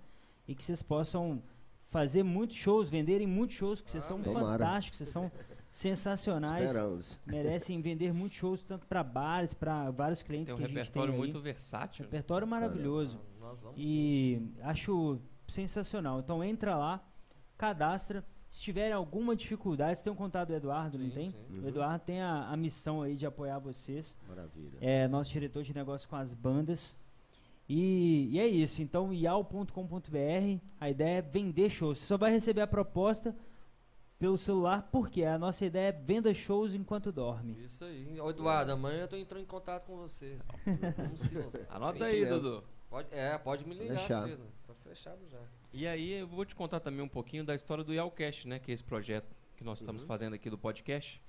e 0.47 0.53
que 0.53 0.63
vocês 0.63 0.83
possam 0.83 1.41
fazer 1.89 2.21
muitos 2.23 2.57
shows, 2.57 2.89
venderem 2.89 3.25
muitos 3.25 3.55
shows, 3.55 3.81
que 3.81 3.89
vocês 3.89 4.03
são 4.03 4.21
Tomara. 4.21 4.45
fantásticos, 4.57 4.97
vocês 4.97 5.09
são 5.09 5.31
sensacionais, 5.71 6.65
Esperamos. 6.65 7.19
merecem 7.25 7.81
vender 7.81 8.13
muitos 8.13 8.37
shows 8.37 8.63
tanto 8.63 8.85
para 8.87 9.03
bares, 9.03 9.53
para 9.53 9.89
vários 9.91 10.21
clientes 10.21 10.53
Tem 10.53 10.55
um 10.55 10.57
que 10.57 10.63
a 10.63 10.67
gente 10.67 10.75
tem 10.75 10.83
repertório 10.83 11.13
aí. 11.13 11.17
muito 11.17 11.39
versátil. 11.39 12.03
né? 12.03 12.09
Repertório 12.11 12.47
maravilhoso. 12.47 13.19
Nós 13.39 13.59
vamos. 13.61 13.77
E 13.77 14.41
acho 14.61 15.19
sensacional. 15.47 16.19
Então 16.19 16.43
entra 16.43 16.75
lá, 16.75 17.01
cadastra. 17.57 18.23
Se 18.49 18.61
tiver 18.61 18.91
alguma 18.93 19.35
dificuldade, 19.35 19.99
você 19.99 20.05
tem 20.05 20.13
um 20.13 20.15
contato 20.15 20.47
do 20.47 20.55
Eduardo, 20.55 20.97
não 20.97 21.09
Sim, 21.09 21.11
tem? 21.11 21.31
sim. 21.31 21.59
O 21.59 21.67
Eduardo 21.67 22.05
tem 22.05 22.21
a, 22.21 22.47
a 22.47 22.55
missão 22.55 23.01
aí 23.01 23.15
de 23.15 23.25
apoiar 23.25 23.59
vocês. 23.59 24.15
Maravilha. 24.27 24.77
É 24.79 25.07
nosso 25.07 25.31
diretor 25.31 25.63
de 25.63 25.73
negócio 25.73 26.07
com 26.07 26.15
as 26.15 26.33
bandas. 26.33 26.95
E, 27.67 28.29
e 28.31 28.39
é 28.39 28.47
isso. 28.47 28.81
Então, 28.81 29.13
ial.com.br, 29.13 30.61
a 30.79 30.89
ideia 30.89 31.17
é 31.17 31.21
vender 31.21 31.69
shows. 31.69 31.97
Você 31.97 32.05
só 32.05 32.17
vai 32.17 32.31
receber 32.31 32.61
a 32.61 32.67
proposta 32.67 33.35
pelo 34.17 34.37
celular, 34.37 34.87
porque 34.91 35.23
a 35.23 35.37
nossa 35.37 35.65
ideia 35.65 35.89
é 35.89 35.91
venda 35.91 36.33
shows 36.33 36.73
enquanto 36.73 37.11
dorme. 37.11 37.53
Isso 37.65 37.83
aí. 37.83 38.19
Ô, 38.19 38.29
Eduardo, 38.29 38.71
amanhã 38.71 39.01
eu 39.01 39.07
tô 39.07 39.15
entrando 39.17 39.43
em 39.43 39.45
contato 39.45 39.85
com 39.85 39.97
você. 39.97 40.37
Vamos 40.97 41.21
sim. 41.21 41.35
Anota 41.69 42.05
aí, 42.05 42.21
mesmo. 42.21 42.39
Dudu. 42.39 42.63
Pode, 42.89 43.13
é, 43.13 43.37
pode 43.37 43.67
me 43.67 43.73
ligar 43.75 43.99
cedo. 43.99 44.43
Tá 44.65 44.73
fechado 44.75 45.19
já. 45.29 45.39
E 45.73 45.85
aí 45.85 46.11
eu 46.13 46.27
vou 46.27 46.45
te 46.45 46.55
contar 46.55 46.79
também 46.79 47.01
um 47.01 47.07
pouquinho 47.09 47.43
da 47.43 47.53
história 47.53 47.83
do 47.83 47.93
Yalcast, 47.93 48.47
né? 48.47 48.59
Que 48.59 48.71
é 48.71 48.73
esse 48.73 48.83
projeto 48.83 49.35
que 49.57 49.63
nós 49.63 49.79
estamos 49.79 50.03
fazendo 50.03 50.33
aqui 50.33 50.49
do 50.49 50.57
podcast. 50.57 51.21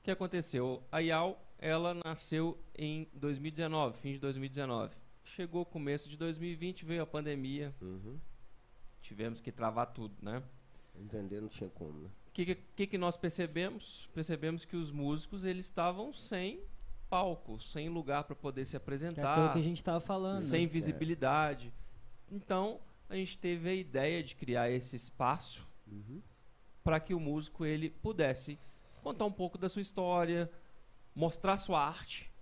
O 0.00 0.04
que 0.04 0.10
aconteceu? 0.10 0.82
A 0.90 0.98
Yal, 0.98 1.40
ela 1.58 1.94
nasceu 2.04 2.58
em 2.76 3.08
2019, 3.14 3.98
fim 4.00 4.12
de 4.12 4.18
2019. 4.18 4.96
Chegou 5.24 5.64
começo 5.64 6.08
de 6.08 6.16
2020, 6.16 6.84
veio 6.84 7.02
a 7.02 7.06
pandemia, 7.06 7.74
Uhum. 7.80 8.18
tivemos 9.00 9.40
que 9.40 9.50
travar 9.52 9.86
tudo, 9.86 10.14
né? 10.20 10.42
Entender 10.96 11.40
não 11.40 11.48
tinha 11.48 11.70
como, 11.70 11.98
né? 12.00 12.10
O 12.28 12.32
que, 12.32 12.54
que, 12.54 12.86
que 12.86 12.98
nós 12.98 13.16
percebemos? 13.16 14.08
Percebemos 14.12 14.64
que 14.64 14.76
os 14.76 14.90
músicos 14.90 15.44
eles 15.44 15.64
estavam 15.66 16.12
sem 16.12 16.60
palco, 17.14 17.60
sem 17.60 17.88
lugar 17.88 18.24
para 18.24 18.34
poder 18.34 18.64
se 18.64 18.72
Que 18.72 18.76
é 18.76 18.78
aquilo 18.78 18.84
apresentar, 18.96 19.52
que 19.52 19.58
a 19.58 19.62
gente 19.62 19.76
estava 19.76 20.00
falando. 20.00 20.38
sem 20.40 20.62
né? 20.66 20.72
visibilidade. 20.72 21.72
Então, 22.28 22.80
a 23.08 23.14
gente 23.14 23.38
teve 23.38 23.68
a 23.68 23.74
ideia 23.74 24.20
de 24.20 24.34
criar 24.34 24.68
esse 24.68 24.96
espaço 24.96 25.64
Uhum. 25.86 26.20
para 26.82 26.98
que 26.98 27.14
o 27.14 27.20
músico 27.20 27.64
ele 27.64 27.88
pudesse 27.90 28.58
contar 29.02 29.26
um 29.26 29.30
pouco 29.32 29.56
da 29.56 29.68
sua 29.68 29.80
história, 29.82 30.50
mostrar 31.14 31.56
sua 31.56 31.86
arte 31.86 32.32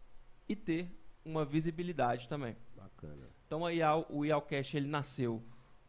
e 0.48 0.56
ter 0.56 0.88
uma 1.24 1.44
visibilidade 1.44 2.26
também. 2.28 2.56
Bacana. 2.74 3.28
Então 3.46 3.66
a 3.66 3.72
IAL, 3.74 4.06
o 4.08 4.24
IALcast 4.24 4.74
ele 4.76 4.86
nasceu 4.88 5.42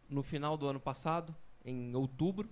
no 0.09 0.21
final 0.23 0.57
do 0.57 0.67
ano 0.67 0.79
passado, 0.79 1.33
em 1.63 1.95
outubro. 1.95 2.49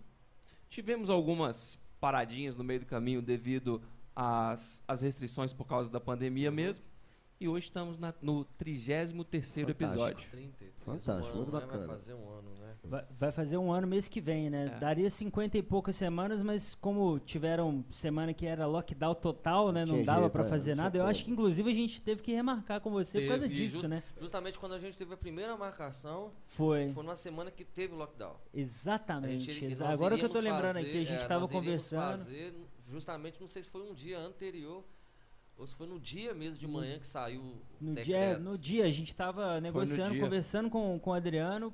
Tivemos 0.70 1.10
algumas 1.10 1.78
paradinhas 2.00 2.56
no 2.56 2.64
meio 2.64 2.80
do 2.80 2.86
caminho 2.86 3.22
devido 3.22 3.82
às, 4.16 4.84
às 4.88 5.02
restrições 5.02 5.54
por 5.54 5.66
causa 5.66 5.90
da 5.90 6.00
pandemia 6.00 6.52
mesmo. 6.52 6.86
E 7.40 7.48
hoje 7.48 7.68
estamos 7.70 7.98
na- 7.98 8.14
no 8.22 8.46
33º 8.60 9.70
episódio. 9.72 10.28
33, 10.30 10.72
Fantástico, 10.86 11.12
um 11.12 11.18
ano, 11.26 11.36
muito 11.38 11.52
né? 11.52 11.60
bacana. 11.60 11.88
Vai 11.88 11.96
fazer 11.98 12.14
um 12.14 12.30
ano, 12.30 12.52
né? 12.60 12.76
Vai, 12.84 13.06
vai 13.18 13.32
fazer 13.32 13.58
um 13.58 13.72
ano 13.72 13.88
mês 13.88 14.08
que 14.08 14.22
vem, 14.22 14.48
né? 14.52 14.74
É. 14.76 14.80
Daria 14.80 15.10
50 15.10 15.58
e 15.58 15.64
poucas 15.64 15.96
semanas, 15.96 16.44
mas 16.44 16.76
como 16.76 17.18
tiveram 17.20 17.84
semana 17.92 18.32
que 18.32 18.46
era 18.46 18.68
lockdown 18.68 19.16
total, 19.16 19.72
né? 19.72 19.86
Não 19.86 19.96
Tinha 19.96 20.06
dava 20.06 20.30
pra 20.30 20.44
é, 20.44 20.48
fazer 20.48 20.74
tinha 20.74 20.84
nada. 20.84 21.00
Eu 21.00 21.06
acho 21.08 21.26
que 21.26 21.32
inclusive 21.32 21.68
a 21.72 21.74
gente 21.74 22.00
teve 22.00 22.22
que 22.22 22.32
remarcar 22.32 22.80
com 22.80 22.92
você 22.92 23.22
por 23.22 23.30
causa 23.30 23.44
Teve, 23.48 23.56
disso, 23.56 23.78
just- 23.78 23.88
né? 23.90 24.04
Justamente 24.20 24.60
quando 24.60 24.74
a 24.74 24.80
gente 24.80 24.96
teve 24.96 25.12
a 25.16 25.18
primeira 25.18 25.58
marcação, 25.58 26.32
Foi. 26.46 26.90
foi 26.92 27.04
numa 27.04 27.16
semana 27.16 27.50
que 27.50 27.66
teve 27.66 27.96
lockdown. 27.96 28.36
Exatamente. 28.54 29.52
gente- 29.52 29.66
exa- 29.66 29.90
Agora 29.90 30.16
que 30.16 30.26
eu 30.26 30.30
tô 30.30 30.40
lembrando 30.40 30.74
fazer- 30.76 30.80
aqui, 30.82 30.98
a 31.00 31.06
gente 31.06 31.24
é, 31.24 31.28
tava 31.28 31.40
nós 31.40 31.50
iríamos 31.50 31.66
conversando. 31.90 32.02
fazer 32.02 32.56
justamente, 32.92 33.40
não 33.40 33.48
sei 33.48 33.64
se 33.64 33.70
foi 33.70 33.82
um 33.90 33.94
dia 33.94 34.20
anterior, 34.20 34.84
ou 35.58 35.66
se 35.66 35.74
foi 35.74 35.88
no 35.88 36.00
dia 36.00 36.34
mesmo 36.34 36.60
de 36.60 36.68
manhã 36.68 37.00
que 37.00 37.08
saiu 37.08 37.42
o 37.42 37.62
No 37.80 37.96
decreto. 37.96 38.06
dia, 38.06 38.40
no 38.40 38.58
dia, 38.58 38.86
a 38.86 38.92
gente 38.92 39.16
tava 39.16 39.60
negociando, 39.62 40.20
conversando 40.20 40.70
com, 40.70 41.00
com 41.00 41.10
o 41.10 41.14
Adriano. 41.14 41.74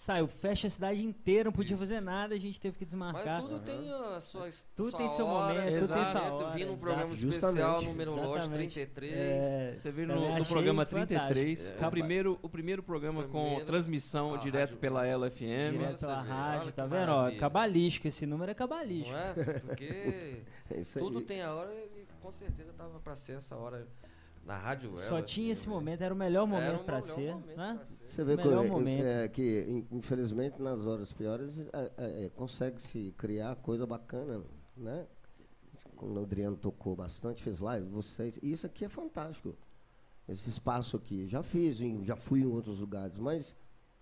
Saiu, 0.00 0.28
fecha 0.28 0.68
a 0.68 0.70
cidade 0.70 1.02
inteira, 1.04 1.46
não 1.46 1.52
podia 1.52 1.74
Isso. 1.74 1.80
fazer 1.82 2.00
nada, 2.00 2.32
a 2.32 2.38
gente 2.38 2.60
teve 2.60 2.78
que 2.78 2.84
desmarcar. 2.84 3.42
Mas 3.42 3.50
tudo 3.50 3.58
tem 3.64 3.90
a 3.92 4.20
sua, 4.20 4.48
Tudo 4.76 4.90
sua 4.90 4.98
tem 5.00 5.08
seu 5.08 5.26
hora, 5.26 5.58
momento, 5.58 5.72
tudo 5.80 5.92
tem 5.92 6.04
sua 6.04 6.20
hora, 6.22 6.50
Vim 6.52 6.64
num 6.66 6.66
exato. 6.74 6.78
programa 6.78 7.12
especial, 7.14 7.50
Justamente. 7.50 7.84
número 7.88 8.14
lote 8.14 8.38
Exatamente. 8.38 8.72
33. 8.74 9.44
É, 9.44 9.76
Você 9.76 9.90
viu 9.90 10.06
no, 10.06 10.38
no 10.38 10.46
programa 10.46 10.86
fantástico. 10.86 11.34
33, 11.34 11.70
É. 11.76 11.84
o, 11.84 11.90
primeiro, 11.90 12.38
o 12.42 12.48
primeiro 12.48 12.80
programa 12.80 13.24
com 13.24 13.40
Primeiro, 13.42 13.64
transmissão 13.66 14.34
a 14.34 14.36
direto 14.38 14.68
rádio- 14.70 14.78
pela 14.78 15.04
LFM. 15.04 15.72
direto 15.72 15.98
pela 15.98 16.22
rádio, 16.22 16.60
olha 16.62 16.72
tá 16.72 16.86
vendo? 16.86 17.08
Ó, 17.10 17.30
cabalístico, 17.40 18.06
esse 18.06 18.24
número 18.24 18.52
é 18.52 18.54
cabalístico. 18.54 19.10
Não 19.10 19.18
é? 19.18 19.58
Porque 19.58 19.84
É 20.70 20.76
aí. 20.76 20.84
tudo 20.96 21.22
tem 21.22 21.42
a 21.42 21.52
hora 21.52 21.74
e 21.74 22.06
com 22.22 22.30
certeza 22.30 22.72
tava 22.78 23.00
pra 23.00 23.16
ser 23.16 23.32
essa 23.38 23.56
hora 23.56 23.84
na 24.48 24.56
rádio. 24.56 24.96
Só 24.96 25.16
ela, 25.18 25.22
tinha 25.22 25.52
esse 25.52 25.68
momento, 25.68 26.00
era 26.00 26.12
o 26.14 26.16
melhor 26.16 26.46
momento 26.46 26.82
melhor 26.84 27.02
ser. 27.02 27.36
né? 27.54 27.78
ser. 27.84 28.08
Você 28.08 28.24
vê 28.24 28.36
que, 28.36 28.48
Melhor 28.48 28.64
é, 28.64 28.68
momento. 28.68 29.30
que, 29.32 29.66
in- 29.68 29.86
infelizmente, 29.98 30.60
nas 30.60 30.86
horas 30.86 31.12
piores, 31.12 31.58
é, 31.60 31.92
é, 31.98 32.24
é, 32.24 32.28
consegue-se 32.30 33.14
criar 33.18 33.54
coisa 33.56 33.86
bacana, 33.86 34.42
né? 34.76 35.06
Como 35.94 36.14
o 36.18 36.22
Adriano 36.22 36.56
tocou 36.56 36.96
bastante, 36.96 37.42
fez 37.42 37.60
live, 37.60 37.86
vocês. 37.88 38.38
Isso 38.42 38.66
aqui 38.66 38.84
é 38.86 38.88
fantástico. 38.88 39.54
Esse 40.26 40.48
espaço 40.48 40.96
aqui. 40.96 41.26
Já 41.26 41.42
fiz, 41.42 41.80
em- 41.80 42.02
já 42.04 42.16
fui 42.16 42.40
em 42.40 42.46
outros 42.46 42.80
lugares, 42.80 43.18
mas 43.18 43.54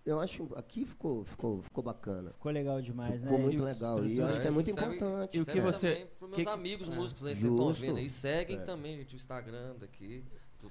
eu 0.07 0.21
acho 0.21 0.47
que 0.47 0.55
aqui 0.55 0.85
ficou, 0.87 1.25
ficou, 1.25 1.61
ficou 1.63 1.83
bacana. 1.85 2.31
Ficou 2.33 2.53
legal 2.53 2.81
demais, 2.81 3.21
Ficou 3.21 3.37
né? 3.37 3.45
muito 3.45 3.59
E 3.59 3.61
legal. 3.61 4.05
E 4.05 4.17
eu 4.19 4.27
acho 4.27 4.41
que 4.41 4.47
é 4.47 4.51
muito 4.51 4.73
Serve- 4.73 4.97
importante. 4.97 5.37
E 5.37 5.41
o 5.41 5.45
que 5.45 5.53
Serve 5.53 5.61
você- 5.61 5.91
também 5.95 6.07
pros 6.19 6.31
meus 6.31 6.43
que- 6.45 6.49
amigos 6.49 6.89
é. 6.89 6.95
músicos 6.95 7.27
aí 7.27 7.35
que 7.37 7.47
estão 7.47 7.73
vendo 7.73 7.97
aí. 7.99 8.09
Seguem 8.11 8.57
É. 8.59 8.61
também, 8.63 8.97
gente, 8.97 9.15
o 9.15 9.17
Instagram 9.17 9.75
daqui. 9.79 10.25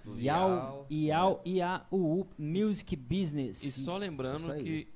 Do, 0.03 0.19
Iau. 0.19 0.85
Iau, 0.89 1.41
Iau, 1.45 2.27
Music 2.37 2.95
Business. 2.95 3.63
E 3.63 3.71
só 3.71 3.95
lembrando 3.97 4.53
que, 4.57 4.87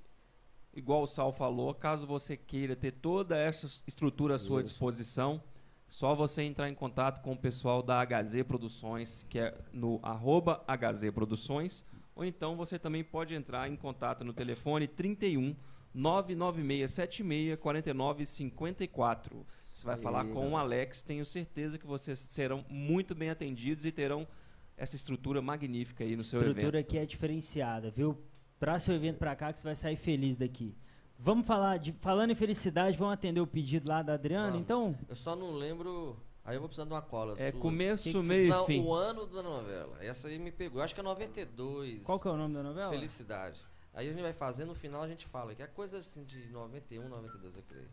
igual 0.76 1.03
o 1.03 1.07
Sal 1.07 1.32
falou, 1.32 1.74
caso 1.74 2.06
você 2.07 2.36
queira 2.36 2.76
ter 2.76 2.91
toda 2.91 3.38
essa 3.38 3.66
estrutura 3.88 4.36
à 4.36 4.38
sua 4.38 4.61
Isso. 4.61 4.72
disposição, 4.72 5.41
só 5.88 6.14
você 6.14 6.44
entrar 6.44 6.70
em 6.70 6.76
contato 6.76 7.22
com 7.22 7.32
o 7.32 7.38
pessoal 7.38 7.82
da 7.82 7.99
HZ 8.02 8.44
Produções, 8.44 9.26
que 9.30 9.40
é 9.40 9.57
no 9.72 9.99
arroba 10.03 10.64
HZ 10.68 11.11
Produções, 11.11 11.86
ou 12.20 12.26
então 12.26 12.58
você 12.58 12.78
também 12.78 13.02
pode 13.02 13.34
entrar 13.34 13.70
em 13.70 13.78
contato 13.78 14.26
no 14.26 14.34
telefone 14.34 14.90
31 14.90 15.56
99676 15.94 17.58
4954. 17.58 19.46
Você 19.66 19.86
vai 19.86 19.96
falar 19.96 20.26
com 20.26 20.52
o. 20.52 20.58
Alex, 20.58 21.02
tenho 21.02 21.26
certeza 21.26 21.78
que 21.78 21.88
vocês 21.88 22.20
serão 22.20 22.66
muito 22.68 23.16
bem 23.16 23.30
atendidos 23.30 23.86
e 23.86 23.91
terão 23.91 24.28
essa 24.76 24.98
estrutura 24.98 25.41
magnífica 25.41 26.04
aí 26.04 26.18
no 26.18 26.24
seu 26.26 26.41
evento. 26.41 26.58
estrutura 26.58 26.84
que 26.84 26.98
é 26.98 27.06
diferenciada, 27.06 27.90
viu? 27.90 28.18
Traz 28.60 28.84
seu 28.84 28.96
evento 28.96 29.18
pra 29.18 29.34
cá 29.34 29.54
que 29.54 29.60
você 29.60 29.64
vai 29.64 29.76
sair 29.76 29.96
feliz 29.96 30.38
daqui. 30.38 30.76
Vamos 31.18 31.48
falar 31.48 31.78
de 31.78 31.94
falando 31.94 32.32
em 32.32 32.36
felicidade, 32.36 32.98
vamos 32.98 33.14
atender 33.14 33.40
o 33.40 33.48
pedido 33.48 33.90
lá 33.90 34.02
da 34.02 34.16
Adriana, 34.16 34.48
Vamos. 34.48 34.62
então? 34.62 34.94
Eu 35.08 35.16
só 35.16 35.38
não 35.38 35.52
lembro. 35.54 36.18
Aí 36.45 36.56
eu 36.56 36.60
vou 36.61 36.68
precisar 36.70 36.86
de 36.88 36.94
uma 36.94 37.02
cola. 37.02 37.34
É 37.38 37.52
suas. 37.52 37.61
começo, 37.61 38.03
Que 38.06 38.11
que 38.11 38.18
você- 38.18 38.28
meio 38.28 38.45
e 38.45 38.49
Não, 38.49 38.66
fim. 38.66 38.82
o 38.84 38.94
ano 38.94 39.26
da 39.28 39.44
novela. 39.44 39.98
Essa 40.02 40.28
aí 40.30 40.40
me 40.40 40.52
pegou. 40.52 40.80
Eu 40.80 40.84
acho 40.86 40.94
que 40.95 40.99
é 40.99 41.03
92. 41.03 42.03
Qual 42.03 42.20
que 42.20 42.28
é 42.28 42.32
o 42.32 42.38
nome 42.38 42.53
da 42.56 42.64
novela? 42.64 42.90
Felicidade. 42.90 43.61
Aí 43.94 44.07
a 44.07 44.11
gente 44.11 44.22
vai 44.22 44.34
fazer, 44.34 44.66
no 44.66 44.74
final 44.74 45.02
a 45.03 45.07
gente 45.07 45.26
fala. 45.28 45.53
Que 45.53 45.61
é 45.61 45.68
coisa 45.68 45.99
assim 45.99 46.24
de 46.24 46.48
91, 46.49 47.07
92, 47.10 47.56
eu 47.56 47.64
creio. 47.64 47.88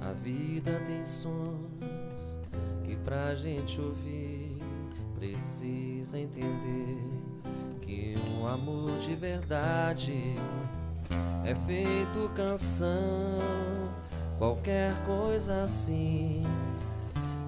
A 0.00 0.12
vida 0.12 0.80
tem 0.86 1.04
sons 1.04 2.38
que 2.84 2.96
pra 2.96 3.34
gente 3.34 3.80
ouvir 3.80 4.58
precisa 5.14 6.18
entender 6.18 6.98
que 7.80 8.14
um 8.30 8.46
amor 8.46 8.98
de 9.00 9.14
verdade 9.16 10.34
é 11.44 11.54
feito 11.54 12.30
canção, 12.34 12.98
qualquer 14.38 14.94
coisa 15.04 15.62
assim 15.62 16.42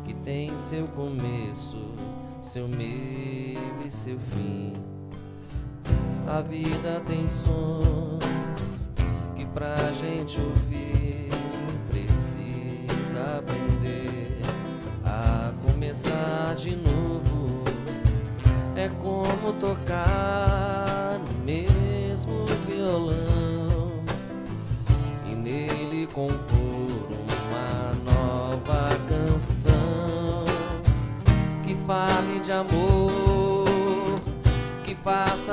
que 0.05 0.15
tem 0.15 0.51
seu 0.59 0.87
começo, 0.89 1.95
seu 2.41 2.67
meio 2.67 3.83
e 3.85 3.91
seu 3.91 4.19
fim. 4.19 4.73
A 6.27 6.41
vida 6.41 7.03
tem 7.07 7.27
sons 7.29 8.89
que 9.37 9.45
pra 9.47 9.77
gente 9.93 10.41
ouvir 10.41 11.20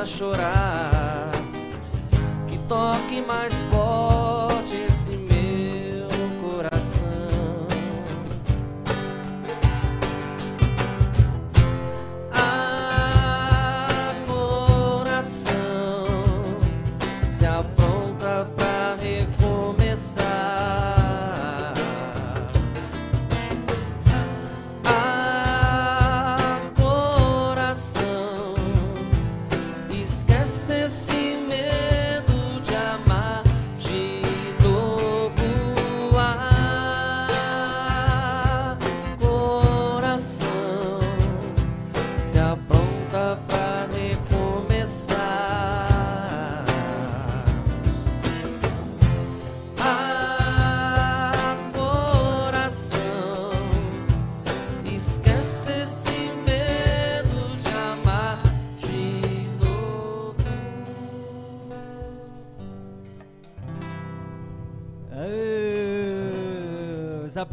chorar, 0.08 1.30
que 2.48 2.58
toque 2.70 3.22
mais 3.22 3.54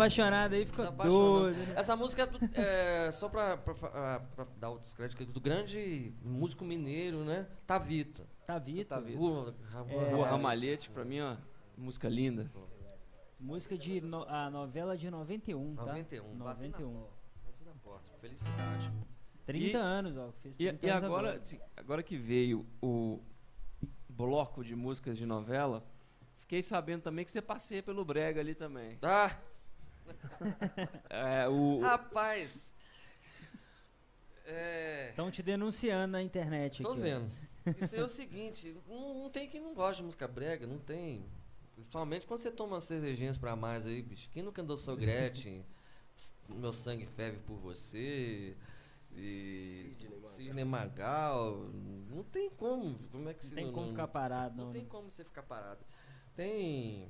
Ah, 0.05 0.09
Os 0.09 0.13
apaixonados 0.21 0.57
aí 0.59 0.65
Desapaixonou. 0.65 1.41
doidos. 1.41 1.69
né? 1.69 1.75
Essa 1.77 1.97
música 1.97 2.23
é, 2.23 2.27
do- 2.27 2.51
é, 2.55 3.11
só 3.11 3.29
pra, 3.29 3.57
pra, 3.57 3.75
pra- 3.75 4.21
pra 4.21 4.47
dar 4.59 4.71
outros 4.71 4.93
créditos, 4.95 5.27
do 5.27 5.41
grande 5.41 6.13
músico 6.23 6.65
mineiro, 6.65 7.25
né? 7.25 7.47
Tavita. 7.67 8.27
Tá 8.45 8.59
Vitor. 8.59 8.99
Tá 8.99 9.01
Vitor. 9.01 9.19
Rua, 9.21 9.55
É. 9.89 10.11
Rua 10.13 10.27
Ramalhete, 10.29 10.91
pra 10.91 11.05
mim, 11.05 11.21
ó, 11.21 11.37
música 11.77 12.09
linda. 12.09 12.51
Música 13.41 13.77
de 13.77 14.01
no- 14.01 14.25
a 14.29 14.49
novela 14.51 14.97
de 14.97 15.11
91, 15.11 15.75
tá? 15.75 15.83
91, 15.87 16.23
bate 16.23 16.39
na 16.39 16.45
91. 16.45 16.93
porta, 16.93 17.13
bate 17.45 17.65
na 17.65 17.73
porta. 17.83 18.11
Felicidade. 18.21 18.91
30 19.47 19.79
E- 19.79 19.81
anos, 19.81 20.17
ó. 20.17 20.33
Fez 20.43 20.55
E, 20.55 20.65
30 20.69 20.87
e 20.87 20.91
anos 20.91 21.05
agora, 21.05 21.35
assim, 21.37 21.61
agora 21.77 22.03
que 22.03 22.17
veio 22.17 22.65
o 22.83 23.21
bloco 24.09 24.63
de 24.65 24.75
músicas 24.75 25.17
de 25.19 25.27
novela, 25.27 25.85
fiquei 26.39 26.63
sabendo 26.63 27.03
também 27.03 27.25
que 27.25 27.31
você 27.31 27.43
passeia 27.43 27.83
pelo 27.83 28.05
Brega 28.05 28.41
ali 28.41 28.55
também. 28.55 28.99
Ah, 29.03 29.37
É, 31.11 31.49
o, 31.49 31.81
rapaz. 31.81 32.73
É. 34.45 35.11
Estão 35.11 35.31
te 35.31 35.43
denunciando 35.43 36.13
na 36.13 36.23
internet 36.23 36.83
Tô 36.83 36.93
aqui. 36.93 37.01
ó. 37.01 37.03
vendo. 37.03 37.31
Isso 37.81 37.97
é 37.97 38.03
o 38.03 38.09
seguinte, 38.09 38.77
não, 38.87 39.15
não 39.15 39.31
tem 39.31 39.49
quem 39.49 39.63
não 39.63 39.75
gosta 39.75 39.97
de 39.97 40.03
música 40.03 40.29
brega, 40.29 40.67
não 40.67 40.79
tem. 40.79 41.25
Principalmente 41.75 42.27
quando 42.27 42.41
você 42.41 42.51
toma 42.51 42.81
cervejinhas 42.81 43.39
pra 43.39 43.57
mais 43.57 43.87
aí, 43.87 44.03
bicho. 44.03 44.29
Quem 44.31 44.43
nunca 44.43 44.63
andou 44.63 44.77
sou 44.77 44.97
Gretchen? 44.97 45.65
Meu 46.49 46.73
sangue 46.73 47.07
ferve 47.07 47.39
por 47.39 47.57
você. 47.57 48.57
E. 49.17 49.97
Sidney 49.99 50.11
Magal. 50.11 50.31
Sidney 50.31 50.65
Magal. 50.65 51.57
Não 52.11 52.23
tem 52.23 52.51
como. 52.51 52.99
Como 53.11 53.29
é 53.29 53.35
que 53.35 53.45
Não 53.45 53.51
se 53.51 53.55
tem 53.55 53.73
como 53.73 53.91
ficar 53.91 54.09
parado, 54.09 54.57
não. 54.57 54.67
Não 54.67 54.73
tem 54.73 54.83
né? 54.83 54.89
como 54.89 55.11
você 55.11 55.25
ficar 55.25 55.43
parado. 55.43 55.85
Tem. 56.37 57.09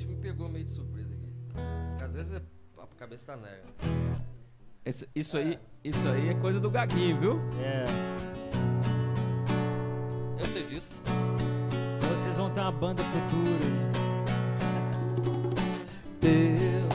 Bicho 0.00 0.08
me 0.08 0.16
pegou 0.16 0.48
meio 0.48 0.64
de 0.64 0.70
surpresa 0.70 1.12
aqui. 1.12 1.32
Porque 1.90 2.04
às 2.04 2.14
vezes 2.14 2.32
a 2.36 2.86
cabeça 2.96 3.26
tá 3.26 3.36
nega. 3.36 3.64
esse- 4.84 5.08
isso, 5.14 5.36
aí, 5.36 5.58
isso 5.84 6.08
aí 6.08 6.28
é 6.28 6.34
coisa 6.34 6.58
do 6.58 6.70
Gaguinho, 6.70 7.20
viu? 7.20 7.40
É. 7.62 7.84
Eu 10.38 10.44
sei 10.46 10.64
disso. 10.64 11.02
Que 12.00 12.06
vocês 12.22 12.36
vão 12.38 12.50
ter 12.50 12.60
uma 12.60 12.72
banda 12.72 13.02
futura. 13.02 13.80
Teu, 16.20 16.88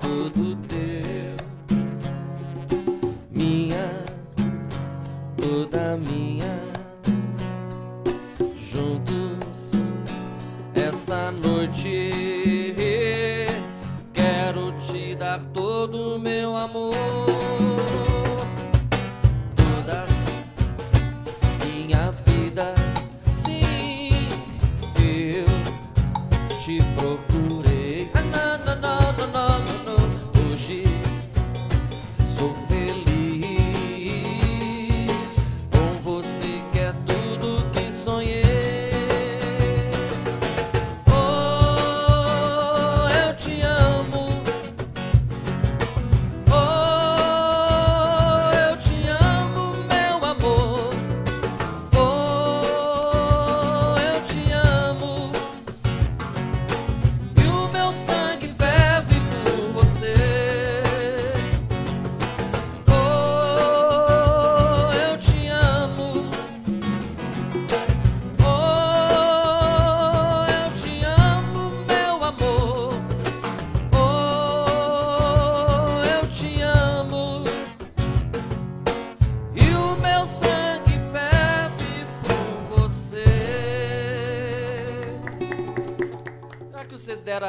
tudo 0.00 0.56
teu. 0.66 1.36
Minha, 3.30 4.04
toda 5.36 5.96
minha. 5.96 6.37
Noite. 11.58 12.74
Quero 14.14 14.72
te 14.78 15.16
dar 15.16 15.40
todo 15.52 16.16
o 16.16 16.18
meu 16.18 16.56
amor. 16.56 17.67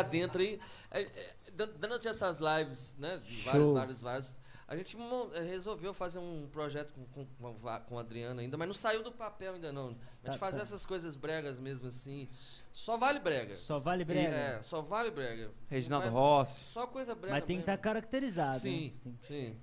Que 0.04 0.08
adentro 0.08 0.42
aí, 0.42 0.60
é, 0.92 1.02
é, 1.02 1.36
durante 1.80 2.08
essas 2.08 2.40
lives, 2.40 2.96
né? 3.00 3.22
Vários, 3.44 3.72
vários, 3.72 4.02
vários. 4.02 4.40
A 4.68 4.76
gente 4.76 4.96
eh, 5.34 5.42
resolveu 5.42 5.96
fazer 5.96 6.20
um 6.20 6.48
projeto 6.52 6.94
com, 6.94 7.26
com, 7.26 7.26
com 7.26 7.68
a 7.68 7.82
a 7.98 8.00
Adriana 8.02 8.40
ainda, 8.42 8.56
mas 8.56 8.68
não 8.68 8.74
saiu 8.74 9.02
do 9.02 9.12
papel 9.12 9.56
ainda 9.56 9.72
não. 9.72 9.88
A 10.24 10.28
gente 10.28 10.34
Tá, 10.34 10.34
fazer 10.34 10.58
tá. 10.58 10.62
essas 10.62 10.86
coisas 10.86 11.16
bregas 11.16 11.60
mesmo 11.60 11.88
assim. 11.88 12.30
Só 12.72 12.96
vale 12.96 13.18
brega. 13.20 13.56
Só 13.56 13.80
vale 13.80 14.06
brega. 14.06 14.36
É, 14.36 14.62
só 14.62 14.80
vale 14.80 15.10
brega. 15.10 15.50
Reginaldo 15.68 16.06
Mas- 16.06 16.14
Rossi. 16.14 16.60
Só 16.62 16.86
coisa 16.86 17.16
brega. 17.16 17.34
Mas 17.34 17.46
tem 17.46 17.58
que 17.58 17.62
mesmo. 17.66 17.74
estar 17.74 17.78
caracterizado. 17.80 18.60
Sim, 18.60 18.94
né? 19.04 19.14
Tem- 19.28 19.48
sim. 19.54 19.58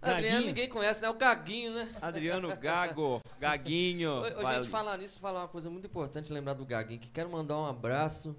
Gaguinho? 0.00 0.16
Adriano 0.16 0.46
ninguém 0.46 0.68
conhece, 0.68 1.02
né? 1.02 1.08
O 1.08 1.14
Gaguinho, 1.14 1.74
né? 1.74 1.90
Adriano 2.00 2.56
Gago, 2.56 3.22
Gaguinho. 3.40 4.18
Ô, 4.18 4.42
vai 4.42 4.56
gente, 4.56 4.68
falar 4.68 4.96
nisso, 4.98 5.18
falar 5.18 5.40
uma 5.40 5.48
coisa 5.48 5.68
muito 5.70 5.86
importante, 5.86 6.32
lembrar 6.32 6.52
do 6.52 6.64
Gaguinho, 6.64 7.00
que 7.00 7.10
quero 7.10 7.28
mandar 7.30 7.56
um 7.56 7.66
abraço 7.66 8.36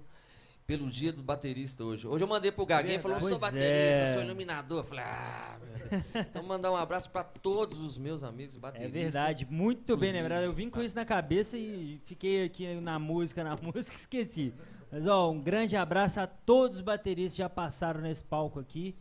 pelo 0.70 0.88
dia 0.88 1.12
do 1.12 1.22
baterista 1.22 1.84
hoje. 1.84 2.06
Hoje 2.06 2.22
eu 2.22 2.28
mandei 2.28 2.52
pro 2.52 2.64
Gaguinho, 2.64 2.94
ele 2.94 3.02
falou, 3.02 3.16
eu 3.16 3.22
sou 3.22 3.38
baterista, 3.38 4.04
é. 4.04 4.14
sou 4.14 4.22
iluminador. 4.22 4.78
Eu 4.78 4.84
falei, 4.84 5.04
ah. 5.04 5.58
Então 6.14 6.42
mandar 6.44 6.70
um 6.70 6.76
abraço 6.76 7.10
pra 7.10 7.24
todos 7.24 7.80
os 7.80 7.98
meus 7.98 8.22
amigos 8.22 8.56
É 8.56 8.60
bateristas. 8.60 8.92
verdade, 9.02 9.46
muito 9.50 9.96
bem 9.96 10.10
Inclusive, 10.10 10.18
lembrado. 10.22 10.42
Eu 10.44 10.52
vim 10.52 10.70
com 10.70 10.80
isso 10.80 10.94
na 10.94 11.04
cabeça 11.04 11.58
e 11.58 12.00
fiquei 12.06 12.44
aqui 12.44 12.74
na 12.76 12.98
música, 13.00 13.42
na 13.42 13.56
música, 13.60 13.96
esqueci. 13.96 14.54
Mas 14.92 15.06
ó, 15.08 15.30
um 15.30 15.40
grande 15.40 15.76
abraço 15.76 16.20
a 16.20 16.26
todos 16.26 16.76
os 16.78 16.82
bateristas 16.82 17.32
que 17.32 17.38
já 17.38 17.48
passaram 17.48 18.00
nesse 18.00 18.22
palco 18.22 18.60
aqui. 18.60 18.94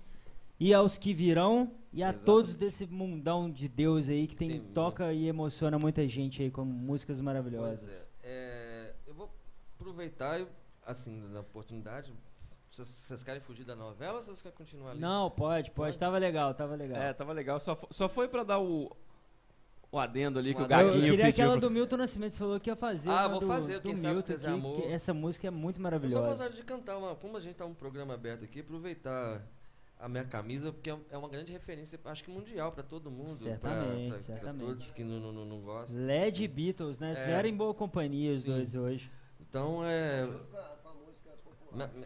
E 0.60 0.74
aos 0.74 0.98
que 0.98 1.14
virão, 1.14 1.72
e 1.94 2.04
a 2.04 2.08
Exatamente. 2.10 2.26
todos 2.26 2.56
desse 2.56 2.86
mundão 2.88 3.50
de 3.50 3.70
Deus 3.70 4.10
aí 4.10 4.28
que 4.28 4.36
tem, 4.36 4.50
Tem 4.50 4.60
toca 4.60 5.14
e 5.14 5.28
emociona 5.28 5.80
muita 5.80 6.06
gente 6.08 6.42
aí 6.42 6.52
com 6.52 6.66
músicas 6.66 7.22
maravilhosas. 7.22 8.10
é. 8.24 8.30
É, 8.32 8.94
eu 9.08 9.14
vou 9.14 9.30
aproveitar, 9.80 10.42
assim, 10.90 11.32
da 11.32 11.40
oportunidade. 11.42 12.14
Vocês, 12.72 12.88
vocês 12.88 13.24
querem 13.24 13.42
fugir 13.42 13.64
da 13.64 13.76
novela 13.76 14.18
ou 14.18 14.22
vocês 14.22 14.42
querem 14.42 14.56
continuar 14.58 14.92
ali? 14.92 15.00
Não, 15.00 15.30
pode, 15.32 15.72
pode, 15.72 15.74
Pode? 15.74 16.00
tava 16.00 16.18
legal, 16.18 16.54
tava 16.54 16.76
legal. 16.76 17.02
É, 17.02 17.14
tava 17.14 17.34
legal. 17.34 17.60
Só, 17.60 17.78
só 17.90 18.08
foi 18.08 18.28
pra 18.28 18.44
dar 18.44 18.60
o, 18.60 18.96
o 19.92 19.98
adendo 19.98 20.38
ali 20.38 20.52
Um 20.52 20.56
que 20.56 20.62
o 20.62 20.66
adendo. 20.66 20.82
eu, 20.82 20.88
Gaguinho 20.90 21.06
eu 21.08 21.10
queria 21.12 21.26
pediu. 21.26 21.46
aquela 21.46 21.60
do 21.60 21.72
Milton 21.72 21.98
Nascimento, 21.98 22.32
você 22.34 22.38
falou 22.40 22.60
que 22.60 22.70
ia 22.70 22.76
fazer. 22.76 23.10
Ah, 23.10 23.28
vou 23.28 23.40
do- 23.40 23.48
fazer, 23.48 23.80
do 23.80 23.82
quem 23.88 23.96
sabe 23.96 24.14
Milton 24.14 24.28
se 24.28 24.34
quiser 24.34 24.48
aqui, 24.50 24.58
amor. 24.60 24.82
que 24.82 24.88
essa 24.88 25.14
música 25.14 25.48
é 25.48 25.50
muito 25.50 25.78
Eu 25.78 25.80
só 25.80 25.84
maravilhosa. 25.84 26.28
gostaria 26.28 26.56
de 26.56 26.64
cantar 26.64 26.98
uma. 26.98 27.16
Como 27.16 27.38
a 27.38 27.40
gente 27.40 27.56
tá 27.56 27.66
um 27.66 27.74
programa 27.74 28.14
aberto 28.14 28.44
aqui, 28.46 28.60
aproveitar 28.60 29.42
a 30.00 30.08
minha 30.08 30.24
camisa, 30.26 30.72
porque 30.72 30.92
é 30.92 30.98
é 31.10 31.18
uma 31.18 31.28
grande 31.28 31.52
referência, 31.52 32.00
acho 32.06 32.24
que 32.24 32.30
mundial 32.30 32.72
pra 32.72 32.84
todo 32.84 33.10
mundo. 33.10 33.30
pra- 33.30 33.36
Certamente, 33.36 34.08
pra, 34.10 34.10
pra 34.10 34.20
certamente. 34.20 34.66
todos 34.68 34.92
que 34.92 35.04
não, 35.04 35.34
não, 35.34 35.44
não- 35.44 35.60
gostam. 35.62 36.06
LED 36.06 36.48
Beatles, 36.48 37.00
né? 37.00 37.10
É. 37.10 37.14
Estiveram 37.14 37.50
em 37.50 37.56
boa 37.58 37.74
companhia 37.74 38.30
os 38.32 38.42
Sim. 38.44 38.52
dois 38.52 38.76
hoje. 38.76 39.10
Então, 39.42 39.84
é. 39.84 40.24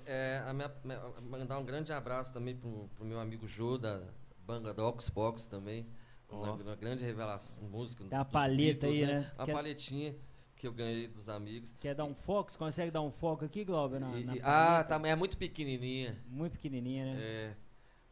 É, 0.06 0.44
a 0.46 0.54
minha- 0.54 0.72
mandar 1.22 1.58
um 1.60 1.66
grande 1.66 1.92
abraço 1.94 2.34
também 2.34 2.56
pro, 2.56 2.90
pro 2.96 3.06
meu 3.06 3.20
amigo 3.20 3.48
Jô, 3.48 3.78
da 3.78 4.02
banda 4.46 4.74
do 4.74 4.84
Ox 4.86 5.10
Pox 5.10 5.48
também. 5.48 5.88
Uma, 6.30 6.52
Ó. 6.52 6.56
uma 6.56 6.76
grande 6.76 7.04
revelação, 7.04 7.64
música. 7.70 8.04
Tem 8.06 8.26
palheta 8.26 8.88
Beatles, 8.88 8.98
aí, 8.98 9.06
né? 9.06 9.32
A 9.38 9.46
Quer- 9.46 9.54
palhetinha 9.54 10.16
que 10.56 10.66
eu 10.66 10.74
ganhei 10.74 11.08
dos 11.08 11.30
amigos. 11.30 11.76
Quer 11.80 11.94
dar 11.94 12.06
um 12.06 12.16
foco? 12.16 12.52
Você 12.52 12.58
consegue 12.58 12.90
dar 12.90 13.02
um 13.02 13.12
foco 13.12 13.46
aqui, 13.46 13.64
Glauber? 13.64 14.00
Na, 14.00 14.18
E- 14.18 14.24
na 14.24 14.34
ah, 14.42 14.84
tá, 14.84 14.96
é 15.08 15.16
muito 15.16 15.38
pequenininha. 15.38 16.16
Muito 16.28 16.54
pequenininha, 16.54 17.06
né? 17.06 17.20
É, 17.22 17.56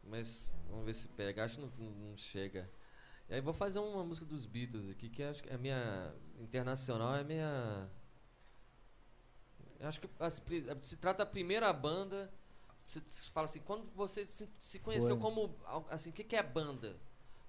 mas 0.03 0.53
vamos 0.69 0.85
ver 0.85 0.93
se 0.93 1.07
pega. 1.07 1.43
Acho 1.45 1.57
que 1.57 1.61
não, 1.81 1.89
não- 1.91 2.17
chega. 2.17 2.69
E 3.29 3.33
aí 3.35 3.41
vou 3.41 3.53
fazer 3.53 3.79
uma 3.79 4.03
música 4.03 4.25
dos 4.27 4.45
Beatles 4.45 4.89
aqui, 4.89 5.09
que 5.09 5.23
acho 5.23 5.41
que 5.41 5.49
é 5.49 5.55
a 5.55 5.57
minha 5.57 6.13
internacional, 6.39 7.15
é 7.15 7.21
a 7.21 7.23
minha. 7.23 7.89
Eu 9.81 9.87
acho 9.87 9.99
que 9.99 10.07
as 10.19 10.41
se 10.79 10.97
trata 10.97 11.25
da 11.25 11.25
primeira 11.25 11.73
banda. 11.73 12.31
Se, 12.85 13.01
se 13.07 13.23
fala 13.31 13.45
assim, 13.45 13.59
quando 13.61 13.83
você 13.95 14.25
se, 14.25 14.47
se 14.59 14.79
conheceu 14.79 15.17
Foi. 15.19 15.21
como 15.31 15.55
assim, 15.89 16.11
o 16.11 16.13
que, 16.13 16.23
que 16.23 16.35
é 16.35 16.43
banda? 16.43 16.95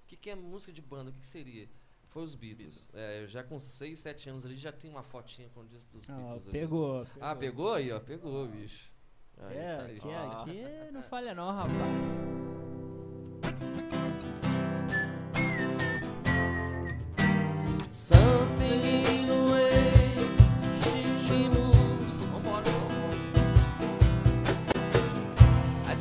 O 0.05 0.07
que, 0.09 0.17
que 0.17 0.31
é 0.31 0.35
música 0.35 0.73
de 0.73 0.81
banda? 0.81 1.11
O 1.11 1.13
que, 1.13 1.21
que 1.21 1.27
seria? 1.27 1.69
Foi 2.09 2.23
os 2.23 2.35
Beatles. 2.35 2.89
É, 2.95 3.23
eu 3.23 3.29
já 3.29 3.43
com 3.43 3.59
6, 3.59 3.99
7 3.99 4.31
anos 4.31 4.45
ali 4.47 4.57
já 4.57 4.73
tem 4.73 4.91
uma 4.91 5.03
fotinha 5.03 5.49
com 5.55 5.61
o 5.61 5.67
disco 5.67 5.91
dos 5.93 6.09
Ah, 6.09 6.15
Beatles. 6.15 6.43
ali. 6.45 6.53
pegou, 6.53 7.07
Ah, 7.21 7.35
pegou 7.37 7.75
aí, 7.75 7.93
ó. 7.93 8.01
Pegou, 8.01 8.49
bicho. 8.49 8.91
Aí, 9.39 9.57
É, 9.57 9.77
tá 9.77 9.85
aí. 9.85 9.97
aqui, 9.99 10.09
Ah. 10.11 10.43
aqui 10.43 10.93
não 10.93 11.03
falha 11.03 11.35
não, 11.35 11.51
rapaz. 11.55 12.07
Something 17.89 18.85
in 18.85 19.27
the 19.29 19.43
way 19.51 20.15
she 21.23 21.49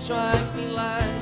try 0.08 0.34
me 0.56 0.66
like 0.66 1.21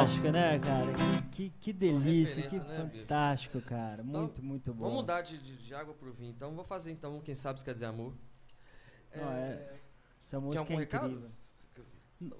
É 0.00 0.04
fantástico, 0.04 0.30
né, 0.30 0.58
cara? 0.58 0.92
Que, 0.92 1.22
que, 1.30 1.50
que 1.60 1.72
delícia, 1.72 2.48
que 2.48 2.58
né, 2.60 2.84
bicho? 2.84 3.00
fantástico, 3.02 3.60
cara. 3.62 4.02
Muito, 4.02 4.42
muito 4.42 4.72
bom. 4.72 4.84
Vamos 4.84 4.96
mudar 4.98 5.22
de, 5.22 5.38
de, 5.38 5.56
de 5.56 5.74
água 5.74 5.94
pro 5.94 6.12
vinho. 6.12 6.30
Então 6.30 6.54
vou 6.54 6.64
fazer 6.64 6.90
então, 6.92 7.20
quem 7.20 7.34
sabe 7.34 7.58
se 7.58 7.64
quer 7.64 7.72
dizer 7.74 7.86
amor. 7.86 8.12
Não, 9.14 9.30
é- 9.32 9.74
Essa 10.18 10.36
Tem 10.36 10.40
música 10.40 10.60
algum 10.62 10.74
é 10.74 10.78
recado? 10.78 11.06
incrível. 11.08 11.30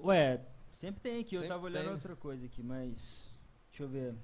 Ué, 0.05 0.41
sempre 0.69 1.01
tem 1.01 1.19
aqui. 1.21 1.35
Eu 1.35 1.39
Sempre 1.39 1.55
tava 1.55 1.65
olhando 1.65 1.83
tem. 1.85 1.93
outra 1.93 2.15
coisa 2.15 2.45
aqui, 2.45 2.61
mas. 2.63 3.35
Deixa 3.71 3.83
eu 3.83 3.89
ver. 3.89 4.15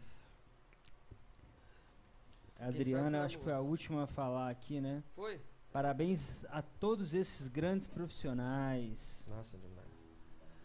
A 2.59 2.67
Adriana, 2.67 3.23
acho 3.23 3.37
que 3.37 3.43
foi 3.43 3.53
a 3.53 3.59
última 3.59 4.03
a 4.03 4.07
falar 4.07 4.49
aqui, 4.49 4.81
né? 4.81 5.03
Foi? 5.15 5.39
Parabéns 5.71 6.43
a 6.49 6.61
todos 6.61 7.13
esses 7.13 7.47
grandes 7.47 7.85
profissionais. 7.87 9.27
Nossa, 9.29 9.57
demais. 9.57 9.76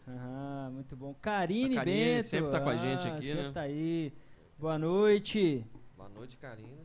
Aham, 0.07 0.71
muito 0.71 0.95
bom. 0.95 1.13
Karine, 1.21 1.77
A 1.77 1.79
Karine 1.79 2.13
Bento. 2.15 2.23
sempre 2.25 2.51
tá 2.51 2.59
com 2.59 2.69
a 2.69 2.77
gente 2.77 3.07
ah, 3.07 3.15
aqui, 3.15 3.27
sempre 3.27 3.43
né? 3.43 3.51
tá 3.51 3.61
aí. 3.61 4.13
Boa 4.59 4.77
noite. 4.77 5.65
Boa 5.95 6.09
noite, 6.09 6.37
Karina. 6.37 6.83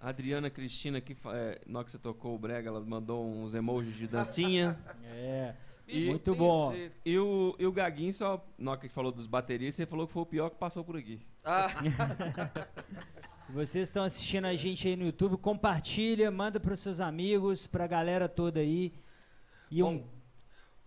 A 0.00 0.08
Adriana 0.08 0.48
Cristina, 0.48 1.00
que 1.00 1.14
é, 1.26 1.60
na 1.66 1.80
hora 1.80 1.84
que 1.84 1.92
você 1.92 1.98
tocou 1.98 2.34
o 2.34 2.38
brega, 2.38 2.68
ela 2.70 2.80
mandou 2.80 3.26
uns 3.26 3.54
emojis 3.54 3.94
de 3.94 4.06
dancinha. 4.06 4.78
É. 5.04 5.54
Bicho, 5.86 6.10
muito 6.10 6.34
bom. 6.36 6.72
jeito. 6.72 6.94
e, 7.04 7.18
o, 7.18 7.56
e 7.58 7.66
o 7.66 7.72
Gaguinho, 7.72 8.12
só 8.14 8.46
na 8.56 8.70
hora 8.70 8.80
que 8.80 8.88
falou 8.88 9.10
dos 9.10 9.26
bateristas, 9.26 9.80
ele 9.80 9.90
falou 9.90 10.06
que 10.06 10.12
foi 10.12 10.22
o 10.22 10.26
pior 10.26 10.48
que 10.48 10.56
passou 10.56 10.84
por 10.84 10.96
aqui. 10.96 11.20
Ah, 11.44 11.66
Vocês 13.52 13.88
estão 13.88 14.04
assistindo 14.04 14.44
a 14.44 14.54
gente 14.54 14.86
aí 14.86 14.94
no 14.94 15.04
YouTube, 15.04 15.36
compartilha, 15.36 16.30
manda 16.30 16.60
para 16.60 16.76
seus 16.76 17.00
amigos, 17.00 17.66
pra 17.66 17.88
galera 17.88 18.28
toda 18.28 18.60
aí. 18.60 18.94
E 19.68 19.82
um, 19.82 19.98
Bom, 19.98 20.04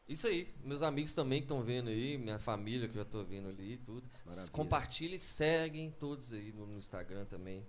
isso 0.07 0.27
aí. 0.27 0.53
Meus 0.63 0.84
amigos 0.84 1.13
também 1.13 1.39
que 1.39 1.45
estão 1.45 1.61
vendo 1.61 1.89
aí, 1.89 2.17
minha 2.17 2.39
família 2.39 2.88
que 2.88 2.97
eu 2.97 3.03
já 3.03 3.09
tô 3.09 3.23
vendo 3.23 3.49
ali 3.49 3.73
e 3.73 3.77
tudo. 3.77 4.07
Maravilha. 4.25 4.51
Compartilhem, 4.51 5.17
seguem 5.17 5.91
todos 5.91 6.34
aí 6.34 6.51
no, 6.51 6.65
no 6.67 6.77
Instagram 6.77 7.25
também, 7.25 7.65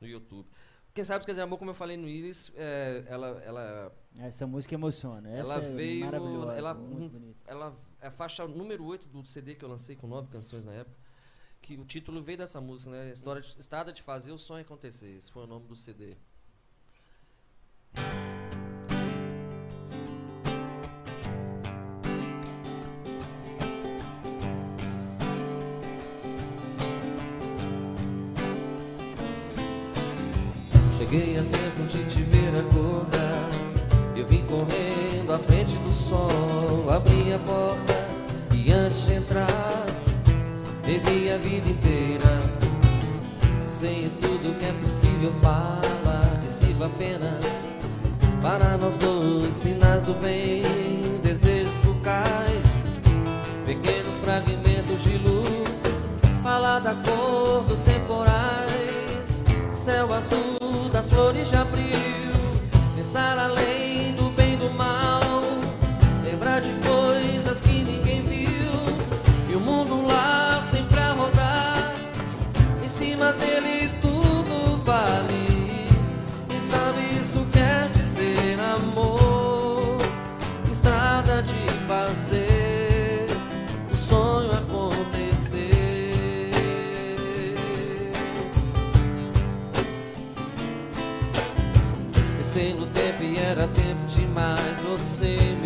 no 0.00 0.06
YouTube. 0.06 0.48
Quem 0.94 1.04
sabe 1.04 1.24
quer 1.24 1.32
dizer 1.32 1.42
amor, 1.42 1.58
como 1.58 1.70
eu 1.70 1.74
falei 1.74 1.96
no 1.96 2.08
Iris, 2.08 2.50
é, 2.56 3.04
ela, 3.06 3.40
ela, 3.44 3.92
essa 4.18 4.46
música 4.46 4.74
emociona. 4.74 5.28
Essa 5.30 5.54
ela 5.54 5.64
é 5.64 5.74
veio. 5.74 6.04
maravilhosa, 6.06 6.52
Ela, 6.54 6.74
muito 6.74 7.18
bonita. 7.18 7.38
ela 7.46 7.76
é 8.00 8.08
a 8.08 8.10
faixa 8.10 8.46
número 8.48 8.84
8 8.84 9.06
do 9.08 9.24
CD 9.24 9.54
que 9.54 9.64
eu 9.64 9.68
lancei 9.68 9.94
com 9.94 10.06
nove 10.08 10.28
canções 10.28 10.66
na 10.66 10.72
época. 10.72 10.96
Que 11.60 11.76
o 11.76 11.84
título 11.84 12.22
veio 12.22 12.38
dessa 12.38 12.60
música, 12.60 12.90
né? 12.90 13.12
História 13.12 13.42
de, 13.42 13.48
Estrada 13.60 13.92
de 13.92 14.02
Fazer 14.02 14.32
o 14.32 14.38
Sonho 14.38 14.62
Acontecer. 14.62 15.16
Esse 15.16 15.30
foi 15.30 15.44
o 15.44 15.46
nome 15.46 15.66
do 15.66 15.76
CD. 15.76 16.16
Sol, 36.08 36.88
abri 36.90 37.34
a 37.34 37.38
porta 37.38 38.08
e 38.54 38.72
antes 38.72 39.04
de 39.04 39.14
entrar, 39.14 39.86
bebi 40.84 41.30
a 41.30 41.36
vida 41.36 41.68
inteira. 41.68 42.40
Sei 43.66 44.10
tudo 44.20 44.58
que 44.58 44.64
é 44.64 44.72
possível 44.72 45.30
falar, 45.42 46.40
decifro 46.42 46.86
apenas 46.86 47.76
para 48.40 48.78
nós 48.78 48.96
dois 48.96 49.54
sinais 49.54 50.04
do 50.04 50.14
bem, 50.14 50.62
desejos 51.22 51.74
vulcais, 51.84 52.90
pequenos 53.66 54.18
fragmentos 54.24 55.02
de 55.02 55.18
luz, 55.18 55.82
falar 56.42 56.78
da 56.78 56.94
cor 56.94 57.64
dos 57.64 57.80
temporais, 57.80 59.44
céu 59.72 60.14
azul 60.14 60.88
das 60.90 61.10
flores 61.10 61.50
de 61.50 61.56
abril, 61.56 62.32
pensar 62.96 63.38
além 63.38 64.14
do 64.14 64.27
de 66.60 66.72
coisas 66.86 67.60
que 67.60 67.84
ninguém 67.84 68.22
viu, 68.24 68.48
e 69.50 69.54
o 69.54 69.60
mundo 69.60 70.06
lá 70.06 70.60
sempre 70.60 70.98
a 70.98 71.12
rodar, 71.12 71.94
em 72.82 72.88
cima 72.88 73.32
dele 73.32 73.90
tudo 74.00 74.82
vale. 74.84 75.86
Quem 76.48 76.60
sabe 76.60 77.20
isso 77.20 77.46
quer 77.52 77.88
dizer 77.90 78.58
amor, 78.76 79.98
estrada 80.70 81.42
de 81.42 81.68
fazer 81.86 83.26
o 83.90 83.94
sonho 83.94 84.50
acontecer. 84.52 85.68
Descendo 92.38 92.82
o 92.82 92.86
tempo 92.86 93.22
e 93.22 93.38
era 93.38 93.68
tempo 93.68 94.04
demais. 94.08 94.82
Você 94.82 95.56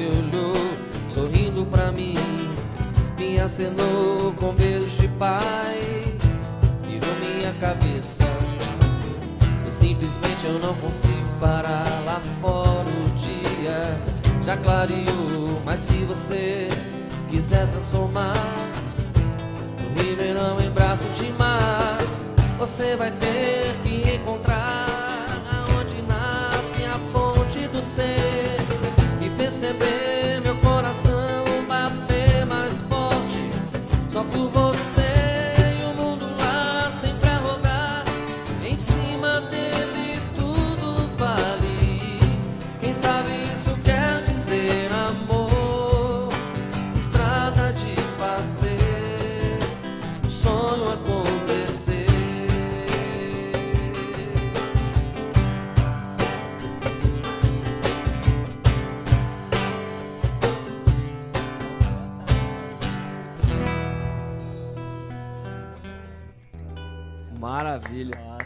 acenou 3.43 4.33
com 4.35 4.53
beijos 4.53 4.97
de 4.99 5.09
paz, 5.09 6.45
virou 6.83 7.15
minha 7.17 7.53
cabeça. 7.55 8.23
Eu 9.65 9.71
simplesmente 9.71 10.45
eu 10.45 10.61
não 10.61 10.73
consigo 10.75 11.15
parar 11.41 12.03
lá 12.05 12.21
fora 12.41 12.89
o 12.89 13.11
dia 13.19 14.01
já 14.47 14.57
clareou, 14.57 15.61
mas 15.65 15.81
se 15.81 16.05
você 16.05 16.69
quiser 17.31 17.67
transformar 17.69 18.33
o 19.81 20.01
Ribeirão 20.01 20.61
em 20.61 20.71
braço 20.71 21.09
de 21.11 21.31
mar, 21.33 21.99
você 22.59 22.95
vai 22.95 23.11
ter 23.11 23.75
que 23.83 24.15
encontrar 24.15 24.87
aonde 25.51 26.01
nasce 26.03 26.85
a 26.85 26.99
fonte 27.13 27.67
do 27.69 27.83
ser 27.83 28.57
e 29.21 29.29
perceber 29.31 30.41
meu 30.43 30.57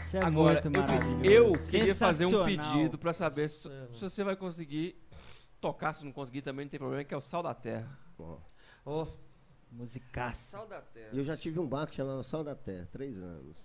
Nossa, 0.07 0.17
é 0.19 0.23
Agora, 0.25 0.53
muito 0.53 0.67
eu, 0.67 0.71
maravilhoso. 0.81 1.25
eu 1.65 1.69
queria 1.69 1.95
fazer 1.95 2.25
um 2.25 2.45
pedido 2.45 2.97
pra 2.97 3.11
saber 3.11 3.49
se, 3.49 3.69
se 3.93 4.01
você 4.01 4.23
vai 4.23 4.35
conseguir 4.37 4.95
tocar, 5.59 5.93
se 5.93 6.05
não 6.05 6.13
conseguir 6.13 6.41
também 6.41 6.65
não 6.65 6.69
tem 6.69 6.79
problema, 6.79 7.03
que 7.03 7.13
é 7.13 7.17
o 7.17 7.21
Sal 7.21 7.43
da 7.43 7.53
Terra. 7.53 7.97
Ó, 8.17 8.37
Ô, 8.85 9.07
Musicaça. 9.69 10.51
sal 10.57 10.65
da 10.65 10.81
terra. 10.81 11.09
E 11.11 11.17
eu 11.17 11.23
já 11.25 11.35
tive 11.35 11.59
um 11.59 11.67
bar 11.67 11.87
que 11.87 11.95
chamava 11.95 12.23
Sal 12.23 12.41
da 12.41 12.55
Terra, 12.55 12.87
três 12.89 13.21
anos. 13.21 13.57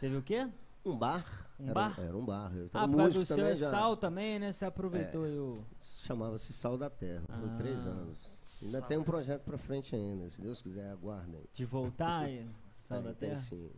Teve 0.00 0.16
o 0.16 0.22
quê? 0.22 0.48
Um 0.82 0.96
bar? 0.96 1.50
Um 1.60 1.64
era, 1.66 1.74
bar? 1.74 2.00
Era 2.00 2.16
um 2.16 2.24
bar. 2.24 2.56
Eu 2.56 2.70
Ah, 2.72 2.86
músico 2.86 3.20
do 3.20 3.26
seu 3.26 3.36
também 3.36 3.52
é 3.52 3.54
já. 3.54 3.70
sal 3.70 3.96
também, 3.98 4.38
né? 4.38 4.50
Você 4.52 4.64
aproveitou 4.64 5.24
aí 5.24 5.36
o... 5.38 5.62
Chamava-se 5.80 6.52
Sal 6.54 6.78
da 6.78 6.88
Terra. 6.88 7.22
Foi 7.28 7.50
Ah. 7.50 7.56
três 7.58 7.86
anos. 7.86 8.18
Ainda 8.62 8.78
Sal 8.78 8.88
tem 8.88 8.96
um 8.96 9.04
projeto 9.04 9.42
pra 9.42 9.58
frente 9.58 9.94
ainda. 9.94 10.30
Se 10.30 10.40
Deus 10.40 10.62
quiser, 10.62 10.88
aguardem. 10.90 11.42
De 11.52 11.64
voltar 11.66 12.20
aí. 12.24 12.48
Sal 12.72 13.02
Tem, 13.02 13.06
da 13.08 13.14
tem 13.14 13.28
terra. 13.30 13.40
sim. 13.42 13.70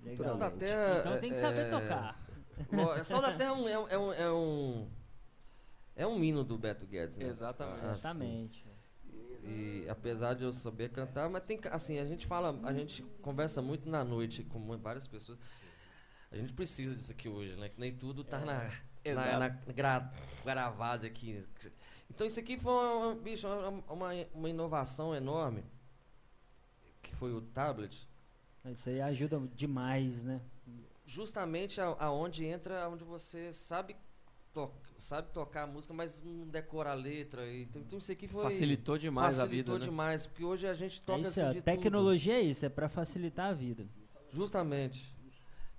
Legal. 0.00 0.36
Da 0.36 0.50
terra. 0.50 0.98
Então 1.00 1.20
tem 1.20 1.30
que 1.32 1.38
saber 1.38 1.60
é- 1.66 1.70
tocar. 1.70 2.26
Ó, 2.72 3.02
Sal 3.02 3.20
da 3.20 3.32
Terra 3.32 3.50
é 3.50 3.52
um, 3.52 3.68
é 3.68 3.78
um, 3.78 3.88
é 3.88 3.98
um, 3.98 4.12
é 4.12 4.30
um, 4.32 4.90
é 5.96 6.06
um 6.06 6.24
hino 6.24 6.42
do 6.42 6.56
Beto 6.56 6.86
Guedes, 6.86 7.16
né? 7.18 7.26
Exatamente. 7.26 7.84
Ah, 7.84 7.96
Certamente. 7.96 8.66
E 9.44 9.86
apesar 9.88 10.34
de 10.34 10.42
eu 10.42 10.52
saber 10.52 10.90
cantar, 10.90 11.28
mas 11.28 11.44
tem 11.44 11.60
assim, 11.70 11.98
a 11.98 12.04
gente 12.06 12.26
fala, 12.26 12.58
a 12.64 12.72
gente 12.72 13.02
conversa 13.22 13.60
muito 13.62 13.88
na 13.88 14.04
noite 14.04 14.42
com 14.42 14.76
várias 14.78 15.06
pessoas. 15.06 15.38
A 16.32 16.36
gente 16.36 16.52
precisa 16.52 16.94
disso 16.94 17.12
aqui 17.12 17.28
hoje, 17.28 17.54
né? 17.56 17.68
Que 17.68 17.78
nem 17.78 17.94
tudo 17.94 18.24
tá 18.24 18.40
na, 18.40 18.64
na, 18.64 18.70
Exato. 19.04 19.38
na 19.38 19.48
gra- 19.72 20.12
gravado 20.44 21.06
aqui. 21.06 21.44
Então 22.10 22.26
isso 22.26 22.40
aqui 22.40 22.58
foi 22.58 22.72
uma, 22.72 23.14
bicho, 23.14 23.46
uma, 23.88 24.10
uma 24.34 24.48
inovação 24.50 25.14
enorme, 25.14 25.62
que 27.02 27.14
foi 27.14 27.32
o 27.32 27.40
tablet. 27.40 28.08
Isso 28.72 28.88
aí 28.88 29.00
ajuda 29.00 29.40
demais, 29.54 30.22
né? 30.24 30.40
justamente 31.08 31.80
a- 31.80 31.94
aonde 32.00 32.44
entra 32.44 32.88
onde 32.88 33.04
você 33.04 33.52
sabe 33.52 33.94
to 34.52 34.68
sabe 34.98 35.28
tocar 35.32 35.62
a 35.62 35.66
música 35.66 35.94
mas 35.94 36.22
não 36.24 36.48
decora 36.48 36.90
a 36.90 36.94
letra 36.94 37.46
e- 37.46 37.62
então, 37.62 37.80
então 37.80 37.98
isso 37.98 38.10
aqui 38.10 38.26
foi 38.26 38.42
Facilitou 38.42 38.98
demais 38.98 39.36
facilitou 39.36 39.74
a 39.74 39.78
vida, 39.78 39.84
né? 39.86 39.90
demais 39.92 40.26
porque 40.26 40.44
hoje 40.44 40.66
a 40.66 40.74
gente 40.74 41.00
É 41.00 41.04
toca 41.04 41.20
isso, 41.20 41.28
assim 41.28 41.42
a 41.42 41.52
de 41.52 41.60
tecnologia 41.62 42.34
é 42.34 42.40
isso, 42.40 42.66
é 42.66 42.68
pra 42.68 42.88
facilitar 42.88 43.50
a 43.50 43.52
vida. 43.52 43.84
tudo. 43.84 44.24
justamente 44.32 45.14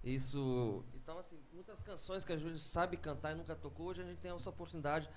isso 0.04 0.82
então 0.96 1.20
assim 1.20 1.38
muitas 1.54 1.82
canções 1.82 2.24
que 2.24 2.32
a 2.32 2.38
gente 2.38 2.60
sabe 2.60 2.96
cantar 2.96 3.34
e 3.34 3.36
nunca 3.36 3.54
tocou 3.56 3.88
hoje 3.88 4.02
a 4.02 4.06
gente 4.06 4.20
tem 4.20 4.32
essa 4.32 4.50
oportunidade 4.50 5.10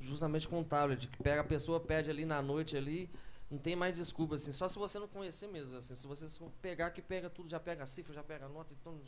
justamente 0.00 0.46
com 0.46 0.60
o 0.60 0.64
tablet 0.64 1.08
que 1.08 1.22
pega 1.22 1.40
a 1.40 1.44
pessoa 1.44 1.80
pede 1.80 2.10
ali 2.10 2.26
na 2.26 2.42
noite 2.42 2.76
ali 2.76 3.08
não 3.54 3.60
tem 3.60 3.76
mais 3.76 3.94
desculpa 3.96 4.34
assim. 4.34 4.52
Só 4.52 4.66
se 4.68 4.78
você 4.78 4.98
não 4.98 5.08
conhecer 5.08 5.46
mesmo 5.46 5.76
assim. 5.76 5.94
Se 5.96 6.06
você 6.06 6.26
pegar 6.60 6.90
que 6.90 7.00
pega 7.00 7.30
tudo 7.30 7.48
já 7.48 7.58
pega 7.60 7.82
a 7.84 7.86
cifra 7.86 8.12
já 8.12 8.22
pega 8.22 8.46
a 8.46 8.48
nota 8.48 8.74
então 8.74 9.00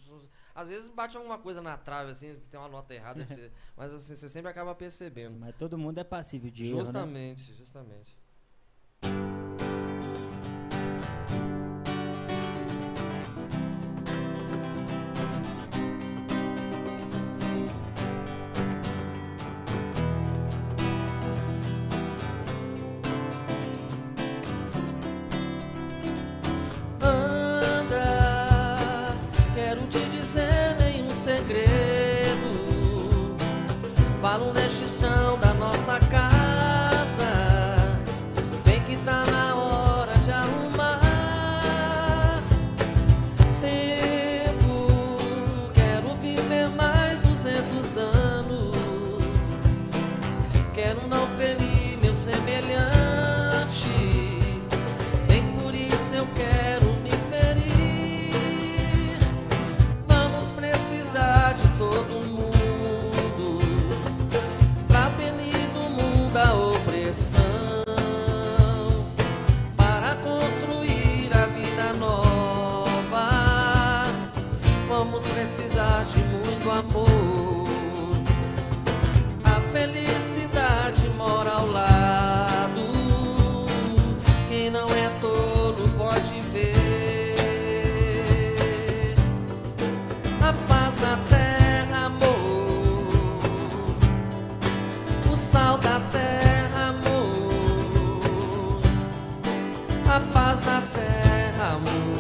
às 0.55 0.69
vezes 0.69 0.89
bate 0.89 1.17
alguma 1.17 1.39
coisa 1.39 1.61
na 1.61 1.77
trave 1.77 2.11
assim 2.11 2.39
tem 2.49 2.59
uma 2.59 2.69
nota 2.69 2.95
errada 2.95 3.27
você- 3.27 3.51
mas 3.77 3.93
assim 3.93 4.15
você 4.15 4.29
sempre 4.29 4.51
acaba 4.51 4.75
percebendo. 4.75 5.39
Mas 5.39 5.55
todo 5.57 5.77
mundo 5.77 5.99
é 5.99 6.05
passível 6.05 6.51
de 6.51 6.65
erro, 6.67 6.79
né? 6.79 6.85
justamente 6.85 7.55
justamente 7.55 8.17
ao 81.57 81.67
lado. 81.67 82.83
Quem 84.49 84.71
não 84.71 84.89
é 84.91 85.09
tolo 85.21 85.89
pode 85.97 86.41
ver. 86.53 87.35
A 90.43 90.53
paz 90.69 91.01
na 91.01 91.17
terra, 91.29 92.07
amor. 92.07 93.09
O 95.33 95.37
sal 95.37 95.79
da 95.79 96.01
terra, 96.13 96.89
amor. 96.91 98.81
A 100.15 100.21
paz 100.33 100.61
na 100.61 100.83
terra, 100.83 101.77
amor. 101.77 102.16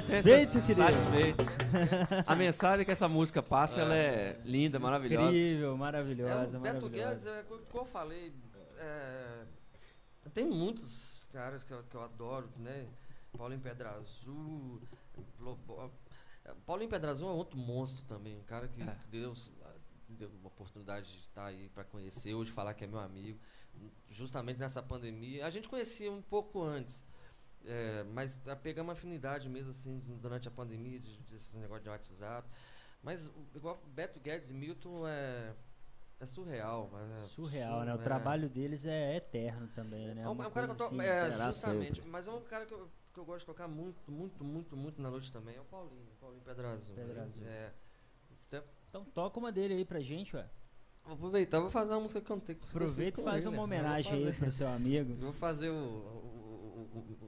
Satisfeito, 0.00 0.52
Sensa- 0.52 0.60
querido? 0.60 0.98
Satisfeito. 0.98 1.44
A 2.26 2.34
mensagem 2.36 2.84
que 2.84 2.90
essa 2.90 3.08
música 3.08 3.42
passa, 3.42 3.80
ela 3.80 3.94
é 3.96 4.40
linda, 4.44 4.78
maravilhosa. 4.78 5.26
Incrível, 5.28 5.74
É, 5.74 5.76
maravilhosa, 5.76 6.58
o 6.58 6.60
Beto 6.60 6.88
Guedes, 6.88 7.24
maravilhosa. 7.24 7.30
é, 7.30 7.42
co- 7.44 7.58
como 7.70 7.82
eu 7.82 7.86
falei, 7.86 8.32
é, 8.78 9.44
tem 10.32 10.44
muitos 10.44 11.24
caras 11.32 11.62
que 11.62 11.72
eu, 11.72 11.82
que 11.84 11.94
eu 11.96 12.02
adoro, 12.04 12.48
né? 12.58 12.86
Paulinho 13.36 13.60
Pedra 13.60 13.90
Azul. 13.90 14.80
Blo- 15.38 15.56
Bo- 15.66 15.90
é, 16.44 16.52
Paulinho 16.66 16.90
Pedra 16.90 17.10
Azul 17.10 17.28
é 17.28 17.32
outro 17.32 17.58
monstro 17.58 18.04
também, 18.06 18.36
um 18.36 18.42
cara 18.44 18.68
que 18.68 18.82
É. 18.82 18.96
Deus 19.10 19.50
me 20.08 20.16
deu 20.16 20.28
uma 20.40 20.48
oportunidade 20.48 21.10
de 21.10 21.18
estar 21.20 21.46
aí 21.46 21.68
para 21.74 21.82
conhecer, 21.84 22.34
hoje 22.34 22.50
falar 22.52 22.74
que 22.74 22.84
é 22.84 22.86
meu 22.86 23.00
amigo. 23.00 23.38
Justamente 24.08 24.58
nessa 24.60 24.80
pandemia. 24.82 25.44
A 25.46 25.50
gente 25.50 25.68
conhecia 25.68 26.10
um 26.12 26.22
pouco 26.22 26.62
antes. 26.62 27.04
É, 27.66 28.04
mas 28.12 28.46
a 28.48 28.54
pegar 28.56 28.82
uma 28.82 28.92
afinidade 28.92 29.48
mesmo 29.48 29.70
assim 29.70 30.00
durante 30.20 30.48
a 30.48 30.50
pandemia, 30.50 30.98
de, 31.00 31.18
desses 31.30 31.54
negócios 31.54 31.84
de 31.84 31.90
WhatsApp. 31.90 32.48
Mas 33.02 33.30
igual 33.54 33.82
Beto 33.94 34.18
Guedes 34.20 34.50
e 34.50 34.54
Milton 34.54 35.06
é, 35.06 35.52
é 36.20 36.26
surreal. 36.26 36.90
é 37.24 37.28
Surreal, 37.28 37.84
né? 37.84 37.92
O 37.94 38.00
é. 38.00 38.02
trabalho 38.02 38.48
deles 38.48 38.86
é 38.86 39.16
eterno 39.16 39.68
também, 39.74 40.14
né? 40.14 40.22
É 40.22 40.28
um, 40.28 40.42
é 40.42 40.46
um 40.46 40.50
cara 40.50 40.66
que 40.66 40.72
eu 40.72 40.76
coisa 40.76 40.76
to... 40.76 40.84
assim, 40.84 41.00
é, 41.00 41.46
justamente, 41.48 41.96
sempre. 41.96 42.10
mas 42.10 42.26
é 42.28 42.32
um 42.32 42.40
cara 42.42 42.64
que 42.66 42.72
eu, 42.72 42.88
que 43.12 43.20
eu 43.20 43.24
gosto 43.24 43.40
de 43.40 43.46
tocar 43.46 43.68
muito, 43.68 44.10
muito, 44.10 44.42
muito, 44.42 44.76
muito 44.76 45.02
na 45.02 45.10
noite 45.10 45.30
também. 45.30 45.54
É 45.56 45.60
o 45.60 45.64
Paulinho, 45.64 46.06
Paulinho 46.20 46.42
Pedra 46.42 46.70
Azul. 46.72 46.94
Pedra 46.96 47.12
Ele- 47.12 47.20
Azul. 47.20 47.46
É, 47.46 47.72
até- 48.48 48.64
Então 48.88 49.04
toca 49.04 49.38
uma 49.38 49.52
dele 49.52 49.74
aí 49.74 49.84
pra 49.84 50.00
gente, 50.00 50.34
ué. 50.34 50.48
vou 51.04 51.14
aproveitar, 51.14 51.60
vou 51.60 51.70
fazer 51.70 51.92
uma 51.92 52.00
música 52.00 52.22
que 52.22 52.30
eu 52.32 52.36
não 52.36 52.42
tenho 52.42 52.58
Aproveita 52.62 53.20
e 53.20 53.24
faz 53.24 53.44
ele, 53.44 53.54
uma 53.54 53.58
né? 53.58 53.62
homenagem 53.64 54.26
aí 54.28 54.32
pro 54.32 54.50
seu 54.50 54.66
amigo. 54.68 55.14
Vou 55.16 55.32
fazer 55.34 55.68
o- 55.68 55.74
o- 55.74 57.23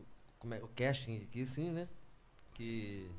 como 0.47 0.55
é, 0.55 0.63
o 0.63 0.69
casting 0.69 1.17
aqui, 1.25 1.45
sim, 1.45 1.71
né? 1.73 1.89
Que 2.55 3.11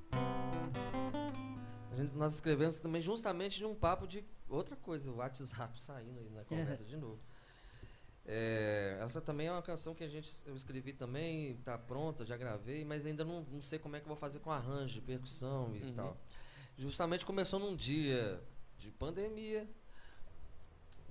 a 1.91 1.95
gente- 1.95 2.15
nós 2.15 2.33
escrevemos 2.35 2.79
também 2.79 3.01
justamente 3.01 3.57
de 3.57 3.65
um 3.65 3.75
papo 3.75 4.07
de 4.07 4.23
outra 4.47 4.77
coisa, 4.77 5.11
o 5.11 5.17
WhatsApp 5.17 5.73
saindo 5.83 6.17
aí 6.19 6.29
na 6.29 6.45
conversa 6.45 6.85
de 6.85 6.95
novo. 6.95 7.19
É, 8.25 8.97
essa 9.01 9.19
também 9.21 9.47
é 9.47 9.51
uma 9.51 9.61
canção 9.61 9.93
que 9.93 10.03
a 10.03 10.07
gente 10.09 10.29
eu 10.45 10.55
escrevi 10.55 10.93
também, 10.93 11.57
tá 11.63 11.77
pronta, 11.77 12.25
já 12.25 12.35
gravei, 12.37 12.83
mas 12.85 13.05
ainda 13.05 13.23
não, 13.25 13.41
não 13.43 13.61
sei 13.61 13.77
como 13.79 13.95
é 13.95 13.99
que 13.99 14.05
eu 14.05 14.09
vou 14.09 14.17
fazer 14.17 14.39
com 14.39 14.51
arranjo, 14.51 15.01
percussão 15.01 15.75
e 15.75 15.83
Uhum. 15.83 15.93
tal. 15.93 16.17
Justamente 16.77 17.25
começou 17.25 17.59
num 17.59 17.75
dia 17.75 18.41
de 18.77 18.89
pandemia, 18.91 19.67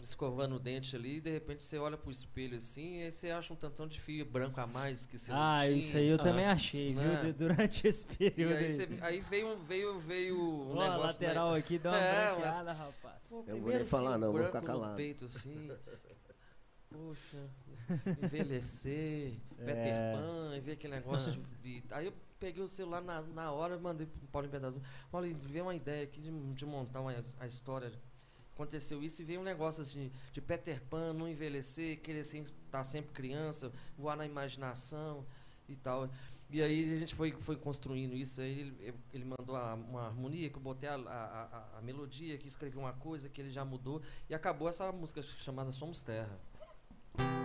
escovando 0.07 0.55
o 0.57 0.59
dente 0.61 0.95
ali, 0.95 1.17
e 1.17 1.21
de 1.21 1.31
repente 1.31 1.63
você 1.63 1.79
olha 1.79 1.97
pro 1.97 2.11
espelho 2.11 2.57
assim, 2.57 3.01
e 3.01 3.03
aí 3.05 3.13
você 3.13 3.31
acha 3.31 3.53
um 3.53 3.57
tantão 3.57 3.87
de 3.89 4.01
fio 4.01 4.25
branco 4.25 4.61
a 4.61 4.67
mais 4.67 5.05
que 5.05 5.19
você 5.19 5.33
não 5.33 5.39
Ah, 5.43 5.63
tinha. 5.65 5.77
isso 5.77 5.97
aí 5.97 6.07
eu 6.09 6.15
Ah. 6.17 6.23
também 6.23 6.47
achei, 6.47 6.93
viu? 6.95 7.03
Né? 7.03 7.23
de- 7.25 7.33
Durante 7.33 7.87
esse 7.89 8.05
E 8.05 8.17
período 8.17 8.53
aí, 8.55 8.65
aí. 8.65 8.71
você- 8.71 8.89
aí 9.03 9.21
veio, 9.21 9.59
veio, 9.59 9.99
veio 9.99 10.39
um 10.41 10.67
negócio. 10.79 10.91
né? 11.21 11.27
lateral 11.29 11.55
aqui 11.55 11.79
dá 11.79 11.91
uma 11.91 11.99
É, 11.99 12.25
mas- 12.31 12.39
branqueada, 12.41 12.73
rapaz. 12.73 13.17
Pô, 13.29 13.45
Eu 13.49 13.57
não 13.57 13.63
vou 13.63 13.73
nem 13.75 13.85
falar 13.85 14.17
não, 14.19 14.29
vou 14.33 14.41
branco 14.41 14.47
ficar 14.49 14.61
no 14.61 14.67
calado. 14.67 14.97
peito 14.97 15.25
assim. 15.25 15.71
Poxa, 16.89 17.51
envelhecer, 18.23 19.33
É. 19.59 19.65
Peter 19.65 19.95
Pan, 20.15 20.57
e 20.57 20.61
ver 20.61 20.73
aquele 20.73 20.95
negócio 20.95 21.33
de. 21.63 21.83
Aí 21.91 22.07
eu 22.07 22.13
peguei 22.39 22.63
o 22.63 22.69
celular 22.69 23.03
na, 23.03 23.21
na 23.23 23.51
hora 23.53 23.75
e 23.77 23.79
mandei 23.79 24.07
pro 24.07 24.27
Paulinho 24.29 24.53
Pedaço. 24.53 24.81
Paulinho, 25.11 25.37
veio 25.43 25.65
uma 25.65 25.75
ideia 25.75 26.05
aqui 26.05 26.21
de, 26.21 26.31
de 26.31 26.65
montar 26.65 27.01
uma, 27.01 27.13
a 27.41 27.47
história. 27.47 27.93
Aconteceu 28.57 29.05
isso 29.05 29.21
e 29.21 29.25
veio 29.27 29.41
um 29.41 29.45
negócio 29.45 29.83
assim 29.83 30.11
de 30.33 30.41
Peter 30.41 30.81
Pan, 30.89 31.13
não 31.13 31.29
envelhecer, 31.29 32.01
querer 32.01 32.21
estar 32.21 32.43
tá 32.71 32.83
sempre 32.83 33.13
criança, 33.13 33.71
voar 33.99 34.17
na 34.17 34.25
imaginação 34.25 35.27
e 35.69 35.77
tal. 35.77 36.09
E 36.49 36.63
aí 36.63 36.95
a 36.97 36.99
gente 37.01 37.15
foi, 37.15 37.33
foi 37.33 37.57
construindo 37.57 38.17
isso, 38.17 38.41
aí 38.41 38.61
ele, 38.61 38.95
ele 39.13 39.25
mandou 39.27 39.57
a- 39.57 39.75
uma 39.75 40.07
harmonia, 40.07 40.49
que 40.49 40.57
eu 40.57 40.63
botei 40.63 40.89
a, 40.89 40.95
a, 40.95 41.79
a- 41.79 41.83
melodia, 41.83 42.39
que 42.39 42.49
escrevi 42.49 42.79
uma 42.79 42.95
coisa 42.95 43.29
que 43.29 43.43
ele 43.43 43.51
já 43.51 43.63
mudou, 43.63 44.01
e 44.31 44.35
acabou 44.35 44.71
essa 44.71 44.91
música 44.91 45.23
chamada 45.23 45.71
Somos 45.71 46.03
Terra. 46.03 46.41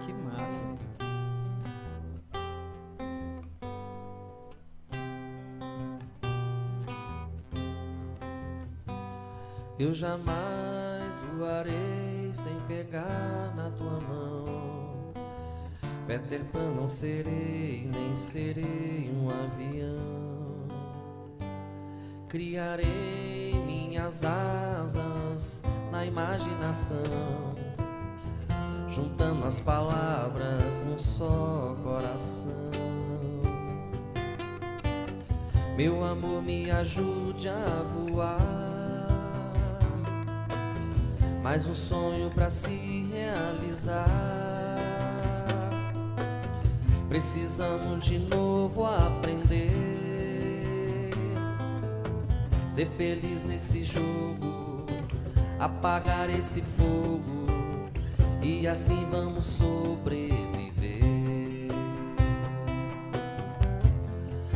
Que 0.06 0.14
massa. 0.14 0.64
Eu 9.80 9.94
jamais 9.94 10.61
voarei 11.42 12.30
sem 12.32 12.54
pegar 12.68 13.52
na 13.56 13.72
tua 13.72 14.00
mão. 14.02 14.46
Peter 16.06 16.44
Pan 16.54 16.72
não 16.76 16.86
serei, 16.86 17.90
nem 17.92 18.16
serei 18.16 19.12
um 19.12 19.28
avião. 19.28 20.68
Criarei 22.30 23.56
minhas 23.66 24.24
asas 24.24 25.64
na 25.92 26.06
imaginação, 26.06 27.56
juntando 28.88 29.44
as 29.48 29.60
palavras 29.60 30.84
num 30.84 31.00
só 31.00 31.76
coração. 31.84 32.70
Meu 35.76 36.04
amor, 36.04 36.44
me 36.44 36.70
ajude 36.70 37.50
a 37.50 37.84
voar. 37.84 38.61
Mais 41.52 41.68
um 41.68 41.76
sonho 41.76 42.30
pra 42.30 42.50
se 42.50 43.06
realizar. 43.12 44.08
Precisamos 47.10 48.06
de 48.06 48.18
novo 48.18 48.86
aprender. 48.86 49.70
Ser 52.66 52.86
feliz 52.92 53.44
nesse 53.44 53.84
jogo. 53.84 54.86
Apagar 55.60 56.30
esse 56.30 56.62
fogo. 56.62 57.46
E 58.42 58.66
assim 58.66 59.06
vamos 59.12 59.44
sobreviver. 59.44 61.02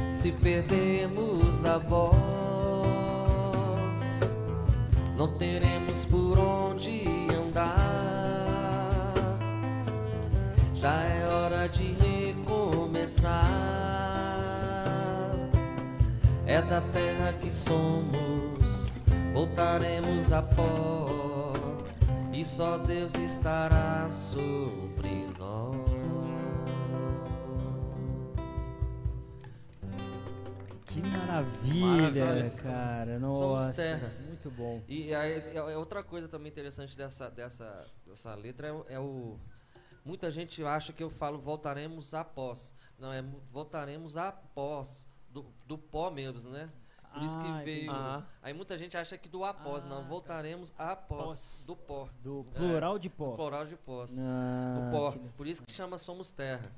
Se 0.09 0.31
perdermos 0.31 1.65
a 1.65 1.77
voz, 1.77 2.15
não 5.17 5.37
teremos 5.37 5.74
por 6.03 6.37
onde 6.37 7.05
andar. 7.33 7.75
Já 10.73 10.93
é 11.03 11.27
hora 11.29 11.67
de 11.69 11.93
recomeçar. 11.93 13.45
É 16.47 16.61
da 16.61 16.81
terra 16.81 17.33
que 17.39 17.51
somos, 17.51 18.91
voltaremos 19.33 20.33
a 20.33 20.41
pó. 20.41 21.53
E 22.33 22.43
só 22.43 22.77
Deus 22.79 23.15
estará 23.15 24.07
sobre 24.09 25.27
nós. 25.39 25.75
Que 30.87 31.01
maravilha, 31.09 32.25
Maravilha. 32.25 32.49
cara. 32.61 33.19
Somos 33.19 33.39
Nossa. 33.63 33.73
terra. 33.73 34.24
Muito 34.45 34.51
bom. 34.51 34.81
E 34.87 35.13
aí, 35.13 35.33
é- 35.33 35.55
é 35.55 35.77
outra 35.77 36.03
coisa 36.03 36.27
também 36.27 36.49
interessante 36.51 36.95
dessa, 36.95 37.29
dessa, 37.31 37.87
dessa 38.05 38.35
letra 38.35 38.67
é, 38.67 38.71
o- 38.71 38.85
é 38.89 38.99
o. 38.99 39.39
Muita 40.03 40.29
gente 40.29 40.63
acha 40.63 40.93
que 40.93 41.01
eu 41.03 41.09
falo 41.09 41.39
voltaremos 41.39 42.13
após. 42.13 42.77
Não, 42.99 43.11
é 43.11 43.23
voltaremos 43.51 44.17
após. 44.17 45.09
Do, 45.29 45.45
do 45.65 45.77
pó 45.77 46.09
mesmo, 46.11 46.51
né? 46.51 46.69
Por 47.13 47.23
isso 47.23 47.39
que 47.39 47.47
Ah, 47.47 47.61
veio. 47.63 47.91
Ah. 47.91 48.23
Aí 48.41 48.53
muita 48.53 48.77
gente 48.77 48.95
acha 48.95 49.17
que 49.17 49.27
do 49.27 49.43
após. 49.43 49.85
Ah, 49.85 49.89
não, 49.89 50.01
tá. 50.03 50.07
voltaremos 50.07 50.73
após. 50.77 51.25
Pós. 51.25 51.63
Do 51.65 51.75
pó. 51.75 52.07
Do 52.21 52.45
plural 52.53 52.99
de 52.99 53.09
pó. 53.09 53.35
Plural 53.35 53.65
de 53.65 53.75
pós. 53.75 54.17
Ah, 54.19 54.75
do 54.79 54.91
pó. 54.91 55.11
Por 55.35 55.47
isso 55.47 55.65
que 55.65 55.73
chama 55.73 55.97
Somos 55.97 56.31
Terra. 56.31 56.71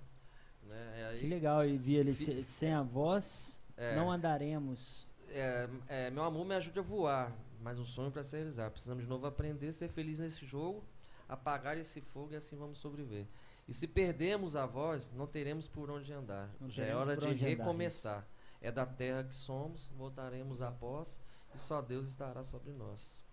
Né? 0.64 1.02
É 1.02 1.06
aí- 1.08 1.20
Que 1.20 1.28
legal, 1.28 1.66
e 1.66 1.78
vi 1.78 2.14
se- 2.16 2.44
sem 2.44 2.74
a 2.74 2.82
voz, 2.82 3.60
É. 3.76 3.96
não 3.96 4.12
andaremos. 4.12 5.14
É, 5.30 5.70
é, 5.88 6.10
meu 6.10 6.24
amor 6.24 6.46
me 6.46 6.56
ajude 6.56 6.80
a 6.80 6.82
voar, 6.82 7.32
mas 7.62 7.80
um 7.80 7.86
sonho 7.86 8.12
para 8.12 8.24
se 8.24 8.36
realizar. 8.36 8.70
Precisamos 8.72 9.04
de 9.04 9.10
novo 9.10 9.26
aprender, 9.28 9.72
ser 9.72 9.90
feliz 9.90 10.20
nesse 10.20 10.46
jogo, 10.46 10.84
apagar 11.28 11.78
esse 11.78 12.02
fogo 12.02 12.34
e 12.34 12.36
assim 12.36 12.56
vamos 12.56 12.78
sobreviver. 12.78 13.26
E 13.68 13.74
se 13.74 13.86
perdermos 13.88 14.56
a 14.56 14.66
voz, 14.66 15.12
não 15.14 15.28
teremos 15.28 15.68
por 15.68 15.90
onde 15.92 16.12
andar. 16.14 16.50
Não 16.60 16.70
Já 16.70 16.86
é 16.86 16.96
hora 16.96 17.18
de 17.18 17.26
onde 17.26 17.36
andar, 17.46 17.48
recomeçar. 17.64 18.26
É 18.62 18.72
da 18.72 18.86
terra 18.86 19.24
que 19.24 19.36
somos, 19.36 19.88
voltaremos 19.98 20.62
após 20.62 21.20
e 21.54 21.60
só 21.60 21.82
Deus 21.82 22.08
estará 22.08 22.44
sobre 22.44 22.72
nós. 22.74 23.24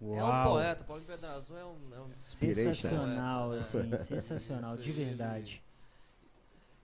É 0.00 0.04
um 0.04 0.14
Uau. 0.28 0.52
poeta, 0.52 0.84
Paulo 0.84 1.02
Pedrazul 1.02 1.56
é 1.56 1.64
um, 1.64 1.94
é 1.94 2.00
um- 2.00 2.12
Sensacional, 2.12 3.54
É. 3.54 3.60
assim, 3.60 3.96
sensacional, 4.04 4.76
de 4.76 4.92
verdade. 4.92 5.62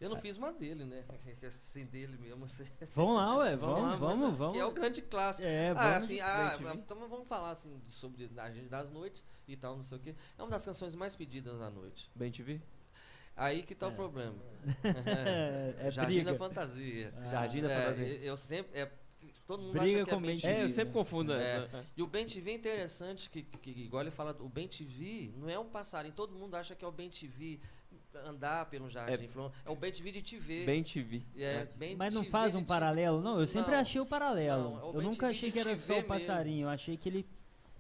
Eu 0.03 0.11
não 0.11 0.17
fiz 0.17 0.37
uma 0.37 0.53
dele, 0.53 0.85
né? 0.85 1.05
Assim, 1.47 1.87
dele 1.87 2.17
mesmo. 2.19 2.45
Assim. 2.45 2.65
Vamos 2.95 3.17
lá, 3.17 3.37
ué, 3.37 3.57
Vamos 3.57 3.75
vamos, 3.77 3.91
lá, 3.91 3.97
vamos, 3.97 4.37
vamos. 4.39 4.55
Que 4.55 4.61
é 4.61 4.65
o 4.67 4.73
grande 4.73 5.01
clássico. 5.03 5.47
É, 5.47 5.71
Ah, 5.71 5.75
vamos. 5.75 5.97
assim, 6.03 6.21
ah, 6.21 6.59
então 6.75 7.09
vamos 7.09 7.29
falar 7.29 7.51
assim 7.51 7.81
sobre 7.89 8.29
a 8.37 8.51
gente 8.51 8.69
das 8.69 8.91
noites 8.91 9.25
e 9.47 9.57
tal, 9.57 9.77
não 9.77 9.83
sei 9.85 9.99
o 9.99 10.01
quê. 10.01 10.15
É 10.37 10.43
uma 10.43 10.51
das 10.51 10.65
canções 10.65 10.95
mais 10.95 11.15
pedidas 11.15 11.59
na 11.59 11.71
noite. 11.71 12.11
Bem 12.15 12.31
te 12.31 12.43
vi? 12.43 12.61
Aí 13.37 13.63
que 13.63 13.75
tá 13.75 13.89
o 13.89 13.93
É. 13.93 13.95
problema. 13.95 14.35
É, 14.85 15.87
é 15.87 15.91
Jardim 15.93 16.15
briga. 16.17 16.33
da 16.33 16.39
Fantasia. 16.39 17.15
Jardim 17.31 17.63
da 17.63 17.71
É, 17.71 17.81
Fantasia. 17.83 18.07
Eu 18.23 18.37
sempre. 18.37 18.79
É, 18.81 18.91
todo 19.47 19.63
mundo 19.63 19.73
Briga 19.79 19.85
acha 19.85 20.05
que 20.05 20.11
é 20.11 20.15
bem 20.17 20.21
mente 20.23 20.47
É, 20.47 20.63
eu 20.65 20.69
sempre 20.69 20.93
confundo. 20.93 21.33
É. 21.33 21.61
né? 21.61 21.69
É. 21.75 21.85
E 21.97 22.03
o 22.03 22.07
Bem 22.07 22.27
TV 22.27 22.51
é 22.51 22.55
interessante, 22.55 23.31
que, 23.31 23.43
que, 23.43 23.73
que 23.73 23.81
igual 23.83 24.03
ele 24.03 24.11
fala, 24.11 24.37
o 24.41 24.49
Bem 24.49 24.67
TV 24.69 25.33
não 25.37 25.49
é 25.49 25.59
um 25.59 25.67
passarinho. 25.69 26.13
Todo 26.15 26.35
mundo 26.35 26.55
acha 26.57 26.75
que 26.75 26.85
é 26.85 26.89
o 26.89 26.93
Bem 26.93 27.09
TV 27.09 27.61
andar 28.27 28.67
pelo 28.67 28.89
jardim. 28.91 29.29
falando, 29.29 29.53
É, 29.65 29.71
o 29.71 29.77
Bem 29.77 29.93
TV 29.93 30.11
de 30.13 30.23
TV. 30.23 30.65
Bem 30.65 30.83
te 30.83 31.03
vi. 31.03 31.25
é, 31.37 31.65
bem 31.77 31.97
Mas 31.97 32.15
não 32.15 32.23
TV 32.23 32.31
faz 32.31 32.55
um 32.55 32.65
paralelo, 32.65 33.21
não? 33.21 33.41
Eu 33.41 33.47
sempre 33.47 33.73
Não. 33.73 33.79
achei 33.81 34.01
o 34.01 34.07
paralelo. 34.07 34.63
Não, 34.71 34.79
é 34.81 34.83
o 34.85 34.87
eu 34.89 34.93
Ben 34.95 35.03
nunca 35.03 35.29
achei 35.29 35.51
que 35.51 35.59
era 35.59 35.77
só 35.77 35.99
o 35.99 36.05
passarinho. 36.05 36.65
Eu 36.67 36.69
achei 36.69 36.97
que 36.97 37.09
ele, 37.09 37.27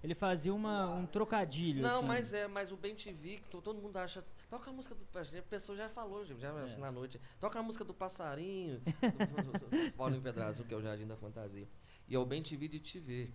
ele 0.02 0.14
fazia 0.14 0.52
uma, 0.54 0.88
um 0.94 1.06
trocadilho. 1.06 1.82
Não, 1.82 1.98
assim. 1.98 2.06
mas 2.06 2.34
é, 2.34 2.46
mas 2.48 2.72
o 2.72 2.76
Bem 2.76 2.94
TV, 2.94 3.40
todo 3.50 3.74
mundo 3.80 3.96
acha. 3.96 4.24
Toca 4.50 4.70
a 4.70 4.72
música 4.72 4.94
do. 4.94 5.02
A 5.18 5.42
pessoa 5.42 5.76
já 5.76 5.88
falou, 5.88 6.24
já 6.24 6.48
É. 6.48 6.62
assim 6.62 6.80
na 6.80 6.90
noite. 6.92 7.20
Toca 7.40 7.59
a 7.59 7.62
música 7.62 7.84
do 7.84 7.94
passarinho. 7.94 8.80
do, 9.00 9.59
do, 9.59 9.86
do 9.86 9.92
Paulinho 9.92 10.20
Pedrazzo, 10.22 10.64
que 10.64 10.74
é 10.74 10.76
o 10.76 10.82
Jardim 10.82 11.06
da 11.06 11.16
Fantasia. 11.16 11.66
E 12.09 12.14
é 12.14 12.18
o 12.18 12.26
Bem 12.26 12.42
TV 12.42 12.68
de 12.68 12.80
TV. 12.80 13.30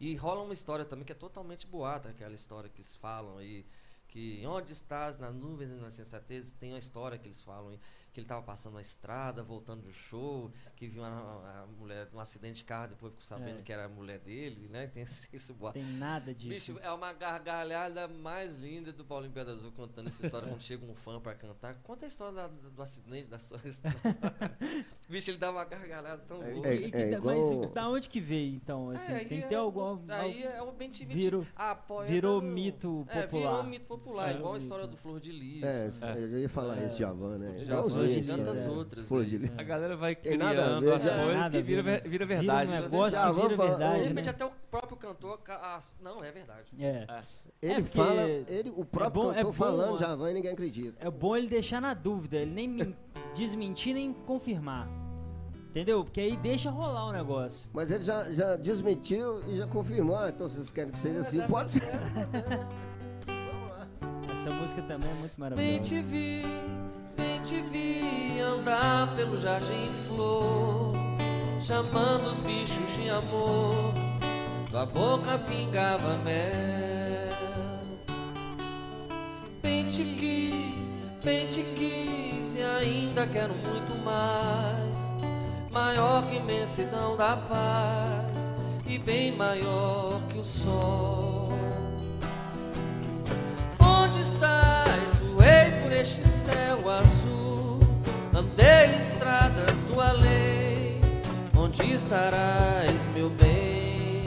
E 0.00 0.16
rola 0.16 0.42
uma 0.42 0.52
história 0.52 0.84
também 0.84 1.04
que 1.04 1.12
é 1.12 1.14
totalmente 1.14 1.66
boata, 1.66 2.08
aquela 2.08 2.34
história 2.34 2.68
que 2.68 2.78
eles 2.78 2.96
falam 2.96 3.38
aí. 3.38 3.64
Que 4.08 4.46
onde 4.46 4.72
estás, 4.72 5.18
nas 5.18 5.34
nuvens 5.34 5.70
e 5.70 5.74
na 5.74 5.90
sensatez, 5.90 6.52
tem 6.52 6.72
uma 6.72 6.78
história 6.78 7.18
que 7.18 7.26
eles 7.26 7.42
falam 7.42 7.78
que 8.14 8.20
ele 8.20 8.26
estava 8.26 8.42
passando 8.42 8.74
na 8.74 8.80
estrada, 8.80 9.42
voltando 9.42 9.82
do 9.82 9.92
show, 9.92 10.48
que 10.76 10.86
viu 10.86 11.02
a, 11.04 11.08
a 11.08 11.66
mulher 11.78 12.08
num 12.12 12.20
acidente 12.20 12.58
de 12.58 12.64
carro, 12.64 12.90
depois 12.90 13.12
ficou 13.12 13.26
sabendo 13.26 13.58
É. 13.58 13.62
que 13.62 13.72
era 13.72 13.86
a 13.86 13.88
mulher 13.88 14.20
dele, 14.20 14.68
né? 14.70 14.86
Tem 14.94 15.02
esse, 15.02 15.28
esse 15.32 15.52
boato. 15.52 15.74
Tem 15.80 15.82
nada 15.84 16.32
disso. 16.32 16.72
Bicho, 16.72 16.78
é 16.84 16.92
uma 16.92 17.12
gargalhada 17.12 18.06
mais 18.06 18.54
linda 18.54 18.92
do 18.92 19.04
Paulinho 19.04 19.32
Pedra 19.32 19.52
Azul 19.52 19.72
contando 19.72 20.06
essa 20.06 20.24
história 20.24 20.46
quando 20.48 20.62
chega 20.62 20.86
um 20.86 20.94
fã 20.94 21.18
pra 21.20 21.34
cantar. 21.34 21.74
Conta 21.82 22.04
a 22.04 22.08
história 22.08 22.34
da- 22.34 22.46
do, 22.46 22.70
do 22.70 22.80
acidente 22.82 23.26
da 23.28 23.38
sua 23.38 23.58
Bicho, 25.08 25.30
ele 25.30 25.38
dá 25.38 25.50
uma 25.50 25.64
gargalhada 25.64 26.22
tão 26.26 26.42
É- 26.42 26.52
louca. 26.52 26.68
é- 26.68 26.84
é 26.84 26.88
da- 27.10 27.18
igual- 27.18 27.60
Mas 27.62 27.70
da 27.72 27.88
onde 27.88 28.08
que 28.08 28.20
veio, 28.20 28.54
então? 28.54 28.90
Assim, 28.90 29.12
É, 29.12 29.18
tem 29.24 29.28
que 29.40 29.44
é 29.44 29.48
ter 29.48 29.54
algum... 29.56 29.98
Aí 30.08 30.42
é 30.44 30.62
o 30.62 30.72
TV. 30.72 31.14
virou- 31.14 31.46
ah, 31.56 31.74
virou 32.06 32.40
do- 32.40 32.46
mito 32.46 33.04
É, 33.08 33.26
virou 33.26 33.28
popular. 33.42 33.60
um 33.60 33.68
mito 33.68 33.86
popular, 33.86 34.24
Virou 34.26 34.38
igual 34.38 34.52
a 34.52 34.54
mito. 34.54 34.62
história 34.64 34.86
do 34.86 34.96
Flor 34.96 35.20
de 35.20 35.32
Lis. 35.32 35.62
É, 35.64 35.90
É. 36.12 36.18
eu 36.18 36.38
ia 36.38 36.48
falar 36.48 36.82
esse 36.84 36.96
Javan, 36.98 37.38
né? 37.38 37.52
De 37.58 37.64
E 38.10 38.22
tantas 38.24 38.66
né? 38.66 38.72
outras 38.72 39.10
lis. 39.10 39.50
A 39.58 39.62
galera 39.62 39.96
vai 39.96 40.14
criando 40.14 40.44
as 40.92 41.04
né? 41.04 41.10
coisas 41.10 41.36
Nada 41.36 41.50
que 41.58 41.62
vira, 41.62 41.82
vira 41.82 42.02
Vira 42.08 42.26
verdade. 42.26 42.68
um 42.68 42.74
né? 42.74 42.80
negócio 42.82 43.18
que 43.20 43.26
vira 43.26 43.32
vamos 43.34 43.56
falar- 43.56 43.70
De 43.74 43.78
verdade, 43.78 44.02
repente 44.08 44.24
né? 44.24 44.30
até 44.30 44.44
o 44.44 44.50
próprio 44.70 44.96
cantor. 44.96 45.38
ca- 45.38 45.60
ah, 45.62 45.80
não, 46.02 46.22
é 46.24 46.30
verdade. 46.32 46.64
É. 46.78 47.06
Ele 47.62 47.82
porque 47.82 47.96
fala, 47.98 48.22
ele, 48.22 48.72
o 48.76 48.84
próprio 48.84 49.22
bom- 49.24 49.30
é 49.32 49.34
cantor 49.36 49.46
bom, 49.46 49.52
falando. 49.52 49.98
Javan 49.98 50.30
e 50.30 50.34
ninguém 50.34 50.52
acredita. 50.52 50.96
É 51.06 51.10
bom 51.10 51.36
ele 51.36 51.48
deixar 51.48 51.80
na 51.80 51.94
dúvida, 51.94 52.36
ele 52.36 52.50
nem 52.50 52.68
men- 52.68 52.96
desmentir 53.34 53.94
nem 53.94 54.12
confirmar. 54.12 54.88
Entendeu? 55.70 56.04
Porque 56.04 56.20
aí 56.20 56.36
deixa 56.36 56.70
rolar 56.70 57.06
o 57.06 57.12
negócio. 57.12 57.68
Mas 57.72 57.90
ele 57.90 58.04
já, 58.04 58.30
já 58.32 58.54
desmentiu 58.54 59.42
e 59.48 59.56
já 59.56 59.66
confirmou. 59.66 60.14
Ah, 60.16 60.28
então 60.28 60.46
vocês 60.46 60.70
querem 60.70 60.92
que 60.92 60.98
seja 61.00 61.18
assim? 61.18 61.40
Pode 61.48 61.72
ser. 61.72 61.82
Essa 64.32 64.50
música 64.50 64.82
também 64.82 65.10
é 65.10 65.14
muito 65.14 65.32
Bem 65.32 65.38
maravilhosa. 65.38 65.82
te 65.82 66.02
vi, 66.02 66.42
bem 67.16 67.33
te 67.44 67.60
vi 67.60 68.40
andar 68.40 69.14
pelo 69.14 69.36
jardim 69.36 69.88
em 69.88 69.92
flor, 69.92 70.94
chamando 71.60 72.30
os 72.30 72.40
bichos 72.40 72.96
de 72.96 73.10
amor, 73.10 73.92
tua 74.70 74.86
boca 74.86 75.38
pingava 75.46 76.16
mel. 76.24 77.34
Bem 79.62 79.86
te 79.90 80.04
quis, 80.04 80.96
bem 81.22 81.46
te 81.46 81.62
quis 81.76 82.56
e 82.56 82.62
ainda 82.62 83.26
quero 83.26 83.52
muito 83.56 83.94
mais, 84.02 85.14
maior 85.70 86.26
que 86.26 86.36
imensidão 86.36 87.14
da 87.14 87.36
paz 87.36 88.54
e 88.86 88.96
bem 88.96 89.36
maior 89.36 90.18
que 90.30 90.38
o 90.38 90.44
sol. 90.44 91.50
Onde 93.78 94.22
estás? 94.22 95.23
Voei 95.44 95.70
por 95.82 95.92
este 95.92 96.26
céu 96.26 96.88
azul. 96.88 97.78
Andei 98.34 98.98
estradas 98.98 99.82
do 99.82 100.00
além. 100.00 101.02
Onde 101.54 101.92
estarás, 101.92 103.10
meu 103.14 103.28
bem? 103.28 104.24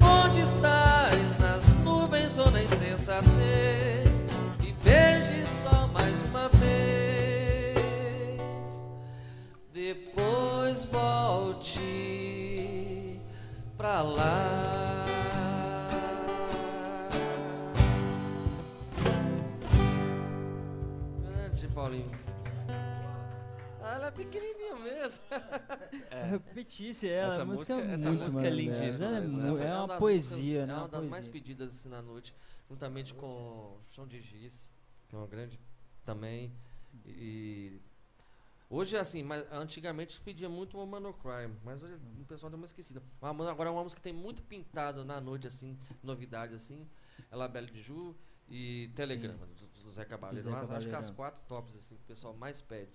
Onde 0.00 0.40
estás? 0.40 1.36
Nas 1.38 1.66
nuvens 1.84 2.38
ou 2.38 2.50
na 2.50 2.62
insensatez? 2.62 4.24
Me 4.58 4.72
beije 4.82 5.44
só 5.62 5.86
mais 5.88 6.24
uma 6.24 6.48
vez. 6.48 7.76
Depois 9.74 10.86
volte 10.86 11.90
pra 13.76 14.00
lá. 14.00 14.97
Paulinho. 21.88 22.10
Ah, 23.82 23.94
ela 23.94 24.06
é 24.08 24.10
pequenininha 24.10 24.76
mesmo. 24.76 25.22
É 26.10 26.38
petice 26.52 27.08
ela, 27.08 27.32
Essa 27.32 27.42
a 27.42 27.44
música, 27.44 27.74
música- 27.74 27.90
é 27.90 27.94
essa 27.94 28.08
muito 28.08 28.24
música 28.24 28.46
é 28.46 28.50
lindíssima 28.50 29.06
Ela 29.06 29.16
É, 29.16 29.24
essa 29.48 29.62
é 29.64 29.74
uma 29.74 29.84
uma 29.84 29.98
poesia, 29.98 30.66
né? 30.66 30.72
É 30.72 30.76
uma 30.76 30.88
das 30.88 31.06
mais 31.06 31.26
poesia. 31.26 31.32
pedidas 31.32 31.72
assim 31.72 31.88
na 31.88 32.02
noite, 32.02 32.34
juntamente 32.68 33.14
com 33.14 33.78
Chão 33.90 34.06
de 34.06 34.20
Giz, 34.20 34.72
que 35.08 35.14
é 35.14 35.18
uma 35.18 35.26
grande 35.26 35.58
também. 36.04 36.52
E 37.06 37.80
hoje 38.68 38.96
assim, 38.98 39.22
mas 39.22 39.46
antigamente 39.50 40.12
se 40.14 40.20
pedia 40.20 40.48
muito 40.48 40.78
o 40.78 40.86
Mano 40.86 41.14
Cry, 41.14 41.50
mas 41.64 41.82
hoje 41.82 41.98
o 42.20 42.24
pessoal 42.26 42.50
deu 42.50 42.58
uma 42.58 42.66
esquecida. 42.66 43.02
Agora 43.22 43.70
uma 43.72 43.82
música 43.82 43.98
que 44.00 44.04
tem 44.04 44.12
muito 44.12 44.42
pintado 44.42 45.04
na 45.04 45.20
noite 45.20 45.46
assim, 45.46 45.78
novidade 46.02 46.54
assim, 46.54 46.86
é 47.30 47.36
La 47.36 47.48
Belle 47.48 47.70
de 47.70 47.80
Ju 47.82 48.14
e 48.48 48.88
Telegrama 48.94 49.46
do, 49.46 49.82
do 49.82 49.90
Zé 49.90 50.04
Cabaleiro. 50.04 50.50
Mas 50.50 50.70
acho 50.70 50.88
que 50.88 50.94
as 50.94 51.10
Cabaleiro. 51.10 51.16
quatro 51.16 51.42
tops 51.48 51.76
assim 51.76 51.96
que 51.96 52.02
o 52.02 52.06
pessoal 52.06 52.34
mais 52.34 52.60
pede. 52.60 52.90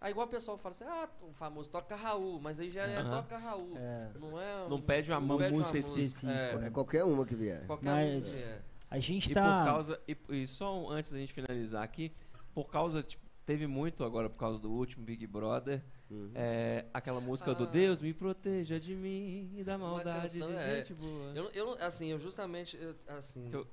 Aí 0.00 0.10
igual 0.10 0.26
o 0.26 0.30
pessoal 0.30 0.58
fala 0.58 0.74
assim: 0.74 0.84
"Ah, 0.84 1.08
o 1.22 1.32
famoso 1.32 1.70
toca 1.70 1.96
Raul", 1.96 2.38
mas 2.40 2.60
aí 2.60 2.70
já 2.70 2.82
é 2.82 3.02
toca 3.02 3.36
Raul. 3.38 3.72
É, 3.76 4.10
Não 4.20 4.40
é 4.40 4.68
Não 4.68 4.80
pede 4.80 5.10
uma 5.10 5.20
não 5.20 5.38
pede 5.38 5.52
música 5.52 5.78
específica. 5.78 6.30
É, 6.30 6.66
É 6.66 6.70
qualquer 6.70 7.04
uma 7.04 7.24
que 7.24 7.34
vier. 7.34 7.66
qualquer 7.66 7.86
Mas- 7.86 8.26
um 8.26 8.46
que 8.46 8.52
é. 8.52 8.62
a 8.90 8.98
gente 8.98 9.30
E 9.30 9.34
tá. 9.34 9.58
por 9.64 9.64
causa. 9.72 10.00
E, 10.06 10.16
e 10.30 10.46
só 10.46 10.78
um- 10.78 10.90
antes 10.90 11.10
da 11.12 11.18
gente 11.18 11.32
finalizar 11.32 11.82
aqui, 11.82 12.12
por 12.54 12.70
causa. 12.70 13.02
Tipo, 13.02 13.24
teve 13.46 13.66
muito 13.66 14.04
agora 14.04 14.28
por 14.28 14.36
causa 14.38 14.58
do 14.60 14.70
último 14.70 15.04
Big 15.04 15.26
Brother. 15.26 15.82
Uhum. 16.08 16.30
é, 16.36 16.84
aquela 16.94 17.20
música 17.20 17.52
do 17.52 17.64
Ah. 17.64 17.66
Deus 17.66 18.00
me 18.00 18.14
proteja 18.14 18.78
de 18.78 18.94
mim 18.94 19.50
e 19.56 19.64
da 19.64 19.76
Uma 19.76 19.88
maldade 19.90 20.20
canção, 20.38 20.48
de 20.52 20.54
é. 20.56 20.76
gente 20.76 20.94
boa. 20.94 21.32
Eu, 21.34 21.50
eu 21.50 21.72
assim, 21.80 22.12
eu 22.12 22.18
justamente, 22.20 22.76
eu, 22.80 22.94
assim, 23.08 23.50
Eu- 23.52 23.66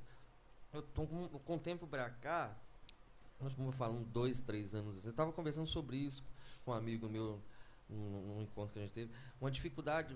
eu, 0.74 0.82
tô 0.82 1.06
com, 1.06 1.28
com 1.28 1.56
o 1.56 1.60
tempo 1.60 1.88
pra 1.88 2.10
cá, 2.10 2.56
nós 3.40 3.54
vamos 3.54 3.76
falar 3.76 3.94
um, 3.94 4.04
dois, 4.04 4.42
três 4.42 4.74
anos, 4.74 4.98
assim, 4.98 5.08
eu 5.08 5.14
tava 5.14 5.32
conversando 5.32 5.68
sobre 5.68 5.98
isso 5.98 6.24
com 6.66 6.72
um 6.72 6.74
amigo 6.74 7.08
meu, 7.10 7.42
num, 7.90 8.42
encontro 8.42 8.74
que 8.74 8.80
a 8.80 8.84
gente 8.84 8.92
teve, 8.94 9.12
uma 9.40 9.52
dificuldade 9.52 10.16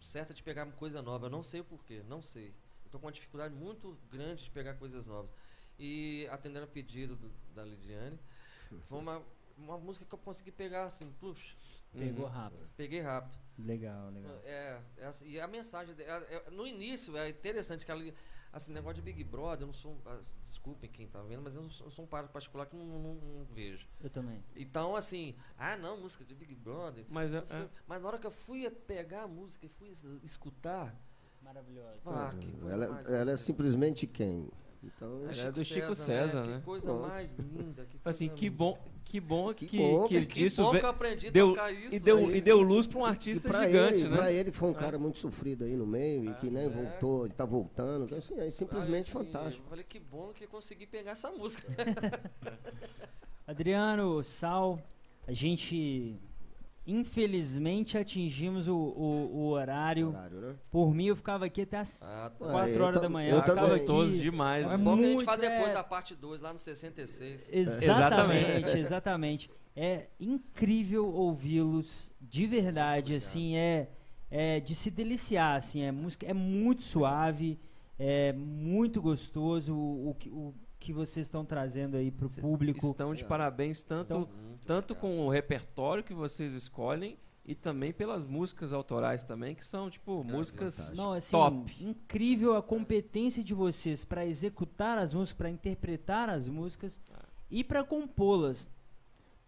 certa 0.00 0.32
de 0.32 0.42
pegar 0.42 0.64
coisa 0.72 1.02
nova, 1.02 1.26
eu 1.26 1.30
não 1.30 1.42
sei 1.42 1.62
porquê, 1.62 2.02
não 2.08 2.22
sei. 2.22 2.54
Eu 2.84 2.90
tô 2.90 2.98
com 2.98 3.06
uma 3.06 3.12
dificuldade 3.12 3.54
muito 3.54 3.98
grande 4.10 4.44
de 4.44 4.50
pegar 4.50 4.74
coisas 4.74 5.06
novas. 5.06 5.32
E 5.78 6.26
atendendo 6.30 6.64
a 6.64 6.68
pedido 6.68 7.16
do- 7.16 7.30
da 7.54 7.64
Lidiane, 7.64 8.18
foi 8.82 8.98
uma, 8.98 9.22
uma 9.58 9.76
música 9.76 10.06
que 10.06 10.14
eu 10.14 10.18
consegui 10.18 10.50
pegar 10.52 10.84
assim, 10.84 11.10
puxa, 11.20 11.54
Pegou 11.92 12.26
Uhum. 12.26 12.30
rápido. 12.30 12.68
peguei 12.76 13.00
rápido. 13.00 13.38
Legal, 13.58 14.10
legal. 14.10 14.36
É, 14.44 14.80
é 14.98 15.06
assim, 15.06 15.26
e 15.30 15.40
a 15.40 15.46
mensagem, 15.48 15.94
é- 15.98 16.36
é- 16.36 16.50
no 16.50 16.66
início 16.66 17.16
é 17.16 17.30
interessante 17.30 17.84
que 17.84 17.90
ela, 17.90 18.02
assim, 18.52 18.72
negócio 18.72 18.96
de 18.96 19.02
Big 19.02 19.22
Brother, 19.24 19.62
eu 19.62 19.66
não 19.66 19.72
sou, 19.74 19.96
ah, 20.06 20.18
desculpem 20.40 20.90
quem 20.90 21.06
tá 21.06 21.22
vendo, 21.22 21.42
mas 21.42 21.54
eu, 21.54 21.62
não 21.62 21.70
sou, 21.70 21.86
eu 21.86 21.90
sou 21.90 22.04
um 22.04 22.08
par 22.08 22.26
particular 22.28 22.66
que 22.66 22.76
não, 22.76 22.84
não- 22.86 23.14
não 23.14 23.44
vejo. 23.44 23.86
Eu 24.00 24.10
também. 24.10 24.42
Então, 24.56 24.94
assim, 24.96 25.34
ah 25.58 25.76
não, 25.76 25.96
música 25.98 26.24
de 26.24 26.34
Big 26.34 26.54
Brother. 26.54 27.04
Mas 27.08 27.32
é, 27.32 27.40
não 27.40 27.46
sei- 27.46 27.68
Mas 27.86 28.00
na 28.02 28.08
hora 28.08 28.18
que 28.18 28.26
eu 28.26 28.30
fui 28.30 28.68
pegar 28.70 29.22
a 29.24 29.28
música 29.28 29.66
e 29.66 29.68
fui 29.68 29.88
es- 29.90 30.04
escutar, 30.22 30.94
Maravilhosa. 31.42 32.00
ah, 32.06 32.34
Ela, 32.68 33.00
ela 33.08 33.30
é 33.32 33.36
simplesmente 33.36 34.06
quem? 34.06 34.48
Então, 34.82 35.22
é 35.28 35.50
do 35.50 35.64
Chico 35.64 35.94
César, 35.94 36.46
né? 36.46 36.58
Que 36.58 36.64
coisa 36.64 36.92
Pronto. 36.92 37.08
mais 37.08 37.34
linda. 37.34 37.84
Que 37.84 37.98
assim, 38.04 38.28
coisa 38.28 38.40
que 38.40 38.48
bom, 38.50 38.78
que 39.04 39.18
bom 39.20 39.52
Que 39.52 39.66
que, 39.66 39.76
bom, 39.76 40.06
que, 40.06 40.24
Que 40.26 40.44
disso 40.44 40.62
bom 40.62 40.70
que 40.70 40.76
eu 40.78 40.86
aprendi 40.88 41.26
a 41.26 41.30
deu, 41.30 41.48
tocar 41.48 41.72
isso. 41.72 41.94
e, 41.96 41.98
deu, 41.98 42.16
aí. 42.18 42.36
e 42.36 42.40
deu 42.40 42.60
luz 42.60 42.86
para 42.86 42.98
um 43.00 43.02
E 43.06 43.08
artista 43.08 43.48
pra 43.48 43.66
gigante, 43.66 43.94
ele, 44.00 44.08
né? 44.08 44.16
pra 44.16 44.32
ele 44.32 44.50
que 44.52 44.56
foi 44.56 44.68
um 44.70 44.74
cara 44.74 44.96
muito 44.98 45.18
sofrido 45.18 45.64
aí 45.64 45.76
no 45.76 45.86
meio 45.86 46.30
e 46.30 46.34
que 46.34 46.48
nem 46.48 46.66
É. 46.66 46.68
voltou, 46.68 47.24
ele 47.24 47.34
tá 47.34 47.44
voltando. 47.44 48.04
Então, 48.04 48.18
assim, 48.18 48.38
é 48.38 48.48
simplesmente 48.50 48.92
Aí, 48.94 49.00
assim, 49.00 49.12
fantástico. 49.32 49.64
Eu 49.64 49.68
falei, 49.70 49.84
que 49.84 49.98
bom 49.98 50.32
que 50.32 50.44
eu 50.44 50.48
consegui 50.48 50.86
pegar 50.86 51.10
essa 51.12 51.30
música. 51.32 51.64
Adriano, 53.46 54.22
Sal, 54.22 54.78
a 55.26 55.32
gente 55.32 56.16
infelizmente 56.88 57.96
atingimos 57.98 58.66
o, 58.66 58.74
o, 58.76 59.30
o 59.36 59.46
horário. 59.50 60.08
Horário, 60.08 60.40
né? 60.40 60.54
Por 60.70 60.94
mim, 60.94 61.06
eu 61.06 61.16
ficava 61.16 61.44
aqui 61.44 61.62
até 61.62 61.78
as 61.78 62.02
Ah, 62.02 62.32
tá. 62.38 62.46
4 62.46 62.70
eu 62.72 62.82
horas 62.82 62.94
tam- 62.94 63.02
da 63.02 63.08
manhã. 63.08 63.34
eu 63.34 63.42
também. 63.44 63.68
Gostoso 63.68 64.10
aqui. 64.10 64.20
demais, 64.20 64.66
É 64.66 64.70
né? 64.70 64.78
bom 64.78 64.96
que 64.96 65.04
a 65.04 65.08
gente 65.08 65.24
faz 65.24 65.40
depois 65.40 65.74
é. 65.74 65.78
a 65.78 65.84
parte 65.84 66.14
2 66.14 66.40
lá 66.40 66.52
no 66.52 66.58
66. 66.58 67.50
Exatamente, 67.52 68.78
exatamente. 68.78 69.50
É 69.76 70.08
incrível 70.18 71.06
ouvi-los 71.06 72.12
de 72.20 72.46
verdade, 72.46 73.14
assim, 73.14 73.56
é, 73.56 73.88
é 74.30 74.58
de 74.58 74.74
se 74.74 74.90
deliciar, 74.90 75.54
assim, 75.56 75.82
é 75.82 75.92
música, 75.92 76.26
é 76.26 76.34
muito 76.34 76.82
suave, 76.82 77.58
é 77.98 78.32
muito 78.32 79.00
gostoso 79.00 79.72
o, 79.74 80.10
o 80.10 80.14
que- 80.14 80.30
o 80.30 80.52
que 80.80 80.92
vocês 80.92 81.26
estão 81.26 81.44
trazendo 81.44 81.96
aí 81.96 82.10
pro 82.10 82.28
Vocês 82.28 82.44
público. 82.44 82.86
Estão 82.86 83.14
de 83.14 83.24
parabéns 83.24 83.82
tanto, 83.82 84.02
Estão- 84.02 84.28
Muito 84.48 84.57
tanto 84.68 84.94
com 84.94 85.20
o 85.26 85.30
repertório 85.30 86.04
que 86.04 86.12
vocês 86.12 86.52
escolhem 86.52 87.16
e 87.42 87.54
também 87.54 87.90
pelas 87.90 88.26
músicas 88.26 88.70
autorais 88.70 89.24
também, 89.24 89.54
que 89.54 89.64
são, 89.64 89.88
tipo, 89.88 90.22
músicas 90.26 90.76
fantástico. 90.76 90.96
Não, 91.02 91.12
assim, 91.14 91.30
top. 91.30 91.76
incrível 91.84 92.54
a 92.54 92.62
competência 92.62 93.42
de 93.42 93.54
vocês 93.54 94.04
para 94.04 94.26
executar 94.26 94.98
as 94.98 95.14
músicas, 95.14 95.38
para 95.38 95.48
interpretar 95.48 96.28
as 96.28 96.46
músicas 96.50 97.00
e 97.50 97.64
para 97.64 97.82
compô-las, 97.82 98.70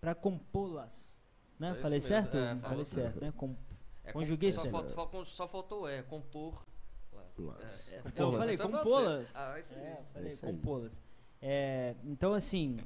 para 0.01 0.15
compô-las, 0.15 1.15
né? 1.59 1.69
É 1.69 1.73
isso 1.73 1.83
Falei 1.83 1.97
mesmo, 1.99 2.09
certo? 2.09 2.37
é, 2.39 2.57
Falei 2.57 2.85
certo. 2.87 3.13
certo, 3.13 3.21
né? 3.27 3.33
Com- 3.37 3.55
É, 4.05 4.13
conjuguei 4.13 4.51
só, 4.53 4.63
certo. 4.63 4.73
faltou, 4.73 4.91
faltou- 4.95 5.25
só 5.27 5.47
faltou 5.47 5.87
é, 5.87 6.03
compor. 6.03 6.65
Nossa. 7.37 7.95
É, 7.95 7.99
Eu 7.99 8.03
Compô-las. 8.05 8.39
falei 8.39 8.55
é 8.55 8.59
compô-las. 8.59 9.37
Ah, 9.37 9.59
isso 9.61 9.75
aí. 9.75 9.81
É, 9.83 10.03
falei 10.15 10.31
aí. 10.33 10.37
compô-las. 10.39 11.01
É, 11.43 11.95
então, 12.05 12.33
assim, 12.33 12.79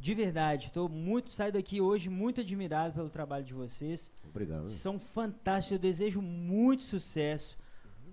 de 0.00 0.14
verdade, 0.14 0.66
estou 0.68 0.88
muito 0.88 1.30
saio 1.30 1.52
daqui 1.52 1.78
hoje 1.80 2.08
muito 2.08 2.40
admirado 2.40 2.94
pelo 2.94 3.10
trabalho 3.10 3.44
de 3.44 3.52
vocês. 3.52 4.10
Obrigado. 4.26 4.66
São 4.66 4.98
fantásticos. 4.98 5.72
Eu 5.72 5.78
desejo 5.78 6.22
muito 6.22 6.82
sucesso. 6.82 7.58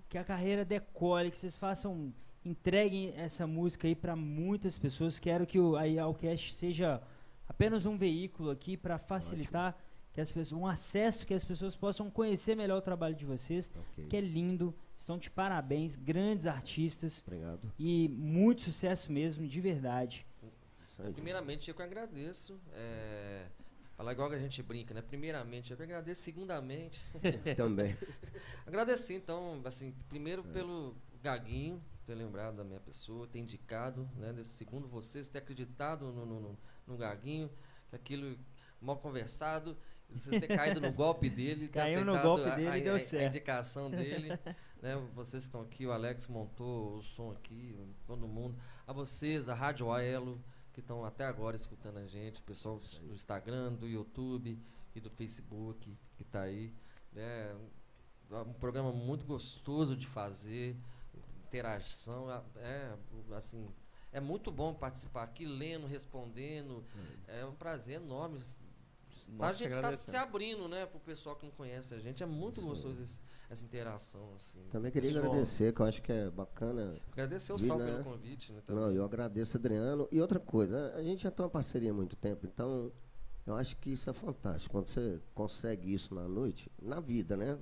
Que 0.08 0.18
a 0.18 0.24
carreira 0.24 0.64
decole, 0.64 1.30
que 1.30 1.38
vocês 1.38 1.56
façam. 1.56 2.12
Entreguem 2.44 3.12
essa 3.16 3.46
música 3.46 3.86
aí 3.88 3.94
para 3.94 4.14
muitas 4.14 4.78
pessoas. 4.78 5.18
Quero 5.18 5.46
que 5.46 5.58
o 5.58 5.76
Alcast 6.00 6.54
seja 6.54 7.00
apenas 7.48 7.84
um 7.86 7.96
veículo 7.96 8.50
aqui 8.50 8.76
para 8.76 8.98
facilitar 8.98 9.76
que 10.12 10.20
as 10.20 10.30
pessoas, 10.32 10.60
um 10.60 10.66
acesso 10.66 11.26
que 11.26 11.34
as 11.34 11.44
pessoas 11.44 11.76
possam 11.76 12.10
conhecer 12.10 12.54
melhor 12.54 12.78
o 12.78 12.82
trabalho 12.82 13.14
de 13.14 13.24
vocês, 13.24 13.70
Ok. 13.92 14.06
que 14.08 14.16
é 14.16 14.20
lindo. 14.20 14.74
Estão 14.96 15.16
de 15.18 15.30
parabéns, 15.30 15.94
grandes 15.96 16.46
artistas 16.46 17.22
Obrigado. 17.26 17.72
e 17.78 18.08
muito 18.08 18.62
sucesso 18.62 19.12
mesmo, 19.12 19.46
de 19.46 19.60
verdade. 19.60 20.26
Isso 20.98 21.06
aí. 21.06 21.12
Primeiramente, 21.12 21.68
eu 21.68 21.74
que 21.74 21.82
agradeço. 21.82 22.60
É, 22.72 23.46
falar 23.96 24.12
igual 24.12 24.28
que 24.28 24.34
a 24.36 24.38
gente 24.38 24.62
brinca, 24.62 24.92
né? 24.94 25.02
Primeiramente, 25.02 25.70
eu 25.70 25.76
que 25.76 25.82
agradeço. 25.82 26.22
Segundamente, 26.22 27.00
Também. 27.56 27.96
agradecer, 28.66 29.14
então, 29.14 29.60
assim, 29.64 29.92
primeiro 30.08 30.42
pelo 30.44 30.96
Gaguinho 31.22 31.82
ter 32.04 32.14
lembrado 32.14 32.56
da 32.56 32.64
minha 32.64 32.80
pessoa, 32.80 33.26
ter 33.26 33.38
indicado, 33.38 34.08
né? 34.16 34.34
Segundo 34.44 34.88
vocês, 34.88 35.28
ter 35.28 35.38
acreditado 35.38 36.06
no, 36.12 36.24
no, 36.24 36.40
no- 36.40 36.58
no 36.86 36.96
Gaguinho, 36.96 37.50
que 37.90 37.96
aquilo 37.96 38.38
mal 38.80 38.96
conversado, 38.96 39.76
vocês 40.08 40.40
ter 40.40 40.48
caído 40.56 40.80
no 40.80 40.90
golpe 40.90 41.28
dele, 41.28 41.68
ter 41.68 41.80
Caiu 41.80 42.02
no 42.04 42.12
aceitado 42.12 42.26
golpe 42.26 42.48
a- 42.50 42.54
dele 42.56 42.68
a, 42.68 42.78
deu 42.82 42.94
a- 42.94 42.96
a 42.96 43.00
certo. 43.00 43.26
indicação 43.26 43.90
dele. 43.92 44.30
né? 44.80 44.96
Vocês 45.14 45.42
que 45.42 45.48
estão 45.48 45.60
aqui, 45.60 45.86
o 45.86 45.92
Alex 45.92 46.26
montou 46.28 46.96
o 46.96 47.02
som 47.02 47.30
aqui, 47.32 47.76
todo 48.06 48.26
mundo. 48.26 48.58
A 48.86 48.92
vocês, 48.94 49.50
a 49.50 49.54
Rádio 49.54 49.92
Aelo, 49.92 50.42
que 50.78 50.80
estão 50.80 51.04
até 51.04 51.24
agora 51.24 51.56
escutando 51.56 51.96
a 51.98 52.06
gente, 52.06 52.38
o 52.40 52.44
pessoal 52.44 52.78
do 53.02 53.12
Instagram, 53.12 53.72
do 53.72 53.88
YouTube 53.88 54.56
e 54.94 55.00
do 55.00 55.10
Facebook 55.10 55.92
que 56.16 56.22
está 56.22 56.42
aí. 56.42 56.72
É 57.16 57.52
um 58.46 58.52
programa 58.52 58.92
muito 58.92 59.24
gostoso 59.24 59.96
de 59.96 60.06
fazer, 60.06 60.76
interação, 61.44 62.30
é- 62.30 62.42
é 62.58 62.94
assim, 63.34 63.68
é 64.12 64.20
muito 64.20 64.52
bom 64.52 64.72
participar 64.72 65.24
aqui, 65.24 65.44
lendo, 65.46 65.84
respondendo, 65.88 66.84
é 67.26 67.44
um 67.44 67.54
prazer 67.56 67.96
enorme. 67.96 68.38
A 69.28 69.32
Nós 69.46 69.58
gente 69.58 69.72
está 69.72 69.92
se 69.92 70.16
abrindo, 70.16 70.66
né, 70.68 70.86
pro 70.86 70.98
pessoal 71.00 71.36
que 71.36 71.44
não 71.44 71.52
conhece 71.52 71.94
a 71.94 71.98
gente, 71.98 72.22
é 72.22 72.26
muito 72.26 72.60
gostoso 72.62 73.02
esse- 73.02 73.22
essa 73.50 73.64
interação, 73.64 74.32
assim. 74.34 74.62
Também 74.70 74.90
queria 74.90 75.10
Pessoal, 75.10 75.26
agradecer, 75.26 75.72
que 75.74 75.80
eu 75.80 75.86
acho 75.86 76.02
que 76.02 76.12
é 76.12 76.30
bacana. 76.30 76.96
Agradecer 77.12 77.52
o 77.52 77.58
Sal 77.58 77.78
né? 77.78 77.86
pelo 77.86 78.04
convite, 78.04 78.52
né, 78.52 78.60
também. 78.66 78.82
Não, 78.84 78.92
eu 78.92 79.04
agradeço, 79.04 79.56
Adriano. 79.56 80.08
E 80.10 80.20
outra 80.20 80.38
coisa, 80.40 80.94
a 80.94 81.02
gente 81.02 81.22
já 81.22 81.30
tem 81.30 81.44
uma 81.44 81.50
parceria 81.50 81.90
há 81.90 81.94
muito 81.94 82.16
tempo, 82.16 82.46
então 82.46 82.92
eu 83.46 83.54
acho 83.56 83.76
que 83.78 83.90
isso 83.90 84.08
é 84.10 84.12
fantástico. 84.12 84.72
Quando 84.72 84.88
você 84.88 85.20
consegue 85.34 85.92
isso 85.92 86.14
na 86.14 86.26
noite, 86.28 86.70
na 86.80 87.00
vida, 87.00 87.36
né? 87.36 87.58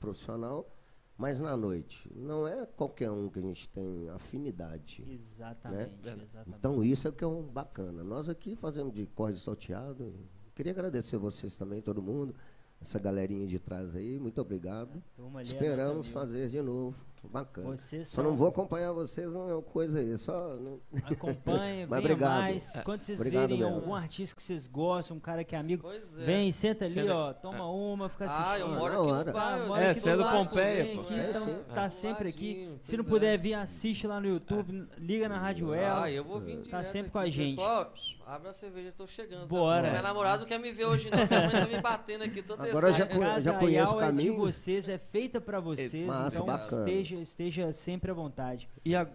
Profissional, 0.00 0.68
mas 1.16 1.40
na 1.40 1.56
noite. 1.56 2.08
Não 2.14 2.46
é 2.46 2.66
qualquer 2.66 3.10
um 3.10 3.28
que 3.30 3.38
a 3.38 3.42
gente 3.42 3.68
tem 3.68 4.08
afinidade. 4.10 5.04
Exatamente, 5.08 5.90
Né? 6.04 6.18
exatamente. 6.22 6.58
Então 6.58 6.82
isso 6.84 7.06
é 7.06 7.10
o 7.10 7.12
que 7.12 7.24
é 7.24 7.26
um 7.26 7.42
bacana. 7.42 8.02
Nós 8.04 8.28
aqui 8.28 8.54
fazemos 8.56 8.92
de 8.94 9.06
corte 9.06 9.38
salteado. 9.40 10.14
Queria 10.58 10.72
agradecer 10.72 11.16
vocês 11.16 11.56
também, 11.56 11.80
todo 11.80 12.02
mundo. 12.02 12.34
Essa 12.82 12.98
galerinha 12.98 13.46
de 13.46 13.60
trás 13.60 13.94
aí, 13.94 14.18
muito 14.18 14.40
obrigado. 14.40 15.00
Esperamos 15.40 16.08
fazer 16.08 16.48
de 16.48 16.60
novo. 16.60 16.96
Bacana. 17.24 17.66
Vocês 17.76 18.08
Só 18.08 18.22
não 18.22 18.30
são- 18.30 18.36
vou 18.36 18.48
acompanhar 18.48 18.92
vocês, 18.92 19.32
não 19.32 19.48
é 19.48 19.52
uma 19.54 19.62
coisa 19.62 19.98
aí. 19.98 20.16
Só. 20.18 20.54
não- 20.56 20.80
Acompanhe, 21.04 21.86
Mas 21.88 22.00
venha 22.02 22.14
obrigado. 22.14 22.38
mais. 22.40 22.80
Quando 22.84 23.00
vocês 23.02 23.18
Obrigado 23.18 23.48
verem 23.48 23.58
mesmo. 23.64 23.74
algum 23.74 23.94
artista 23.94 24.36
que 24.36 24.42
vocês 24.42 24.66
gostam, 24.66 25.16
um 25.16 25.20
cara 25.20 25.42
que 25.44 25.54
é 25.54 25.58
amigo, 25.58 25.90
é. 25.90 25.98
vem, 26.24 26.50
senta 26.52 26.84
ali, 26.84 26.94
Senta- 26.94 27.14
ó, 27.14 27.32
toma 27.32 27.70
uma, 27.70 28.08
fica 28.08 28.24
assistindo. 28.26 28.46
Ah, 28.48 28.58
eu 28.58 28.66
Ah, 28.66 28.68
moro 28.70 28.92
na 28.94 29.00
aqui 29.00 29.08
hora. 29.10 29.58
no 29.58 29.66
mora 29.68 29.84
É, 29.84 29.90
aqui 29.90 30.00
você 30.00 30.10
é 30.10 30.16
do 30.16 30.24
Pompeia, 30.28 30.84
vem 30.84 30.94
pô. 30.96 31.00
aqui, 31.02 31.14
É, 31.14 31.30
então 31.30 31.40
sim. 31.42 31.56
tá 31.74 31.90
sempre 31.90 32.28
aqui. 32.28 32.78
Se 32.82 32.96
não 32.96 33.04
pois 33.04 33.14
é. 33.22 33.26
puder 33.26 33.38
vir, 33.38 33.54
assiste 33.54 34.06
lá 34.06 34.20
no 34.20 34.28
YouTube, 34.28 34.86
liga 34.98 35.28
na 35.28 35.38
Rádio 35.38 35.74
El. 35.74 35.96
Ah, 35.96 36.10
eu 36.10 36.24
vou 36.24 36.38
vir 36.40 36.52
direto 36.56 36.70
Tá 36.70 36.82
sempre 36.82 37.06
aqui. 37.08 37.12
com 37.12 37.18
a 37.18 37.28
gente. 37.28 37.56
Pessoal, 37.56 37.92
abre 38.26 38.48
a 38.48 38.52
cerveja, 38.52 38.92
tô 38.96 39.06
chegando. 39.06 39.40
tá? 39.42 39.46
Bora. 39.46 39.90
Minha 39.90 40.02
namorada 40.02 40.38
não 40.40 40.46
quer 40.46 40.58
me 40.58 40.70
ver 40.72 40.84
hoje 40.86 41.10
não, 41.10 41.18
minha 41.26 41.40
mãe 41.40 41.50
tá 41.50 41.66
me 41.66 41.80
batendo 41.80 42.24
aqui 42.24 42.42
toda 42.42 42.64
Agora 42.64 42.88
eu 42.88 42.92
já 43.40 43.54
conheço 43.54 43.94
o 43.94 44.00
é 44.00 44.04
de 44.04 44.06
caminho. 44.06 44.36
vocês, 44.36 44.88
é 44.88 44.98
feita 44.98 45.40
pra 45.40 45.60
vocês, 45.60 46.06
Massa, 46.06 46.36
então 46.36 46.46
bacana. 46.46 46.84
Esteja, 47.14 47.22
esteja 47.68 47.72
sempre 47.72 48.10
à 48.10 48.14
vontade. 48.14 48.68
E, 48.84 48.94
a- 48.94 49.08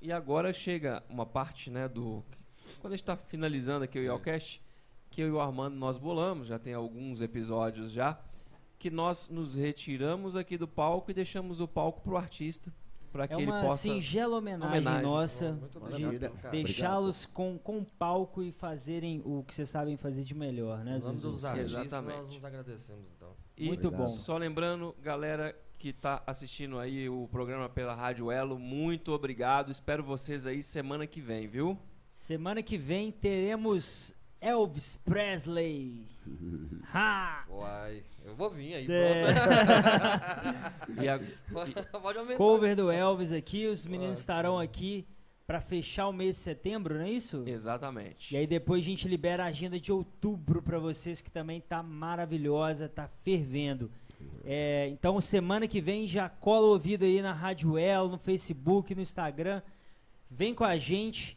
e 0.00 0.10
agora 0.12 0.52
chega 0.52 1.02
uma 1.08 1.26
parte, 1.26 1.70
né, 1.70 1.88
do... 1.88 2.22
Quando 2.80 2.92
a 2.92 2.96
gente 2.96 3.04
tá 3.04 3.16
finalizando 3.16 3.84
aqui 3.84 3.98
o 3.98 4.02
Yalcast, 4.02 4.62
que 5.10 5.20
eu 5.22 5.28
e 5.28 5.30
o 5.30 5.40
Armando 5.40 5.76
nós 5.76 5.96
bolamos, 5.96 6.48
já 6.48 6.58
tem 6.58 6.74
alguns 6.74 7.20
episódios 7.22 7.90
já, 7.92 8.18
que 8.78 8.90
nós 8.90 9.28
nos 9.28 9.54
retiramos 9.54 10.36
aqui 10.36 10.58
do 10.58 10.68
palco 10.68 11.10
e 11.10 11.14
deixamos 11.14 11.60
o 11.60 11.68
palco 11.68 12.00
pro 12.02 12.16
artista, 12.16 12.72
para 13.12 13.26
que 13.26 13.32
É 13.34 13.36
ele 13.38 13.46
uma 13.50 13.62
possa... 13.62 13.78
singela 13.78 14.36
homenagem, 14.36 14.68
Homenagem. 14.78 15.02
nossa 15.02 15.58
carinho. 15.88 16.18
deixá-los 16.50 17.24
com, 17.24 17.56
com 17.58 17.82
palco 17.82 18.42
e 18.42 18.52
fazerem 18.52 19.22
o 19.24 19.42
que 19.42 19.54
vocês 19.54 19.68
sabem 19.70 19.96
fazer 19.96 20.22
de 20.24 20.34
melhor, 20.34 20.84
né, 20.84 20.98
Zuzu? 20.98 21.14
dos 21.30 21.44
artistas, 21.44 21.86
Exatamente. 21.86 22.16
nós 22.18 22.30
nos 22.30 22.44
agradecemos, 22.44 23.06
então. 23.16 23.30
E 23.56 23.66
Muito 23.68 23.86
Obrigado. 23.88 24.06
bom. 24.06 24.14
Só 24.14 24.36
lembrando, 24.36 24.94
galera 25.00 25.56
que 25.86 25.92
tá 25.92 26.20
assistindo 26.26 26.80
aí 26.80 27.08
o 27.08 27.28
programa 27.30 27.68
pela 27.68 27.94
Rádio 27.94 28.28
Elo, 28.28 28.58
muito 28.58 29.12
obrigado. 29.12 29.70
Espero 29.70 30.02
vocês 30.02 30.44
aí 30.44 30.60
semana 30.60 31.06
que 31.06 31.20
vem, 31.20 31.46
viu? 31.46 31.78
Semana 32.10 32.60
que 32.60 32.76
vem 32.76 33.12
teremos 33.12 34.12
Elvis 34.40 34.96
Presley. 35.04 36.04
ha! 36.92 37.44
Uai, 37.48 38.02
eu 38.24 38.34
vou 38.34 38.50
vir 38.50 38.74
aí, 38.74 38.86
É. 38.90 39.26
E 41.04 41.08
a- 41.08 41.20
aumentar. 42.18 42.36
Cover 42.36 42.74
do 42.74 42.90
Elvis 42.90 43.32
aqui, 43.32 43.68
os 43.68 43.86
meninos 43.86 44.18
estarão 44.18 44.58
aqui 44.58 45.06
pra 45.46 45.60
fechar 45.60 46.08
o 46.08 46.12
mês 46.12 46.34
de 46.34 46.42
setembro, 46.42 46.96
não 46.96 47.02
é 47.04 47.10
isso? 47.12 47.44
Exatamente. 47.46 48.34
E 48.34 48.36
aí 48.38 48.46
depois 48.48 48.82
a 48.82 48.86
gente 48.86 49.06
libera 49.06 49.44
a 49.44 49.46
agenda 49.46 49.78
de 49.78 49.92
outubro 49.92 50.60
pra 50.60 50.80
vocês, 50.80 51.22
que 51.22 51.30
também 51.30 51.60
tá 51.60 51.80
maravilhosa, 51.80 52.88
tá 52.88 53.06
fervendo. 53.22 53.88
É, 54.44 54.88
então 54.88 55.20
semana 55.20 55.66
que 55.66 55.80
vem 55.80 56.06
já 56.06 56.28
cola 56.28 56.66
o 56.66 56.70
ouvido 56.70 57.04
aí 57.04 57.20
na 57.20 57.32
Rádio 57.32 57.76
El, 57.78 58.08
no 58.08 58.18
Facebook, 58.18 58.94
no 58.94 59.00
Instagram. 59.00 59.60
Vem 60.30 60.54
com 60.54 60.64
a 60.64 60.76
gente. 60.78 61.36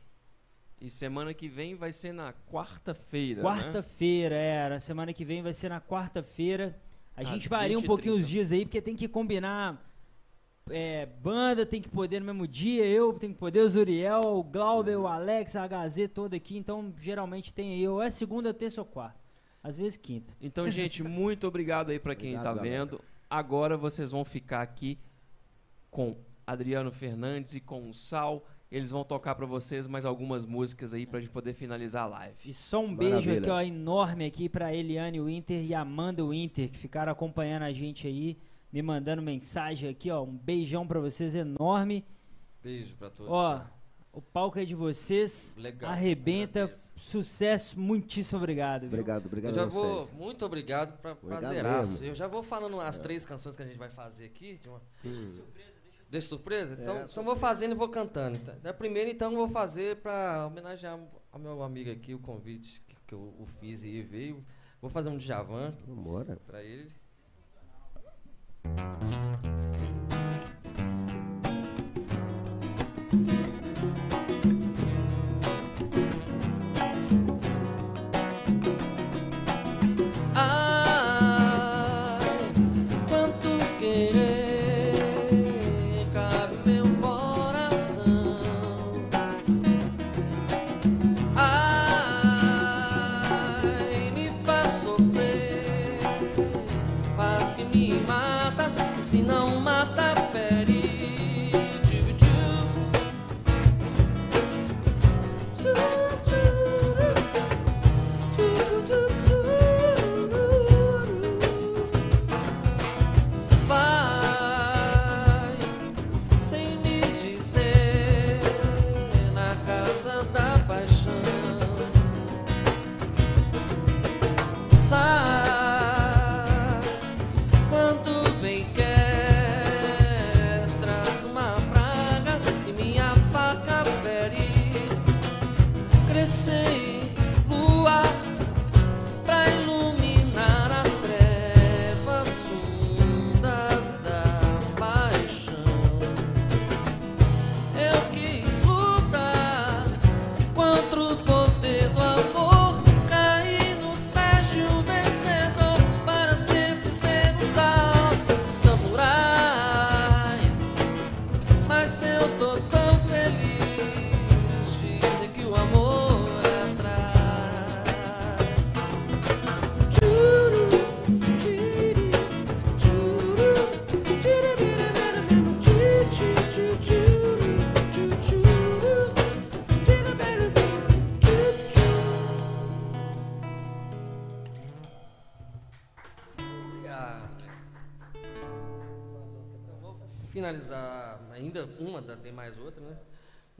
E 0.81 0.89
semana 0.89 1.33
que 1.33 1.49
vem 1.49 1.75
vai 1.75 1.91
ser 1.91 2.13
na 2.13 2.33
quarta-feira. 2.51 3.41
né? 3.41 3.49
Quarta-feira, 3.49 4.35
é. 4.35 4.69
Na 4.69 4.79
semana 4.79 5.11
que 5.11 5.25
vem 5.25 5.41
vai 5.41 5.53
ser 5.53 5.69
na 5.69 5.81
quarta-feira. 5.81 6.79
A 7.17 7.21
Às 7.21 7.29
gente 7.29 7.49
varia 7.49 7.77
um 7.77 7.81
20 7.81 7.87
pouquinho 7.87 8.13
30. 8.13 8.23
os 8.23 8.29
dias 8.29 8.51
aí, 8.51 8.65
porque 8.65 8.81
tem 8.81 8.95
que 8.95 9.07
combinar. 9.07 9.85
é, 10.69 11.05
banda 11.07 11.65
tem 11.65 11.81
que 11.81 11.89
poder 11.89 12.19
no 12.19 12.27
mesmo 12.27 12.47
dia, 12.47 12.85
eu 12.85 13.11
tenho 13.13 13.33
que 13.33 13.39
poder, 13.39 13.61
o 13.61 13.67
Zuriel, 13.69 14.21
o 14.21 14.43
Glauber, 14.43 14.97
o 14.97 15.07
Alex, 15.07 15.55
a 15.55 15.67
HZ 15.67 16.07
toda 16.13 16.37
aqui. 16.37 16.57
Então, 16.57 16.93
geralmente 16.99 17.51
tem 17.53 17.73
aí, 17.73 17.87
ou 17.87 18.01
é 18.01 18.09
segunda, 18.09 18.53
terça 18.53 18.79
ou 18.79 18.85
quarta. 18.85 19.19
Às 19.63 19.77
vezes 19.77 19.97
quinta. 19.97 20.33
Então, 20.41 20.69
gente, 20.69 21.03
muito 21.03 21.47
obrigado 21.47 21.89
aí 21.89 21.99
pra 21.99 22.15
quem 22.15 22.35
Obrigado, 22.35 22.55
tá 22.55 22.61
galera. 22.63 22.85
vendo. 22.85 23.01
Agora 23.29 23.77
vocês 23.77 24.11
vão 24.11 24.23
ficar 24.25 24.61
aqui 24.61 24.97
com 25.91 26.15
Adriano 26.47 26.91
Fernandes 26.91 27.55
e 27.55 27.59
com 27.59 27.89
o 27.89 27.93
Sal. 27.93 28.45
Eles 28.71 28.91
vão 28.91 29.03
tocar 29.03 29.33
pra 29.35 29.45
vocês 29.47 29.87
mais 29.87 30.05
algumas 30.05 30.45
músicas 30.45 30.93
aí 30.93 31.05
pra 31.05 31.19
gente 31.19 31.31
poder 31.31 31.53
finalizar 31.53 32.03
a 32.03 32.07
live. 32.07 32.35
E 32.45 32.53
só 32.53 32.79
um 32.83 32.95
beijo 32.95 33.13
Maravilha. 33.15 33.39
aqui, 33.39 33.49
ó, 33.49 33.61
enorme 33.61 34.25
aqui 34.25 34.47
pra 34.47 34.73
Eliane 34.73 35.19
Winter 35.19 35.63
e 35.65 35.73
Amanda 35.73 36.23
Winter, 36.23 36.69
que 36.69 36.77
ficaram 36.77 37.11
acompanhando 37.11 37.63
a 37.63 37.71
gente 37.73 38.05
aí, 38.07 38.37
me 38.71 38.81
mandando 38.83 39.21
mensagem 39.23 39.89
aqui, 39.89 40.11
ó. 40.11 40.21
Um 40.23 40.37
beijão 40.37 40.85
pra 40.87 40.99
vocês 40.99 41.33
enorme. 41.33 42.05
Beijo 42.63 42.95
pra 42.95 43.09
todos. 43.09 43.31
Ó, 43.31 43.57
tá? 43.57 43.71
O 44.11 44.21
palco 44.21 44.57
é 44.59 44.65
de 44.65 44.75
vocês. 44.75 45.55
Legal, 45.57 45.91
Arrebenta. 45.91 46.63
agradeço. 46.63 46.91
Sucesso. 46.97 47.79
Muitíssimo 47.79 48.37
obrigado. 48.39 48.81
viu? 48.81 48.89
Obrigado, 48.89 49.25
obrigado 49.25 49.51
Eu 49.51 49.55
já 49.55 49.63
a 49.63 49.65
vou, 49.65 50.01
vocês. 50.01 50.17
muito 50.17 50.45
obrigado, 50.45 50.97
pra, 50.99 51.11
Obrigado 51.11 51.39
prazeraço. 51.41 51.91
mesmo. 51.93 52.07
Eu 52.07 52.15
já 52.15 52.27
vou 52.27 52.41
falando 52.43 52.79
as 52.81 52.99
três 52.99 53.23
canções 53.25 53.55
que 53.55 53.61
a 53.61 53.65
gente 53.65 53.77
vai 53.77 53.89
fazer 53.89 54.25
aqui. 54.25 54.57
de 54.57 54.67
uma- 54.69 54.81
Hum. 55.05 55.41
Deixa 56.09 56.27
surpresa? 56.29 56.75
Então, 56.81 56.97
É, 56.97 57.03
então 57.03 57.23
vou 57.23 57.35
fazendo 57.35 57.73
e 57.73 57.75
vou 57.75 57.87
cantando. 57.87 58.35
Então. 58.37 58.55
Da 58.63 58.73
primeira, 58.73 59.09
então, 59.11 59.29
vou 59.35 59.47
fazer 59.47 59.97
pra 59.97 60.47
homenagear 60.47 60.99
ao 61.31 61.39
meu 61.39 61.61
amigo 61.61 61.91
aqui, 61.91 62.15
o 62.15 62.19
convite 62.19 62.81
que, 62.87 62.95
que 63.05 63.13
eu 63.13 63.19
o 63.19 63.45
fiz 63.59 63.83
e 63.83 63.89
ele 63.89 64.01
veio. 64.03 64.45
Vou 64.81 64.89
fazer 64.89 65.09
um 65.09 65.17
Djavan 65.19 65.71
Vambora. 65.87 66.39
pra 66.47 66.63
ele. 66.63 66.91
Ai, 68.63 69.48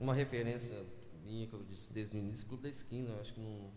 Uma 0.00 0.14
referência 0.14 0.82
minha 1.22 1.46
que 1.46 1.52
eu 1.52 1.62
disse 1.62 1.92
desde 1.92 2.16
o 2.16 2.18
início, 2.18 2.46
Clube 2.46 2.62
da 2.62 2.68
Esquina. 2.70 3.10
Eu 3.10 3.20
acho 3.20 3.34
que 3.34 3.40
não, 3.40 3.70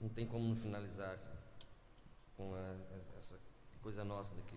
não 0.00 0.08
tem 0.08 0.26
como 0.26 0.46
não 0.48 0.56
finalizar 0.56 1.16
com 2.36 2.52
a- 2.54 2.76
essa 3.16 3.38
coisa 3.80 4.04
nossa 4.04 4.34
daqui. 4.34 4.56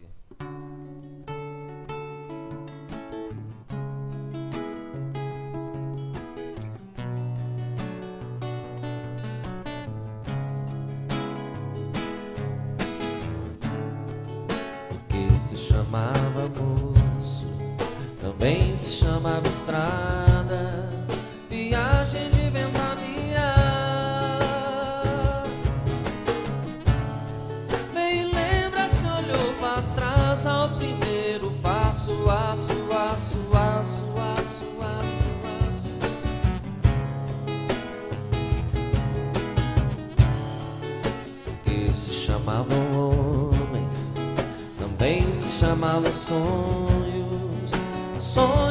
que 15.10 15.40
se 15.40 15.56
chamava 15.58 16.48
moço, 16.50 16.81
também 18.42 18.76
se 18.76 18.96
chamava 18.96 19.48
estrada, 19.48 20.90
viagem 21.48 22.32
de 22.32 22.50
ventania. 22.50 23.54
Nem 27.94 28.26
lembra 28.34 28.88
se 28.88 29.06
olhou 29.06 29.54
para 29.60 29.84
trás 29.94 30.48
ao 30.48 30.70
primeiro 30.70 31.52
passo, 31.62 32.12
aço, 32.28 32.72
aço, 32.92 32.98
aço, 32.98 33.38
aço, 33.54 34.08
aço, 34.18 34.66
aço. 34.82 35.12
que 41.64 41.94
se 41.94 42.12
chamavam 42.26 43.52
homens, 43.52 44.16
também 44.80 45.32
se 45.32 45.60
chamavam 45.60 46.12
sonhos. 46.12 46.81
soy. 48.34 48.71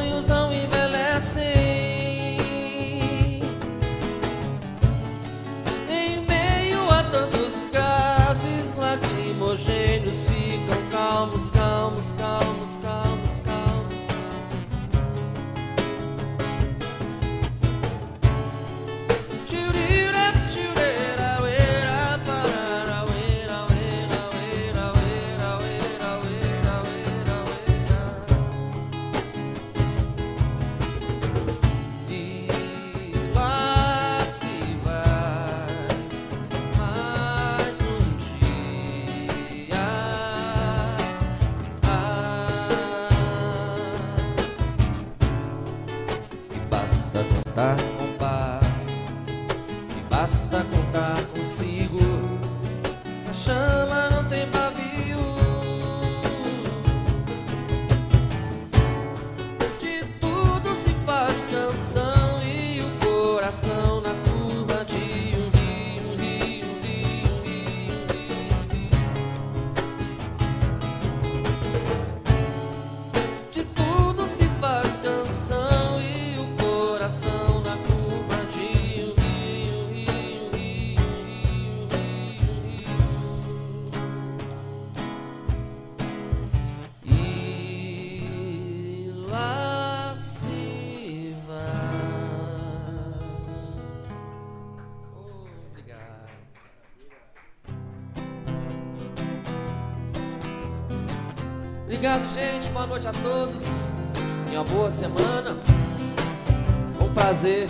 Obrigado, 102.01 102.33
gente. 102.33 102.67
Boa 102.69 102.87
noite 102.87 103.07
a 103.07 103.11
todos. 103.11 103.63
E 104.51 104.55
uma 104.55 104.63
boa 104.63 104.89
semana. 104.89 105.55
Um 106.99 107.13
prazer 107.13 107.67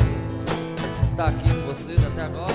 estar 1.03 1.27
aqui 1.27 1.53
com 1.53 1.67
vocês 1.67 2.01
até 2.01 2.21
agora. 2.21 2.50